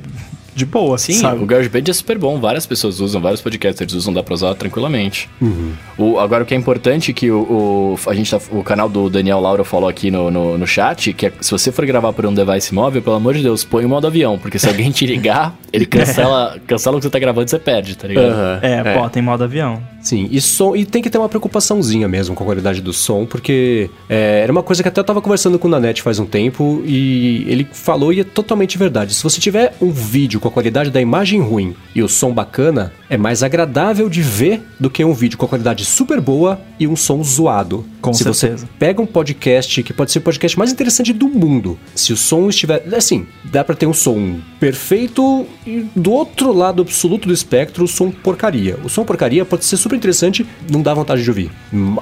de 0.53 0.65
boa, 0.65 0.97
Sim, 0.97 1.13
sabe? 1.13 1.43
o 1.43 1.45
GarageBand 1.45 1.83
é 1.87 1.93
super 1.93 2.17
bom. 2.17 2.39
Várias 2.39 2.65
pessoas 2.65 2.99
usam, 2.99 3.21
vários 3.21 3.41
podcasters 3.41 3.93
usam, 3.93 4.13
dá 4.13 4.21
pra 4.21 4.33
usar 4.33 4.53
tranquilamente. 4.55 5.29
Uhum. 5.41 5.73
O, 5.97 6.19
agora, 6.19 6.43
o 6.43 6.45
que 6.45 6.53
é 6.53 6.57
importante 6.57 7.13
que 7.13 7.31
o, 7.31 7.39
o, 7.39 8.09
a 8.09 8.13
gente 8.13 8.29
tá, 8.29 8.39
o 8.51 8.63
canal 8.63 8.89
do 8.89 9.09
Daniel 9.09 9.39
Laura 9.39 9.63
falou 9.63 9.89
aqui 9.89 10.11
no, 10.11 10.29
no, 10.29 10.57
no, 10.57 10.67
chat, 10.67 11.13
que 11.13 11.27
é, 11.27 11.33
se 11.39 11.51
você 11.51 11.71
for 11.71 11.85
gravar 11.85 12.11
por 12.13 12.25
um 12.25 12.33
device 12.33 12.73
móvel, 12.73 13.01
pelo 13.01 13.15
amor 13.15 13.33
de 13.33 13.43
Deus, 13.43 13.63
põe 13.63 13.85
o 13.85 13.89
modo 13.89 14.07
avião, 14.07 14.37
porque 14.37 14.59
se 14.59 14.67
alguém 14.67 14.91
te 14.91 15.05
ligar, 15.05 15.55
ele 15.71 15.85
cancela, 15.85 16.57
cancela 16.67 16.97
o 16.97 16.99
que 16.99 17.05
você 17.05 17.09
tá 17.09 17.19
gravando 17.19 17.47
e 17.47 17.49
você 17.49 17.59
perde, 17.59 17.95
tá 17.95 18.07
ligado? 18.07 18.33
Uhum. 18.33 18.59
É, 18.61 18.73
é, 18.85 18.93
bota 18.95 19.19
em 19.19 19.21
modo 19.21 19.43
avião. 19.43 19.81
Sim, 20.01 20.27
e, 20.31 20.41
som, 20.41 20.75
e 20.75 20.83
tem 20.83 21.01
que 21.01 21.09
ter 21.09 21.17
uma 21.17 21.29
preocupaçãozinha 21.29 22.07
mesmo 22.07 22.35
com 22.35 22.43
a 22.43 22.45
qualidade 22.45 22.81
do 22.81 22.91
som, 22.91 23.25
porque 23.25 23.89
é, 24.09 24.41
era 24.43 24.51
uma 24.51 24.63
coisa 24.63 24.81
que 24.81 24.89
até 24.89 24.99
eu 24.99 25.03
tava 25.05 25.21
conversando 25.21 25.59
com 25.59 25.67
o 25.67 25.71
Nanete 25.71 26.01
faz 26.01 26.19
um 26.19 26.25
tempo 26.25 26.81
e 26.85 27.45
ele 27.47 27.67
falou 27.71 28.11
e 28.11 28.19
é 28.19 28.23
totalmente 28.23 28.77
verdade. 28.77 29.13
Se 29.13 29.23
você 29.23 29.39
tiver 29.39 29.73
um 29.79 29.91
vídeo 29.91 30.40
com 30.41 30.47
a 30.47 30.51
qualidade 30.51 30.89
da 30.89 30.99
imagem 30.99 31.39
ruim 31.39 31.75
e 31.95 32.01
o 32.01 32.09
som 32.09 32.33
bacana, 32.33 32.91
é 33.09 33.15
mais 33.17 33.43
agradável 33.43 34.09
de 34.09 34.21
ver 34.21 34.61
do 34.79 34.89
que 34.89 35.05
um 35.05 35.13
vídeo 35.13 35.37
com 35.37 35.45
a 35.45 35.49
qualidade 35.49 35.85
super 35.85 36.19
boa 36.19 36.59
e 36.79 36.87
um 36.87 36.95
som 36.95 37.23
zoado. 37.23 37.85
Com 38.01 38.11
se 38.11 38.23
certeza. 38.23 38.65
você 38.65 38.67
pega 38.79 39.01
um 39.01 39.05
podcast 39.05 39.83
que 39.83 39.93
pode 39.93 40.11
ser 40.11 40.19
o 40.19 40.21
podcast 40.23 40.57
mais 40.57 40.71
interessante 40.71 41.13
do 41.13 41.27
mundo, 41.27 41.77
se 41.93 42.11
o 42.11 42.17
som 42.17 42.49
estiver. 42.49 42.83
Assim, 42.95 43.27
dá 43.43 43.63
para 43.63 43.75
ter 43.75 43.85
um 43.85 43.93
som 43.93 44.39
perfeito 44.59 45.45
e 45.67 45.85
do 45.95 46.11
outro 46.11 46.51
lado 46.51 46.81
absoluto 46.81 47.27
do 47.27 47.33
espectro, 47.33 47.83
o 47.83 47.87
som 47.87 48.09
porcaria. 48.09 48.77
O 48.83 48.89
som 48.89 49.05
porcaria 49.05 49.45
pode 49.45 49.65
ser 49.65 49.77
super 49.77 49.95
interessante, 49.95 50.45
não 50.69 50.81
dá 50.81 50.93
vontade 50.93 51.23
de 51.23 51.29
ouvir. 51.29 51.51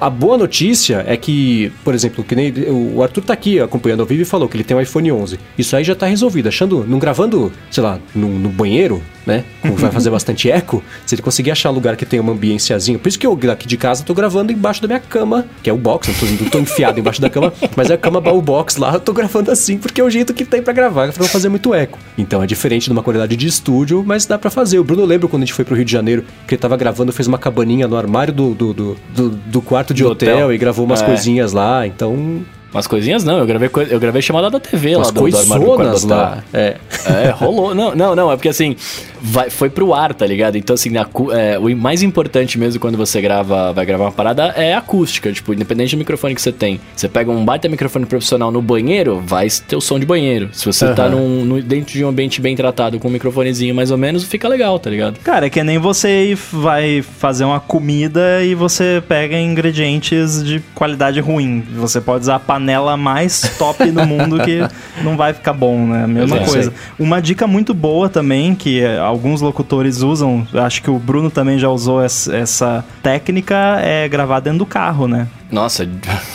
A 0.00 0.08
boa 0.08 0.38
notícia 0.38 1.04
é 1.06 1.16
que, 1.16 1.70
por 1.84 1.94
exemplo, 1.94 2.24
que 2.24 2.34
nem 2.34 2.52
o 2.94 3.02
Arthur 3.02 3.22
tá 3.22 3.34
aqui 3.34 3.60
acompanhando 3.60 4.00
ao 4.00 4.06
vivo 4.06 4.22
e 4.22 4.24
falou 4.24 4.48
que 4.48 4.56
ele 4.56 4.64
tem 4.64 4.74
um 4.76 4.80
iPhone 4.80 5.12
11. 5.12 5.38
Isso 5.58 5.76
aí 5.76 5.84
já 5.84 5.94
tá 5.94 6.06
resolvido. 6.06 6.48
Achando, 6.48 6.84
não 6.88 6.98
gravando, 6.98 7.52
sei 7.70 7.82
lá, 7.82 7.98
no, 8.14 8.29
no 8.38 8.48
banheiro, 8.48 9.02
né? 9.26 9.44
Como 9.60 9.76
vai 9.76 9.90
fazer 9.90 10.10
bastante 10.10 10.50
eco, 10.50 10.82
se 11.04 11.14
ele 11.14 11.22
conseguir 11.22 11.50
achar 11.50 11.70
um 11.70 11.74
lugar 11.74 11.96
que 11.96 12.06
tenha 12.06 12.22
uma 12.22 12.32
ambiênciazinha. 12.32 12.98
Por 12.98 13.08
isso 13.08 13.18
que 13.18 13.26
eu 13.26 13.38
aqui 13.50 13.66
de 13.66 13.76
casa 13.76 14.04
tô 14.04 14.14
gravando 14.14 14.52
embaixo 14.52 14.82
da 14.82 14.88
minha 14.88 15.00
cama, 15.00 15.46
que 15.62 15.70
é 15.70 15.72
o 15.72 15.76
box, 15.76 16.08
não 16.08 16.36
tô, 16.36 16.50
tô 16.50 16.58
enfiado 16.58 17.00
embaixo 17.00 17.20
da 17.20 17.30
cama, 17.30 17.52
mas 17.76 17.90
é 17.90 17.94
a 17.94 17.98
cama 17.98 18.20
baú 18.20 18.40
box 18.40 18.76
lá, 18.76 18.94
eu 18.94 19.00
tô 19.00 19.12
gravando 19.12 19.50
assim, 19.50 19.78
porque 19.78 20.00
é 20.00 20.04
o 20.04 20.10
jeito 20.10 20.32
que 20.34 20.44
tem 20.44 20.62
para 20.62 20.72
gravar, 20.72 21.12
pra 21.12 21.22
não 21.22 21.28
fazer 21.28 21.48
muito 21.48 21.74
eco. 21.74 21.98
Então 22.16 22.42
é 22.42 22.46
diferente 22.46 22.84
de 22.84 22.92
uma 22.92 23.02
qualidade 23.02 23.36
de 23.36 23.46
estúdio, 23.46 24.04
mas 24.06 24.26
dá 24.26 24.38
para 24.38 24.50
fazer. 24.50 24.78
O 24.78 24.84
Bruno 24.84 25.04
lembra 25.04 25.28
quando 25.28 25.42
a 25.42 25.46
gente 25.46 25.54
foi 25.54 25.64
pro 25.64 25.74
Rio 25.74 25.84
de 25.84 25.92
Janeiro, 25.92 26.24
que 26.46 26.54
ele 26.54 26.60
tava 26.60 26.76
gravando, 26.76 27.12
fez 27.12 27.26
uma 27.26 27.38
cabaninha 27.38 27.88
no 27.88 27.96
armário 27.96 28.32
do, 28.32 28.54
do, 28.54 28.74
do, 28.74 28.96
do, 29.14 29.30
do 29.30 29.62
quarto 29.62 29.94
de 29.94 30.04
hotel, 30.04 30.36
hotel, 30.36 30.52
e 30.52 30.58
gravou 30.58 30.84
umas 30.84 31.02
é. 31.02 31.06
coisinhas 31.06 31.52
lá, 31.52 31.86
então 31.86 32.44
Umas 32.72 32.86
coisinhas 32.86 33.24
não, 33.24 33.38
eu 33.38 33.46
gravei, 33.46 33.70
eu 33.90 33.98
gravei 34.00 34.22
chamada 34.22 34.48
da 34.50 34.60
TV 34.60 34.94
Umas 34.96 35.08
lá 35.08 35.12
do, 35.12 35.28
do 35.28 35.38
armário 35.38 35.64
do 35.66 35.74
quarto 35.76 36.06
lá. 36.08 36.44
É. 36.52 36.76
É, 37.06 37.30
rolou. 37.30 37.74
Não, 37.80 37.94
não, 37.94 38.14
não, 38.16 38.30
é 38.32 38.36
porque 38.36 38.48
assim, 38.48 38.76
vai, 39.20 39.48
foi 39.50 39.70
pro 39.70 39.94
ar, 39.94 40.12
tá 40.14 40.26
ligado? 40.26 40.56
Então, 40.56 40.74
assim, 40.74 40.90
a 40.96 41.06
é, 41.32 41.58
o 41.58 41.76
mais 41.76 42.02
importante 42.02 42.58
mesmo 42.58 42.80
quando 42.80 42.96
você 42.96 43.20
grava, 43.20 43.72
vai 43.72 43.86
gravar 43.86 44.04
uma 44.04 44.12
parada 44.12 44.44
é 44.56 44.74
a 44.74 44.78
acústica. 44.78 45.32
Tipo, 45.32 45.54
independente 45.54 45.94
do 45.94 45.98
microfone 45.98 46.34
que 46.34 46.42
você 46.42 46.52
tem. 46.52 46.80
Você 46.94 47.08
pega 47.08 47.30
um 47.30 47.44
baita 47.44 47.68
microfone 47.68 48.06
profissional 48.06 48.50
no 48.50 48.60
banheiro, 48.60 49.20
vai 49.24 49.48
ter 49.66 49.76
o 49.76 49.80
som 49.80 49.98
de 49.98 50.06
banheiro. 50.06 50.48
Se 50.52 50.66
você 50.66 50.92
tá 50.94 51.04
Aham. 51.04 51.10
num, 51.16 51.44
no- 51.44 51.62
dentro 51.62 51.92
de 51.92 52.04
um 52.04 52.08
ambiente 52.08 52.40
bem 52.40 52.54
tratado 52.56 52.98
com 52.98 53.08
um 53.08 53.10
microfonezinho 53.10 53.74
mais 53.74 53.90
ou 53.90 53.98
menos, 53.98 54.24
fica 54.24 54.48
legal, 54.48 54.78
tá 54.78 54.90
ligado? 54.90 55.18
Cara, 55.20 55.46
é 55.46 55.50
que 55.50 55.62
nem 55.62 55.78
você 55.78 56.36
vai 56.52 57.02
fazer 57.02 57.44
uma 57.44 57.60
comida 57.60 58.42
e 58.42 58.54
você 58.54 59.02
pega 59.06 59.38
ingredientes 59.38 60.42
de 60.44 60.60
qualidade 60.74 61.20
ruim. 61.20 61.64
Você 61.76 62.00
pode 62.00 62.22
usar 62.22 62.36
a 62.36 62.40
panela 62.60 62.96
mais 62.96 63.40
top 63.58 63.90
do 63.90 64.06
mundo 64.06 64.38
que 64.40 64.60
não 65.02 65.16
vai 65.16 65.32
ficar 65.32 65.54
bom, 65.54 65.86
né? 65.86 66.06
Mesma 66.06 66.36
Exato. 66.36 66.50
coisa. 66.50 66.72
Uma 66.98 67.20
dica 67.20 67.46
muito 67.46 67.72
boa 67.72 68.08
também, 68.08 68.54
que 68.54 68.80
eh, 68.80 68.98
alguns 68.98 69.40
locutores 69.40 70.02
usam, 70.02 70.46
acho 70.54 70.82
que 70.82 70.90
o 70.90 70.98
Bruno 70.98 71.30
também 71.30 71.58
já 71.58 71.70
usou 71.70 72.02
essa, 72.02 72.36
essa 72.36 72.84
técnica, 73.02 73.80
é 73.80 74.06
gravar 74.08 74.40
dentro 74.40 74.60
do 74.60 74.66
carro, 74.66 75.08
né? 75.08 75.26
Nossa, 75.50 75.88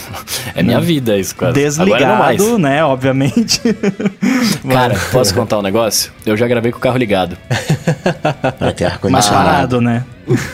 é 0.56 0.62
minha 0.62 0.80
vida 0.82 1.18
isso, 1.18 1.36
quase. 1.36 1.82
Agora 1.82 2.08
não 2.08 2.18
mais. 2.18 2.38
Desligado, 2.38 2.60
né? 2.60 2.84
Obviamente. 2.84 3.62
Cara, 4.68 4.96
posso 5.12 5.34
contar 5.34 5.60
um 5.60 5.62
negócio? 5.62 6.12
Eu 6.26 6.36
já 6.36 6.48
gravei 6.48 6.72
com 6.72 6.78
o 6.78 6.82
carro 6.82 6.98
ligado. 6.98 7.38
Pra 8.58 8.72
ter 8.72 8.84
Mais 8.84 8.94
ar-condicionado. 8.94 9.46
parado, 9.46 9.82
né? 9.82 10.04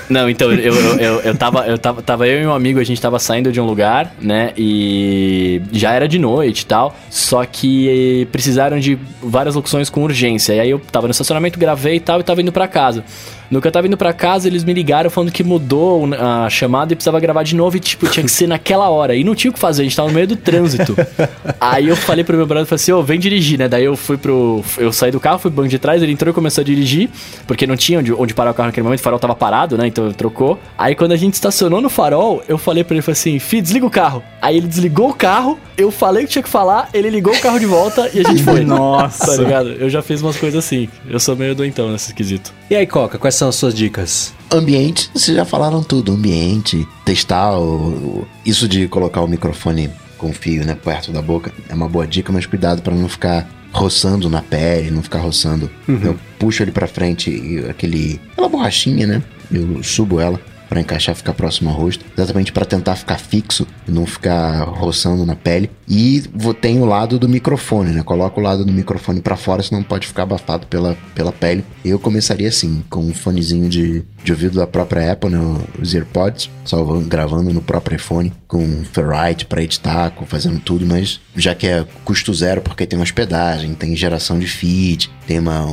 Não, 0.09 0.29
então, 0.29 0.51
eu, 0.51 0.73
eu, 0.73 0.99
eu, 0.99 1.19
eu, 1.21 1.35
tava, 1.35 1.65
eu 1.65 1.77
tava, 1.77 2.01
tava 2.01 2.27
eu 2.27 2.41
e 2.41 2.45
um 2.45 2.53
amigo, 2.53 2.79
a 2.79 2.83
gente 2.83 3.01
tava 3.01 3.17
saindo 3.19 3.51
de 3.51 3.61
um 3.61 3.65
lugar, 3.65 4.13
né? 4.19 4.51
E 4.57 5.61
já 5.71 5.93
era 5.93 6.07
de 6.07 6.19
noite 6.19 6.61
e 6.61 6.65
tal. 6.65 6.95
Só 7.09 7.45
que 7.45 8.27
precisaram 8.31 8.79
de 8.79 8.99
várias 9.21 9.55
locuções 9.55 9.89
com 9.89 10.03
urgência. 10.03 10.53
E 10.53 10.59
aí 10.59 10.69
eu 10.69 10.79
tava 10.79 11.07
no 11.07 11.11
estacionamento, 11.11 11.57
gravei 11.57 11.95
e 11.95 11.99
tal, 11.99 12.19
e 12.19 12.23
tava 12.23 12.41
indo 12.41 12.51
pra 12.51 12.67
casa. 12.67 13.03
No 13.49 13.61
que 13.61 13.67
eu 13.67 13.71
tava 13.71 13.87
indo 13.87 13.97
pra 13.97 14.13
casa, 14.13 14.47
eles 14.47 14.63
me 14.63 14.73
ligaram 14.73 15.09
falando 15.09 15.31
que 15.31 15.43
mudou 15.43 16.07
a 16.13 16.49
chamada 16.49 16.93
e 16.93 16.95
precisava 16.95 17.19
gravar 17.19 17.43
de 17.43 17.55
novo. 17.55 17.75
E, 17.75 17.79
tipo, 17.79 18.07
tinha 18.07 18.23
que 18.23 18.31
ser 18.31 18.47
naquela 18.51 18.89
hora. 18.89 19.15
E 19.15 19.23
não 19.23 19.33
tinha 19.33 19.49
o 19.49 19.53
que 19.53 19.59
fazer, 19.59 19.81
a 19.81 19.85
gente 19.85 19.95
tava 19.95 20.09
no 20.09 20.13
meio 20.13 20.27
do 20.27 20.35
trânsito. 20.35 20.95
aí 21.59 21.87
eu 21.87 21.95
falei 21.95 22.23
pro 22.23 22.35
meu 22.37 22.45
brother, 22.45 22.67
falei 22.67 22.81
assim, 22.81 22.91
ô, 22.91 23.01
vem 23.01 23.19
dirigir, 23.19 23.57
né? 23.57 23.67
Daí 23.67 23.83
eu 23.83 23.95
fui 23.95 24.17
pro... 24.17 24.63
Eu 24.77 24.91
saí 24.91 25.11
do 25.11 25.19
carro, 25.19 25.39
fui 25.39 25.49
pro 25.49 25.57
banco 25.57 25.69
de 25.69 25.79
trás, 25.79 26.01
ele 26.03 26.11
entrou 26.11 26.31
e 26.31 26.33
começou 26.33 26.61
a 26.61 26.65
dirigir. 26.65 27.09
Porque 27.47 27.65
não 27.65 27.75
tinha 27.75 27.99
onde, 27.99 28.13
onde 28.13 28.33
parar 28.33 28.51
o 28.51 28.53
carro 28.53 28.67
naquele 28.67 28.83
momento, 28.83 28.99
o 28.99 29.03
farol 29.03 29.19
tava 29.19 29.35
parado, 29.35 29.77
né? 29.77 29.87
Então 29.87 30.11
trocou. 30.11 30.59
Aí 30.77 30.95
quando 30.95 31.13
a 31.13 31.17
gente 31.17 31.33
estacionou 31.33 31.81
no 31.81 31.89
farol, 31.89 32.43
eu 32.47 32.57
falei 32.57 32.83
pra 32.83 32.95
ele, 32.95 33.01
falei 33.01 33.13
assim, 33.13 33.39
fi, 33.39 33.61
desliga 33.61 33.85
o 33.85 33.89
carro. 33.89 34.23
Aí 34.41 34.57
ele 34.57 34.67
desligou 34.67 35.09
o 35.09 35.13
carro, 35.13 35.57
eu 35.77 35.91
falei 35.91 36.23
o 36.23 36.27
que 36.27 36.33
tinha 36.33 36.43
que 36.43 36.49
falar, 36.49 36.89
ele 36.93 37.09
ligou 37.09 37.33
o 37.33 37.39
carro 37.39 37.59
de 37.59 37.65
volta 37.65 38.09
e 38.13 38.19
a 38.19 38.23
gente 38.23 38.43
foi. 38.43 38.63
Nossa. 38.63 39.25
Tá 39.25 39.37
ligado? 39.37 39.69
Eu 39.71 39.89
já 39.89 40.01
fiz 40.01 40.21
umas 40.21 40.37
coisas 40.37 40.63
assim. 40.63 40.89
Eu 41.09 41.19
sou 41.19 41.35
meio 41.35 41.55
doentão 41.55 41.91
nesse 41.91 42.13
quesito. 42.13 42.60
E 42.71 42.75
aí, 42.77 42.87
Coca, 42.87 43.17
quais 43.17 43.35
são 43.35 43.49
as 43.49 43.55
suas 43.55 43.73
dicas? 43.73 44.33
Ambiente, 44.49 45.11
vocês 45.13 45.35
já 45.35 45.43
falaram 45.43 45.83
tudo. 45.83 46.13
Ambiente, 46.13 46.87
testar 47.03 47.59
o, 47.59 48.25
isso 48.45 48.65
de 48.65 48.87
colocar 48.87 49.19
o 49.19 49.27
microfone 49.27 49.89
com 50.17 50.31
fio, 50.31 50.65
né, 50.65 50.73
perto 50.73 51.11
da 51.11 51.21
boca 51.21 51.51
é 51.67 51.73
uma 51.73 51.89
boa 51.89 52.07
dica, 52.07 52.31
mas 52.31 52.45
cuidado 52.45 52.81
pra 52.81 52.95
não 52.95 53.09
ficar 53.09 53.45
roçando 53.73 54.29
na 54.29 54.41
pele, 54.41 54.89
não 54.89 55.03
ficar 55.03 55.19
roçando. 55.19 55.69
Eu 56.01 56.17
puxo 56.39 56.63
ele 56.63 56.71
pra 56.71 56.87
frente 56.87 57.29
e 57.29 57.59
aquele 57.69 58.21
aquela 58.31 58.47
borrachinha, 58.47 59.05
né? 59.05 59.21
Eu 59.51 59.83
subo 59.83 60.21
ela 60.21 60.39
pra 60.71 60.79
encaixar, 60.79 61.13
ficar 61.13 61.33
próximo 61.33 61.69
ao 61.69 61.75
rosto, 61.75 62.05
exatamente 62.17 62.53
pra 62.53 62.63
tentar 62.63 62.95
ficar 62.95 63.17
fixo 63.17 63.67
e 63.85 63.91
não 63.91 64.05
ficar 64.05 64.63
roçando 64.63 65.25
na 65.25 65.35
pele. 65.35 65.69
E 65.85 66.21
tem 66.61 66.79
o 66.81 66.85
lado 66.85 67.19
do 67.19 67.27
microfone, 67.27 67.91
né? 67.91 68.01
Coloca 68.03 68.39
o 68.39 68.43
lado 68.43 68.63
do 68.63 68.71
microfone 68.71 69.19
pra 69.19 69.35
fora, 69.35 69.61
senão 69.61 69.83
pode 69.83 70.07
ficar 70.07 70.23
abafado 70.23 70.65
pela, 70.67 70.97
pela 71.13 71.33
pele. 71.33 71.65
Eu 71.83 71.99
começaria 71.99 72.47
assim, 72.47 72.85
com 72.89 73.01
um 73.01 73.13
fonezinho 73.13 73.67
de, 73.67 74.05
de 74.23 74.31
ouvido 74.31 74.59
da 74.59 74.65
própria 74.65 75.11
Apple, 75.11 75.29
né? 75.31 75.39
Os 75.77 75.93
AirPods, 75.93 76.49
salvando, 76.63 77.05
gravando 77.05 77.51
no 77.53 77.61
próprio 77.61 77.97
iPhone, 77.97 78.31
com 78.47 78.81
Ferrite 78.85 79.45
pra 79.47 79.61
editar, 79.61 80.11
com- 80.11 80.25
fazendo 80.25 80.61
tudo, 80.61 80.85
mas 80.85 81.19
já 81.35 81.53
que 81.53 81.67
é 81.67 81.85
custo 82.05 82.33
zero, 82.33 82.61
porque 82.61 82.85
tem 82.87 82.97
uma 82.97 83.03
hospedagem, 83.03 83.73
tem 83.73 83.93
geração 83.93 84.39
de 84.39 84.47
feed, 84.47 85.09
tem 85.27 85.37
uma. 85.39 85.67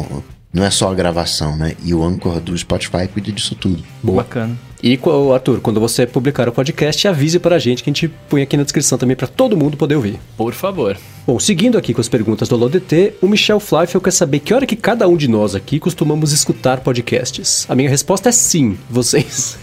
Não 0.52 0.64
é 0.64 0.70
só 0.70 0.90
a 0.90 0.94
gravação, 0.94 1.56
né? 1.56 1.74
E 1.84 1.94
o 1.94 2.02
Anchor 2.02 2.40
do 2.40 2.56
Spotify 2.58 3.06
cuida 3.06 3.30
disso 3.30 3.54
tudo. 3.54 3.84
Bacana. 4.02 4.56
E, 4.82 4.98
Arthur, 5.34 5.60
quando 5.60 5.80
você 5.80 6.06
publicar 6.06 6.48
o 6.48 6.52
podcast, 6.52 7.08
avise 7.08 7.38
pra 7.38 7.58
gente 7.58 7.82
que 7.82 7.90
a 7.90 7.92
gente 7.92 8.08
põe 8.28 8.42
aqui 8.42 8.56
na 8.56 8.62
descrição 8.62 8.96
também 8.96 9.16
pra 9.16 9.26
todo 9.26 9.56
mundo 9.56 9.76
poder 9.76 9.96
ouvir. 9.96 10.18
Por 10.36 10.54
favor. 10.54 10.96
Bom, 11.26 11.38
seguindo 11.38 11.76
aqui 11.76 11.92
com 11.92 12.00
as 12.00 12.08
perguntas 12.08 12.48
do 12.48 12.54
AloDT, 12.54 13.14
o 13.20 13.28
Michel 13.28 13.60
Fleifel 13.60 14.00
quer 14.00 14.12
saber 14.12 14.38
que 14.38 14.54
hora 14.54 14.64
que 14.64 14.76
cada 14.76 15.06
um 15.06 15.16
de 15.16 15.28
nós 15.28 15.54
aqui 15.54 15.78
costumamos 15.78 16.32
escutar 16.32 16.80
podcasts. 16.80 17.66
A 17.68 17.74
minha 17.74 17.90
resposta 17.90 18.28
é 18.28 18.32
sim, 18.32 18.78
vocês. 18.88 19.58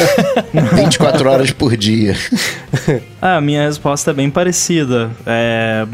24 0.76 1.28
horas 1.28 1.50
por 1.52 1.76
dia. 1.76 2.16
Ah, 3.22 3.36
a 3.36 3.40
minha 3.40 3.66
resposta 3.66 4.12
é 4.12 4.14
bem 4.14 4.30
parecida. 4.30 5.10
É, 5.26 5.86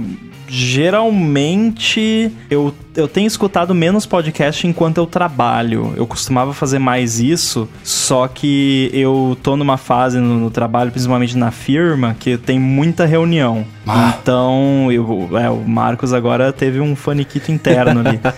geralmente 0.48 2.30
eu, 2.48 2.72
eu 2.96 3.06
tenho 3.06 3.26
escutado 3.26 3.74
menos 3.74 4.06
podcast 4.06 4.66
enquanto 4.66 4.98
eu 4.98 5.06
trabalho. 5.06 5.92
Eu 5.96 6.06
costumava 6.06 6.54
fazer 6.54 6.78
mais 6.78 7.20
isso, 7.20 7.68
só 7.84 8.26
que 8.26 8.90
eu 8.92 9.36
tô 9.42 9.56
numa 9.56 9.76
fase 9.76 10.18
no, 10.18 10.38
no 10.38 10.50
trabalho, 10.50 10.90
principalmente 10.90 11.36
na 11.36 11.50
firma, 11.50 12.16
que 12.18 12.36
tem 12.36 12.58
muita 12.58 13.04
reunião. 13.04 13.66
Então, 14.20 14.90
eu, 14.90 15.28
é, 15.38 15.48
o 15.48 15.58
Marcos 15.58 16.12
agora 16.12 16.52
teve 16.52 16.80
um 16.80 16.96
faniquito 16.96 17.52
interno 17.52 18.00
ali. 18.00 18.20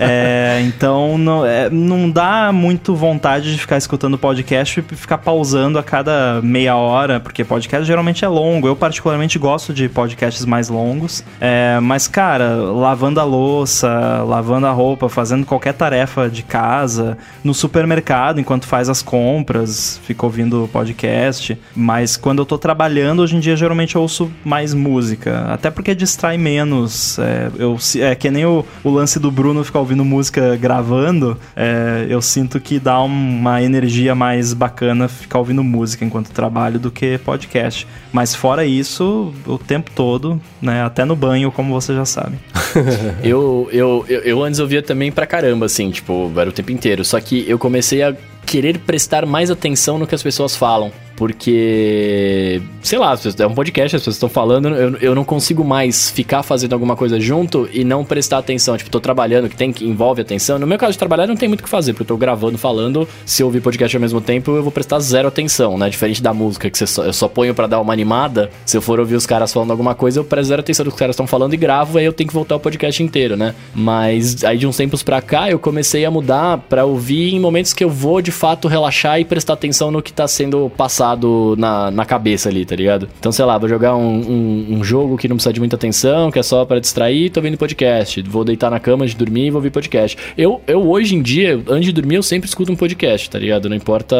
É, 0.00 0.60
então, 0.64 1.18
não, 1.18 1.44
é, 1.44 1.68
não 1.70 2.10
dá 2.10 2.52
muito 2.52 2.94
vontade 2.94 3.52
de 3.52 3.58
ficar 3.58 3.76
escutando 3.76 4.16
podcast 4.16 4.80
e 4.80 4.96
ficar 4.96 5.18
pausando 5.18 5.78
a 5.78 5.82
cada 5.82 6.40
meia 6.42 6.76
hora, 6.76 7.18
porque 7.18 7.44
podcast 7.44 7.86
geralmente 7.86 8.24
é 8.24 8.28
longo. 8.28 8.68
Eu, 8.68 8.76
particularmente, 8.76 9.38
gosto 9.38 9.72
de 9.72 9.88
podcasts 9.88 10.44
mais 10.44 10.68
longos. 10.68 11.24
É, 11.40 11.78
mas, 11.80 12.06
cara, 12.06 12.54
lavando 12.56 13.20
a 13.20 13.24
louça, 13.24 13.88
lavando 14.26 14.66
a 14.66 14.70
roupa, 14.70 15.08
fazendo 15.08 15.46
qualquer 15.46 15.74
tarefa 15.74 16.28
de 16.28 16.42
casa, 16.42 17.16
no 17.42 17.54
supermercado, 17.54 18.40
enquanto 18.40 18.66
faz 18.66 18.88
as 18.88 19.02
compras, 19.02 20.00
fico 20.04 20.26
ouvindo 20.26 20.68
podcast. 20.72 21.58
Mas 21.74 22.16
quando 22.16 22.40
eu 22.40 22.46
tô 22.46 22.58
trabalhando, 22.58 23.20
hoje 23.20 23.36
em 23.36 23.40
dia, 23.40 23.56
geralmente 23.56 23.96
eu 23.96 24.02
ouço 24.02 24.30
mais 24.44 24.74
música. 24.74 25.46
Até 25.52 25.70
porque 25.70 25.94
distrai 25.94 26.36
menos. 26.36 27.18
É, 27.18 27.50
eu, 27.58 27.76
é 28.00 28.14
que 28.14 28.30
nem 28.30 28.44
o, 28.44 28.64
o 28.82 28.90
lance 28.90 29.18
do 29.18 29.30
Bruno 29.30 29.64
ficar 29.64 29.80
ouvindo 29.80 30.04
música 30.04 30.56
gravando. 30.56 31.36
é, 31.56 32.06
eu 32.08 32.20
sinto 32.22 32.60
que 32.60 32.78
dá 32.78 33.00
uma 33.00 33.62
energia 33.62 34.14
mais 34.14 34.52
bacana 34.52 35.08
ficar 35.08 35.38
ouvindo 35.38 35.62
música 35.62 36.04
enquanto 36.04 36.30
trabalho 36.30 36.78
do 36.78 36.90
que 36.90 37.18
podcast. 37.18 37.86
Mas 38.12 38.34
fora 38.34 38.64
isso, 38.64 39.32
o 39.46 39.58
tempo 39.58 39.90
todo, 39.94 40.40
né? 40.60 40.82
Até 40.82 41.04
no 41.04 41.14
banho, 41.14 41.52
como 41.52 41.72
você 41.72 41.94
já 41.94 42.04
sabe. 42.04 42.38
Eu, 43.22 43.68
eu, 43.72 43.97
eu, 44.08 44.20
eu 44.20 44.42
antes 44.42 44.60
ouvia 44.60 44.82
também 44.82 45.10
pra 45.10 45.26
caramba, 45.26 45.66
assim, 45.66 45.90
tipo, 45.90 46.32
era 46.36 46.50
o 46.50 46.52
tempo 46.52 46.72
inteiro. 46.72 47.04
Só 47.04 47.20
que 47.20 47.48
eu 47.48 47.58
comecei 47.58 48.02
a 48.02 48.14
querer 48.46 48.78
prestar 48.78 49.26
mais 49.26 49.50
atenção 49.50 49.98
no 49.98 50.06
que 50.06 50.14
as 50.14 50.22
pessoas 50.22 50.56
falam. 50.56 50.92
Porque, 51.18 52.62
sei 52.80 52.96
lá, 52.96 53.18
é 53.40 53.46
um 53.46 53.52
podcast, 53.52 53.96
as 53.96 54.02
pessoas 54.02 54.14
estão 54.14 54.28
falando, 54.28 54.68
eu, 54.68 54.96
eu 54.98 55.14
não 55.16 55.24
consigo 55.24 55.64
mais 55.64 56.08
ficar 56.10 56.44
fazendo 56.44 56.74
alguma 56.74 56.94
coisa 56.94 57.18
junto 57.18 57.68
e 57.72 57.82
não 57.82 58.04
prestar 58.04 58.38
atenção. 58.38 58.76
Tipo, 58.76 58.88
tô 58.88 59.00
trabalhando, 59.00 59.48
que 59.48 59.56
tem 59.56 59.72
que 59.72 59.84
envolve 59.84 60.22
atenção. 60.22 60.60
No 60.60 60.66
meu 60.66 60.78
caso 60.78 60.92
de 60.92 60.98
trabalhar, 60.98 61.26
não 61.26 61.34
tem 61.34 61.48
muito 61.48 61.62
o 61.62 61.64
que 61.64 61.68
fazer, 61.68 61.92
porque 61.92 62.04
eu 62.04 62.06
tô 62.06 62.16
gravando, 62.16 62.56
falando. 62.56 63.08
Se 63.26 63.42
eu 63.42 63.48
ouvir 63.48 63.60
podcast 63.60 63.96
ao 63.96 64.00
mesmo 64.00 64.20
tempo, 64.20 64.52
eu 64.52 64.62
vou 64.62 64.70
prestar 64.70 65.00
zero 65.00 65.26
atenção, 65.26 65.76
né? 65.76 65.90
Diferente 65.90 66.22
da 66.22 66.32
música, 66.32 66.70
que 66.70 66.86
só, 66.86 67.02
eu 67.02 67.12
só 67.12 67.26
ponho 67.26 67.52
pra 67.52 67.66
dar 67.66 67.80
uma 67.80 67.92
animada. 67.92 68.48
Se 68.64 68.76
eu 68.76 68.80
for 68.80 69.00
ouvir 69.00 69.16
os 69.16 69.26
caras 69.26 69.52
falando 69.52 69.72
alguma 69.72 69.96
coisa, 69.96 70.20
eu 70.20 70.24
presto 70.24 70.50
zero 70.50 70.60
atenção 70.60 70.84
do 70.84 70.90
que 70.92 70.94
os 70.94 71.00
caras 71.00 71.14
estão 71.14 71.26
falando 71.26 71.52
e 71.54 71.56
gravo, 71.56 71.98
aí 71.98 72.04
eu 72.04 72.12
tenho 72.12 72.28
que 72.28 72.34
voltar 72.34 72.54
o 72.54 72.60
podcast 72.60 73.02
inteiro, 73.02 73.36
né? 73.36 73.56
Mas 73.74 74.44
aí 74.44 74.56
de 74.56 74.68
uns 74.68 74.76
tempos 74.76 75.02
pra 75.02 75.20
cá, 75.20 75.50
eu 75.50 75.58
comecei 75.58 76.04
a 76.04 76.12
mudar 76.12 76.58
pra 76.68 76.84
ouvir 76.84 77.34
em 77.34 77.40
momentos 77.40 77.72
que 77.72 77.82
eu 77.82 77.90
vou 77.90 78.22
de 78.22 78.30
fato 78.30 78.68
relaxar 78.68 79.18
e 79.18 79.24
prestar 79.24 79.54
atenção 79.54 79.90
no 79.90 80.00
que 80.00 80.12
tá 80.12 80.28
sendo 80.28 80.70
passado 80.76 81.07
na, 81.56 81.90
na 81.90 82.04
cabeça 82.04 82.48
ali, 82.48 82.64
tá 82.64 82.74
ligado? 82.74 83.08
Então, 83.18 83.32
sei 83.32 83.44
lá, 83.44 83.58
vou 83.58 83.68
jogar 83.68 83.96
um, 83.96 84.20
um, 84.20 84.66
um 84.78 84.84
jogo 84.84 85.16
que 85.16 85.28
não 85.28 85.36
precisa 85.36 85.52
de 85.52 85.60
muita 85.60 85.76
atenção, 85.76 86.30
que 86.30 86.38
é 86.38 86.42
só 86.42 86.64
pra 86.64 86.78
distrair, 86.78 87.30
tô 87.30 87.40
vendo 87.40 87.56
podcast. 87.56 88.22
Vou 88.22 88.44
deitar 88.44 88.70
na 88.70 88.80
cama 88.80 89.06
de 89.06 89.16
dormir 89.16 89.46
e 89.46 89.50
vou 89.50 89.58
ouvir 89.58 89.70
podcast. 89.70 90.16
Eu, 90.36 90.60
eu 90.66 90.88
hoje 90.88 91.14
em 91.14 91.22
dia, 91.22 91.60
antes 91.68 91.86
de 91.86 91.92
dormir, 91.92 92.16
eu 92.16 92.22
sempre 92.22 92.48
escuto 92.48 92.72
um 92.72 92.76
podcast, 92.76 93.28
tá 93.30 93.38
ligado? 93.38 93.68
Não 93.68 93.76
importa 93.76 94.16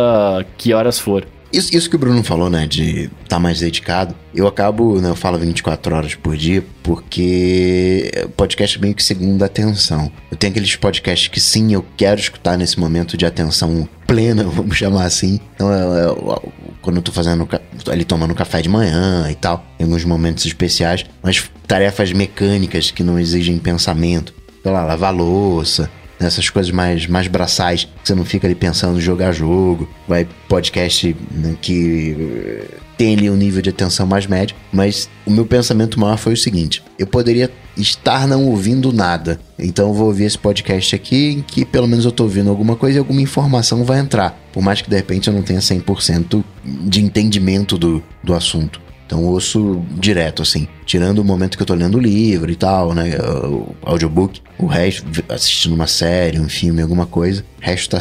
que 0.57 0.73
horas 0.73 0.99
for. 0.99 1.25
Isso, 1.53 1.75
isso 1.75 1.89
que 1.89 1.97
o 1.97 1.99
Bruno 1.99 2.23
falou, 2.23 2.51
né, 2.51 2.67
de 2.67 3.05
estar 3.05 3.11
tá 3.29 3.39
mais 3.39 3.61
dedicado, 3.61 4.15
eu 4.35 4.47
acabo, 4.47 5.01
né, 5.01 5.09
eu 5.09 5.17
falo 5.17 5.39
24 5.39 5.95
horas 5.95 6.15
por 6.15 6.37
dia, 6.37 6.63
porque 6.83 8.11
podcast 8.37 8.77
é 8.77 8.81
meio 8.81 8.95
que 8.95 9.03
segunda 9.03 9.47
atenção. 9.47 10.13
Eu 10.31 10.37
tenho 10.37 10.51
aqueles 10.51 10.77
podcasts 10.77 11.29
que 11.29 11.41
sim, 11.41 11.73
eu 11.73 11.85
quero 11.97 12.21
escutar 12.21 12.59
nesse 12.59 12.79
momento 12.79 13.17
de 13.17 13.25
atenção 13.25 13.89
plena, 14.07 14.45
vamos 14.49 14.77
chamar 14.77 15.05
assim. 15.05 15.41
Então, 15.55 15.73
eu, 15.73 15.95
eu, 15.95 16.53
quando 16.83 16.97
eu 16.97 17.03
tô 17.03 17.13
fazendo, 17.13 17.49
ali 17.91 18.05
tomando 18.05 18.35
café 18.35 18.61
de 18.61 18.69
manhã 18.69 19.31
e 19.31 19.35
tal, 19.35 19.65
em 19.79 19.85
alguns 19.85 20.05
momentos 20.05 20.45
especiais, 20.45 21.05
mas 21.23 21.51
tarefas 21.67 22.13
mecânicas 22.13 22.91
que 22.91 23.03
não 23.03 23.19
exigem 23.19 23.59
pensamento. 23.59 24.35
Sei 24.63 24.73
lá, 24.73 24.85
lavar 24.85 25.15
louça, 25.15 25.91
essas 26.21 26.51
coisas 26.51 26.73
mais, 26.73 27.07
mais 27.07 27.27
braçais, 27.29 27.85
que 27.85 27.91
você 28.05 28.15
não 28.15 28.25
fica 28.25 28.47
ali 28.47 28.55
pensando 28.55 28.99
em 28.99 29.01
jogar 29.01 29.33
jogo, 29.33 29.89
vai 30.07 30.27
podcast 30.49 31.17
né, 31.31 31.57
que 31.61 32.17
eh, 32.19 32.65
tem 32.97 33.15
ali 33.15 33.31
um 33.31 33.37
nível 33.37 33.63
de 33.63 33.71
atenção 33.71 34.07
mais 34.07 34.27
médio, 34.27 34.57
mas 34.73 35.09
o 35.25 35.31
meu 35.31 35.47
pensamento 35.47 35.99
maior 35.99 36.19
foi 36.19 36.33
o 36.33 36.37
seguinte: 36.37 36.83
eu 36.99 37.07
poderia 37.07 37.51
estar 37.77 38.27
não 38.27 38.47
ouvindo 38.47 38.93
nada, 38.93 39.41
então 39.57 39.89
eu 39.89 39.95
vou 39.95 40.09
ouvir 40.09 40.25
esse 40.25 40.37
podcast 40.37 40.97
aqui 40.97 41.35
em 41.35 41.43
que 41.43 41.65
pelo 41.65 41.87
menos 41.87 42.05
eu 42.05 42.11
estou 42.11 42.27
ouvindo 42.27 42.51
alguma 42.51 42.75
coisa 42.75 42.97
e 42.97 42.99
alguma 42.99 43.21
informação 43.21 43.85
vai 43.85 44.01
entrar, 44.01 44.37
por 44.53 44.63
mais 44.63 44.83
que 44.83 44.91
de 44.91 44.97
repente 44.97 45.29
eu 45.29 45.35
não 45.35 45.43
tenha 45.43 45.61
100% 45.61 46.43
de 46.65 47.01
entendimento 47.01 47.79
do, 47.79 48.03
do 48.23 48.35
assunto. 48.35 48.88
Então 49.09 49.25
ouço 49.25 49.83
direto, 49.93 50.43
assim. 50.43 50.69
Tirando 50.85 51.21
o 51.21 51.25
momento 51.25 51.57
que 51.57 51.63
eu 51.63 51.67
tô 51.67 51.75
lendo 51.75 51.97
o 51.97 52.01
livro 52.01 52.51
e 52.51 52.57
tal, 52.57 52.93
né? 52.93 53.17
O 53.17 53.75
audiobook. 53.83 54.43
O 54.59 54.67
resto, 54.67 55.07
assistindo 55.31 55.75
uma 55.75 55.87
série, 55.87 56.39
um 56.39 56.49
filme, 56.49 56.83
alguma 56.83 57.07
coisa. 57.07 57.43
O 57.61 57.65
resto 57.65 57.91
tá 57.91 57.99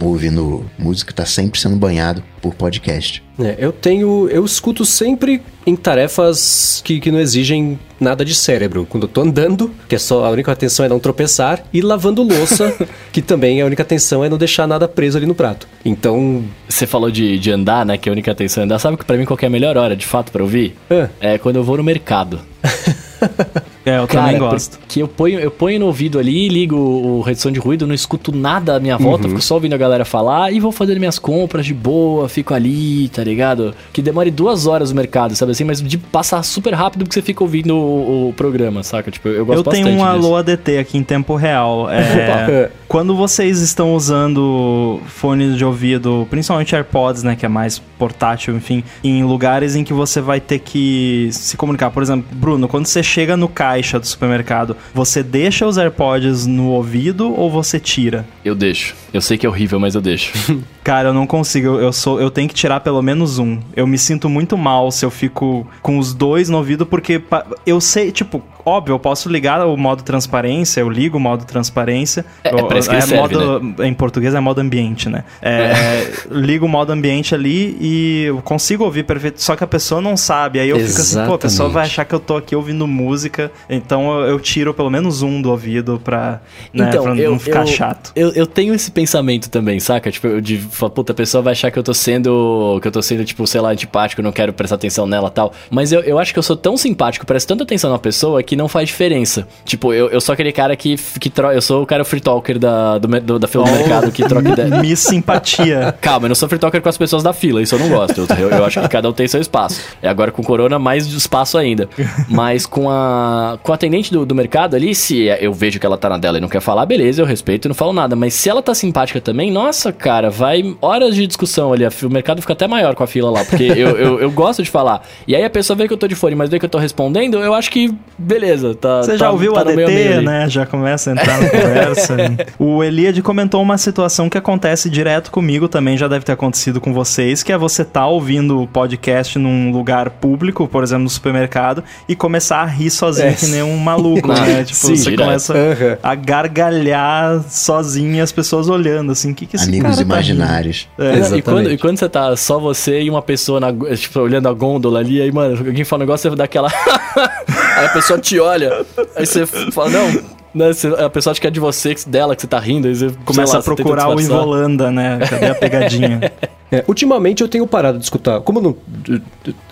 ouvindo 0.00 0.64
música, 0.78 1.12
tá 1.12 1.24
sempre 1.24 1.58
sendo 1.58 1.76
banhado 1.76 2.22
por 2.42 2.54
podcast. 2.54 3.22
É, 3.40 3.56
eu 3.58 3.72
tenho. 3.72 4.28
Eu 4.28 4.44
escuto 4.44 4.84
sempre 4.84 5.40
em 5.66 5.74
tarefas 5.74 6.82
que, 6.84 7.00
que 7.00 7.10
não 7.10 7.18
exigem 7.18 7.78
nada 7.98 8.24
de 8.24 8.34
cérebro. 8.34 8.86
Quando 8.88 9.04
eu 9.04 9.08
tô 9.08 9.22
andando, 9.22 9.72
que 9.88 9.94
é 9.94 9.98
só 9.98 10.24
a 10.24 10.30
única 10.30 10.52
atenção 10.52 10.84
é 10.84 10.88
não 10.88 10.98
tropeçar, 10.98 11.64
e 11.72 11.80
lavando 11.80 12.22
louça, 12.22 12.74
que 13.12 13.22
também 13.22 13.60
a 13.62 13.66
única 13.66 13.82
atenção 13.82 14.24
é 14.24 14.28
não 14.28 14.38
deixar 14.38 14.66
nada 14.66 14.86
preso 14.86 15.16
ali 15.16 15.26
no 15.26 15.34
prato. 15.34 15.66
Então. 15.84 16.44
Você 16.68 16.86
falou 16.86 17.10
de, 17.10 17.38
de 17.38 17.50
andar, 17.50 17.86
né? 17.86 17.96
Que 17.96 18.08
a 18.08 18.12
única 18.12 18.30
atenção 18.30 18.62
é 18.62 18.64
andar. 18.64 18.78
Sabe 18.78 18.96
que 18.96 19.04
pra 19.04 19.16
mim 19.16 19.24
qual 19.24 19.38
é 19.40 19.46
a 19.46 19.50
melhor 19.50 19.76
hora, 19.76 19.96
de 19.96 20.06
fato, 20.06 20.30
para 20.30 20.42
ouvir? 20.42 20.76
É. 20.90 21.08
é 21.20 21.38
quando 21.38 21.56
eu 21.56 21.64
vou 21.64 21.76
no 21.76 21.82
mercado. 21.82 22.40
É, 23.88 23.98
eu 23.98 24.06
Cara, 24.06 24.26
também 24.26 24.38
gosto. 24.38 24.78
Que 24.86 25.00
eu 25.00 25.08
ponho, 25.08 25.40
eu 25.40 25.50
ponho 25.50 25.80
no 25.80 25.86
ouvido 25.86 26.18
ali, 26.18 26.48
ligo 26.48 26.76
o 26.76 27.20
redução 27.22 27.50
de 27.50 27.58
ruído, 27.58 27.86
não 27.86 27.94
escuto 27.94 28.34
nada 28.34 28.76
à 28.76 28.80
minha 28.80 28.96
volta, 28.98 29.24
uhum. 29.24 29.30
fico 29.30 29.42
só 29.42 29.54
ouvindo 29.54 29.74
a 29.74 29.78
galera 29.78 30.04
falar 30.04 30.52
e 30.52 30.60
vou 30.60 30.70
fazendo 30.70 30.98
minhas 30.98 31.18
compras 31.18 31.64
de 31.64 31.72
boa, 31.72 32.28
fico 32.28 32.52
ali, 32.52 33.08
tá 33.08 33.24
ligado? 33.24 33.74
Que 33.92 34.02
demore 34.02 34.30
duas 34.30 34.66
horas 34.66 34.90
no 34.90 34.96
mercado, 34.96 35.34
sabe 35.34 35.52
assim? 35.52 35.64
Mas 35.64 35.82
de 35.82 35.96
passar 35.96 36.42
super 36.42 36.74
rápido 36.74 37.04
porque 37.04 37.14
você 37.14 37.22
fica 37.22 37.42
ouvindo 37.42 37.74
o, 37.76 38.28
o 38.28 38.32
programa, 38.34 38.82
saca? 38.82 39.10
Tipo, 39.10 39.28
eu 39.28 39.46
gosto 39.46 39.58
Eu 39.58 39.64
tenho 39.64 39.88
um 39.88 40.04
Alô 40.04 40.36
ADT 40.36 40.78
aqui 40.78 40.98
em 40.98 41.02
tempo 41.02 41.34
real. 41.34 41.88
É, 41.98 42.70
quando 42.88 43.14
vocês 43.14 43.60
estão 43.60 43.94
usando 43.94 45.00
fones 45.06 45.56
de 45.56 45.64
ouvido, 45.64 46.26
principalmente 46.30 46.74
AirPods, 46.74 47.22
né, 47.22 47.36
que 47.36 47.44
é 47.44 47.48
mais 47.48 47.78
portátil, 47.78 48.56
enfim, 48.56 48.82
em 49.04 49.22
lugares 49.22 49.76
em 49.76 49.84
que 49.84 49.92
você 49.92 50.20
vai 50.20 50.40
ter 50.40 50.60
que 50.60 51.28
se 51.30 51.56
comunicar. 51.56 51.90
Por 51.90 52.02
exemplo, 52.02 52.26
Bruno, 52.32 52.66
quando 52.66 52.86
você 52.86 53.02
chega 53.02 53.36
no 53.36 53.48
caixa 53.48 54.00
do 54.00 54.06
supermercado, 54.06 54.74
você 54.94 55.22
deixa 55.22 55.66
os 55.66 55.76
AirPods 55.76 56.46
no 56.46 56.68
ouvido 56.68 57.32
ou 57.32 57.50
você 57.50 57.78
tira? 57.78 58.26
Eu 58.42 58.54
deixo. 58.54 58.96
Eu 59.12 59.20
sei 59.20 59.36
que 59.36 59.44
é 59.44 59.48
horrível, 59.48 59.78
mas 59.78 59.94
eu 59.94 60.00
deixo. 60.00 60.32
Cara, 60.82 61.10
eu 61.10 61.14
não 61.14 61.26
consigo. 61.26 61.66
Eu 61.78 61.92
sou, 61.92 62.18
eu 62.18 62.30
tenho 62.30 62.48
que 62.48 62.54
tirar 62.54 62.80
pelo 62.80 63.02
menos 63.02 63.38
um. 63.38 63.58
Eu 63.76 63.86
me 63.86 63.98
sinto 63.98 64.28
muito 64.28 64.56
mal 64.56 64.90
se 64.90 65.04
eu 65.04 65.10
fico 65.10 65.66
com 65.82 65.98
os 65.98 66.14
dois 66.14 66.48
no 66.48 66.56
ouvido 66.56 66.86
porque 66.86 67.20
eu 67.66 67.78
sei, 67.78 68.10
tipo, 68.10 68.42
óbvio, 68.68 68.94
eu 68.94 68.98
posso 68.98 69.28
ligar 69.28 69.64
o 69.66 69.76
modo 69.76 70.02
transparência, 70.02 70.80
eu 70.80 70.88
ligo 70.88 71.16
o 71.16 71.20
modo 71.20 71.44
transparência. 71.44 72.24
É, 72.44 72.48
é, 72.48 72.62
pra 72.62 72.78
isso 72.78 72.88
que 72.88 72.96
é 72.96 73.00
serve, 73.00 73.34
modo, 73.36 73.60
né? 73.60 73.88
Em 73.88 73.94
português 73.94 74.34
é 74.34 74.40
modo 74.40 74.60
ambiente, 74.60 75.08
né? 75.08 75.24
É, 75.42 76.10
ligo 76.30 76.66
o 76.66 76.68
modo 76.68 76.92
ambiente 76.92 77.34
ali 77.34 77.76
e 77.80 78.24
eu 78.26 78.42
consigo 78.42 78.84
ouvir 78.84 79.04
perfeito, 79.04 79.42
só 79.42 79.56
que 79.56 79.64
a 79.64 79.66
pessoa 79.66 80.00
não 80.00 80.16
sabe. 80.16 80.60
Aí 80.60 80.68
eu 80.68 80.76
Exatamente. 80.76 81.06
fico 81.06 81.20
assim, 81.20 81.28
pô, 81.28 81.34
a 81.34 81.38
pessoa 81.38 81.68
vai 81.68 81.84
achar 81.84 82.04
que 82.04 82.14
eu 82.14 82.20
tô 82.20 82.36
aqui 82.36 82.54
ouvindo 82.54 82.86
música, 82.86 83.50
então 83.68 84.20
eu, 84.20 84.28
eu 84.28 84.40
tiro 84.40 84.72
pelo 84.74 84.90
menos 84.90 85.22
um 85.22 85.40
do 85.40 85.50
ouvido 85.50 86.00
pra, 86.02 86.40
né, 86.72 86.88
então, 86.88 87.04
pra 87.04 87.16
eu, 87.16 87.32
não 87.32 87.38
ficar 87.38 87.60
eu, 87.60 87.66
chato. 87.66 88.12
Eu, 88.14 88.32
eu 88.32 88.46
tenho 88.46 88.74
esse 88.74 88.90
pensamento 88.90 89.50
também, 89.50 89.80
saca? 89.80 90.10
Tipo, 90.10 90.40
de 90.40 90.58
puta, 90.94 91.12
a 91.12 91.14
pessoa 91.14 91.42
vai 91.42 91.52
achar 91.52 91.70
que 91.70 91.78
eu 91.78 91.82
tô 91.82 91.94
sendo, 91.94 92.78
que 92.80 92.88
eu 92.88 92.92
tô 92.92 93.02
sendo, 93.02 93.24
tipo, 93.24 93.46
sei 93.46 93.60
lá, 93.60 93.70
antipático, 93.70 94.22
não 94.22 94.32
quero 94.32 94.52
prestar 94.52 94.76
atenção 94.76 95.06
nela 95.06 95.30
tal. 95.30 95.52
Mas 95.70 95.92
eu, 95.92 96.00
eu 96.00 96.18
acho 96.18 96.32
que 96.32 96.38
eu 96.38 96.42
sou 96.42 96.56
tão 96.56 96.76
simpático, 96.76 97.26
presto 97.26 97.48
tanta 97.48 97.64
atenção 97.64 97.90
na 97.90 97.98
pessoa 97.98 98.42
que 98.42 98.56
não 98.58 98.68
faz 98.68 98.88
diferença. 98.88 99.46
Tipo, 99.64 99.94
eu, 99.94 100.08
eu 100.08 100.20
sou 100.20 100.32
aquele 100.32 100.52
cara 100.52 100.74
que, 100.76 100.96
que 101.20 101.30
troca, 101.30 101.54
eu 101.54 101.62
sou 101.62 101.82
o 101.82 101.86
cara 101.86 102.04
free 102.04 102.20
talker 102.20 102.58
da, 102.58 102.98
do, 102.98 103.08
do 103.20 103.38
da 103.38 103.46
fila 103.46 103.64
oh. 103.64 103.70
do 103.70 103.72
mercado 103.72 104.10
que 104.10 104.24
troca 104.24 104.48
ideia. 104.48 104.76
Miss 104.82 104.98
simpatia. 104.98 105.94
Calma, 106.00 106.26
eu 106.26 106.28
não 106.28 106.34
sou 106.34 106.48
free 106.48 106.58
talker 106.58 106.82
com 106.82 106.88
as 106.88 106.98
pessoas 106.98 107.22
da 107.22 107.32
fila, 107.32 107.62
isso 107.62 107.76
eu 107.76 107.78
não 107.78 107.88
gosto. 107.88 108.26
Eu, 108.38 108.50
eu, 108.50 108.64
acho 108.64 108.80
que 108.80 108.88
cada 108.88 109.08
um 109.08 109.12
tem 109.12 109.28
seu 109.28 109.40
espaço. 109.40 109.80
É 110.02 110.08
agora 110.08 110.32
com 110.32 110.42
corona, 110.42 110.78
mais 110.78 111.06
espaço 111.06 111.56
ainda. 111.56 111.88
Mas 112.28 112.66
com 112.66 112.90
a, 112.90 113.58
com 113.62 113.72
a 113.72 113.74
atendente 113.76 114.12
do, 114.12 114.26
do 114.26 114.34
mercado 114.34 114.74
ali, 114.74 114.94
se 114.94 115.26
eu 115.40 115.52
vejo 115.52 115.78
que 115.78 115.86
ela 115.86 115.96
tá 115.96 116.08
na 116.08 116.18
dela 116.18 116.38
e 116.38 116.40
não 116.40 116.48
quer 116.48 116.60
falar, 116.60 116.84
beleza, 116.84 117.22
eu 117.22 117.26
respeito 117.26 117.66
e 117.66 117.68
não 117.68 117.74
falo 117.74 117.92
nada. 117.92 118.16
Mas 118.16 118.34
se 118.34 118.48
ela 118.48 118.60
tá 118.60 118.74
simpática 118.74 119.20
também, 119.20 119.52
nossa, 119.52 119.92
cara, 119.92 120.30
vai 120.30 120.76
horas 120.82 121.14
de 121.14 121.26
discussão 121.26 121.72
ali. 121.72 121.84
O 121.86 122.10
mercado 122.10 122.40
fica 122.40 122.52
até 122.52 122.66
maior 122.66 122.94
com 122.96 123.04
a 123.04 123.06
fila 123.06 123.30
lá, 123.30 123.44
porque 123.44 123.64
eu, 123.64 123.96
eu, 123.96 124.20
eu, 124.20 124.30
gosto 124.30 124.62
de 124.62 124.70
falar. 124.70 125.06
E 125.26 125.36
aí 125.36 125.44
a 125.44 125.50
pessoa 125.50 125.76
vê 125.76 125.86
que 125.86 125.92
eu 125.92 125.96
tô 125.96 126.08
de 126.08 126.14
fone, 126.14 126.34
mas 126.34 126.50
vê 126.50 126.58
que 126.58 126.64
eu 126.64 126.68
tô 126.68 126.78
respondendo, 126.78 127.38
eu 127.38 127.54
acho 127.54 127.70
que 127.70 127.94
beleza. 128.18 128.47
Tá, 128.80 129.02
Você 129.02 129.12
tá, 129.12 129.16
já 129.16 129.30
ouviu 129.30 129.52
tá 129.52 129.60
o 129.60 129.68
ADT, 129.68 130.20
né? 130.22 130.48
Já 130.48 130.66
começa 130.66 131.10
a 131.10 131.12
entrar 131.12 131.40
na 131.40 131.48
conversa. 131.48 132.16
o 132.58 132.82
Eliade 132.82 133.22
comentou 133.22 133.62
uma 133.62 133.78
situação 133.78 134.28
que 134.28 134.38
acontece 134.38 134.88
direto 134.88 135.30
comigo 135.30 135.68
também, 135.68 135.96
já 135.96 136.08
deve 136.08 136.24
ter 136.24 136.32
acontecido 136.32 136.80
com 136.80 136.92
vocês, 136.92 137.42
que 137.42 137.52
é 137.52 137.58
você 137.58 137.84
tá 137.84 138.06
ouvindo 138.06 138.62
o 138.62 138.66
podcast 138.66 139.38
num 139.38 139.70
lugar 139.70 140.10
público, 140.10 140.66
por 140.66 140.82
exemplo, 140.82 141.04
no 141.04 141.10
supermercado, 141.10 141.82
e 142.08 142.14
começar 142.14 142.62
a 142.62 142.66
rir 142.66 142.90
sozinho 142.90 143.28
é. 143.28 143.32
que 143.32 143.46
nem 143.46 143.62
um 143.62 143.76
maluco, 143.76 144.28
né? 144.28 144.64
Tipo, 144.64 144.78
Sim, 144.78 144.96
você 144.96 145.10
direto. 145.10 145.26
começa 145.26 145.54
uhum. 145.54 145.96
a 146.02 146.14
gargalhar 146.14 147.42
sozinho 147.48 148.14
e 148.14 148.20
as 148.20 148.32
pessoas 148.32 148.68
olhando, 148.68 149.12
assim, 149.12 149.32
o 149.32 149.34
que 149.34 149.46
que 149.46 149.56
esse 149.56 149.68
Amigos 149.68 149.90
cara 149.90 150.02
imaginários. 150.02 150.88
Tá 150.96 151.04
é, 151.04 151.38
e, 151.38 151.42
quando, 151.42 151.70
e 151.70 151.78
quando 151.78 151.98
você 151.98 152.08
tá 152.08 152.36
só 152.36 152.58
você 152.58 153.02
e 153.02 153.10
uma 153.10 153.22
pessoa 153.22 153.60
na, 153.60 153.72
tipo, 153.94 154.20
olhando 154.20 154.48
a 154.48 154.52
gôndola 154.52 154.98
ali, 154.98 155.20
aí, 155.20 155.30
mano, 155.32 155.56
alguém 155.56 155.84
fala 155.84 156.00
um 156.00 156.06
negócio, 156.06 156.30
você 156.30 156.36
dá 156.36 156.44
aquela. 156.44 156.68
aí 157.76 157.86
a 157.86 157.88
pessoa 157.90 158.18
te 158.28 158.38
olha, 158.38 158.84
aí 159.16 159.24
você 159.26 159.46
fala, 159.46 159.88
não, 159.90 160.22
né, 160.54 160.70
a 161.04 161.10
pessoa 161.10 161.32
acha 161.32 161.40
que 161.40 161.46
é 161.46 161.50
de 161.50 161.60
você, 161.60 161.94
dela, 162.06 162.34
que 162.34 162.42
você 162.42 162.48
tá 162.48 162.58
rindo, 162.58 162.88
aí 162.88 162.94
você 162.94 163.10
começa 163.24 163.54
lá, 163.54 163.60
a 163.60 163.62
procurar 163.62 164.08
o 164.08 164.20
Involanda, 164.20 164.90
né? 164.90 165.18
Cadê 165.28 165.46
a 165.46 165.54
pegadinha? 165.54 166.32
É, 166.70 166.84
ultimamente 166.86 167.42
eu 167.42 167.48
tenho 167.48 167.66
parado 167.66 167.98
de 167.98 168.04
escutar. 168.04 168.40
Como 168.40 168.58
eu, 168.58 168.62
não, 168.62 168.76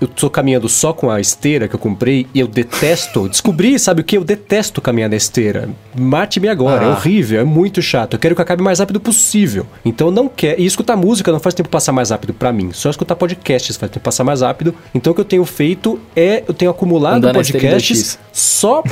eu 0.00 0.08
tô 0.08 0.30
caminhando 0.30 0.66
só 0.68 0.92
com 0.92 1.10
a 1.10 1.20
esteira 1.20 1.68
que 1.68 1.74
eu 1.74 1.78
comprei 1.78 2.26
e 2.32 2.40
eu 2.40 2.48
detesto. 2.48 3.28
descobri, 3.28 3.78
sabe 3.78 4.00
o 4.00 4.04
que? 4.04 4.16
Eu 4.16 4.24
detesto 4.24 4.80
caminhar 4.80 5.10
na 5.10 5.16
esteira. 5.16 5.68
Mate-me 5.94 6.48
agora, 6.48 6.84
é 6.84 6.86
ah. 6.86 6.90
é 6.90 6.92
horrível, 6.92 7.40
é 7.40 7.44
muito 7.44 7.82
chato. 7.82 8.14
Eu 8.14 8.18
quero 8.18 8.34
que 8.34 8.40
acabe 8.40 8.62
o 8.62 8.64
mais 8.64 8.78
rápido 8.78 8.98
possível. 8.98 9.66
Então 9.84 10.08
eu 10.08 10.10
não 10.10 10.26
quero. 10.26 10.60
E 10.60 10.64
escutar 10.64 10.96
música 10.96 11.30
não 11.30 11.38
faz 11.38 11.54
tempo 11.54 11.68
passar 11.68 11.92
mais 11.92 12.10
rápido 12.10 12.32
para 12.32 12.50
mim. 12.50 12.72
Só 12.72 12.88
escutar 12.88 13.14
podcasts 13.14 13.76
faz 13.76 13.92
tempo 13.92 14.02
passar 14.02 14.24
mais 14.24 14.40
rápido. 14.40 14.74
Então 14.94 15.10
o 15.10 15.14
que 15.14 15.20
eu 15.20 15.24
tenho 15.24 15.44
feito 15.44 16.00
é. 16.14 16.44
Eu 16.48 16.54
tenho 16.54 16.70
acumulado 16.70 17.16
Andar 17.16 17.34
podcasts 17.34 18.18
só. 18.32 18.82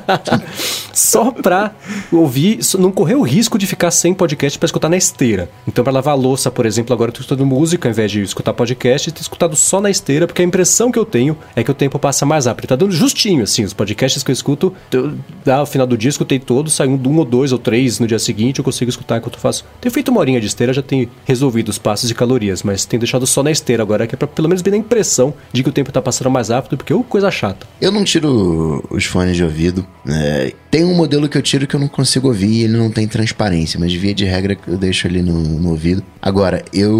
só 1.12 1.30
pra 1.30 1.72
ouvir. 2.10 2.60
Não 2.78 2.90
correr 2.90 3.16
o 3.16 3.22
risco 3.22 3.58
de 3.58 3.66
ficar 3.66 3.90
sem 3.90 4.14
podcast 4.14 4.58
para 4.58 4.66
escutar 4.66 4.88
na 4.88 4.96
esteira. 4.96 5.50
Então, 5.68 5.84
para 5.84 5.92
lavar 5.92 6.16
louça, 6.16 6.50
por 6.50 6.64
exemplo, 6.64 6.94
agora 6.94 7.10
eu 7.10 7.12
tô 7.12 7.20
escutando 7.20 7.44
música 7.44 7.86
ao 7.86 7.92
invés 7.92 8.10
de 8.10 8.22
escutar 8.22 8.54
podcast, 8.54 9.12
ter 9.12 9.20
escutado 9.20 9.54
só 9.54 9.80
na 9.80 9.90
esteira, 9.90 10.26
porque 10.26 10.40
a 10.40 10.44
impressão 10.44 10.90
que 10.90 10.98
eu 10.98 11.04
tenho 11.04 11.36
é 11.54 11.62
que 11.62 11.70
o 11.70 11.74
tempo 11.74 11.98
passa 11.98 12.24
mais 12.24 12.46
rápido. 12.46 12.66
Tá 12.66 12.76
dando 12.76 12.92
justinho, 12.92 13.42
assim, 13.42 13.62
os 13.62 13.74
podcasts 13.74 14.22
que 14.22 14.30
eu 14.30 14.32
escuto, 14.32 14.72
eu, 14.90 15.12
ao 15.52 15.66
final 15.66 15.86
do 15.86 15.98
dia 15.98 16.08
escutei 16.08 16.38
todos, 16.38 16.72
saiu 16.72 16.92
um 16.92 17.18
ou 17.18 17.24
dois 17.24 17.52
ou 17.52 17.58
três 17.58 17.98
no 17.98 18.06
dia 18.06 18.18
seguinte, 18.18 18.58
eu 18.58 18.64
consigo 18.64 18.88
escutar 18.88 19.18
enquanto 19.18 19.34
eu 19.34 19.40
faço. 19.40 19.64
Tenho 19.80 19.92
feito 19.92 20.10
uma 20.10 20.20
horinha 20.20 20.40
de 20.40 20.46
esteira, 20.46 20.72
já 20.72 20.82
tenho 20.82 21.10
resolvido 21.26 21.68
os 21.68 21.78
passos 21.78 22.10
e 22.10 22.14
calorias, 22.14 22.62
mas 22.62 22.86
tenho 22.86 23.00
deixado 23.00 23.26
só 23.26 23.42
na 23.42 23.50
esteira 23.50 23.82
agora, 23.82 24.06
que 24.06 24.14
é 24.14 24.18
pra 24.18 24.26
pelo 24.26 24.48
menos 24.48 24.62
ver 24.62 24.72
a 24.72 24.76
impressão 24.76 25.34
de 25.52 25.62
que 25.62 25.68
o 25.68 25.72
tempo 25.72 25.92
tá 25.92 26.00
passando 26.00 26.30
mais 26.30 26.48
rápido, 26.48 26.78
porque 26.78 26.92
é 26.92 26.96
uma 26.96 27.04
coisa 27.04 27.30
chata. 27.30 27.66
Eu 27.80 27.92
não 27.92 28.02
tiro 28.02 28.82
os 28.90 29.04
fones 29.04 29.36
de 29.36 29.44
ouvido. 29.44 29.86
É, 30.08 30.54
tem 30.70 30.84
um 30.84 31.01
modelo 31.02 31.28
que 31.28 31.36
eu 31.36 31.42
tiro 31.42 31.66
que 31.66 31.74
eu 31.74 31.80
não 31.80 31.88
consigo 31.88 32.28
ouvir 32.28 32.62
ele 32.62 32.76
não 32.76 32.88
tem 32.88 33.08
transparência, 33.08 33.78
mas 33.78 33.92
via 33.92 34.14
de 34.14 34.24
regra 34.24 34.56
eu 34.68 34.76
deixo 34.76 35.08
ali 35.08 35.20
no, 35.20 35.40
no 35.40 35.70
ouvido. 35.70 36.02
Agora, 36.20 36.64
eu 36.72 36.96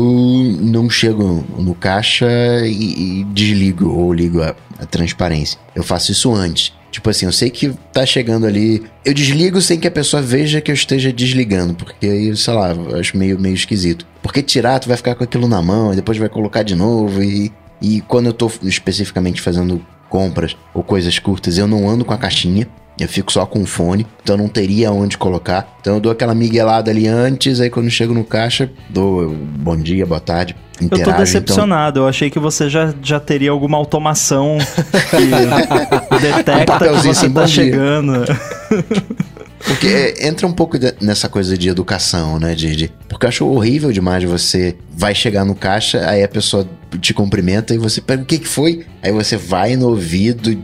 não 0.60 0.90
chego 0.90 1.44
no 1.56 1.74
caixa 1.74 2.26
e, 2.64 3.20
e 3.20 3.24
desligo 3.24 3.88
ou 3.88 4.12
ligo 4.12 4.42
a, 4.42 4.56
a 4.80 4.86
transparência. 4.86 5.58
Eu 5.74 5.84
faço 5.84 6.10
isso 6.10 6.34
antes. 6.34 6.72
Tipo 6.90 7.08
assim, 7.08 7.26
eu 7.26 7.32
sei 7.32 7.48
que 7.48 7.72
tá 7.92 8.04
chegando 8.04 8.44
ali. 8.44 8.82
Eu 9.04 9.14
desligo 9.14 9.60
sem 9.62 9.78
que 9.78 9.86
a 9.86 9.90
pessoa 9.90 10.20
veja 10.20 10.60
que 10.60 10.70
eu 10.70 10.74
esteja 10.74 11.12
desligando, 11.12 11.72
porque 11.72 12.06
aí, 12.06 12.36
sei 12.36 12.52
lá, 12.52 12.72
eu 12.72 12.98
acho 12.98 13.16
meio, 13.16 13.38
meio 13.38 13.54
esquisito. 13.54 14.04
Porque 14.20 14.42
tirar, 14.42 14.80
tu 14.80 14.88
vai 14.88 14.96
ficar 14.96 15.14
com 15.14 15.24
aquilo 15.24 15.46
na 15.46 15.62
mão, 15.62 15.92
e 15.92 15.96
depois 15.96 16.18
vai 16.18 16.28
colocar 16.28 16.62
de 16.64 16.74
novo. 16.74 17.22
E, 17.22 17.52
e 17.80 18.00
quando 18.02 18.26
eu 18.26 18.32
tô 18.32 18.50
especificamente 18.62 19.40
fazendo 19.40 19.84
compras 20.10 20.56
ou 20.74 20.82
coisas 20.82 21.18
curtas, 21.18 21.56
eu 21.56 21.66
não 21.66 21.88
ando 21.88 22.04
com 22.04 22.12
a 22.12 22.18
caixinha. 22.18 22.68
Eu 23.00 23.08
fico 23.08 23.32
só 23.32 23.44
com 23.46 23.62
o 23.62 23.66
fone, 23.66 24.06
então 24.22 24.36
não 24.36 24.48
teria 24.48 24.92
onde 24.92 25.16
colocar. 25.18 25.76
Então 25.80 25.94
eu 25.94 26.00
dou 26.00 26.12
aquela 26.12 26.34
miguelada 26.34 26.90
ali 26.90 27.08
antes, 27.08 27.60
aí 27.60 27.70
quando 27.70 27.90
chego 27.90 28.12
no 28.14 28.22
caixa, 28.22 28.70
dou 28.90 29.30
bom 29.30 29.76
dia, 29.76 30.04
boa 30.06 30.20
tarde, 30.20 30.54
eu 30.80 30.88
tô 30.90 30.96
interajo. 30.96 31.18
decepcionado. 31.18 32.00
Eu 32.00 32.06
achei 32.08 32.28
que 32.30 32.38
você 32.38 32.68
já, 32.68 32.92
já 33.02 33.18
teria 33.18 33.50
alguma 33.50 33.78
automação 33.78 34.58
que 35.10 36.18
detecta 36.20 36.60
que 36.60 36.66
papelzinho 36.66 37.14
você 37.14 37.26
assim, 37.26 37.34
tá 37.34 37.46
chegando. 37.46 38.24
Porque 39.64 40.14
entra 40.20 40.46
um 40.46 40.52
pouco 40.52 40.78
de- 40.78 40.94
nessa 41.00 41.28
coisa 41.28 41.56
de 41.56 41.68
educação, 41.68 42.38
né, 42.38 42.54
de, 42.54 42.74
de- 42.74 42.92
Porque 43.08 43.26
eu 43.26 43.28
acho 43.28 43.46
horrível 43.46 43.92
demais 43.92 44.22
você 44.24 44.76
vai 44.92 45.14
chegar 45.14 45.44
no 45.44 45.54
caixa, 45.54 46.04
aí 46.08 46.22
a 46.22 46.28
pessoa 46.28 46.66
te 47.00 47.12
cumprimenta 47.14 47.74
e 47.74 47.78
você 47.78 48.00
pega 48.00 48.22
o 48.22 48.26
que 48.26 48.38
que 48.38 48.48
foi? 48.48 48.84
Aí 49.02 49.10
você 49.12 49.36
vai 49.36 49.74
no 49.76 49.88
ouvido, 49.88 50.54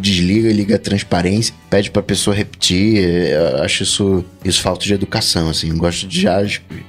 desliga, 0.00 0.52
liga 0.52 0.76
a 0.76 0.78
transparência, 0.78 1.54
pede 1.70 1.90
pra 1.90 2.02
pessoa 2.02 2.34
repetir. 2.36 2.98
Eu 3.30 3.62
acho 3.62 3.82
isso, 3.82 4.24
isso 4.44 4.60
falta 4.62 4.84
de 4.84 4.92
educação, 4.92 5.48
assim. 5.48 5.70
Eu 5.70 5.76
gosto 5.76 6.06
de 6.06 6.20
já 6.20 6.44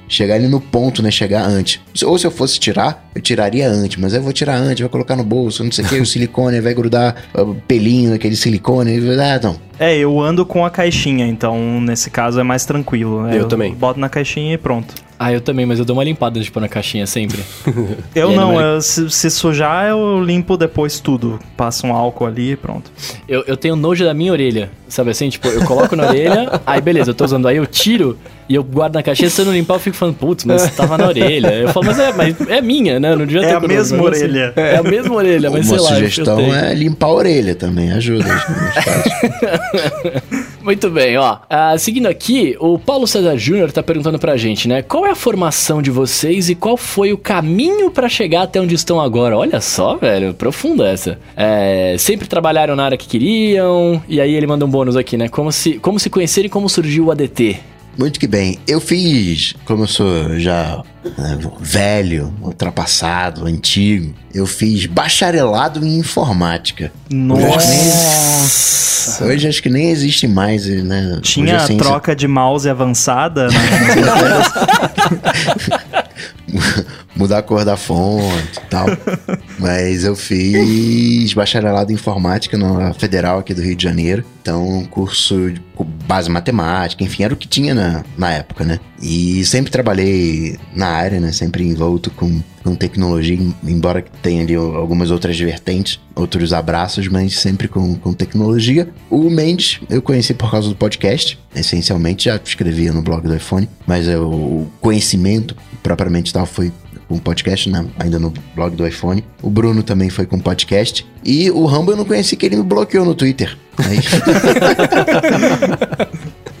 chegar 0.08 0.34
ali 0.34 0.48
no 0.48 0.60
ponto, 0.60 1.02
né, 1.02 1.10
chegar 1.10 1.44
antes. 1.46 1.80
Ou 2.04 2.18
se 2.18 2.26
eu 2.26 2.30
fosse 2.30 2.58
tirar, 2.58 3.08
eu 3.14 3.20
tiraria 3.22 3.68
antes, 3.68 3.96
mas 3.98 4.12
aí 4.12 4.20
eu 4.20 4.24
vou 4.24 4.32
tirar 4.32 4.56
antes, 4.56 4.80
vou 4.80 4.90
colocar 4.90 5.16
no 5.16 5.24
bolso, 5.24 5.64
não 5.64 5.72
sei 5.72 5.84
o 5.84 5.88
que, 5.88 6.00
o 6.00 6.04
silicone 6.06 6.60
vai 6.60 6.74
grudar 6.74 7.14
o 7.34 7.54
pelinho 7.54 8.10
naquele 8.10 8.36
silicone. 8.36 8.98
e- 8.98 9.20
Ah, 9.20 9.40
não. 9.42 9.56
É, 9.78 9.96
eu 9.96 10.20
ando 10.20 10.44
com 10.44 10.64
a 10.66 10.70
caixinha, 10.70 11.26
então 11.26 11.80
nesse 11.80 12.10
caso 12.10 12.38
é 12.40 12.42
mais 12.42 12.64
tranquilo. 12.64 13.22
né? 13.22 13.38
Eu 13.38 13.46
também. 13.46 13.72
Boto 13.74 13.98
na 14.00 14.08
caixinha 14.08 14.54
e 14.54 14.58
pronto. 14.58 14.94
Ah, 15.20 15.32
eu 15.32 15.40
também, 15.40 15.66
mas 15.66 15.80
eu 15.80 15.84
dou 15.84 15.96
uma 15.96 16.04
limpada 16.04 16.38
de 16.38 16.48
pôr 16.50 16.60
na 16.60 16.68
caixinha 16.68 17.04
sempre. 17.06 17.40
Eu 18.14 18.30
não, 18.32 18.60
eu- 18.60 18.80
se, 18.80 19.10
se 19.10 19.28
sujar 19.30 19.88
eu 19.88 20.22
limpo 20.22 20.56
depois 20.56 21.00
tudo. 21.00 21.38
Passo 21.56 21.86
um 21.88 21.92
álcool 21.92 22.26
ali 22.26 22.52
e 22.52 22.56
pronto. 22.56 22.90
Eu, 23.28 23.42
eu 23.46 23.56
tenho 23.56 23.74
nojo 23.74 24.04
da 24.04 24.14
minha 24.14 24.30
orelha, 24.32 24.70
sabe 24.88 25.10
assim? 25.10 25.28
Tipo, 25.28 25.48
eu 25.48 25.64
coloco 25.64 25.96
na 25.96 26.06
orelha, 26.08 26.60
aí 26.66 26.80
beleza, 26.80 27.10
eu 27.10 27.14
tô 27.14 27.24
usando 27.24 27.48
aí, 27.48 27.56
eu 27.56 27.66
tiro 27.66 28.16
e 28.48 28.54
eu 28.54 28.62
guardo 28.62 28.94
na 28.94 29.02
caixinha. 29.02 29.28
Se 29.28 29.40
eu 29.40 29.44
não 29.44 29.52
limpar, 29.52 29.74
eu 29.74 29.80
fico 29.80 29.96
falando, 29.96 30.14
putz, 30.16 30.44
mas 30.44 30.70
tava 30.74 30.96
na 30.96 31.06
orelha. 31.08 31.48
Eu 31.52 31.68
falo, 31.72 31.86
mas 31.86 31.98
é, 31.98 32.12
mas 32.12 32.36
é 32.48 32.60
minha, 32.60 33.00
né? 33.00 33.14
Não 33.16 33.26
devia 33.26 33.42
É 33.42 33.46
ter 33.48 33.56
a 33.56 33.60
com 33.60 33.66
nojo, 33.66 33.74
mesma 33.76 33.98
mas 33.98 34.06
assim, 34.12 34.24
orelha. 34.24 34.52
É 34.56 34.76
a 34.76 34.82
mesma 34.84 35.14
orelha, 35.14 35.50
mas 35.50 35.68
Uma 35.68 35.78
sei 35.78 35.84
lá. 35.84 35.90
eu 35.90 35.96
sugestão 36.10 36.54
é 36.54 36.74
limpar 36.74 37.06
a 37.08 37.12
orelha 37.12 37.54
também, 37.56 37.90
ajuda. 37.92 38.24
Muito 40.68 40.90
bem, 40.90 41.16
ó. 41.16 41.38
Ah, 41.48 41.78
seguindo 41.78 42.08
aqui, 42.08 42.54
o 42.60 42.78
Paulo 42.78 43.06
César 43.06 43.38
Júnior 43.38 43.72
tá 43.72 43.82
perguntando 43.82 44.18
pra 44.18 44.36
gente, 44.36 44.68
né? 44.68 44.82
Qual 44.82 45.06
é 45.06 45.10
a 45.12 45.14
formação 45.14 45.80
de 45.80 45.90
vocês 45.90 46.50
e 46.50 46.54
qual 46.54 46.76
foi 46.76 47.10
o 47.10 47.16
caminho 47.16 47.90
pra 47.90 48.06
chegar 48.06 48.42
até 48.42 48.60
onde 48.60 48.74
estão 48.74 49.00
agora? 49.00 49.34
Olha 49.34 49.62
só, 49.62 49.96
velho, 49.96 50.34
profunda 50.34 50.86
essa. 50.86 51.18
É, 51.34 51.96
sempre 51.98 52.28
trabalharam 52.28 52.76
na 52.76 52.84
área 52.84 52.98
que 52.98 53.08
queriam, 53.08 54.02
e 54.06 54.20
aí 54.20 54.34
ele 54.34 54.46
manda 54.46 54.66
um 54.66 54.68
bônus 54.68 54.94
aqui, 54.94 55.16
né? 55.16 55.26
Como 55.26 55.50
se, 55.50 55.78
como 55.78 55.98
se 55.98 56.10
conhecerem 56.10 56.50
como 56.50 56.68
surgiu 56.68 57.06
o 57.06 57.10
ADT. 57.12 57.58
Muito 57.98 58.20
que 58.20 58.28
bem. 58.28 58.58
Eu 58.66 58.80
fiz, 58.80 59.54
como 59.64 59.82
eu 59.82 59.86
sou 59.88 60.38
já 60.38 60.82
né, 61.04 61.36
velho, 61.60 62.32
ultrapassado, 62.40 63.44
antigo, 63.44 64.14
eu 64.32 64.46
fiz 64.46 64.86
bacharelado 64.86 65.84
em 65.84 65.98
informática. 65.98 66.92
Nossa! 67.10 69.24
Hoje 69.24 69.48
acho 69.48 69.60
que 69.62 69.68
nem 69.68 69.90
existe 69.90 70.28
mais, 70.28 70.64
né? 70.66 71.18
Tinha 71.22 71.56
a 71.56 71.66
ciência- 71.66 71.84
troca 71.84 72.14
de 72.14 72.28
mouse 72.28 72.68
avançada 72.68 73.48
né? 73.48 73.58
mudar 77.18 77.38
a 77.38 77.42
cor 77.42 77.64
da 77.64 77.76
fonte 77.76 78.58
e 78.58 78.70
tal. 78.70 78.86
Mas 79.58 80.04
eu 80.04 80.14
fiz 80.14 81.34
bacharelado 81.34 81.90
em 81.90 81.96
informática 81.96 82.56
na 82.56 82.94
Federal 82.94 83.40
aqui 83.40 83.52
do 83.52 83.60
Rio 83.60 83.74
de 83.74 83.82
Janeiro. 83.82 84.24
Então, 84.40 84.78
um 84.78 84.84
curso 84.84 85.52
com 85.74 85.84
base 85.84 86.30
matemática, 86.30 87.04
enfim, 87.04 87.24
era 87.24 87.34
o 87.34 87.36
que 87.36 87.46
tinha 87.46 87.74
na, 87.74 88.04
na 88.16 88.30
época, 88.30 88.64
né? 88.64 88.80
E 89.02 89.44
sempre 89.44 89.70
trabalhei 89.70 90.58
na 90.74 90.86
área, 90.86 91.20
né? 91.20 91.32
Sempre 91.32 91.64
envolto 91.64 92.10
com, 92.12 92.40
com 92.62 92.74
tecnologia, 92.74 93.38
embora 93.64 94.02
tenha 94.22 94.42
ali 94.42 94.54
algumas 94.54 95.10
outras 95.10 95.38
vertentes, 95.38 96.00
outros 96.14 96.52
abraços, 96.52 97.08
mas 97.08 97.38
sempre 97.38 97.68
com, 97.68 97.94
com 97.96 98.12
tecnologia. 98.12 98.88
O 99.10 99.28
Mendes 99.28 99.80
eu 99.90 100.00
conheci 100.00 100.32
por 100.32 100.50
causa 100.50 100.68
do 100.68 100.76
podcast, 100.76 101.38
essencialmente, 101.54 102.26
já 102.26 102.40
escrevia 102.42 102.92
no 102.92 103.02
blog 103.02 103.26
do 103.26 103.36
iPhone, 103.36 103.68
mas 103.86 104.08
é, 104.08 104.16
o 104.16 104.66
conhecimento 104.80 105.54
propriamente 105.82 106.32
tal 106.32 106.46
foi 106.46 106.72
com 107.08 107.18
podcast, 107.18 107.70
né? 107.70 107.86
ainda 107.98 108.18
no 108.18 108.32
blog 108.54 108.76
do 108.76 108.86
iPhone. 108.86 109.24
O 109.42 109.48
Bruno 109.48 109.82
também 109.82 110.10
foi 110.10 110.26
com 110.26 110.38
podcast. 110.38 111.06
E 111.24 111.50
o 111.50 111.64
Rambo 111.64 111.92
eu 111.92 111.96
não 111.96 112.04
conheci 112.04 112.36
que 112.36 112.46
ele 112.46 112.56
me 112.56 112.62
bloqueou 112.62 113.04
no 113.04 113.14
Twitter. 113.14 113.56
Aí, 113.78 113.98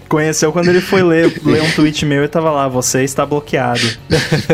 Conheceu 0.08 0.50
quando 0.52 0.68
ele 0.68 0.80
foi 0.80 1.02
ler, 1.02 1.38
ler 1.44 1.62
um 1.62 1.70
tweet 1.72 2.06
meu 2.06 2.24
e 2.24 2.28
tava 2.28 2.50
lá, 2.50 2.66
você 2.66 3.04
está 3.04 3.26
bloqueado. 3.26 3.86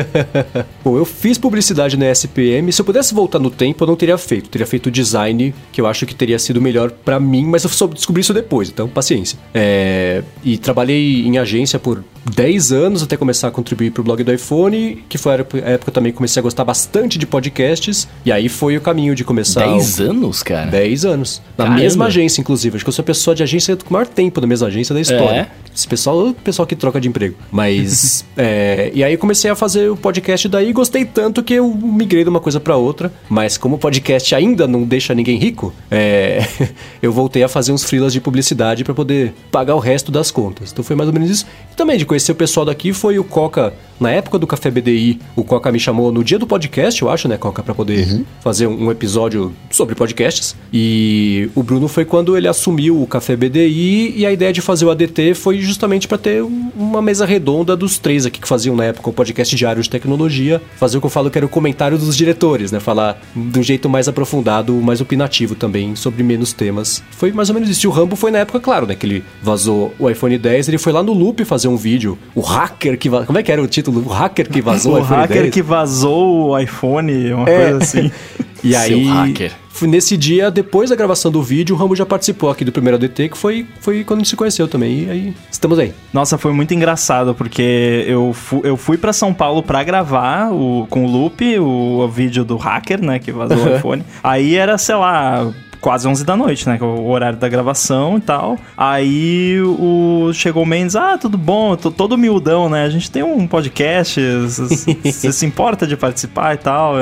Bom, 0.82 0.96
eu 0.96 1.04
fiz 1.04 1.38
publicidade 1.38 1.96
na 1.96 2.10
SPM. 2.10 2.72
Se 2.72 2.80
eu 2.80 2.84
pudesse 2.84 3.14
voltar 3.14 3.38
no 3.38 3.50
tempo, 3.50 3.84
eu 3.84 3.86
não 3.86 3.94
teria 3.94 4.18
feito. 4.18 4.48
Teria 4.50 4.66
feito 4.66 4.90
design, 4.90 5.54
que 5.70 5.80
eu 5.80 5.86
acho 5.86 6.04
que 6.06 6.14
teria 6.14 6.40
sido 6.40 6.60
melhor 6.60 6.90
pra 6.90 7.20
mim, 7.20 7.46
mas 7.46 7.62
eu 7.62 7.70
soube 7.70 7.94
descobrir 7.94 8.22
isso 8.22 8.34
depois, 8.34 8.68
então 8.68 8.88
paciência. 8.88 9.38
É, 9.54 10.24
E 10.42 10.58
trabalhei 10.58 11.24
em 11.24 11.38
agência 11.38 11.78
por 11.78 12.02
10 12.24 12.72
anos 12.72 13.02
até 13.02 13.16
começar 13.16 13.48
a 13.48 13.50
contribuir 13.50 13.90
pro 13.90 14.02
blog 14.02 14.22
do 14.22 14.32
iPhone, 14.32 15.04
que 15.08 15.18
foi 15.18 15.32
a 15.32 15.34
época 15.36 15.78
que 15.78 15.88
eu 15.88 15.92
também 15.92 16.12
comecei 16.12 16.40
a 16.40 16.42
gostar 16.42 16.64
bastante 16.64 17.18
de 17.18 17.26
podcasts. 17.26 18.08
E 18.24 18.32
aí 18.32 18.48
foi 18.48 18.76
o 18.76 18.80
caminho 18.80 19.14
de 19.14 19.24
começar. 19.24 19.66
10 19.66 20.00
anos, 20.00 20.42
cara? 20.42 20.70
10 20.70 21.04
anos. 21.04 21.42
Na 21.56 21.64
Caramba. 21.64 21.82
mesma 21.82 22.06
agência, 22.06 22.40
inclusive. 22.40 22.76
Acho 22.76 22.84
que 22.84 22.88
eu 22.88 22.92
sou 22.92 23.02
a 23.02 23.06
pessoa 23.06 23.34
de 23.34 23.42
agência 23.42 23.76
com 23.76 23.90
o 23.90 23.92
maior 23.92 24.06
tempo 24.06 24.40
na 24.40 24.46
mesma 24.46 24.68
agência 24.68 24.94
da 24.94 25.00
história. 25.00 25.50
É? 25.50 25.64
Esse 25.74 25.88
pessoal 25.88 26.28
é 26.28 26.30
o 26.30 26.34
pessoal 26.34 26.66
que 26.66 26.76
troca 26.76 27.00
de 27.00 27.08
emprego. 27.08 27.34
Mas. 27.50 28.24
é, 28.36 28.90
e 28.94 29.02
aí 29.02 29.16
comecei 29.16 29.50
a 29.50 29.56
fazer 29.56 29.90
o 29.90 29.96
podcast 29.96 30.48
daí 30.48 30.70
e 30.70 30.72
gostei 30.72 31.04
tanto 31.04 31.42
que 31.42 31.54
eu 31.54 31.68
migrei 31.74 32.22
de 32.22 32.30
uma 32.30 32.40
coisa 32.40 32.60
pra 32.60 32.76
outra. 32.76 33.12
Mas 33.28 33.58
como 33.58 33.76
o 33.76 33.78
podcast 33.78 34.34
ainda 34.34 34.66
não 34.68 34.84
deixa 34.84 35.14
ninguém 35.14 35.36
rico, 35.36 35.72
é, 35.90 36.46
eu 37.02 37.12
voltei 37.12 37.42
a 37.42 37.48
fazer 37.48 37.72
uns 37.72 37.82
freelas 37.82 38.12
de 38.12 38.20
publicidade 38.20 38.84
pra 38.84 38.94
poder 38.94 39.34
pagar 39.50 39.74
o 39.74 39.80
resto 39.80 40.12
das 40.12 40.30
contas. 40.30 40.70
Então 40.72 40.84
foi 40.84 40.94
mais 40.94 41.08
ou 41.08 41.12
menos 41.12 41.28
isso. 41.28 41.46
E 41.72 41.74
também 41.74 41.98
de 41.98 42.06
conhecer 42.14 42.30
o 42.32 42.34
pessoal 42.36 42.64
daqui 42.64 42.92
foi 42.92 43.18
o 43.18 43.24
Coca. 43.24 43.74
Na 43.98 44.10
época 44.10 44.38
do 44.40 44.46
Café 44.46 44.70
BDI, 44.72 45.20
o 45.36 45.44
Coca 45.44 45.70
me 45.70 45.78
chamou 45.78 46.10
no 46.12 46.22
dia 46.24 46.36
do 46.38 46.46
podcast, 46.48 47.00
eu 47.00 47.08
acho, 47.08 47.28
né, 47.28 47.36
Coca, 47.36 47.62
pra 47.62 47.74
poder 47.74 48.24
fazer 48.40 48.66
um 48.66 48.90
episódio 48.90 49.52
sobre 49.70 49.94
podcasts. 49.94 50.56
E 50.72 51.48
o 51.54 51.62
Bruno 51.62 51.86
foi 51.88 52.04
quando 52.04 52.36
ele 52.36 52.46
assumiu 52.48 53.00
o 53.00 53.06
Café 53.06 53.36
BDI 53.36 54.14
e 54.16 54.26
a 54.26 54.32
ideia 54.32 54.52
de 54.52 54.60
fazer 54.60 54.84
o 54.84 54.90
ADT 54.90 55.34
foi 55.34 55.60
justamente 55.60 56.06
para 56.08 56.18
ter 56.18 56.42
um- 56.42 56.70
uma 56.76 57.00
mesa 57.00 57.24
redonda 57.24 57.76
dos 57.76 57.96
três 57.98 58.26
aqui 58.26 58.40
que 58.40 58.48
faziam 58.48 58.74
na 58.76 58.84
época 58.84 59.10
o 59.10 59.12
podcast 59.12 59.54
diário 59.54 59.80
de 59.82 59.88
tecnologia, 59.88 60.60
fazer 60.76 60.98
o 60.98 61.00
que 61.00 61.06
eu 61.06 61.10
falo 61.10 61.30
que 61.30 61.38
era 61.38 61.46
o 61.46 61.48
comentário 61.48 61.96
dos 61.96 62.16
diretores, 62.16 62.72
né? 62.72 62.80
Falar 62.80 63.20
de 63.34 63.58
um 63.58 63.62
jeito 63.62 63.88
mais 63.88 64.08
aprofundado, 64.08 64.72
mais 64.74 65.00
opinativo 65.00 65.54
também 65.54 65.94
sobre 65.96 66.22
menos 66.24 66.52
temas. 66.52 67.00
Foi 67.12 67.30
mais 67.32 67.48
ou 67.48 67.54
menos 67.54 67.68
isso. 67.70 67.86
E 67.86 67.88
o 67.88 67.92
Rambo 67.92 68.16
foi 68.16 68.30
na 68.32 68.38
época, 68.38 68.58
claro, 68.60 68.86
né? 68.86 68.94
Que 68.96 69.06
ele 69.06 69.24
vazou 69.42 69.94
o 70.00 70.10
iPhone 70.10 70.36
10, 70.36 70.66
ele 70.68 70.78
foi 70.78 70.92
lá 70.92 71.02
no 71.02 71.12
Loop 71.12 71.44
fazer 71.44 71.68
um 71.68 71.76
vídeo. 71.76 72.03
O 72.34 72.40
hacker 72.40 72.98
que 72.98 73.08
vazou. 73.08 73.26
Como 73.26 73.38
é 73.38 73.42
que 73.42 73.50
era 73.52 73.62
o 73.62 73.66
título? 73.66 74.00
O 74.04 74.08
hacker 74.08 74.48
que 74.50 74.60
vazou 74.60 74.92
o, 74.92 74.96
o 74.96 74.98
iPhone 75.00 75.20
hacker 75.20 75.42
10. 75.42 75.54
que 75.54 75.62
vazou 75.62 76.50
o 76.50 76.58
iPhone, 76.58 77.32
uma 77.32 77.48
É. 77.48 77.70
coisa 77.70 77.78
assim. 77.78 78.10
E 78.64 78.70
Seu 78.72 78.80
aí, 78.80 79.04
hacker. 79.04 79.52
foi 79.68 79.86
nesse 79.86 80.16
dia, 80.16 80.50
depois 80.50 80.88
da 80.88 80.96
gravação 80.96 81.30
do 81.30 81.42
vídeo, 81.42 81.76
o 81.76 81.78
Rambo 81.78 81.94
já 81.94 82.06
participou 82.06 82.48
aqui 82.48 82.64
do 82.64 82.72
primeiro 82.72 82.96
ADT, 82.96 83.28
que 83.28 83.36
foi, 83.36 83.66
foi 83.78 84.02
quando 84.04 84.20
a 84.20 84.22
gente 84.22 84.30
se 84.30 84.36
conheceu 84.36 84.66
também. 84.66 85.00
E 85.04 85.10
aí, 85.10 85.34
estamos 85.50 85.78
aí. 85.78 85.92
Nossa, 86.14 86.38
foi 86.38 86.50
muito 86.54 86.72
engraçado, 86.72 87.34
porque 87.34 88.06
eu, 88.08 88.32
fu 88.32 88.62
eu 88.64 88.74
fui 88.78 88.96
pra 88.96 89.12
São 89.12 89.34
Paulo 89.34 89.62
pra 89.62 89.84
gravar 89.84 90.50
o, 90.50 90.86
com 90.88 91.04
o 91.04 91.06
Loop, 91.06 91.42
o, 91.58 91.98
o 92.04 92.08
vídeo 92.08 92.42
do 92.42 92.56
hacker, 92.56 93.04
né, 93.04 93.18
que 93.18 93.30
vazou 93.30 93.58
o 93.58 93.68
iPhone. 93.76 94.02
Aí 94.22 94.54
era, 94.56 94.78
sei 94.78 94.94
lá, 94.94 95.52
quase 95.84 96.08
11 96.08 96.24
da 96.24 96.34
noite, 96.34 96.66
né, 96.66 96.78
que 96.78 96.82
é 96.82 96.86
o 96.86 97.06
horário 97.08 97.38
da 97.38 97.46
gravação 97.46 98.16
e 98.16 98.20
tal. 98.22 98.58
Aí 98.74 99.60
o 99.60 100.30
chegou 100.32 100.62
o 100.62 100.66
Mendes, 100.66 100.96
ah, 100.96 101.18
tudo 101.18 101.36
bom, 101.36 101.72
eu 101.72 101.76
tô 101.76 101.90
todo 101.90 102.14
humildão, 102.14 102.70
né, 102.70 102.84
a 102.84 102.88
gente 102.88 103.10
tem 103.10 103.22
um 103.22 103.46
podcast, 103.46 104.18
você 104.48 105.30
se 105.30 105.44
importa 105.44 105.86
de 105.86 105.94
participar 105.94 106.54
e 106.54 106.56
tal? 106.56 106.94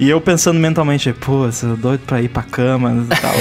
E 0.00 0.08
eu 0.08 0.20
pensando 0.20 0.58
mentalmente, 0.58 1.12
pô, 1.12 1.42
você 1.42 1.66
é 1.66 1.76
doido 1.76 2.00
pra 2.06 2.20
ir 2.20 2.28
pra 2.28 2.42
cama 2.42 3.04
e 3.04 3.20
tal. 3.20 3.34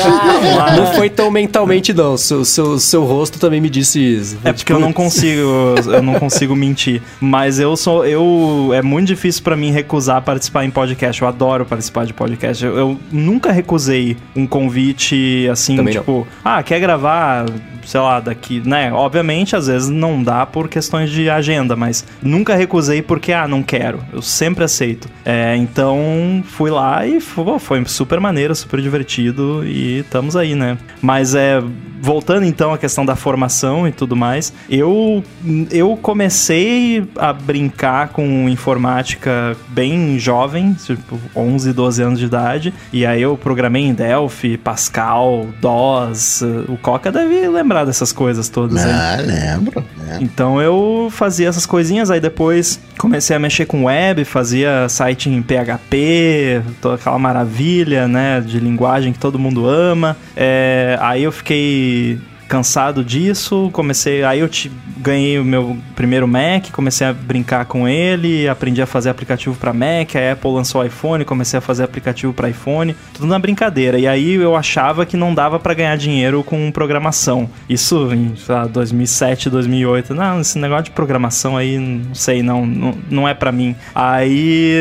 Não 0.76 0.94
foi 0.94 1.10
tão 1.10 1.30
mentalmente, 1.30 1.92
não. 1.92 2.16
Seu, 2.16 2.44
seu, 2.44 2.78
seu 2.78 3.04
rosto 3.04 3.38
também 3.38 3.60
me 3.60 3.68
disse 3.68 4.00
isso. 4.00 4.38
É 4.44 4.52
porque 4.52 4.72
eu 4.72 4.78
não 4.78 4.92
consigo, 4.92 5.74
eu 5.86 6.02
não 6.02 6.14
consigo 6.14 6.56
mentir. 6.56 7.02
Mas 7.20 7.58
eu 7.58 7.76
sou, 7.76 8.06
eu 8.06 8.70
é 8.72 8.82
muito 8.82 9.08
difícil 9.08 9.42
para 9.42 9.56
mim 9.56 9.70
recusar 9.70 10.22
participar 10.22 10.64
em 10.64 10.70
podcast. 10.70 11.20
Eu 11.20 11.28
adoro 11.28 11.66
participar 11.66 12.06
de 12.06 12.14
podcast. 12.14 12.64
Eu, 12.64 12.76
eu 12.76 13.00
nunca 13.12 13.52
recusei 13.52 14.16
um 14.34 14.46
convite 14.46 15.48
assim, 15.50 15.76
Também 15.76 15.94
tipo, 15.94 16.26
não. 16.44 16.52
ah, 16.52 16.62
quer 16.62 16.80
gravar, 16.80 17.46
sei 17.84 18.00
lá, 18.00 18.20
daqui, 18.20 18.62
né? 18.64 18.92
Obviamente, 18.92 19.56
às 19.56 19.66
vezes 19.66 19.88
não 19.88 20.22
dá 20.22 20.46
por 20.46 20.68
questões 20.68 21.10
de 21.10 21.28
agenda, 21.28 21.74
mas 21.74 22.04
nunca 22.22 22.54
recusei 22.54 23.02
porque 23.02 23.32
ah, 23.32 23.48
não 23.48 23.62
quero. 23.62 24.00
Eu 24.12 24.22
sempre 24.22 24.64
aceito. 24.64 25.08
É, 25.24 25.56
então 25.56 26.42
fui 26.46 26.70
lá 26.70 27.06
e 27.06 27.20
foi, 27.20 27.58
foi 27.58 27.84
super 27.86 28.20
maneiro, 28.20 28.54
super 28.54 28.80
divertido 28.80 29.64
e 29.64 29.98
estamos 29.98 30.36
aí, 30.36 30.54
né? 30.54 30.78
Mas 31.02 31.34
é 31.34 31.60
voltando 32.00 32.44
então 32.44 32.72
à 32.72 32.78
questão 32.78 33.04
da 33.04 33.14
formação 33.14 33.86
e 33.86 33.92
tudo 33.92 34.16
mais, 34.16 34.52
eu, 34.68 35.22
eu 35.70 35.96
comecei 35.96 37.06
a 37.16 37.32
brincar 37.32 38.08
com 38.08 38.48
informática 38.48 39.56
bem 39.68 40.18
jovem, 40.18 40.74
tipo 40.74 41.20
11, 41.36 41.72
12 41.72 42.02
anos 42.02 42.18
de 42.18 42.24
idade, 42.24 42.74
e 42.92 43.04
aí 43.04 43.20
eu 43.20 43.36
programei 43.36 43.82
em 43.82 43.90
Delphi, 44.10 44.56
Pascal, 44.56 45.46
DOS, 45.60 46.42
o 46.68 46.76
Coca 46.76 47.12
deve 47.12 47.46
lembrar 47.48 47.84
dessas 47.84 48.10
coisas 48.10 48.48
todas 48.48 48.84
ah, 48.84 49.14
aí. 49.14 49.24
lembro, 49.24 49.84
lembro. 49.96 50.24
Então 50.24 50.60
eu 50.60 51.08
fazia 51.12 51.48
essas 51.48 51.64
coisinhas, 51.64 52.10
aí 52.10 52.18
depois 52.18 52.80
comecei 52.98 53.36
a 53.36 53.38
mexer 53.38 53.66
com 53.66 53.84
web, 53.84 54.24
fazia 54.24 54.88
site 54.88 55.30
em 55.30 55.40
PHP, 55.40 56.60
toda 56.80 56.96
aquela 56.96 57.20
maravilha, 57.20 58.08
né, 58.08 58.40
de 58.40 58.58
linguagem 58.58 59.12
que 59.12 59.18
todo 59.20 59.38
mundo 59.38 59.64
ama. 59.68 60.16
É, 60.36 60.98
aí 61.00 61.22
eu 61.22 61.30
fiquei 61.30 62.18
cansado 62.50 63.04
disso, 63.04 63.70
comecei, 63.72 64.24
aí 64.24 64.40
eu 64.40 64.48
te, 64.48 64.68
ganhei 64.96 65.38
o 65.38 65.44
meu 65.44 65.78
primeiro 65.94 66.26
Mac, 66.26 66.72
comecei 66.72 67.06
a 67.06 67.12
brincar 67.12 67.64
com 67.64 67.86
ele, 67.86 68.48
aprendi 68.48 68.82
a 68.82 68.86
fazer 68.86 69.08
aplicativo 69.08 69.54
para 69.54 69.72
Mac, 69.72 70.16
a 70.16 70.32
Apple 70.32 70.50
lançou 70.50 70.80
o 70.80 70.84
iPhone, 70.84 71.24
comecei 71.24 71.58
a 71.58 71.60
fazer 71.60 71.84
aplicativo 71.84 72.32
para 72.32 72.48
iPhone, 72.48 72.96
tudo 73.14 73.28
na 73.28 73.38
brincadeira. 73.38 74.00
E 74.00 74.06
aí 74.08 74.34
eu 74.34 74.56
achava 74.56 75.06
que 75.06 75.16
não 75.16 75.32
dava 75.32 75.60
para 75.60 75.74
ganhar 75.74 75.96
dinheiro 75.96 76.42
com 76.42 76.72
programação. 76.72 77.48
Isso 77.68 78.12
em 78.12 78.34
lá, 78.48 78.66
2007, 78.66 79.48
2008. 79.48 80.12
Não, 80.12 80.40
esse 80.40 80.58
negócio 80.58 80.86
de 80.86 80.90
programação 80.90 81.56
aí, 81.56 81.78
não 81.78 82.16
sei, 82.16 82.42
não, 82.42 82.66
não, 82.66 82.98
não 83.08 83.28
é 83.28 83.32
para 83.32 83.52
mim. 83.52 83.76
Aí 83.94 84.72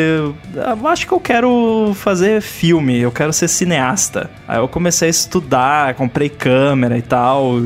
eu 0.56 0.88
acho 0.88 1.06
que 1.06 1.14
eu 1.14 1.20
quero 1.20 1.94
fazer 1.94 2.42
filme, 2.42 2.98
eu 2.98 3.12
quero 3.12 3.32
ser 3.32 3.48
cineasta. 3.48 4.28
Aí 4.48 4.58
eu 4.58 4.68
comecei 4.68 5.08
a 5.08 5.12
estudar, 5.12 5.94
comprei 5.94 6.30
câmera 6.30 6.98
e 6.98 7.04
tal, 7.04 7.59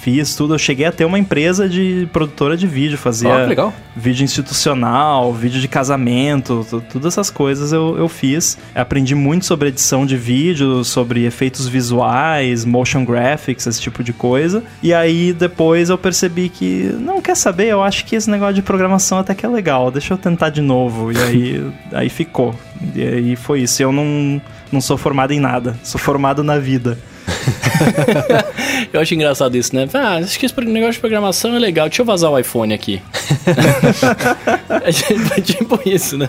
fiz 0.00 0.34
tudo. 0.34 0.54
Eu 0.54 0.58
cheguei 0.58 0.86
a 0.86 0.92
ter 0.92 1.04
uma 1.04 1.18
empresa 1.18 1.68
de 1.68 2.08
produtora 2.12 2.56
de 2.56 2.66
vídeo, 2.66 2.98
fazia 2.98 3.30
oh, 3.30 3.72
vídeo 3.96 4.24
institucional, 4.24 5.32
vídeo 5.32 5.60
de 5.60 5.68
casamento, 5.68 6.66
todas 6.90 7.12
essas 7.12 7.30
coisas 7.30 7.72
eu, 7.72 7.96
eu 7.98 8.08
fiz. 8.08 8.58
Aprendi 8.74 9.14
muito 9.14 9.44
sobre 9.44 9.68
edição 9.68 10.06
de 10.06 10.16
vídeo, 10.16 10.84
sobre 10.84 11.24
efeitos 11.24 11.68
visuais, 11.68 12.64
motion 12.64 13.04
graphics, 13.04 13.66
esse 13.66 13.80
tipo 13.80 14.02
de 14.02 14.12
coisa. 14.12 14.62
E 14.82 14.92
aí 14.92 15.32
depois 15.32 15.90
eu 15.90 15.98
percebi 15.98 16.48
que, 16.48 16.94
não 16.98 17.20
quer 17.20 17.36
saber, 17.36 17.68
eu 17.68 17.82
acho 17.82 18.04
que 18.04 18.16
esse 18.16 18.30
negócio 18.30 18.54
de 18.54 18.62
programação 18.62 19.18
até 19.18 19.34
que 19.34 19.44
é 19.44 19.48
legal, 19.48 19.90
deixa 19.90 20.14
eu 20.14 20.18
tentar 20.18 20.50
de 20.50 20.60
novo. 20.60 21.12
E 21.12 21.18
aí, 21.18 21.72
aí 21.92 22.08
ficou. 22.08 22.54
E 22.94 23.02
aí 23.02 23.36
foi 23.36 23.62
isso. 23.62 23.82
Eu 23.82 23.92
não, 23.92 24.40
não 24.70 24.80
sou 24.80 24.96
formado 24.96 25.32
em 25.32 25.40
nada, 25.40 25.76
sou 25.82 26.00
formado 26.00 26.42
na 26.42 26.58
vida. 26.58 26.98
eu 28.92 29.00
acho 29.00 29.14
engraçado 29.14 29.56
isso, 29.56 29.74
né? 29.74 29.88
Ah, 29.94 30.16
acho 30.16 30.38
que 30.38 30.46
esse 30.46 30.60
negócio 30.60 30.94
de 30.94 31.00
programação 31.00 31.54
é 31.54 31.58
legal. 31.58 31.88
Deixa 31.88 32.02
eu 32.02 32.06
vazar 32.06 32.30
o 32.30 32.38
iPhone 32.38 32.72
aqui. 32.72 33.02
é 35.36 35.40
tipo 35.40 35.80
isso, 35.84 36.16
né? 36.18 36.28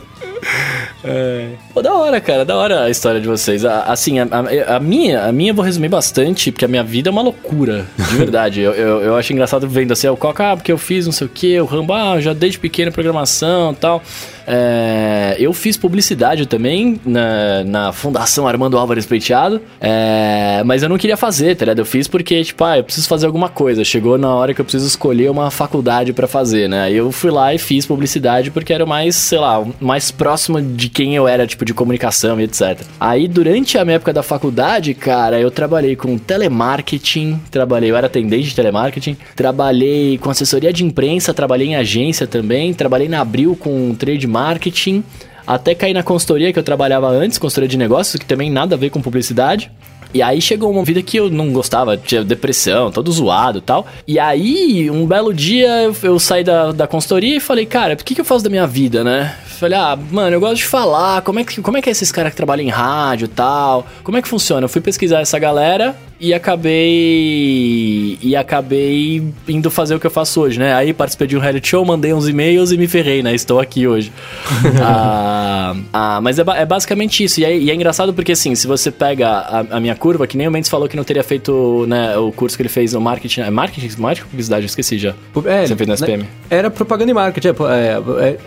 É. 1.04 1.50
Pô, 1.74 1.82
da 1.82 1.94
hora, 1.94 2.22
cara, 2.22 2.46
da 2.46 2.56
hora 2.56 2.84
a 2.84 2.90
história 2.90 3.20
de 3.20 3.28
vocês. 3.28 3.66
Assim, 3.66 4.20
a, 4.20 4.28
a, 4.32 4.76
a, 4.78 4.80
minha, 4.80 5.26
a 5.26 5.32
minha 5.32 5.52
eu 5.52 5.56
vou 5.56 5.64
resumir 5.64 5.90
bastante, 5.90 6.52
porque 6.52 6.66
a 6.66 6.68
minha 6.68 6.84
vida 6.84 7.10
é 7.10 7.12
uma 7.12 7.22
loucura, 7.22 7.86
de 7.98 8.16
verdade. 8.16 8.62
eu, 8.62 8.72
eu, 8.74 9.02
eu, 9.02 9.16
acho 9.16 9.34
engraçado 9.34 9.68
vendo 9.68 9.92
assim, 9.92 10.08
o 10.08 10.16
Coca, 10.16 10.52
ah, 10.52 10.56
porque 10.56 10.72
eu 10.72 10.78
fiz 10.78 11.06
não 11.06 11.12
sei 11.12 11.28
o 11.28 11.30
que, 11.30 11.60
o 11.60 11.66
Rambo, 11.66 11.94
ah, 11.94 12.20
já 12.22 12.34
desde 12.34 12.58
pequeno 12.58 12.92
programação 12.92 13.74
e 13.74 13.76
tal. 13.76 14.02
É, 14.48 15.36
eu 15.40 15.54
fiz 15.54 15.78
publicidade 15.78 16.46
também 16.46 17.00
na, 17.06 17.64
na 17.64 17.94
Fundação 17.94 18.48
Armando 18.48 18.78
Álvares 18.78 19.06
Pleiteado, 19.06 19.62
é, 19.80 20.62
mas 20.66 20.84
eu 20.84 20.90
não 20.90 20.98
queria 20.98 21.18
fazer, 21.18 21.56
tá 21.56 21.66
ligado? 21.66 21.80
Eu 21.80 21.86
fiz 21.86 22.08
porque, 22.08 22.44
tipo, 22.44 22.64
ah, 22.64 22.78
eu 22.78 22.84
preciso 22.84 23.08
fazer 23.08 23.26
alguma 23.26 23.50
coisa. 23.50 23.84
Chegou 23.84 24.18
na 24.18 24.34
hora 24.34 24.54
que 24.54 24.62
eu 24.62 24.66
preciso 24.66 24.88
escolher 24.88 25.30
uma 25.30 25.50
faculdade 25.52 26.14
para 26.14 26.28
fazer, 26.28 26.68
né? 26.68 26.92
Eu 26.92 27.12
fui 27.12 27.32
lá 27.32 27.54
e 27.54 27.58
fiz 27.58 27.86
publicidade 27.86 28.52
porque 28.52 28.74
era 28.74 28.86
mais, 28.86 29.16
sei 29.16 29.40
lá, 29.40 29.66
mais 29.80 30.12
próximo 30.12 30.62
de 30.62 30.90
quem 30.90 31.16
eu 31.16 31.28
era, 31.28 31.48
tipo, 31.48 31.66
de 31.66 31.74
comunicação 31.74 32.40
e 32.40 32.44
etc. 32.44 32.82
Aí, 33.00 33.28
durante 33.28 33.78
a 33.78 33.86
minha 33.86 33.96
época 33.96 34.14
da 34.14 34.24
faculdade, 34.24 34.94
cara, 34.94 35.40
eu 35.40 35.50
trabalhei 35.50 35.96
com 35.96 36.18
telemarketing, 36.18 37.40
trabalhei, 37.50 37.92
eu 37.92 37.96
era 37.96 38.08
atendente 38.08 38.50
de 38.50 38.56
telemarketing, 38.56 39.18
trabalhei 39.36 40.18
com 40.18 40.30
assessoria 40.30 40.74
de 40.74 40.84
imprensa, 40.84 41.34
trabalhei 41.34 41.68
em 41.68 41.76
agência 41.76 42.28
também, 42.28 42.74
trabalhei 42.74 43.08
na 43.08 43.22
Abril 43.22 43.56
com 43.56 43.94
trade 43.96 44.28
marketing, 44.34 45.04
até 45.46 45.76
cair 45.76 45.94
na 45.94 46.04
consultoria 46.04 46.52
que 46.52 46.60
eu 46.60 46.64
trabalhava 46.64 47.08
antes, 47.08 47.38
consultoria 47.38 47.70
de 47.70 47.78
negócios, 47.78 48.20
que 48.20 48.26
também 48.26 48.50
nada 48.50 48.76
a 48.76 48.78
ver 48.78 48.90
com 48.90 49.02
publicidade. 49.02 49.72
E 50.14 50.22
aí 50.22 50.40
chegou 50.40 50.72
uma 50.72 50.84
vida 50.84 51.02
que 51.02 51.18
eu 51.18 51.30
não 51.30 51.52
gostava, 51.52 51.98
tinha 51.98 52.24
depressão, 52.24 52.92
todo 52.92 53.12
zoado 53.12 53.58
e 53.58 53.62
tal. 53.62 53.88
E 54.08 54.20
aí, 54.20 54.90
um 54.92 55.08
belo 55.08 55.34
dia, 55.34 55.92
eu, 56.04 56.20
saí 56.20 56.44
da, 56.44 56.72
da 56.72 56.86
consultoria 56.86 57.38
e 57.38 57.40
falei, 57.40 57.66
cara, 57.66 57.96
o 57.96 57.98
que, 57.98 58.14
que 58.14 58.22
eu 58.22 58.26
faço 58.26 58.44
da 58.44 58.50
minha 58.50 58.68
vida, 58.68 59.04
né? 59.04 59.36
Falei, 59.48 59.78
ah, 59.78 59.98
mano, 60.12 60.36
eu 60.36 60.40
gosto 60.40 60.58
de 60.58 60.66
falar, 60.66 61.24
como 61.24 61.40
é 61.40 61.44
que, 61.44 61.60
como 61.62 61.78
é, 61.78 61.82
que 61.82 61.90
é 61.90 61.92
esses 61.92 62.12
caras 62.12 62.32
que 62.32 62.38
trabalham 62.38 62.64
em 62.64 62.70
rádio 62.70 63.26
e 63.26 63.30
tal? 63.30 63.88
Como 64.04 64.16
é 64.16 64.22
que 64.22 64.28
funciona? 64.28 64.66
Eu 64.66 64.70
fui 64.70 64.82
pesquisar 64.82 65.20
essa 65.20 65.40
galera 65.40 65.96
e 66.24 66.34
acabei. 66.34 68.18
E 68.22 68.34
acabei 68.34 69.22
indo 69.46 69.70
fazer 69.70 69.94
o 69.94 70.00
que 70.00 70.08
eu 70.08 70.12
faço 70.12 70.40
hoje, 70.40 70.58
né? 70.58 70.74
Aí 70.74 70.94
participei 70.94 71.28
de 71.28 71.36
um 71.36 71.40
reality 71.42 71.68
show, 71.68 71.84
mandei 71.84 72.14
uns 72.14 72.30
e-mails 72.30 72.72
e 72.72 72.78
me 72.78 72.88
ferrei, 72.88 73.22
né? 73.22 73.36
Estou 73.36 73.60
aqui 73.60 73.86
hoje. 73.86 74.10
ah, 74.82 75.76
ah, 75.92 76.22
mas 76.22 76.40
é, 76.40 76.44
é, 76.56 76.66
basicamente 76.66 77.26
isso. 77.26 77.42
E 77.42 77.46
é, 77.46 77.58
e 77.58 77.70
é, 77.70 77.76
engraçado 77.76 78.14
porque, 78.14 78.32
assim, 78.32 78.56
se 78.56 78.66
você 78.66 78.90
pega 78.90 79.28
a, 79.28 79.60
a, 79.72 79.80
minha 79.82 79.96
curva, 79.96 80.26
que 80.26 80.38
nem 80.38 80.48
o 80.48 80.52
Mendes 80.52 80.70
falou 80.70 80.88
que 80.88 80.96
não 80.96 81.04
teria 81.04 81.26
feito 81.26 81.86
né, 81.90 82.16
o 82.18 82.32
curso 82.32 82.56
que 82.56 82.62
ele 82.62 82.70
fez 82.70 82.94
no 82.94 83.02
marketing. 83.02 83.42
É 83.42 83.50
marketing? 83.50 84.00
Marketing 84.00 84.30
publicidade? 84.30 84.64
Eu 84.64 84.68
esqueci 84.68 84.98
já. 84.98 85.14
É, 85.46 85.68
você 85.68 85.76
fez 85.76 85.88
na 85.90 85.96
SPM. 85.96 86.24
Né, 86.24 86.30
era 86.50 86.72
propaganda 86.72 87.12
e 87.12 87.14
marketing. 87.14 87.50
É, 87.50 87.52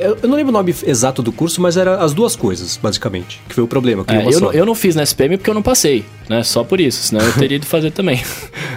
é, 0.03 0.16
eu 0.23 0.28
não 0.28 0.36
lembro 0.36 0.48
o 0.48 0.53
nome 0.53 0.74
exato 0.86 1.23
do 1.23 1.31
curso, 1.31 1.61
mas 1.61 1.77
era 1.77 1.97
as 1.97 2.15
duas 2.15 2.35
coisas, 2.35 2.78
basicamente. 2.82 3.39
Que 3.47 3.55
foi 3.55 3.65
o 3.65 3.69
problema. 3.69 4.03
Eu, 4.32 4.40
não, 4.40 4.53
eu 4.53 4.65
não 4.65 4.74
fiz 4.74 4.97
na 4.97 5.03
SPM 5.03 5.36
porque 5.36 5.51
eu 5.51 5.55
não 5.55 5.62
passei, 5.62 6.07
né? 6.27 6.43
Só 6.43 6.65
por 6.65 6.81
isso. 6.81 7.03
Senão 7.03 7.23
eu 7.23 7.32
teria 7.35 7.57
ido 7.57 7.66
fazer 7.67 7.91
também. 7.91 8.23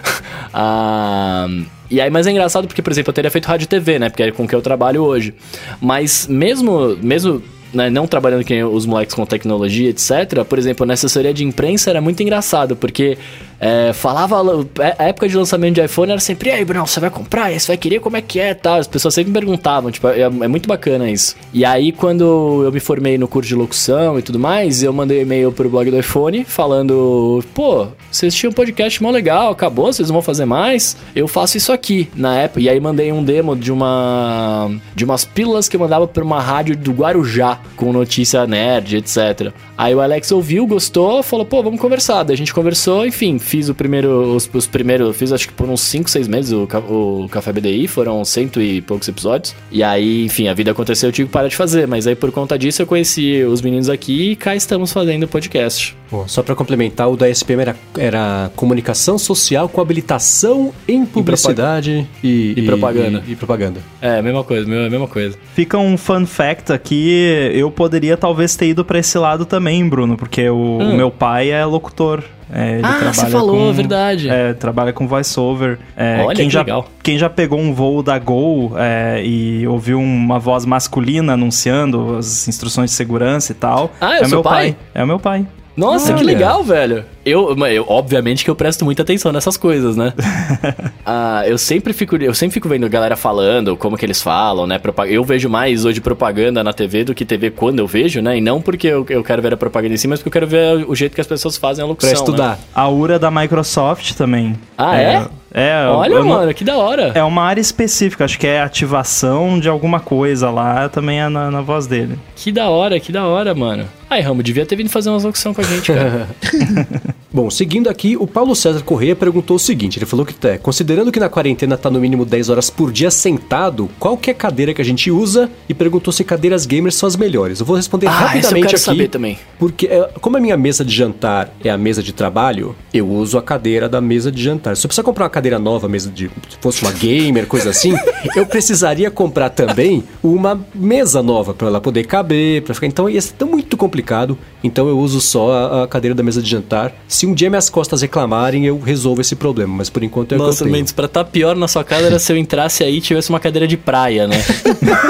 ah, 0.53 1.48
e 1.90 1.99
aí, 1.99 2.10
mas 2.10 2.28
é 2.28 2.32
engraçado 2.32 2.68
porque, 2.68 2.82
por 2.82 2.91
exemplo, 2.91 3.10
eu 3.10 3.14
teria 3.14 3.32
feito 3.32 3.45
rádio 3.45 3.66
e 3.66 3.68
TV, 3.68 3.99
né? 3.99 4.10
Porque 4.10 4.24
é 4.24 4.32
com 4.32 4.48
que 4.48 4.53
eu 4.53 4.61
trabalho 4.61 5.03
hoje. 5.03 5.34
Mas 5.82 6.28
mesmo, 6.28 6.95
mesmo 7.02 7.41
né, 7.74 7.90
não 7.90 8.07
trabalhando 8.07 8.45
com 8.45 8.76
os 8.76 8.86
moleques 8.86 9.16
com 9.16 9.26
tecnologia, 9.26 9.90
etc., 9.90 10.44
por 10.48 10.57
exemplo, 10.57 10.86
na 10.86 10.94
assessoria 10.94 11.34
de 11.34 11.44
imprensa 11.44 11.90
era 11.90 12.02
muito 12.02 12.22
engraçado, 12.22 12.76
porque 12.76 13.18
é, 13.60 13.91
falava. 13.94 14.38
É, 14.80 14.95
a 14.98 15.07
época 15.10 15.27
de 15.27 15.36
lançamento 15.36 15.76
de 15.76 15.84
iPhone 15.84 16.11
era 16.11 16.19
sempre, 16.19 16.49
e 16.49 16.53
aí, 16.53 16.64
Bruno, 16.64 16.88
você 16.88 16.99
vai 16.99 17.10
comprar? 17.10 17.52
Você 17.52 17.68
vai 17.68 17.77
querer? 17.77 17.99
Como 17.99 18.15
é 18.15 18.22
que 18.22 18.40
é? 18.40 18.53
Tal. 18.53 18.80
As 18.80 18.88
pessoas 18.88 19.14
sempre 19.14 19.31
me 19.31 19.40
perguntavam, 19.40 19.91
tipo, 19.91 20.07
é, 20.07 20.22
é, 20.22 20.48
muito 20.48 20.68
bacana 20.68 21.10
isso. 21.10 21.36
E 21.53 21.65
aí, 21.65 21.91
quando 21.91 22.64
eu 22.64 22.72
me 22.72 22.80
formei 22.80 23.18
no 23.18 23.27
curso 23.27 23.49
de 23.49 23.56
locução 23.56 24.18
e 24.18 24.22
tudo 24.22 24.40
mais, 24.40 24.81
eu 24.81 24.94
mandei 24.94 25.22
e-mail 25.22 25.52
pro 25.52 25.69
blog 25.69 25.91
do 25.91 25.99
iPhone 25.99 26.44
falando, 26.45 27.44
pô, 27.53 27.88
vocês 28.10 28.34
tinham 28.34 28.52
um 28.52 28.53
podcast 28.53 29.02
mó 29.03 29.11
legal, 29.11 29.52
acabou, 29.52 29.91
vocês 29.91 30.07
não 30.07 30.14
vão 30.14 30.22
fazer 30.22 30.45
mais? 30.45 30.95
Eu 31.15 31.27
faço 31.27 31.57
isso 31.57 31.72
aqui, 31.72 32.10
na 32.15 32.36
época. 32.36 32.61
E 32.61 32.69
aí 32.69 32.80
mandei 32.80 33.11
um 33.11 33.23
demo 33.23 33.56
de 33.56 33.72
uma. 33.72 34.72
de 34.95 35.03
umas 35.03 35.26
pílulas 35.26 35.68
que 35.68 35.76
eu 35.76 35.80
mandava 35.80 36.07
pra 36.07 36.23
uma 36.23 36.41
rádio 36.41 36.77
do 36.77 36.91
Guarujá, 36.91 37.60
com 37.76 37.91
notícia 37.91 38.45
nerd, 38.48 38.98
etc. 38.98 39.52
Aí 39.77 39.94
o 39.95 40.02
Alex 40.02 40.31
ouviu, 40.31 40.68
gostou, 40.68 41.23
falou, 41.23 41.45
pô, 41.45 41.64
vamos 41.64 41.80
conversar. 41.80 42.23
Daí 42.23 42.34
a 42.34 42.38
gente 42.38 42.53
conversou, 42.53 43.06
enfim, 43.06 43.40
fiz 43.49 43.67
o 43.67 43.73
primeiro, 43.73 44.35
os, 44.35 44.47
os 44.53 44.67
primeiros, 44.67 45.17
fiz 45.17 45.31
acho 45.31 45.47
que 45.47 45.53
por 45.53 45.67
uns 45.67 45.81
5, 45.81 46.09
6 46.09 46.27
meses 46.27 46.51
o, 46.51 46.63
o 46.63 47.27
Café 47.30 47.51
BDI, 47.51 47.88
foram 47.88 48.23
cento 48.23 48.61
e 48.61 48.80
poucos 48.81 49.07
episódios. 49.07 49.55
E 49.71 49.84
aí, 49.84 50.26
enfim, 50.26 50.47
a 50.47 50.53
vida 50.53 50.71
aconteceu, 50.71 51.09
eu 51.09 51.13
tive 51.13 51.27
que 51.27 51.34
parar 51.34 51.47
de 51.47 51.55
fazer. 51.55 51.88
Mas 51.88 52.05
aí 52.05 52.15
por 52.15 52.31
conta 52.31 52.57
disso 52.57 52.81
eu 52.81 52.85
conheci 52.85 53.43
os 53.43 53.61
meninos 53.61 53.89
aqui 53.89 54.31
e 54.31 54.35
cá 54.35 54.55
estamos 54.55 54.93
fazendo 54.93 55.23
o 55.23 55.27
podcast. 55.27 55.98
Bom, 56.11 56.27
só 56.27 56.41
pra 56.41 56.56
complementar, 56.56 57.10
o 57.10 57.15
da 57.15 57.30
SPM 57.30 57.61
era, 57.61 57.76
era 57.98 58.52
comunicação 58.56 59.18
social 59.19 59.69
com 59.69 59.80
habilitação 59.80 60.73
em 60.88 61.06
publicidade 61.06 62.07
e, 62.23 62.53
E 62.57 62.61
propaganda. 62.64 63.23
E, 63.27 63.31
e 63.34 63.36
propaganda. 63.36 63.80
É, 64.02 64.22
mesma 64.22 64.44
coisa, 64.44 64.68
mesma, 64.68 64.90
mesma 64.90 65.07
coisa. 65.07 65.38
Fica 65.53 65.77
um 65.77 65.98
fun 65.98 66.26
fact 66.26 66.73
aqui, 66.73 67.52
eu 67.53 67.69
poderia 67.69 68.18
talvez 68.18 68.56
ter 68.56 68.68
ido 68.69 68.84
pra 68.84 68.98
esse 68.99 69.18
lado 69.18 69.45
também, 69.45 69.88
Bruno, 69.88 70.18
porque 70.18 70.49
o, 70.49 70.56
Hum. 70.80 70.94
o 70.94 70.95
meu 70.98 71.11
pai 71.11 71.52
é 71.52 71.64
locutor. 71.65 72.23
É, 72.52 72.73
ele 72.77 72.81
Ah, 72.84 73.14
você 73.14 73.27
falou, 73.27 73.68
com, 73.68 73.73
verdade. 73.73 74.27
É, 74.27 74.53
trabalha 74.53 74.91
com 74.91 75.07
voiceover. 75.07 75.77
É, 75.95 76.23
Olha 76.26 76.36
quem 76.36 76.48
que 76.48 76.53
já, 76.53 76.61
legal. 76.61 76.88
Quem 77.03 77.15
já 77.19 77.30
pegou 77.30 77.60
um 77.60 77.72
voo 77.72 78.02
da 78.02 78.18
Gol 78.18 78.73
é, 78.76 79.22
e 79.23 79.68
ouviu 79.68 79.99
uma 79.99 80.40
voz 80.40 80.65
masculina 80.65 81.34
anunciando 81.34 82.15
as 82.18 82.48
instruções 82.48 82.90
de 82.90 82.95
segurança 82.95 83.52
e 83.52 83.56
tal. 83.56 83.91
Ah, 84.02 84.15
é 84.18 84.22
o 84.22 84.23
o 84.23 84.30
seu 84.30 84.38
meu 84.38 84.44
pai? 84.44 84.76
É 84.95 85.03
o 85.03 85.07
meu 85.07 85.19
pai. 85.19 85.45
Nossa, 85.80 86.14
que 86.14 86.19
Olha. 86.19 86.26
legal, 86.26 86.61
velho. 86.61 87.06
Eu, 87.25 87.55
eu, 87.67 87.85
obviamente 87.87 88.43
que 88.43 88.49
eu 88.49 88.55
presto 88.55 88.85
muita 88.85 89.01
atenção 89.01 89.31
nessas 89.31 89.57
coisas, 89.57 89.95
né? 89.95 90.13
ah, 91.05 91.43
eu 91.45 91.57
sempre 91.57 91.93
fico, 91.93 92.15
eu 92.15 92.33
sempre 92.33 92.53
fico 92.53 92.69
vendo 92.69 92.89
galera 92.89 93.15
falando, 93.15 93.75
como 93.75 93.97
que 93.97 94.05
eles 94.05 94.21
falam, 94.21 94.65
né? 94.65 94.79
Eu 95.07 95.23
vejo 95.23 95.49
mais 95.49 95.85
hoje 95.85 96.01
propaganda 96.01 96.63
na 96.63 96.73
TV 96.73 97.03
do 97.03 97.13
que 97.13 97.25
TV 97.25 97.51
quando 97.51 97.79
eu 97.79 97.87
vejo, 97.87 98.21
né? 98.21 98.37
E 98.37 98.41
não 98.41 98.61
porque 98.61 98.87
eu, 98.87 99.05
eu 99.09 99.23
quero 99.23 99.41
ver 99.41 99.53
a 99.53 99.57
propaganda 99.57 99.93
em 99.93 99.97
si, 99.97 100.07
mas 100.07 100.19
porque 100.19 100.29
eu 100.29 100.33
quero 100.33 100.47
ver 100.47 100.85
o 100.87 100.95
jeito 100.95 101.15
que 101.15 101.21
as 101.21 101.27
pessoas 101.27 101.57
fazem 101.57 101.83
a 101.83 101.87
locução. 101.87 102.09
Pra 102.09 102.19
estudar. 102.19 102.49
Né? 102.51 102.57
A 102.73 102.89
URA 102.89 103.19
da 103.19 103.29
Microsoft 103.29 104.13
também. 104.13 104.55
Ah, 104.77 104.97
é? 104.97 105.27
É, 105.51 105.87
Olha, 105.87 106.13
eu 106.13 106.25
mano, 106.25 106.53
que 106.53 106.63
da 106.63 106.77
hora. 106.77 107.11
É 107.15 107.23
uma 107.23 107.43
área 107.43 107.59
específica, 107.59 108.23
acho 108.23 108.37
que 108.37 108.45
é 108.45 108.61
ativação 108.61 109.59
de 109.59 109.67
alguma 109.67 109.99
coisa 109.99 110.49
lá, 110.51 110.87
também 110.89 111.19
é 111.19 111.27
na, 111.27 111.49
na 111.49 111.61
voz 111.61 111.87
dele. 111.87 112.19
Que 112.35 112.51
da 112.51 112.69
hora, 112.69 112.99
que 112.99 113.11
da 113.11 113.25
hora, 113.25 113.55
mano. 113.55 113.85
Ai, 114.09 114.21
Ramo, 114.21 114.43
devia 114.43 114.65
ter 114.65 114.75
vindo 114.75 114.89
fazer 114.89 115.09
umas 115.09 115.23
locução 115.23 115.53
com 115.53 115.61
a 115.61 115.63
gente, 115.63 115.91
cara. 115.91 116.27
Bom, 117.31 117.49
seguindo 117.51 117.89
aqui, 117.89 118.18
o 118.18 118.26
Paulo 118.26 118.56
César 118.56 118.81
Correia 118.81 119.15
perguntou 119.15 119.56
o 119.56 119.60
seguinte: 119.60 119.99
ele 119.99 120.06
falou 120.07 120.26
que, 120.26 120.34
tá, 120.34 120.57
considerando 120.57 121.11
que 121.11 121.19
na 121.19 121.30
quarentena 121.30 121.77
tá 121.77 121.89
no 121.89 121.99
mínimo 121.99 122.26
10 122.26 122.49
horas 122.49 122.69
por 122.72 122.91
dia 122.91 123.11
sentado, 123.11 123.88
qual 123.99 124.18
que 124.18 124.31
é 124.31 124.34
a 124.34 124.35
cadeira 124.35 124.73
que 124.73 124.81
a 124.81 124.85
gente 124.85 125.11
usa? 125.11 125.49
E 125.68 125.73
perguntou 125.76 126.11
se 126.11 126.23
cadeiras 126.23 126.65
gamers 126.65 126.95
são 126.95 127.06
as 127.06 127.15
melhores. 127.15 127.60
Eu 127.60 127.68
vou 127.68 127.76
responder 127.76 128.07
Ah, 128.07 128.11
rapidamente 128.11 128.65
quero 128.65 128.76
aqui. 128.76 128.80
saber 128.80 129.07
também. 129.10 129.38
Porque, 129.60 129.85
é, 129.85 130.10
como 130.19 130.38
a 130.38 130.39
minha 130.39 130.57
mesa 130.57 130.84
de 130.84 130.93
jantar 130.93 131.53
é 131.64 131.69
a 131.69 131.77
mesa 131.77 132.01
de 132.01 132.14
trabalho, 132.14 132.76
eu 132.91 133.07
uso 133.07 133.38
a 133.38 133.43
cadeira 133.43 133.88
da 133.88 134.01
mesa 134.01 134.31
de 134.31 134.41
jantar. 134.41 134.76
Se 134.76 134.85
eu 134.85 134.89
precisar 134.89 135.03
comprar 135.03 135.26
uma 135.26 135.30
cadeira 135.30 135.60
nova, 135.60 135.88
mesa 135.88 136.10
de. 136.10 136.31
Se 136.49 136.57
fosse 136.60 136.81
uma 136.81 136.91
gamer, 136.91 137.45
coisa 137.45 137.69
assim, 137.69 137.93
eu 138.35 138.45
precisaria 138.47 139.11
comprar 139.11 139.49
também 139.51 140.03
uma 140.23 140.60
mesa 140.73 141.22
nova 141.22 141.53
para 141.53 141.68
ela 141.68 141.80
poder 141.80 142.06
caber, 142.07 142.64
para 142.64 142.73
ficar. 142.73 142.88
Então 142.88 143.07
ia 143.07 143.22
ser 143.22 143.34
tão 143.34 143.47
muito 143.47 143.77
complicado. 143.77 144.35
Então 144.64 144.88
eu 144.89 144.97
uso 144.97 145.22
só 145.22 145.51
a, 145.51 145.84
a 145.84 145.88
cadeira 145.88 146.15
da 146.15 146.23
mesa 146.23 146.41
de 146.41 146.49
jantar. 146.49 146.91
Se 147.19 147.25
um 147.25 147.33
dia 147.33 147.49
minhas 147.49 147.69
costas 147.69 148.01
reclamarem, 148.01 148.65
eu 148.65 148.79
resolvo 148.79 149.19
esse 149.19 149.35
problema. 149.35 149.75
Mas 149.75 149.89
por 149.89 150.01
enquanto 150.05 150.31
é 150.31 150.35
o 150.35 150.37
que 150.37 150.41
eu 150.43 150.47
Nossa, 150.47 150.63
tenho. 150.63 150.71
Mendes, 150.73 150.93
pra 150.93 151.05
tá 151.05 151.21
pior 151.21 151.53
na 151.53 151.67
sua 151.67 151.83
casa 151.83 152.05
era 152.05 152.17
se 152.17 152.31
eu 152.31 152.37
entrasse 152.37 152.81
aí 152.81 152.95
e 152.95 153.01
tivesse 153.01 153.29
uma 153.29 153.41
cadeira 153.41 153.67
de 153.67 153.75
praia, 153.75 154.25
né? 154.25 154.37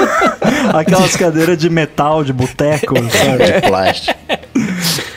Aquelas 0.74 1.14
cadeiras 1.14 1.56
de 1.56 1.70
metal, 1.70 2.24
de 2.24 2.32
boteco, 2.32 2.96
sabe? 3.10 3.52
De 3.52 3.68
plástico. 3.68 4.18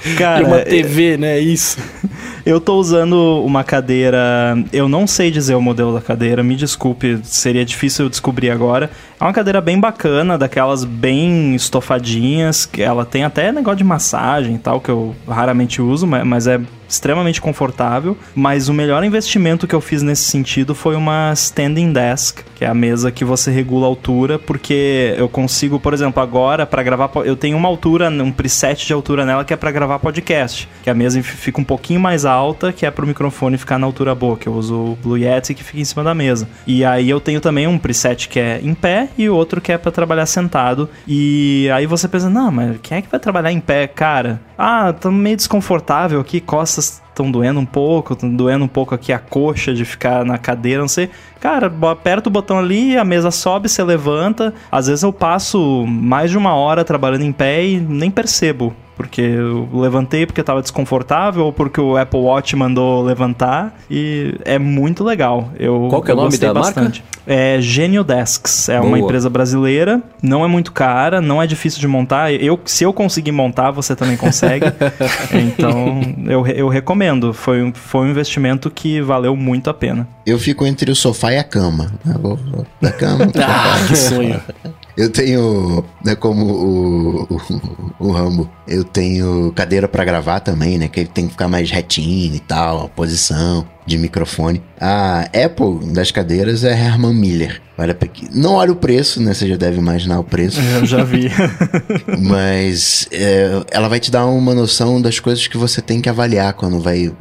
E 0.05 0.13
Cara, 0.19 0.45
uma 0.45 0.59
TV, 0.59 1.17
né? 1.17 1.39
Isso. 1.39 1.79
Eu 2.45 2.59
tô 2.59 2.75
usando 2.75 3.41
uma 3.45 3.63
cadeira. 3.63 4.55
Eu 4.71 4.87
não 4.89 5.07
sei 5.07 5.31
dizer 5.31 5.55
o 5.55 5.61
modelo 5.61 5.93
da 5.93 6.01
cadeira, 6.01 6.43
me 6.43 6.55
desculpe, 6.57 7.21
seria 7.23 7.63
difícil 7.63 8.03
eu 8.05 8.09
descobrir 8.09 8.49
agora. 8.49 8.91
É 9.17 9.23
uma 9.23 9.31
cadeira 9.31 9.61
bem 9.61 9.79
bacana, 9.79 10.37
daquelas 10.37 10.83
bem 10.83 11.55
estofadinhas, 11.55 12.65
que 12.65 12.81
ela 12.81 13.05
tem 13.05 13.23
até 13.23 13.49
negócio 13.49 13.77
de 13.77 13.85
massagem 13.85 14.55
e 14.55 14.57
tal, 14.59 14.81
que 14.81 14.89
eu 14.89 15.15
raramente 15.25 15.81
uso, 15.81 16.05
ma- 16.05 16.25
mas 16.25 16.45
é 16.45 16.59
extremamente 16.93 17.41
confortável. 17.41 18.17
Mas 18.35 18.69
o 18.69 18.73
melhor 18.73 19.03
investimento 19.03 19.67
que 19.67 19.75
eu 19.75 19.81
fiz 19.81 20.01
nesse 20.01 20.23
sentido 20.23 20.73
foi 20.75 20.95
uma 20.95 21.31
standing 21.33 21.91
desk, 21.91 22.43
que 22.55 22.63
é 22.63 22.67
a 22.67 22.73
mesa 22.73 23.11
que 23.11 23.25
você 23.25 23.51
regula 23.51 23.85
a 23.85 23.89
altura, 23.89 24.39
porque 24.39 25.13
eu 25.17 25.27
consigo, 25.27 25.79
por 25.79 25.93
exemplo, 25.93 26.21
agora 26.21 26.65
para 26.65 26.83
gravar, 26.83 27.09
eu 27.25 27.35
tenho 27.35 27.57
uma 27.57 27.67
altura, 27.67 28.09
um 28.09 28.31
preset 28.31 28.85
de 28.85 28.93
altura 28.93 29.25
nela 29.25 29.43
que 29.43 29.53
é 29.53 29.57
para 29.57 29.71
gravar 29.71 29.99
podcast, 29.99 30.69
que 30.83 30.89
a 30.89 30.93
mesa 30.93 31.21
fica 31.21 31.59
um 31.59 31.63
pouquinho 31.63 31.99
mais 31.99 32.25
alta, 32.25 32.71
que 32.71 32.85
é 32.85 32.91
pro 32.91 33.07
microfone 33.07 33.57
ficar 33.57 33.77
na 33.77 33.85
altura 33.85 34.13
boa, 34.13 34.37
que 34.37 34.47
eu 34.47 34.53
uso 34.53 34.75
o 34.75 34.97
Blue 35.01 35.17
Yeti 35.17 35.53
que 35.53 35.63
fica 35.63 35.79
em 35.79 35.85
cima 35.85 36.03
da 36.03 36.13
mesa. 36.13 36.47
E 36.65 36.85
aí 36.85 37.09
eu 37.09 37.19
tenho 37.19 37.41
também 37.41 37.67
um 37.67 37.77
preset 37.77 38.29
que 38.29 38.39
é 38.39 38.59
em 38.61 38.73
pé 38.73 39.09
e 39.17 39.29
outro 39.29 39.59
que 39.59 39.71
é 39.71 39.77
para 39.77 39.91
trabalhar 39.91 40.25
sentado. 40.25 40.89
E 41.07 41.69
aí 41.73 41.85
você 41.85 42.07
pensa, 42.07 42.29
não, 42.29 42.51
mas 42.51 42.77
quem 42.81 42.97
é 42.97 43.01
que 43.01 43.09
vai 43.09 43.19
trabalhar 43.19 43.51
em 43.51 43.59
pé, 43.59 43.87
cara? 43.87 44.41
Ah, 44.57 44.93
tô 44.93 45.11
meio 45.11 45.35
desconfortável 45.35 46.19
aqui, 46.19 46.39
costas 46.39 46.82
estão 46.84 47.30
doendo 47.30 47.60
um 47.60 47.65
pouco, 47.65 48.14
estão 48.14 48.30
doendo 48.30 48.65
um 48.65 48.68
pouco 48.68 48.95
aqui 48.95 49.14
a 49.14 49.19
coxa 49.19 49.73
de 49.73 49.85
ficar 49.85 50.26
na 50.26 50.38
cadeira, 50.38 50.81
não 50.81 50.88
sei. 50.88 51.10
Cara, 51.39 51.72
aperta 51.91 52.30
o 52.30 52.31
botão 52.31 52.57
ali, 52.57 52.97
a 52.97 53.03
mesa 53.03 53.31
sobe, 53.31 53.69
você 53.69 53.84
levanta. 53.84 54.53
Às 54.72 54.88
vezes 54.88 55.03
eu 55.03 55.14
passo 55.14 55.85
mais 55.85 56.31
de 56.31 56.38
uma 56.38 56.55
hora 56.55 56.84
trabalhando 56.84 57.23
em 57.23 57.31
pé 57.31 57.65
e 57.65 57.80
nem 57.80 58.10
percebo. 58.10 58.73
Porque 58.95 59.21
eu 59.21 59.67
levantei 59.73 60.25
porque 60.25 60.41
estava 60.41 60.61
desconfortável 60.61 61.45
ou 61.45 61.51
porque 61.53 61.81
o 61.81 61.97
Apple 61.97 62.19
Watch 62.19 62.55
mandou 62.55 63.03
levantar. 63.03 63.75
E 63.89 64.35
é 64.45 64.59
muito 64.59 65.03
legal. 65.03 65.49
Eu, 65.59 65.87
Qual 65.89 66.01
que 66.01 66.11
é 66.11 66.13
o 66.13 66.17
nome 66.17 66.37
da 66.37 66.53
marca? 66.53 66.59
bastante. 66.81 67.03
É 67.25 67.57
Genio 67.61 68.03
Desks. 68.03 68.67
É 68.69 68.79
uma 68.79 68.89
Boa. 68.89 68.99
empresa 68.99 69.29
brasileira. 69.29 70.01
Não 70.21 70.43
é 70.43 70.47
muito 70.47 70.71
cara, 70.71 71.21
não 71.21 71.41
é 71.41 71.47
difícil 71.47 71.79
de 71.79 71.87
montar. 71.87 72.31
Eu, 72.33 72.59
se 72.65 72.83
eu 72.83 72.91
conseguir 72.93 73.31
montar, 73.31 73.71
você 73.71 73.95
também 73.95 74.17
consegue. 74.17 74.65
então, 75.33 76.01
eu, 76.25 76.45
eu 76.47 76.67
recomendo. 76.67 77.33
Foi, 77.33 77.63
um- 77.63 77.73
foi 77.73 78.05
um 78.07 78.09
investimento 78.11 78.69
que 78.69 79.01
valeu 79.01 79.35
muito 79.35 79.69
a 79.69 79.73
pena. 79.73 80.07
Eu 80.25 80.37
fico 80.37 80.65
entre 80.65 80.91
o 80.91 80.95
sofá 80.95 81.31
e 81.33 81.37
a 81.37 81.43
cama. 81.43 81.91
Eu 82.05 82.19
vou- 82.19 82.35
vou 82.35 82.65
Da 82.81 82.91
cama. 82.91 83.25
Ah, 83.37 83.77
sofá. 83.77 83.87
que 83.87 83.95
sonho. 83.95 84.41
Eu 84.95 85.09
tenho, 85.09 85.83
né, 86.05 86.15
como 86.15 86.45
o, 86.45 87.23
o, 87.23 88.07
o 88.07 88.11
Rambo, 88.11 88.49
eu 88.67 88.83
tenho 88.83 89.51
cadeira 89.53 89.87
pra 89.87 90.05
gravar 90.05 90.39
também, 90.39 90.77
né? 90.77 90.87
Que 90.87 91.01
ele 91.01 91.09
tem 91.09 91.25
que 91.25 91.31
ficar 91.31 91.47
mais 91.47 91.71
retinho 91.71 92.35
e 92.35 92.39
tal, 92.39 92.85
a 92.85 92.89
posição 92.89 93.65
de 93.85 93.97
microfone. 93.97 94.61
A 94.79 95.21
Apple 95.21 95.91
das 95.91 96.11
cadeiras 96.11 96.63
é 96.63 96.71
Herman 96.71 97.13
Miller. 97.13 97.61
Olha, 97.77 97.91
aqui. 97.99 98.29
não 98.31 98.53
olha 98.53 98.71
o 98.71 98.75
preço, 98.75 99.21
né? 99.21 99.33
Você 99.33 99.47
já 99.47 99.57
deve 99.57 99.79
imaginar 99.79 100.19
o 100.19 100.23
preço. 100.23 100.61
Eu 100.61 100.85
já 100.85 101.03
vi. 101.03 101.29
Mas 102.21 103.07
é, 103.11 103.63
ela 103.71 103.87
vai 103.87 103.99
te 103.99 104.11
dar 104.11 104.27
uma 104.27 104.53
noção 104.53 105.01
das 105.01 105.19
coisas 105.19 105.47
que 105.47 105.57
você 105.57 105.81
tem 105.81 105.99
que 105.99 106.07
avaliar 106.07 106.53
quando 106.53 106.79
vai 106.79 107.11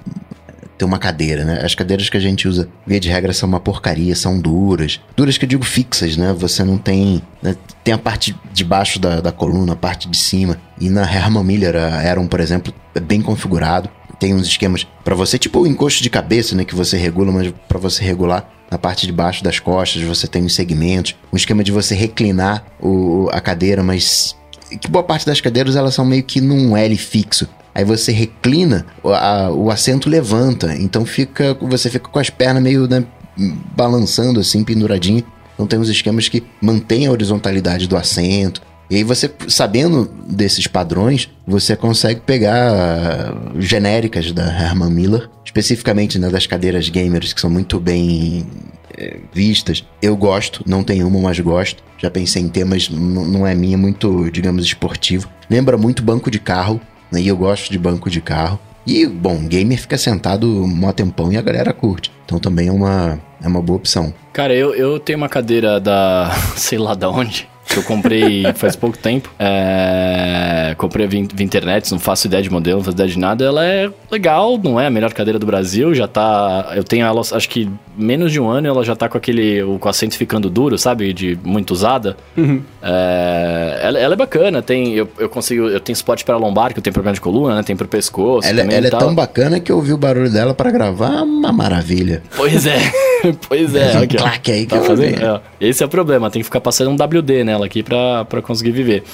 ter 0.82 0.84
uma 0.84 0.98
cadeira, 0.98 1.44
né? 1.44 1.60
As 1.62 1.76
cadeiras 1.76 2.10
que 2.10 2.16
a 2.16 2.20
gente 2.20 2.48
usa, 2.48 2.68
via 2.84 2.98
de 2.98 3.08
regra, 3.08 3.32
são 3.32 3.48
uma 3.48 3.60
porcaria, 3.60 4.16
são 4.16 4.40
duras. 4.40 5.00
Duras 5.16 5.38
que 5.38 5.44
eu 5.44 5.48
digo 5.48 5.64
fixas, 5.64 6.16
né? 6.16 6.34
Você 6.36 6.64
não 6.64 6.76
tem... 6.76 7.22
né? 7.40 7.56
Tem 7.84 7.94
a 7.94 7.98
parte 7.98 8.34
de 8.52 8.64
baixo 8.64 8.98
da, 8.98 9.20
da 9.20 9.30
coluna, 9.30 9.74
a 9.74 9.76
parte 9.76 10.08
de 10.08 10.16
cima. 10.16 10.58
E 10.80 10.90
na 10.90 11.02
Herman 11.02 11.44
Miller, 11.44 11.76
a 11.76 11.98
Aeron, 11.98 12.26
por 12.26 12.40
exemplo, 12.40 12.74
é 12.94 13.00
bem 13.00 13.22
configurado. 13.22 13.88
Tem 14.18 14.34
uns 14.34 14.46
esquemas 14.46 14.86
pra 15.04 15.14
você, 15.14 15.38
tipo 15.38 15.60
o 15.60 15.66
encosto 15.66 16.02
de 16.02 16.10
cabeça, 16.10 16.56
né? 16.56 16.64
Que 16.64 16.74
você 16.74 16.96
regula, 16.96 17.30
mas 17.30 17.52
pra 17.68 17.78
você 17.78 18.02
regular 18.02 18.48
na 18.70 18.78
parte 18.78 19.06
de 19.06 19.12
baixo 19.12 19.44
das 19.44 19.60
costas, 19.60 20.02
você 20.02 20.26
tem 20.26 20.44
os 20.44 20.54
segmentos. 20.54 21.14
Um 21.32 21.36
esquema 21.36 21.62
de 21.62 21.70
você 21.70 21.94
reclinar 21.94 22.64
o, 22.80 23.28
a 23.30 23.40
cadeira, 23.40 23.82
mas 23.82 24.34
que 24.80 24.88
boa 24.88 25.04
parte 25.04 25.26
das 25.26 25.40
cadeiras 25.40 25.76
elas 25.76 25.94
são 25.94 26.04
meio 26.04 26.22
que 26.22 26.40
num 26.40 26.76
L 26.76 26.96
fixo. 26.96 27.48
Aí 27.74 27.84
você 27.84 28.12
reclina, 28.12 28.84
o, 29.02 29.08
a- 29.10 29.50
o 29.50 29.70
assento 29.70 30.08
levanta, 30.10 30.74
então 30.76 31.04
fica, 31.06 31.54
você 31.60 31.88
fica 31.88 32.08
com 32.08 32.18
as 32.18 32.28
pernas 32.30 32.62
meio 32.62 32.86
né, 32.86 33.04
balançando 33.76 34.40
assim, 34.40 34.62
penduradinho. 34.64 35.24
Então 35.54 35.66
tem 35.66 35.78
uns 35.78 35.88
esquemas 35.88 36.28
que 36.28 36.42
mantêm 36.60 37.06
a 37.06 37.10
horizontalidade 37.10 37.86
do 37.86 37.96
assento. 37.96 38.60
E 38.90 38.96
aí 38.96 39.04
você, 39.04 39.30
sabendo 39.48 40.10
desses 40.28 40.66
padrões, 40.66 41.30
você 41.46 41.74
consegue 41.74 42.20
pegar 42.20 43.34
genéricas 43.58 44.32
da 44.32 44.44
Herman 44.44 44.90
Miller, 44.90 45.30
especificamente 45.44 46.18
né, 46.18 46.28
das 46.28 46.46
cadeiras 46.46 46.88
gamers 46.88 47.32
que 47.32 47.40
são 47.40 47.48
muito 47.48 47.80
bem 47.80 48.46
eh, 48.98 49.18
vistas. 49.32 49.82
Eu 50.02 50.14
gosto, 50.16 50.62
não 50.66 50.82
tenho 50.84 51.06
uma, 51.08 51.20
mas 51.20 51.38
gosto. 51.40 51.82
Já 51.96 52.10
pensei 52.10 52.42
em 52.42 52.48
ter, 52.48 52.64
mas 52.64 52.90
não 52.90 53.46
é 53.46 53.54
minha, 53.54 53.78
muito, 53.78 54.28
digamos, 54.30 54.64
esportivo. 54.64 55.28
Lembra 55.48 55.78
muito 55.78 56.02
banco 56.02 56.30
de 56.30 56.38
carro, 56.40 56.80
né, 57.12 57.20
e 57.20 57.28
eu 57.28 57.36
gosto 57.36 57.70
de 57.70 57.78
banco 57.78 58.08
de 58.08 58.20
carro. 58.20 58.58
E, 58.86 59.06
bom, 59.06 59.46
gamer 59.46 59.78
fica 59.78 59.96
sentado 59.96 60.64
um 60.64 60.92
tempão 60.92 61.32
e 61.32 61.36
a 61.36 61.42
galera 61.42 61.72
curte. 61.72 62.10
Então 62.24 62.38
também 62.38 62.68
é 62.68 62.72
uma, 62.72 63.20
é 63.40 63.46
uma 63.46 63.62
boa 63.62 63.76
opção. 63.76 64.12
Cara, 64.32 64.54
eu, 64.54 64.74
eu 64.74 64.98
tenho 64.98 65.18
uma 65.18 65.28
cadeira 65.28 65.78
da. 65.78 66.30
sei 66.56 66.78
lá 66.78 66.94
da 66.94 67.08
onde. 67.08 67.48
Que 67.72 67.78
eu 67.78 67.82
comprei 67.82 68.44
faz 68.54 68.76
pouco 68.76 68.96
tempo. 68.98 69.30
É, 69.38 70.74
comprei 70.78 71.06
via, 71.06 71.20
internet, 71.20 71.90
não 71.92 71.98
faço 71.98 72.26
ideia 72.26 72.42
de 72.42 72.50
modelo, 72.50 72.78
não 72.78 72.84
faço 72.84 72.96
ideia 72.96 73.08
de 73.08 73.18
nada. 73.18 73.44
Ela 73.44 73.64
é 73.64 73.90
legal, 74.10 74.58
não 74.62 74.78
é 74.80 74.86
a 74.86 74.90
melhor 74.90 75.12
cadeira 75.12 75.38
do 75.38 75.46
Brasil, 75.46 75.94
já 75.94 76.06
tá... 76.06 76.72
Eu 76.74 76.84
tenho 76.84 77.04
ela, 77.06 77.20
acho 77.20 77.48
que 77.48 77.68
menos 77.96 78.32
de 78.32 78.40
um 78.40 78.48
ano, 78.48 78.68
ela 78.68 78.84
já 78.84 78.94
tá 78.96 79.08
com 79.08 79.16
aquele... 79.16 79.62
com 79.78 79.86
o 79.86 79.90
assento 79.90 80.16
ficando 80.16 80.48
duro, 80.50 80.76
sabe? 80.78 81.12
De 81.12 81.38
muito 81.44 81.72
usada. 81.72 82.16
É, 82.82 83.80
ela, 83.82 83.98
ela 83.98 84.14
é 84.14 84.16
bacana, 84.16 84.62
tem... 84.62 84.92
Eu, 84.94 85.08
eu 85.18 85.28
consigo... 85.28 85.68
Eu 85.68 85.80
tenho 85.80 85.96
suporte 85.96 86.24
para 86.24 86.36
lombar, 86.36 86.72
que 86.72 86.78
eu 86.78 86.82
tenho 86.82 86.94
problema 86.94 87.14
de 87.14 87.20
coluna, 87.20 87.56
né? 87.56 87.62
Tem 87.62 87.76
pro 87.76 87.88
pescoço 87.88 88.46
Ela, 88.48 88.62
também 88.62 88.76
ela 88.76 88.86
e 88.86 88.88
é 88.88 88.90
tão 88.90 89.14
bacana 89.14 89.60
que 89.60 89.70
eu 89.70 89.76
ouvi 89.76 89.92
o 89.92 89.96
barulho 89.98 90.30
dela 90.30 90.54
pra 90.54 90.70
gravar, 90.70 91.22
uma 91.22 91.52
maravilha. 91.52 92.22
Pois 92.36 92.66
é, 92.66 92.78
pois 93.48 93.74
é. 93.74 93.98
Um 93.98 94.02
aqui, 94.02 94.16
ó. 94.16 94.20
claque 94.20 94.52
aí 94.52 94.60
que 94.66 94.70
Tá 94.72 94.76
eu 94.76 94.84
fazendo- 94.84 95.22
é. 95.22 95.40
Esse 95.60 95.82
é 95.82 95.86
o 95.86 95.88
problema, 95.88 96.30
tem 96.30 96.40
que 96.40 96.44
ficar 96.44 96.60
passando 96.60 96.90
um 96.90 96.94
WD 96.96 97.44
aqui 97.62 97.82
pra, 97.82 98.24
pra 98.24 98.42
conseguir 98.42 98.72
viver. 98.72 99.04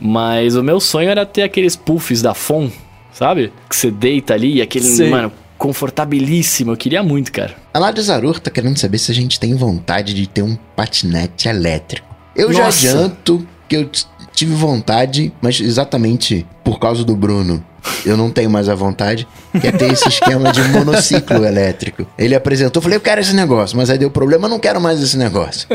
Mas 0.00 0.56
o 0.56 0.62
meu 0.62 0.78
sonho 0.78 1.08
era 1.08 1.24
ter 1.24 1.42
aqueles 1.42 1.74
puffs 1.74 2.20
da 2.20 2.34
FON, 2.34 2.70
sabe? 3.12 3.52
Que 3.68 3.76
você 3.76 3.90
deita 3.90 4.34
ali 4.34 4.56
e 4.56 4.62
aquele, 4.62 4.84
Sei. 4.84 5.10
mano, 5.10 5.32
confortabilíssimo. 5.56 6.72
Eu 6.72 6.76
queria 6.76 7.02
muito, 7.02 7.32
cara. 7.32 7.54
A 7.72 7.78
Ládia 7.78 8.02
Zarur 8.02 8.38
tá 8.38 8.50
querendo 8.50 8.76
saber 8.78 8.98
se 8.98 9.10
a 9.10 9.14
gente 9.14 9.40
tem 9.40 9.54
vontade 9.54 10.14
de 10.14 10.26
ter 10.26 10.42
um 10.42 10.56
patinete 10.74 11.48
elétrico. 11.48 12.14
Eu 12.34 12.52
já 12.52 12.64
Nossa. 12.64 12.88
adianto 12.88 13.46
que 13.68 13.76
eu 13.76 13.90
tive 14.34 14.54
vontade, 14.54 15.32
mas 15.40 15.60
exatamente 15.60 16.46
por 16.62 16.78
causa 16.78 17.02
do 17.02 17.16
Bruno. 17.16 17.64
Eu 18.04 18.16
não 18.16 18.30
tenho 18.30 18.48
mais 18.50 18.68
a 18.68 18.74
vontade, 18.74 19.26
que 19.60 19.66
é 19.66 19.72
ter 19.72 19.92
esse 19.92 20.08
esquema 20.08 20.52
de 20.52 20.62
monociclo 20.68 21.44
elétrico. 21.44 22.06
Ele 22.18 22.34
apresentou, 22.34 22.80
eu 22.80 22.82
falei, 22.82 22.96
eu 22.96 23.00
quero 23.00 23.20
esse 23.20 23.34
negócio, 23.34 23.76
mas 23.76 23.90
aí 23.90 23.98
deu 23.98 24.10
problema, 24.10 24.46
eu 24.46 24.50
não 24.50 24.58
quero 24.58 24.80
mais 24.80 25.02
esse 25.02 25.16
negócio. 25.16 25.66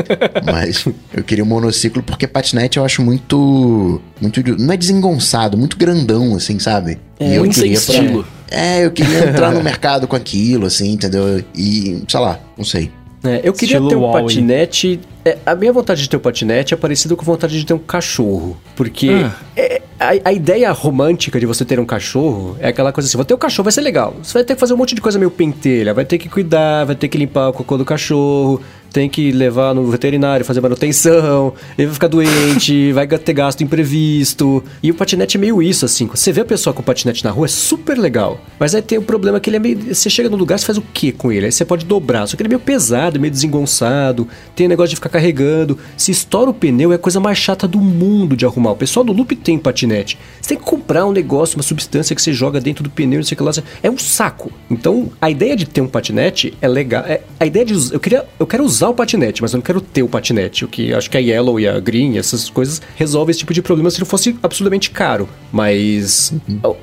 Mas 0.45 0.85
eu 1.13 1.23
queria 1.23 1.43
um 1.43 1.47
monociclo 1.47 2.01
porque 2.03 2.27
patinete 2.27 2.77
eu 2.77 2.85
acho 2.85 3.01
muito. 3.01 4.01
muito 4.19 4.41
não 4.59 4.73
é 4.73 4.77
desengonçado, 4.77 5.57
muito 5.57 5.77
grandão, 5.77 6.35
assim, 6.35 6.59
sabe? 6.59 6.99
É, 7.19 7.37
muito 7.39 7.55
sem 7.55 7.71
estilo. 7.73 8.25
É, 8.49 8.85
eu 8.85 8.91
queria 8.91 9.29
entrar 9.29 9.51
no 9.51 9.61
mercado 9.63 10.07
com 10.07 10.15
aquilo, 10.15 10.65
assim, 10.65 10.91
entendeu? 10.93 11.43
E, 11.55 12.03
sei 12.07 12.19
lá, 12.19 12.39
não 12.57 12.65
sei. 12.65 12.91
É, 13.23 13.39
eu 13.43 13.53
queria 13.53 13.75
Estilo 13.77 13.87
ter 13.89 13.95
um 13.95 14.11
patinete. 14.11 14.99
é, 15.23 15.37
a 15.45 15.53
minha 15.53 15.71
vontade 15.71 16.01
de 16.01 16.09
ter 16.09 16.17
um 16.17 16.19
patinete 16.19 16.73
é 16.73 16.77
parecida 16.77 17.15
com 17.15 17.21
a 17.21 17.25
vontade 17.25 17.57
de 17.57 17.63
ter 17.65 17.73
um 17.73 17.77
cachorro. 17.79 18.57
Porque 18.75 19.09
Ah. 19.23 19.31
é, 19.55 19.80
a, 20.01 20.29
a 20.29 20.33
ideia 20.33 20.71
romântica 20.71 21.39
de 21.39 21.45
você 21.45 21.63
ter 21.63 21.79
um 21.79 21.85
cachorro 21.85 22.57
é 22.59 22.69
aquela 22.69 22.91
coisa 22.91 23.07
assim: 23.07 23.17
vou 23.17 23.23
ter 23.23 23.35
um 23.35 23.37
cachorro, 23.37 23.65
vai 23.65 23.71
ser 23.71 23.81
legal. 23.81 24.15
Você 24.21 24.33
vai 24.33 24.43
ter 24.43 24.55
que 24.55 24.59
fazer 24.59 24.73
um 24.73 24.77
monte 24.77 24.95
de 24.95 25.01
coisa 25.01 25.19
meio 25.19 25.29
pentelha, 25.29 25.93
vai 25.93 26.03
ter 26.03 26.17
que 26.17 26.27
cuidar, 26.27 26.85
vai 26.85 26.95
ter 26.95 27.07
que 27.07 27.17
limpar 27.17 27.49
o 27.49 27.53
cocô 27.53 27.77
do 27.77 27.85
cachorro, 27.85 28.61
tem 28.91 29.09
que 29.09 29.31
levar 29.31 29.73
no 29.73 29.85
veterinário, 29.87 30.45
fazer 30.45 30.61
manutenção, 30.61 31.53
ele 31.77 31.87
vai 31.87 31.93
ficar 31.93 32.07
doente, 32.07 32.91
vai 32.93 33.07
ter 33.07 33.33
gasto 33.33 33.63
imprevisto. 33.63 34.63
E 34.83 34.91
o 34.91 34.93
patinete 34.93 35.37
é 35.37 35.39
meio 35.39 35.61
isso, 35.61 35.85
assim. 35.85 36.07
Quando 36.07 36.17
Você 36.17 36.31
vê 36.31 36.41
a 36.41 36.45
pessoa 36.45 36.73
com 36.73 36.83
patinete 36.83 37.23
na 37.23 37.31
rua, 37.31 37.45
é 37.45 37.49
super 37.49 37.97
legal. 37.97 38.39
Mas 38.59 38.75
aí 38.75 38.81
tem 38.81 38.97
o 38.97 39.01
problema 39.01 39.39
que 39.39 39.49
ele 39.49 39.57
é 39.57 39.59
meio. 39.59 39.95
Você 39.95 40.09
chega 40.09 40.29
no 40.29 40.35
lugar, 40.35 40.59
você 40.59 40.65
faz 40.65 40.77
o 40.77 40.81
que 40.81 41.11
com 41.11 41.31
ele? 41.31 41.45
Aí 41.45 41.51
você 41.51 41.63
pode 41.63 41.85
dobrar. 41.85 42.27
Só 42.27 42.35
que 42.35 42.43
ele 42.43 42.47
é 42.47 42.51
meio 42.51 42.59
pesado, 42.59 43.19
meio 43.19 43.31
desengonçado, 43.31 44.27
tem 44.55 44.65
o 44.65 44.69
negócio 44.69 44.89
de 44.89 44.95
ficar 44.95 45.09
carregando. 45.09 45.77
Se 45.95 46.11
estoura 46.11 46.49
o 46.49 46.53
pneu, 46.53 46.91
é 46.91 46.95
a 46.95 46.99
coisa 46.99 47.19
mais 47.19 47.37
chata 47.37 47.67
do 47.67 47.79
mundo 47.79 48.35
de 48.35 48.45
arrumar. 48.45 48.71
O 48.71 48.75
pessoal 48.75 49.05
do 49.05 49.13
Loop 49.13 49.35
tem 49.35 49.57
patinete. 49.57 50.17
Você 50.41 50.49
tem 50.49 50.57
que 50.57 50.63
comprar 50.63 51.05
um 51.05 51.11
negócio, 51.11 51.57
uma 51.57 51.63
substância 51.63 52.15
que 52.15 52.21
você 52.21 52.33
joga 52.33 52.59
dentro 52.59 52.83
do 52.83 52.89
pneu, 52.89 53.19
não 53.19 53.23
sei 53.23 53.35
o 53.35 53.37
que 53.37 53.43
lá. 53.43 53.51
É 53.81 53.89
um 53.89 53.97
saco. 53.97 54.51
Então, 54.69 55.11
a 55.21 55.29
ideia 55.29 55.55
de 55.55 55.65
ter 55.65 55.81
um 55.81 55.87
patinete 55.87 56.53
é 56.61 56.67
legal. 56.67 57.03
É, 57.05 57.21
a 57.39 57.45
ideia 57.45 57.65
de 57.65 57.93
eu 57.93 57.99
queria, 57.99 58.25
eu 58.39 58.47
quero 58.47 58.63
usar 58.63 58.80
o 58.89 58.93
patinete, 58.93 59.41
mas 59.41 59.53
eu 59.53 59.57
não 59.57 59.63
quero 59.63 59.81
ter 59.81 60.03
o 60.03 60.07
patinete. 60.07 60.65
O 60.65 60.67
que 60.67 60.93
acho 60.93 61.09
que 61.09 61.17
a 61.17 61.19
Yellow 61.19 61.59
e 61.59 61.67
a 61.67 61.79
Green, 61.79 62.17
essas 62.17 62.49
coisas 62.49 62.81
resolvem 62.95 63.31
esse 63.31 63.39
tipo 63.39 63.53
de 63.53 63.61
problema 63.61 63.89
se 63.89 63.99
não 63.99 64.05
fosse 64.05 64.35
absolutamente 64.41 64.89
caro. 64.91 65.27
Mas 65.51 66.33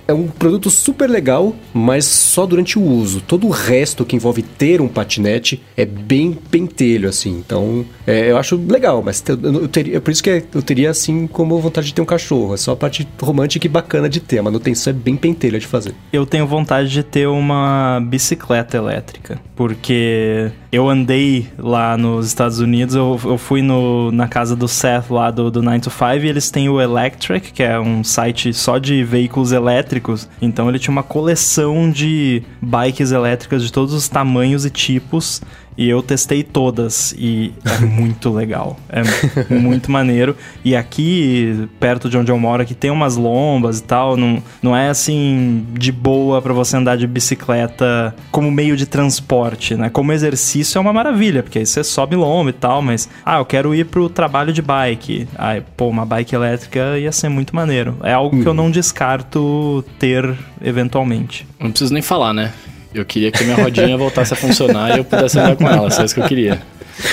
é 0.06 0.12
um 0.12 0.28
produto 0.28 0.70
super 0.70 1.08
legal, 1.08 1.54
mas 1.72 2.04
só 2.04 2.46
durante 2.46 2.78
o 2.78 2.82
uso. 2.82 3.20
Todo 3.20 3.46
o 3.46 3.50
resto 3.50 4.04
que 4.04 4.16
envolve 4.16 4.42
ter 4.42 4.80
um 4.80 4.88
patinete 4.88 5.62
é 5.76 5.84
bem 5.84 6.32
pentelho, 6.32 7.08
assim. 7.08 7.30
Então, 7.30 7.84
é, 8.06 8.30
eu 8.30 8.36
acho 8.36 8.56
legal, 8.56 9.02
mas 9.02 9.22
eu 9.28 9.68
teria, 9.68 9.96
é 9.96 10.00
por 10.00 10.10
isso 10.10 10.22
que 10.22 10.44
eu 10.54 10.62
teria, 10.62 10.90
assim, 10.90 11.26
como 11.26 11.58
vontade 11.60 11.88
de 11.88 11.94
ter 11.94 12.02
um 12.02 12.06
cachorro. 12.06 12.54
É 12.54 12.56
só 12.56 12.72
a 12.72 12.76
parte 12.76 13.06
romântica 13.20 13.66
e 13.66 13.68
bacana 13.68 14.08
de 14.08 14.20
ter. 14.20 14.38
A 14.38 14.42
manutenção 14.42 14.90
é 14.90 14.94
bem 14.94 15.16
pentelha 15.16 15.58
de 15.58 15.66
fazer. 15.66 15.94
Eu 16.12 16.26
tenho 16.26 16.46
vontade 16.46 16.88
de 16.88 17.02
ter 17.02 17.26
uma 17.26 18.00
bicicleta 18.00 18.76
elétrica, 18.76 19.40
porque 19.56 20.50
eu 20.70 20.88
andei 20.88 21.48
lá 21.58 21.87
nos 21.96 22.26
Estados 22.26 22.58
Unidos, 22.60 22.94
eu, 22.94 23.18
eu 23.24 23.38
fui 23.38 23.62
no, 23.62 24.10
na 24.12 24.28
casa 24.28 24.54
do 24.54 24.68
Seth 24.68 25.10
lá 25.10 25.30
do, 25.30 25.50
do 25.50 25.62
9 25.62 25.80
to 25.80 25.90
5 25.90 26.04
e 26.24 26.28
eles 26.28 26.50
têm 26.50 26.68
o 26.68 26.80
Electric, 26.80 27.52
que 27.52 27.62
é 27.62 27.78
um 27.78 28.02
site 28.04 28.52
só 28.52 28.78
de 28.78 29.02
veículos 29.04 29.52
elétricos. 29.52 30.28
Então 30.42 30.68
ele 30.68 30.78
tinha 30.78 30.92
uma 30.92 31.02
coleção 31.02 31.90
de 31.90 32.42
bikes 32.60 33.12
elétricas 33.12 33.62
de 33.62 33.72
todos 33.72 33.94
os 33.94 34.08
tamanhos 34.08 34.64
e 34.64 34.70
tipos. 34.70 35.40
E 35.78 35.88
eu 35.88 36.02
testei 36.02 36.42
todas 36.42 37.14
e 37.16 37.54
é 37.64 37.84
muito 37.86 38.30
legal. 38.30 38.76
É 38.88 39.54
muito 39.54 39.92
maneiro. 39.92 40.36
E 40.64 40.74
aqui, 40.74 41.68
perto 41.78 42.10
de 42.10 42.18
onde 42.18 42.32
eu 42.32 42.38
moro, 42.38 42.62
aqui 42.62 42.74
tem 42.74 42.90
umas 42.90 43.14
lombas 43.14 43.78
e 43.78 43.84
tal. 43.84 44.16
Não, 44.16 44.42
não 44.60 44.76
é 44.76 44.88
assim 44.88 45.64
de 45.74 45.92
boa 45.92 46.42
pra 46.42 46.52
você 46.52 46.76
andar 46.76 46.96
de 46.96 47.06
bicicleta 47.06 48.12
como 48.32 48.50
meio 48.50 48.76
de 48.76 48.86
transporte, 48.86 49.76
né? 49.76 49.88
Como 49.88 50.12
exercício 50.12 50.78
é 50.78 50.80
uma 50.80 50.92
maravilha, 50.92 51.44
porque 51.44 51.60
aí 51.60 51.66
você 51.66 51.84
sobe 51.84 52.16
lomba 52.16 52.50
e 52.50 52.54
tal, 52.54 52.82
mas 52.82 53.08
ah, 53.24 53.38
eu 53.38 53.44
quero 53.44 53.72
ir 53.72 53.86
pro 53.86 54.08
trabalho 54.08 54.52
de 54.52 54.60
bike. 54.60 55.28
Aí, 55.36 55.62
pô, 55.76 55.86
uma 55.86 56.04
bike 56.04 56.34
elétrica 56.34 56.98
ia 56.98 57.12
ser 57.12 57.28
muito 57.28 57.54
maneiro. 57.54 57.96
É 58.02 58.12
algo 58.12 58.42
que 58.42 58.48
eu 58.48 58.54
não 58.54 58.68
descarto 58.68 59.84
ter 59.96 60.36
eventualmente. 60.60 61.46
Não 61.60 61.70
preciso 61.70 61.94
nem 61.94 62.02
falar, 62.02 62.32
né? 62.34 62.52
Eu 62.94 63.04
queria 63.04 63.30
que 63.30 63.44
minha 63.44 63.56
rodinha 63.56 63.96
voltasse 63.98 64.32
a 64.32 64.36
funcionar 64.36 64.94
e 64.94 64.98
eu 64.98 65.04
pudesse 65.04 65.38
andar 65.38 65.56
com 65.56 65.68
ela, 65.68 65.90
só 65.90 66.04
isso 66.04 66.14
que 66.14 66.20
eu 66.20 66.26
queria. 66.26 66.60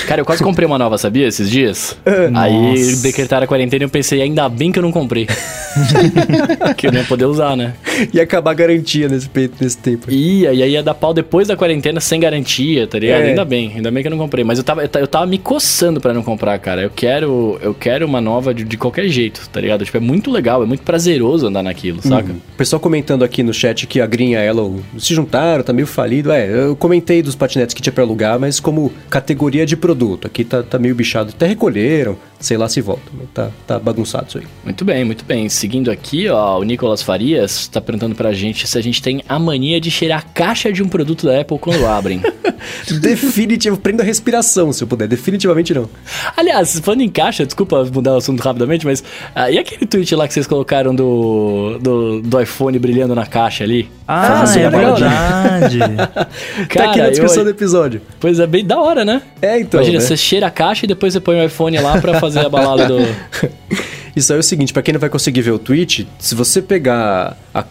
Cara, 0.08 0.20
eu 0.20 0.24
quase 0.24 0.42
comprei 0.42 0.66
uma 0.66 0.78
nova, 0.78 0.98
sabia? 0.98 1.28
Esses 1.28 1.48
dias. 1.48 1.96
Aí 2.34 2.52
Nossa. 2.52 3.02
decretaram 3.02 3.44
a 3.44 3.46
quarentena 3.46 3.84
e 3.84 3.86
eu 3.86 3.88
pensei, 3.88 4.20
ainda 4.20 4.48
bem 4.48 4.72
que 4.72 4.78
eu 4.80 4.82
não 4.82 4.90
comprei. 4.90 5.28
que 6.76 6.86
eu 6.88 6.92
não 6.92 7.00
ia 7.00 7.06
poder 7.06 7.24
usar, 7.26 7.56
né? 7.56 7.74
E 8.12 8.20
acabar 8.20 8.50
a 8.50 8.54
garantia 8.54 9.08
nesse, 9.08 9.30
nesse 9.60 9.78
tempo. 9.78 10.10
Ia, 10.10 10.52
e 10.52 10.62
aí 10.62 10.70
ia 10.72 10.82
dar 10.82 10.94
pau 10.94 11.14
depois 11.14 11.48
da 11.48 11.56
quarentena 11.56 12.00
sem 12.00 12.18
garantia, 12.18 12.86
tá 12.86 12.98
ligado? 12.98 13.22
É. 13.22 13.28
Ainda 13.28 13.44
bem, 13.44 13.72
ainda 13.76 13.90
bem 13.90 14.02
que 14.02 14.08
eu 14.08 14.10
não 14.10 14.18
comprei. 14.18 14.42
Mas 14.44 14.58
eu 14.58 14.64
tava, 14.64 14.82
eu 14.82 14.88
ta- 14.88 15.00
eu 15.00 15.06
tava 15.06 15.26
me 15.26 15.38
coçando 15.38 16.00
pra 16.00 16.12
não 16.12 16.22
comprar, 16.22 16.58
cara. 16.58 16.82
Eu 16.82 16.90
quero, 16.90 17.58
eu 17.62 17.72
quero 17.74 18.06
uma 18.06 18.20
nova 18.20 18.52
de, 18.52 18.64
de 18.64 18.76
qualquer 18.76 19.06
jeito, 19.08 19.48
tá 19.52 19.60
ligado? 19.60 19.84
Tipo, 19.84 19.98
é 19.98 20.00
muito 20.00 20.30
legal, 20.30 20.62
é 20.62 20.66
muito 20.66 20.82
prazeroso 20.82 21.46
andar 21.46 21.62
naquilo, 21.62 22.00
saca? 22.02 22.32
O 22.32 22.56
pessoal 22.56 22.80
comentando 22.80 23.22
aqui 23.24 23.42
no 23.42 23.54
chat 23.54 23.86
que 23.86 24.00
a 24.00 24.06
Green 24.06 24.30
e 24.32 24.36
a 24.36 24.42
Yellow 24.42 24.80
se 24.98 25.14
juntaram, 25.14 25.62
tá 25.66 25.72
meio 25.72 25.86
falido. 25.86 26.32
É, 26.32 26.48
eu 26.48 26.76
comentei 26.76 27.22
dos 27.22 27.34
patinetes 27.34 27.74
que 27.74 27.82
tinha 27.82 27.92
pra 27.92 28.04
alugar, 28.04 28.38
mas 28.38 28.58
como 28.60 28.92
categoria 29.10 29.66
de 29.66 29.76
produto. 29.76 30.26
Aqui 30.26 30.44
tá, 30.44 30.62
tá 30.62 30.78
meio 30.78 30.94
bichado. 30.94 31.30
Até 31.34 31.46
recolheram, 31.46 32.16
sei 32.38 32.56
lá 32.56 32.68
se 32.68 32.80
volta. 32.80 33.02
mas 33.16 33.28
Tá, 33.34 33.50
tá 33.66 33.78
bagunçado 33.78 34.26
isso 34.28 34.38
aí. 34.38 34.44
Muito 34.64 34.84
bem, 34.84 35.04
muito 35.04 35.24
bem. 35.24 35.48
Seguindo 35.48 35.90
aqui, 35.90 36.28
ó, 36.28 36.58
o 36.58 36.62
Nicolas 36.62 37.02
Farias 37.02 37.66
tá 37.68 37.80
perguntando 37.80 38.14
pra 38.14 38.32
gente 38.32 38.66
se 38.66 38.78
a 38.78 38.80
gente 38.82 39.00
tem 39.02 39.22
a 39.28 39.38
mania 39.38 39.80
de 39.80 39.90
cheirar 39.90 40.18
a 40.20 40.22
caixa 40.22 40.72
de 40.72 40.82
um 40.82 40.88
produto 40.88 41.26
da 41.26 41.40
Apple 41.40 41.58
quando 41.58 41.86
abrem. 41.86 42.20
Definitivo, 43.00 43.76
prenda 43.76 44.02
a 44.02 44.06
respiração 44.06 44.72
se 44.72 44.82
eu 44.82 44.88
puder. 44.88 45.06
Definitivamente 45.08 45.72
não. 45.74 45.88
Aliás, 46.36 46.78
falando 46.80 47.00
em 47.02 47.08
caixa, 47.08 47.44
desculpa 47.44 47.84
mudar 47.92 48.14
o 48.14 48.16
assunto 48.16 48.40
rapidamente, 48.40 48.86
mas 48.86 49.02
ah, 49.34 49.50
e 49.50 49.58
aquele 49.58 49.86
tweet 49.86 50.14
lá 50.14 50.26
que 50.26 50.34
vocês 50.34 50.46
colocaram 50.46 50.94
do, 50.94 51.78
do, 51.80 52.22
do 52.22 52.40
iPhone 52.40 52.78
brilhando 52.78 53.14
na 53.14 53.26
caixa 53.26 53.64
ali? 53.64 53.88
Ah, 54.08 54.44
Ah, 54.46 54.58
é 54.58 54.70
verdade. 54.70 55.78
tá 56.72 56.84
aqui 56.84 56.98
na 56.98 57.06
eu- 57.06 57.10
descrição 57.10 57.44
do 57.44 57.50
episódio. 57.50 58.00
Pois 58.20 58.38
é, 58.38 58.46
bem 58.46 58.64
da 58.64 58.78
hora, 58.80 59.04
né? 59.04 59.22
É, 59.42 59.58
então. 59.60 59.80
Imagina, 59.80 59.98
né? 60.00 60.04
você 60.06 60.16
cheira 60.16 60.46
a 60.46 60.50
caixa 60.50 60.84
e 60.84 60.88
depois 60.88 61.12
você 61.12 61.20
põe 61.20 61.40
o 61.40 61.44
iPhone 61.44 61.78
lá 61.78 62.00
pra 62.00 62.18
fazer 62.26 62.46
a 62.46 62.48
balada 62.48 62.86
do. 62.86 62.96
Isso 64.16 64.32
aí 64.32 64.38
é 64.38 64.40
o 64.40 64.42
seguinte, 64.42 64.72
pra 64.72 64.80
quem 64.82 64.94
não 64.94 65.00
vai 65.00 65.10
conseguir 65.10 65.42
ver 65.42 65.50
o 65.50 65.58
tweet, 65.58 66.08
se 66.18 66.34
você 66.34 66.62
pegar 66.62 67.36
a 67.54 67.62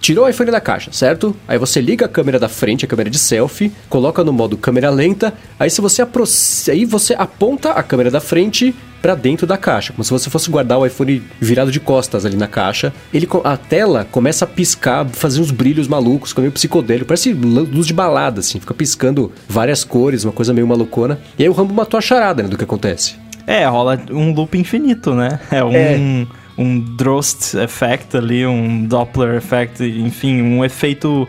tirou 0.00 0.24
o 0.24 0.28
iPhone 0.28 0.50
da 0.50 0.60
caixa, 0.60 0.90
certo? 0.92 1.34
Aí 1.46 1.56
você 1.56 1.80
liga 1.80 2.06
a 2.06 2.08
câmera 2.08 2.36
da 2.38 2.48
frente, 2.48 2.84
a 2.84 2.88
câmera 2.88 3.08
de 3.08 3.18
selfie, 3.18 3.72
coloca 3.88 4.24
no 4.24 4.32
modo 4.32 4.56
câmera 4.56 4.90
lenta, 4.90 5.32
aí 5.58 5.70
se 5.70 5.80
você 5.80 6.02
aproxima, 6.02 6.76
aí 6.76 6.84
você 6.84 7.14
aponta 7.16 7.70
a 7.70 7.82
câmera 7.82 8.10
da 8.10 8.20
frente 8.20 8.74
pra 9.00 9.14
dentro 9.14 9.46
da 9.46 9.56
caixa, 9.56 9.92
como 9.92 10.02
se 10.02 10.10
você 10.10 10.28
fosse 10.28 10.50
guardar 10.50 10.78
o 10.78 10.84
iPhone 10.84 11.22
virado 11.40 11.70
de 11.70 11.78
costas 11.78 12.26
ali 12.26 12.36
na 12.36 12.48
caixa. 12.48 12.92
Ele 13.12 13.28
a 13.44 13.56
tela 13.56 14.04
começa 14.10 14.44
a 14.44 14.48
piscar, 14.48 15.06
fazer 15.10 15.40
uns 15.40 15.52
brilhos 15.52 15.86
malucos, 15.86 16.30
fica 16.30 16.40
meio 16.40 16.52
psicodélico, 16.52 17.06
parece 17.06 17.32
lu- 17.32 17.68
luz 17.72 17.86
de 17.86 17.94
balada 17.94 18.40
assim, 18.40 18.58
fica 18.58 18.74
piscando 18.74 19.30
várias 19.48 19.84
cores, 19.84 20.24
uma 20.24 20.32
coisa 20.32 20.52
meio 20.52 20.66
malucona. 20.66 21.20
E 21.38 21.44
aí 21.44 21.48
o 21.48 21.52
Rambo 21.52 21.72
matou 21.72 21.96
a 21.96 22.00
charada, 22.00 22.42
né, 22.42 22.48
do 22.48 22.58
que 22.58 22.64
acontece. 22.64 23.14
É, 23.46 23.64
rola 23.66 23.98
um 24.10 24.32
loop 24.32 24.56
infinito, 24.56 25.14
né? 25.14 25.38
É 25.50 25.62
um, 25.62 25.72
É. 25.72 26.26
um 26.56 26.78
Drost 26.78 27.54
effect 27.56 28.16
ali, 28.16 28.46
um 28.46 28.84
Doppler 28.84 29.36
effect, 29.36 29.82
enfim, 29.84 30.42
um 30.42 30.64
efeito 30.64 31.28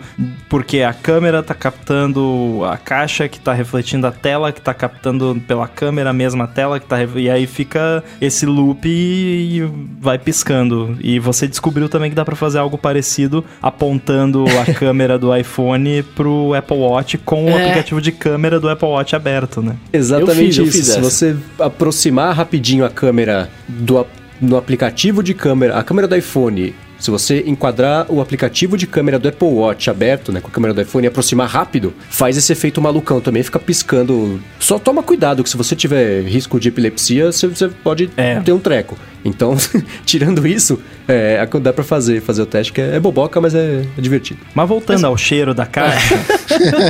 porque 0.50 0.82
a 0.82 0.94
câmera 0.94 1.42
tá 1.42 1.54
captando 1.54 2.62
a 2.70 2.78
caixa 2.78 3.28
que 3.28 3.40
tá 3.40 3.54
refletindo 3.54 4.06
a 4.08 4.12
tela, 4.12 4.52
que 4.52 4.62
tá 4.62 4.74
captando 4.74 5.42
pela 5.48 5.68
câmera 5.68 6.10
a 6.10 6.14
mesma 6.14 6.48
tela 6.48 6.80
que 6.80 6.86
tá 6.86 6.98
e 7.16 7.30
aí 7.30 7.46
fica 7.48 8.04
esse 8.22 8.46
loop 8.46 8.88
e 8.88 9.62
vai 10.00 10.18
piscando. 10.18 10.98
E 11.02 11.20
você 11.20 11.48
descobriu 11.48 11.90
também 11.90 12.10
que 12.10 12.16
dá 12.16 12.24
para 12.26 12.36
fazer 12.36 12.60
algo 12.60 12.78
parecido 12.78 13.44
apontando 13.62 14.46
a 14.60 14.66
câmera 14.74 15.18
do 15.18 15.36
iPhone 15.36 16.04
pro 16.16 16.54
Apple 16.54 16.78
Watch 16.78 17.18
com 17.20 17.46
o 17.46 17.50
É. 17.50 17.64
aplicativo 17.64 18.02
de 18.02 18.12
câmera 18.12 18.60
do 18.60 18.70
Apple 18.70 18.88
Watch 18.88 19.16
aberto, 19.16 19.62
né? 19.62 19.76
Exatamente 19.92 20.60
Eu 20.60 20.66
fiz, 20.66 20.66
eu 20.66 20.66
isso. 20.66 20.78
fiz 20.78 20.88
Se 20.88 21.00
você 21.02 21.36
aproximar 21.60 22.34
rapidinho 22.36 22.86
a 22.86 22.90
câmera 22.90 23.50
do, 23.68 24.06
no 24.42 24.58
aplicativo 24.58 25.24
de 25.24 25.34
câmera, 25.34 25.78
a 25.78 25.84
câmera 25.84 26.08
do 26.08 26.16
iPhone, 26.16 26.74
se 27.00 27.12
você 27.12 27.44
enquadrar 27.46 28.06
o 28.10 28.22
aplicativo 28.22 28.78
de 28.78 28.88
câmera 28.88 29.20
do 29.20 29.28
Apple 29.28 29.48
Watch 29.48 29.90
aberto, 29.90 30.32
né, 30.32 30.40
com 30.40 30.48
a 30.48 30.52
câmera 30.52 30.74
do 30.74 30.82
iPhone 30.82 31.06
e 31.06 31.08
aproximar 31.08 31.48
rápido, 31.48 31.94
faz 32.10 32.38
esse 32.38 32.52
efeito 32.52 32.82
malucão 32.82 33.20
também, 33.20 33.44
fica 33.44 33.60
piscando. 33.60 34.42
Só 34.60 34.80
toma 34.80 35.04
cuidado 35.04 35.44
que 35.44 35.50
se 35.50 35.58
você 35.58 35.76
tiver 35.76 36.22
risco 36.24 36.60
de 36.60 36.70
epilepsia, 36.70 37.32
você, 37.32 37.48
você 37.48 37.68
pode 37.68 38.10
É. 38.18 38.40
ter 38.40 38.52
um 38.54 38.60
treco. 38.60 38.98
Então, 39.26 39.58
tirando 40.06 40.46
isso, 40.46 40.80
é, 41.08 41.46
dá 41.60 41.74
pra 41.74 41.84
fazer, 41.84 42.22
fazer 42.22 42.44
o 42.44 42.46
teste, 42.46 42.72
que 42.72 42.80
é, 42.80 42.96
é 42.96 43.00
boboca, 43.00 43.42
mas 43.42 43.56
é, 43.56 43.84
é 43.98 44.02
divertido. 44.02 44.40
Mas 44.54 44.70
voltando 44.70 45.06
ao 45.06 45.18
cheiro 45.18 45.54
da 45.54 45.66
caixa, 45.66 46.16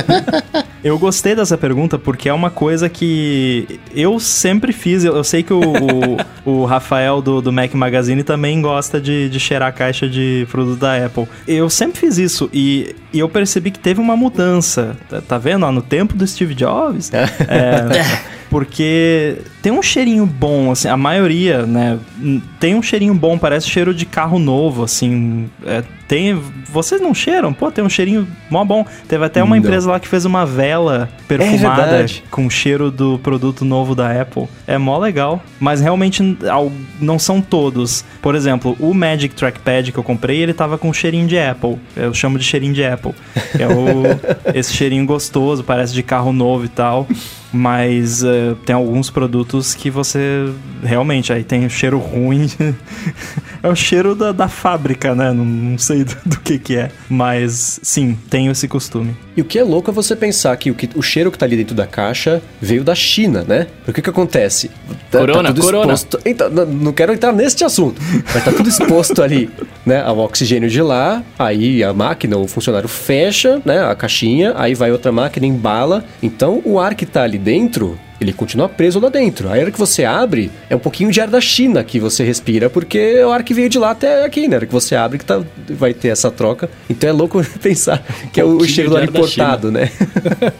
eu 0.84 0.98
gostei 0.98 1.34
dessa 1.34 1.56
pergunta 1.56 1.98
porque 1.98 2.28
é 2.28 2.32
uma 2.32 2.50
coisa 2.50 2.88
que 2.90 3.80
eu 3.94 4.20
sempre 4.20 4.72
fiz. 4.72 5.02
Eu, 5.02 5.16
eu 5.16 5.24
sei 5.24 5.42
que 5.42 5.52
o, 5.52 5.60
o, 6.44 6.60
o 6.62 6.64
Rafael 6.66 7.22
do, 7.22 7.40
do 7.40 7.50
Mac 7.50 7.72
Magazine 7.72 8.22
também 8.22 8.60
gosta 8.60 9.00
de, 9.00 9.30
de 9.30 9.40
cheirar 9.40 9.68
a 9.68 9.72
caixa 9.72 10.06
de 10.06 10.46
produto 10.50 10.78
da 10.78 11.06
Apple. 11.06 11.26
Eu 11.48 11.70
sempre 11.70 11.98
fiz 11.98 12.18
isso 12.18 12.50
e, 12.52 12.94
e 13.12 13.18
eu 13.18 13.28
percebi 13.30 13.70
que 13.70 13.78
teve 13.78 14.00
uma 14.00 14.16
mudança. 14.16 14.96
Tá, 15.08 15.22
tá 15.22 15.38
vendo? 15.38 15.64
ó, 15.64 15.72
no 15.72 15.80
tempo 15.80 16.14
do 16.14 16.26
Steve 16.26 16.54
Jobs. 16.54 17.10
é, 17.14 17.24
porque 18.56 19.36
tem 19.60 19.70
um 19.70 19.82
cheirinho 19.82 20.24
bom, 20.24 20.70
assim, 20.70 20.88
a 20.88 20.96
maioria, 20.96 21.66
né? 21.66 21.98
Tem 22.58 22.74
um 22.74 22.80
cheirinho 22.80 23.14
bom, 23.14 23.36
parece 23.36 23.68
cheiro 23.68 23.92
de 23.92 24.06
carro 24.06 24.38
novo, 24.38 24.82
assim. 24.82 25.50
é, 25.66 25.84
tem. 26.08 26.40
Vocês 26.70 27.00
não 27.00 27.14
cheiram? 27.14 27.52
Pô, 27.52 27.70
tem 27.70 27.84
um 27.84 27.88
cheirinho 27.88 28.26
mó 28.50 28.64
bom. 28.64 28.84
Teve 29.08 29.24
até 29.24 29.42
uma 29.42 29.56
Não. 29.56 29.62
empresa 29.62 29.90
lá 29.90 29.98
que 30.00 30.08
fez 30.08 30.24
uma 30.24 30.44
vela 30.44 31.08
perfumada 31.26 31.82
verdade. 31.82 32.24
com 32.30 32.48
cheiro 32.48 32.90
do 32.90 33.18
produto 33.18 33.64
novo 33.64 33.94
da 33.94 34.20
Apple. 34.20 34.46
É 34.66 34.78
mó 34.78 34.98
legal. 34.98 35.42
Mas 35.58 35.80
realmente 35.80 36.36
não 37.00 37.18
são 37.18 37.40
todos. 37.40 38.04
Por 38.22 38.34
exemplo, 38.34 38.76
o 38.78 38.92
Magic 38.94 39.34
Trackpad 39.34 39.92
que 39.92 39.98
eu 39.98 40.04
comprei, 40.04 40.38
ele 40.42 40.52
tava 40.52 40.78
com 40.78 40.92
cheirinho 40.92 41.26
de 41.26 41.38
Apple. 41.38 41.78
Eu 41.96 42.12
chamo 42.14 42.38
de 42.38 42.44
cheirinho 42.44 42.72
de 42.74 42.84
Apple. 42.84 43.14
É 43.58 43.66
o, 43.66 44.02
esse 44.54 44.72
cheirinho 44.72 45.06
gostoso, 45.06 45.64
parece 45.64 45.92
de 45.92 46.02
carro 46.02 46.32
novo 46.32 46.64
e 46.64 46.68
tal. 46.68 47.06
Mas 47.52 48.22
eh, 48.22 48.54
tem 48.66 48.74
alguns 48.74 49.08
produtos 49.08 49.72
que 49.74 49.88
você 49.88 50.50
realmente 50.82 51.32
aí 51.32 51.42
tem 51.42 51.66
cheiro 51.68 51.98
ruim. 51.98 52.50
é 53.66 53.70
o 53.70 53.74
cheiro 53.76 54.14
da, 54.14 54.32
da 54.32 54.48
fábrica, 54.48 55.14
né? 55.14 55.32
Não, 55.32 55.44
não 55.44 55.78
sei 55.78 56.02
do, 56.04 56.16
do 56.26 56.40
que 56.40 56.58
que 56.58 56.76
é. 56.76 56.90
Mas 57.08 57.80
sim, 57.82 58.16
tenho 58.30 58.52
esse 58.52 58.66
costume. 58.68 59.16
E 59.36 59.42
o 59.42 59.44
que 59.44 59.58
é 59.58 59.62
louco 59.62 59.90
é 59.90 59.92
você 59.92 60.16
pensar 60.16 60.56
que 60.56 60.70
o, 60.70 60.74
que, 60.74 60.88
o 60.94 61.02
cheiro 61.02 61.30
que 61.30 61.36
tá 61.38 61.44
ali 61.44 61.56
dentro 61.56 61.74
da 61.74 61.86
caixa 61.86 62.40
veio 62.60 62.82
da 62.82 62.94
China, 62.94 63.44
né? 63.46 63.66
Porque 63.84 64.00
o 64.00 64.02
que 64.04 64.08
acontece? 64.10 64.70
Tá- 65.10 65.18
Corona, 65.18 65.48
tudo 65.48 65.60
corona. 65.62 65.92
exposto- 65.92 66.20
Então, 66.24 66.48
não, 66.48 66.64
não 66.66 66.92
quero 66.92 67.12
entrar 67.12 67.32
neste 67.32 67.62
assunto, 67.64 68.00
mas 68.32 68.44
tá 68.44 68.50
tudo 68.52 68.68
exposto 68.68 69.22
ali, 69.22 69.50
né? 69.84 70.00
Ao 70.02 70.18
oxigênio 70.18 70.70
de 70.70 70.80
lá, 70.80 71.22
aí 71.38 71.84
a 71.84 71.92
máquina, 71.92 72.36
o 72.38 72.46
funcionário 72.48 72.88
fecha, 72.88 73.60
né? 73.64 73.84
A 73.84 73.94
caixinha, 73.94 74.54
aí 74.56 74.74
vai 74.74 74.90
outra 74.90 75.12
máquina, 75.12 75.46
embala. 75.46 76.04
Então 76.22 76.62
o 76.64 76.80
ar 76.80 76.94
que 76.94 77.04
tá 77.04 77.22
ali 77.22 77.36
dentro. 77.38 77.98
Ele 78.20 78.32
continua 78.32 78.68
preso 78.68 78.98
lá 78.98 79.08
dentro. 79.08 79.50
Aí, 79.50 79.60
a 79.60 79.62
hora 79.64 79.70
que 79.70 79.78
você 79.78 80.04
abre, 80.04 80.50
é 80.70 80.76
um 80.76 80.78
pouquinho 80.78 81.10
de 81.10 81.20
ar 81.20 81.28
da 81.28 81.40
China 81.40 81.84
que 81.84 82.00
você 82.00 82.24
respira, 82.24 82.70
porque 82.70 82.98
é 82.98 83.26
o 83.26 83.30
ar 83.30 83.42
que 83.42 83.52
veio 83.52 83.68
de 83.68 83.78
lá 83.78 83.90
até 83.90 84.24
aqui, 84.24 84.48
né? 84.48 84.56
A 84.56 84.58
hora 84.58 84.66
que 84.66 84.72
você 84.72 84.96
abre, 84.96 85.18
que 85.18 85.24
tá, 85.24 85.42
vai 85.70 85.92
ter 85.92 86.08
essa 86.08 86.30
troca. 86.30 86.70
Então 86.88 87.08
é 87.08 87.12
louco 87.12 87.44
pensar 87.60 88.02
que 88.32 88.40
é 88.40 88.44
o, 88.44 88.64
cheiro 88.64 88.90
do 88.90 88.96
ar 88.96 89.04
importado, 89.04 89.70
né? 89.70 89.90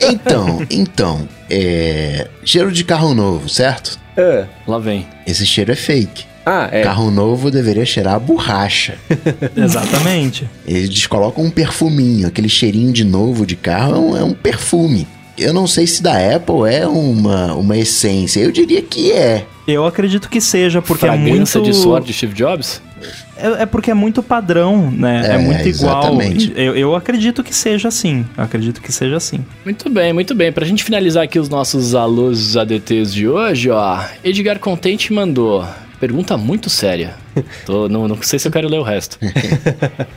Então, 0.08 0.64
então, 0.70 1.28
é. 1.50 2.28
Cheiro 2.44 2.70
de 2.70 2.84
carro 2.84 3.14
novo, 3.14 3.48
certo? 3.48 3.98
É. 4.16 4.44
Lá 4.66 4.78
vem. 4.78 5.06
Esse 5.26 5.46
cheiro 5.46 5.72
é 5.72 5.76
fake. 5.76 6.24
Ah, 6.44 6.68
é. 6.70 6.82
Carro 6.82 7.10
novo 7.10 7.50
deveria 7.50 7.84
cheirar 7.84 8.14
a 8.14 8.18
borracha. 8.20 8.94
Exatamente. 9.56 10.48
Eles 10.64 11.06
colocam 11.06 11.44
um 11.44 11.50
perfuminho, 11.50 12.28
aquele 12.28 12.48
cheirinho 12.48 12.92
de 12.92 13.04
novo 13.04 13.44
de 13.44 13.56
carro 13.56 13.94
é 13.94 13.98
um, 13.98 14.16
é 14.16 14.24
um 14.24 14.32
perfume. 14.32 15.08
Eu 15.38 15.52
não 15.52 15.66
sei 15.66 15.86
se 15.86 16.02
da 16.02 16.34
Apple 16.36 16.68
é 16.70 16.86
uma, 16.86 17.54
uma 17.54 17.76
essência. 17.76 18.40
Eu 18.40 18.50
diria 18.50 18.80
que 18.82 19.12
é. 19.12 19.44
Eu 19.66 19.84
acredito 19.84 20.28
que 20.30 20.40
seja, 20.40 20.80
porque 20.80 21.04
é 21.04 21.08
Fragrância 21.08 21.60
muito. 21.60 21.72
de 21.72 21.78
suor 21.80 22.00
de 22.00 22.12
Steve 22.12 22.34
Jobs? 22.34 22.80
É, 23.36 23.62
é 23.62 23.66
porque 23.66 23.90
é 23.90 23.94
muito 23.94 24.22
padrão, 24.22 24.90
né? 24.90 25.22
É, 25.28 25.34
É, 25.34 25.38
muito 25.38 25.68
igual. 25.68 26.00
exatamente. 26.02 26.52
Eu, 26.56 26.74
eu 26.74 26.94
acredito 26.94 27.44
que 27.44 27.54
seja 27.54 27.88
assim. 27.88 28.24
Eu 28.36 28.44
acredito 28.44 28.80
que 28.80 28.90
seja 28.92 29.16
assim. 29.16 29.44
Muito 29.64 29.90
bem, 29.90 30.12
muito 30.12 30.34
bem. 30.34 30.50
Pra 30.50 30.64
gente 30.64 30.82
finalizar 30.82 31.24
aqui 31.24 31.38
os 31.38 31.48
nossos 31.48 31.94
alôs 31.94 32.56
ADTs 32.56 33.12
de 33.12 33.28
hoje, 33.28 33.68
ó. 33.70 34.00
Edgar 34.24 34.58
Contente 34.58 35.12
mandou. 35.12 35.66
Pergunta 36.00 36.36
muito 36.36 36.70
séria. 36.70 37.14
Tô, 37.66 37.88
não, 37.88 38.06
não 38.08 38.20
sei 38.22 38.38
se 38.38 38.48
eu 38.48 38.52
quero 38.52 38.68
ler 38.68 38.78
o 38.78 38.82
resto. 38.82 39.18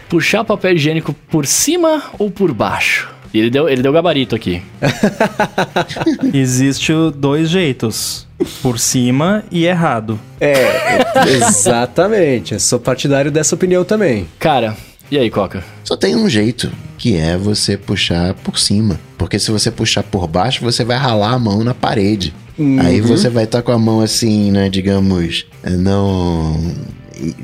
Puxar 0.08 0.44
papel 0.44 0.74
higiênico 0.76 1.14
por 1.30 1.46
cima 1.46 2.04
ou 2.18 2.30
por 2.30 2.54
baixo? 2.54 3.10
E 3.34 3.40
ele 3.40 3.50
deu, 3.50 3.70
ele 3.70 3.82
deu 3.82 3.94
gabarito 3.94 4.36
aqui. 4.36 4.62
Existe 6.34 6.92
dois 7.16 7.50
jeitos. 7.50 8.28
Por 8.62 8.80
cima 8.80 9.44
e 9.52 9.66
errado. 9.66 10.20
É, 10.40 11.30
exatamente. 11.36 12.54
Eu 12.54 12.60
sou 12.60 12.80
partidário 12.80 13.30
dessa 13.30 13.54
opinião 13.54 13.84
também. 13.84 14.28
Cara, 14.40 14.78
e 15.12 15.18
aí, 15.18 15.30
Coca? 15.30 15.64
Só 15.84 15.98
tem 15.98 16.16
um 16.16 16.30
jeito, 16.30 16.72
que 16.98 17.18
é 17.18 17.36
você 17.36 17.76
puxar 17.76 18.34
por 18.36 18.58
cima. 18.58 19.00
Porque 19.18 19.38
se 19.40 19.52
você 19.52 19.70
puxar 19.70 20.04
por 20.04 20.28
baixo, 20.28 20.64
você 20.64 20.84
vai 20.84 20.98
ralar 20.98 21.32
a 21.32 21.40
mão 21.40 21.64
na 21.64 21.74
parede. 21.74 22.34
Aí 22.82 23.00
você 23.00 23.30
vai 23.30 23.46
estar 23.46 23.62
com 23.62 23.72
a 23.72 23.80
mão 23.80 24.02
assim, 24.02 24.52
né, 24.52 24.70
digamos, 24.70 25.46
eh, 25.64 25.70
não 25.72 26.60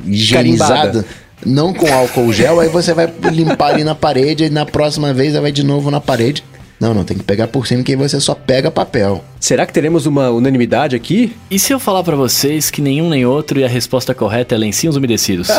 higienizada. 0.05 0.75
Carimbada. 0.75 1.05
Não 1.43 1.73
com 1.73 1.91
álcool 1.91 2.31
gel, 2.31 2.59
aí 2.59 2.69
você 2.69 2.93
vai 2.93 3.11
limpar 3.31 3.73
ali 3.73 3.83
na 3.83 3.95
parede 3.95 4.45
e 4.45 4.49
na 4.49 4.65
próxima 4.65 5.13
vez 5.13 5.33
vai 5.33 5.51
de 5.51 5.63
novo 5.63 5.89
na 5.89 5.99
parede. 5.99 6.43
Não, 6.79 6.93
não, 6.93 7.05
tem 7.05 7.17
que 7.17 7.23
pegar 7.23 7.47
por 7.47 7.65
cima 7.65 7.83
que 7.83 7.93
aí 7.93 7.97
você 7.97 8.19
só 8.19 8.35
pega 8.35 8.69
papel. 8.69 9.23
Será 9.39 9.65
que 9.65 9.71
teremos 9.71 10.05
uma 10.05 10.29
unanimidade 10.29 10.95
aqui? 10.95 11.35
E 11.49 11.57
se 11.57 11.73
eu 11.73 11.79
falar 11.79 12.03
pra 12.03 12.15
vocês 12.15 12.69
que 12.69 12.81
nenhum 12.81 13.09
nem 13.09 13.25
outro 13.25 13.59
e 13.59 13.63
a 13.63 13.67
resposta 13.67 14.13
correta 14.13 14.55
é 14.55 14.57
lencinhos 14.57 14.97
umedecidos? 14.97 15.47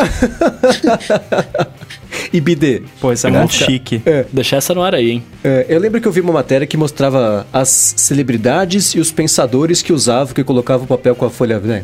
E 2.33 2.41
bidê? 2.41 2.81
Pô, 2.99 3.11
isso 3.11 3.27
é 3.27 3.31
Né? 3.31 3.39
muito 3.39 3.53
chique. 3.53 4.01
Deixar 4.31 4.57
essa 4.57 4.73
no 4.73 4.81
ar 4.81 4.93
aí, 4.95 5.11
hein? 5.11 5.23
É, 5.43 5.65
eu 5.69 5.79
lembro 5.79 5.99
que 6.01 6.07
eu 6.07 6.11
vi 6.11 6.21
uma 6.21 6.33
matéria 6.33 6.65
que 6.67 6.75
mostrava 6.77 7.45
as 7.53 7.93
celebridades 7.97 8.95
e 8.95 8.99
os 8.99 9.11
pensadores 9.11 9.81
que 9.81 9.93
usavam, 9.93 10.33
que 10.33 10.43
colocavam 10.43 10.85
o 10.85 10.87
papel 10.87 11.15
com 11.15 11.25
a 11.25 11.29
folha, 11.29 11.59
né? 11.59 11.83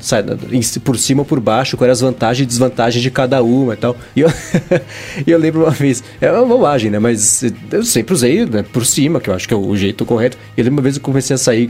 Por 0.83 0.97
cima 0.97 1.21
ou 1.21 1.25
por 1.25 1.39
baixo, 1.39 1.77
quais 1.77 1.87
eram 1.87 1.93
as 1.93 2.01
vantagens 2.01 2.43
e 2.43 2.47
desvantagens 2.47 3.01
de 3.01 3.09
cada 3.11 3.41
uma 3.43 3.73
e 3.73 3.77
tal. 3.77 3.95
E 4.15 4.21
eu, 4.21 4.29
e 5.25 5.31
eu 5.31 5.37
lembro 5.39 5.61
uma 5.61 5.71
vez, 5.71 6.03
é 6.19 6.31
uma 6.31 6.45
bobagem, 6.45 6.89
né? 6.91 6.99
Mas 6.99 7.43
eu 7.71 7.83
sempre 7.83 8.13
usei 8.13 8.45
né, 8.45 8.63
por 8.63 8.85
cima, 8.85 9.19
que 9.19 9.29
eu 9.29 9.33
acho 9.33 9.47
que 9.47 9.53
é 9.53 9.57
o 9.57 9.75
jeito 9.75 10.05
correto. 10.05 10.37
E 10.57 10.61
eu 10.61 10.65
lembro 10.65 10.79
uma 10.79 10.83
vez 10.83 10.95
que 10.97 11.01
eu 11.01 11.05
comecei 11.05 11.33
a 11.33 11.37
sair 11.37 11.69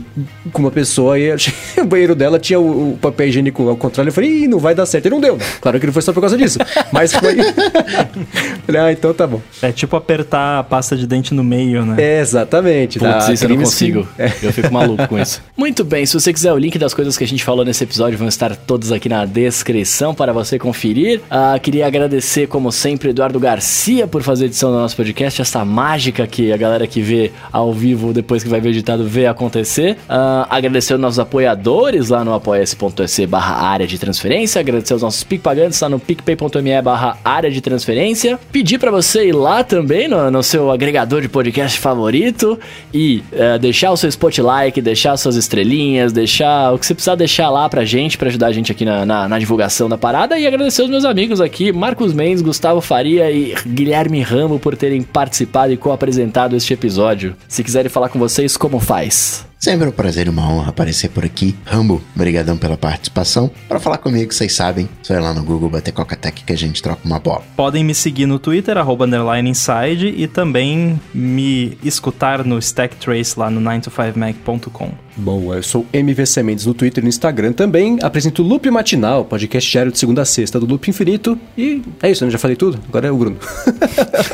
com 0.52 0.62
uma 0.62 0.70
pessoa 0.70 1.18
e 1.18 1.32
o 1.80 1.84
banheiro 1.84 2.14
dela 2.14 2.38
tinha 2.38 2.58
o, 2.58 2.92
o 2.92 2.96
papel 2.96 3.28
higiênico 3.28 3.68
ao 3.68 3.76
contrário. 3.76 4.08
Eu 4.08 4.12
falei, 4.12 4.30
Ih, 4.44 4.48
não 4.48 4.58
vai 4.58 4.74
dar 4.74 4.86
certo. 4.86 5.06
E 5.06 5.10
não 5.10 5.20
deu? 5.20 5.38
Claro 5.60 5.78
que 5.78 5.86
não 5.86 5.92
foi 5.92 6.02
só 6.02 6.12
por 6.12 6.20
causa 6.20 6.36
disso. 6.36 6.58
Mas 6.92 7.12
foi. 7.12 7.36
falei, 8.66 8.80
ah, 8.80 8.92
então 8.92 9.12
tá 9.14 9.26
bom. 9.26 9.40
É 9.62 9.72
tipo 9.72 9.96
apertar 9.96 10.58
a 10.58 10.64
pasta 10.64 10.96
de 10.96 11.06
dente 11.06 11.34
no 11.34 11.44
meio, 11.44 11.84
né? 11.84 11.96
É, 11.98 12.20
exatamente. 12.20 12.98
Putz, 12.98 13.26
dá 13.26 13.32
isso 13.32 13.44
eu 13.44 13.48
não 13.50 13.56
consigo. 13.58 14.08
Eu 14.42 14.52
fico 14.52 14.72
maluco 14.72 15.06
com 15.08 15.18
isso. 15.18 15.42
Muito 15.56 15.84
bem, 15.84 16.04
se 16.06 16.14
você 16.14 16.32
quiser 16.32 16.52
o 16.52 16.58
link 16.58 16.78
das 16.78 16.94
coisas 16.94 17.16
que 17.16 17.24
a 17.24 17.26
gente 17.26 17.44
falou 17.44 17.64
nesse 17.64 17.84
episódio, 17.84 18.18
vão 18.18 18.28
estar 18.28 18.54
todos 18.56 18.92
aqui 18.92 19.08
na 19.08 19.24
descrição 19.24 20.14
para 20.14 20.32
você 20.32 20.58
conferir. 20.58 21.20
Ah, 21.30 21.58
queria 21.60 21.86
agradecer, 21.86 22.46
como 22.46 22.70
sempre, 22.72 23.10
Eduardo 23.10 23.38
Garcia 23.38 24.06
por 24.06 24.22
fazer 24.22 24.44
a 24.44 24.46
edição 24.46 24.70
do 24.70 24.78
nosso 24.78 24.96
podcast, 24.96 25.40
essa 25.40 25.64
mágica 25.64 26.26
que 26.26 26.52
a 26.52 26.56
galera 26.56 26.86
que 26.86 27.00
vê 27.00 27.32
ao 27.52 27.72
vivo, 27.72 28.12
depois 28.12 28.42
que 28.42 28.48
vai 28.48 28.60
ver 28.60 28.70
editado, 28.70 29.04
vê 29.06 29.26
acontecer. 29.26 29.96
Ah, 30.08 30.46
agradecer 30.50 30.94
aos 30.94 31.02
nossos 31.02 31.18
apoiadores 31.18 32.08
lá 32.08 32.24
no 32.24 32.32
apoia.se 32.34 33.26
barra 33.26 33.66
área 33.66 33.86
de 33.86 33.98
transferência. 33.98 34.60
Agradecer 34.60 34.92
aos 34.92 35.02
nossos 35.02 35.24
PicPagantes 35.24 35.80
lá 35.80 35.88
no 35.88 35.98
picpay.me 35.98 36.82
barra 36.82 37.18
área 37.24 37.50
de 37.50 37.60
transferência. 37.60 38.38
Pedir 38.54 38.78
para 38.78 38.92
você 38.92 39.26
ir 39.26 39.32
lá 39.32 39.64
também 39.64 40.06
no, 40.06 40.30
no, 40.30 40.40
seu 40.40 40.70
agregador 40.70 41.20
de 41.20 41.28
podcast 41.28 41.76
favorito 41.80 42.56
e 42.92 43.20
uh, 43.32 43.58
deixar 43.58 43.90
o 43.90 43.96
seu 43.96 44.08
spot 44.08 44.38
like, 44.38 44.80
deixar 44.80 45.16
suas 45.16 45.34
estrelinhas, 45.34 46.12
deixar 46.12 46.72
o 46.72 46.78
que 46.78 46.86
você 46.86 46.94
precisar 46.94 47.16
deixar 47.16 47.50
lá 47.50 47.68
pra 47.68 47.84
gente, 47.84 48.16
para 48.16 48.28
ajudar 48.28 48.46
a 48.46 48.52
gente 48.52 48.70
aqui 48.70 48.84
na, 48.84 49.04
na, 49.04 49.28
na, 49.28 49.38
divulgação 49.40 49.88
da 49.88 49.98
parada 49.98 50.38
e 50.38 50.46
agradecer 50.46 50.82
os 50.82 50.88
meus 50.88 51.04
amigos 51.04 51.40
aqui, 51.40 51.72
Marcos 51.72 52.12
Mendes, 52.12 52.42
Gustavo 52.42 52.80
Faria 52.80 53.28
e 53.28 53.56
Guilherme 53.66 54.22
Ramo 54.22 54.60
por 54.60 54.76
terem 54.76 55.02
participado 55.02 55.72
e 55.72 55.76
co-apresentado 55.76 56.54
este 56.54 56.72
episódio. 56.72 57.34
Se 57.48 57.64
quiserem 57.64 57.90
falar 57.90 58.08
com 58.08 58.20
vocês, 58.20 58.56
como 58.56 58.78
faz? 58.78 59.44
Sempre 59.64 59.88
um 59.88 59.92
prazer 59.92 60.26
e 60.26 60.28
uma 60.28 60.46
honra 60.46 60.68
aparecer 60.68 61.08
por 61.08 61.24
aqui. 61.24 61.56
Rambo, 61.64 62.02
obrigadão 62.14 62.54
pela 62.54 62.76
participação. 62.76 63.50
Para 63.66 63.80
falar 63.80 63.96
comigo, 63.96 64.30
vocês 64.30 64.52
sabem, 64.54 64.86
só 65.02 65.14
ir 65.14 65.20
lá 65.20 65.32
no 65.32 65.42
Google 65.42 65.70
bater 65.70 65.90
Coca-Tech 65.90 66.44
que 66.44 66.52
a 66.52 66.56
gente 66.56 66.82
troca 66.82 67.00
uma 67.02 67.18
bola. 67.18 67.42
Podem 67.56 67.82
me 67.82 67.94
seguir 67.94 68.26
no 68.26 68.38
Twitter, 68.38 68.76
arroba 68.76 69.06
inside, 69.40 70.08
e 70.08 70.28
também 70.28 71.00
me 71.14 71.78
escutar 71.82 72.44
no 72.44 72.58
Stack 72.58 72.96
Trace 72.96 73.40
lá 73.40 73.48
no 73.48 73.58
9to5mac.com. 73.58 74.92
Bom, 75.16 75.54
eu 75.54 75.62
sou 75.62 75.86
MVC 75.92 76.42
Mendes 76.42 76.66
no 76.66 76.74
Twitter 76.74 77.02
e 77.02 77.04
no 77.04 77.08
Instagram 77.08 77.52
também. 77.52 77.98
Apresento 78.02 78.42
o 78.42 78.46
Loop 78.46 78.68
Matinal, 78.70 79.24
podcast 79.24 79.70
diário 79.70 79.92
de 79.92 79.98
segunda 79.98 80.22
a 80.22 80.24
sexta 80.24 80.58
do 80.58 80.66
Loop 80.66 80.88
Infinito. 80.88 81.38
E 81.56 81.82
é 82.02 82.10
isso, 82.10 82.24
eu 82.24 82.30
já 82.30 82.38
falei 82.38 82.56
tudo? 82.56 82.80
Agora 82.88 83.06
é 83.06 83.10
o 83.10 83.16
Bruno. 83.16 83.36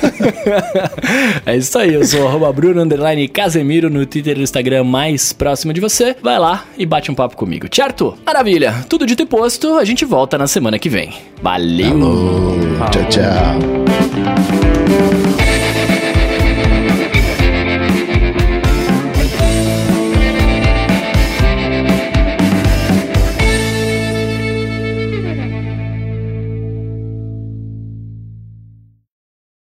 é 1.44 1.57
isso 1.57 1.78
aí, 1.78 1.94
eu 1.94 2.05
sou 2.05 2.27
arroba 2.27 2.52
Bruno 2.52 2.81
Underline 2.81 3.28
Casemiro 3.28 3.90
no 3.90 4.07
Twitter 4.07 4.35
e 4.35 4.39
no 4.39 4.44
Instagram 4.44 4.85
mais 4.85 5.32
próximo 5.32 5.73
de 5.73 5.81
você. 5.81 6.16
Vai 6.23 6.39
lá 6.39 6.65
e 6.78 6.86
bate 6.86 7.11
um 7.11 7.15
papo 7.15 7.36
comigo, 7.36 7.66
certo? 7.70 8.16
Maravilha, 8.24 8.85
tudo 8.89 9.07
dito 9.07 9.23
e 9.23 9.27
posto, 9.27 9.74
a 9.74 9.85
gente 9.85 10.05
volta 10.05 10.39
na 10.39 10.47
semana 10.47 10.78
que 10.78 10.89
vem. 10.89 11.12
Valeu! 11.43 11.90
Alô, 12.81 12.90
tchau, 12.90 13.05
tchau. 13.11 13.59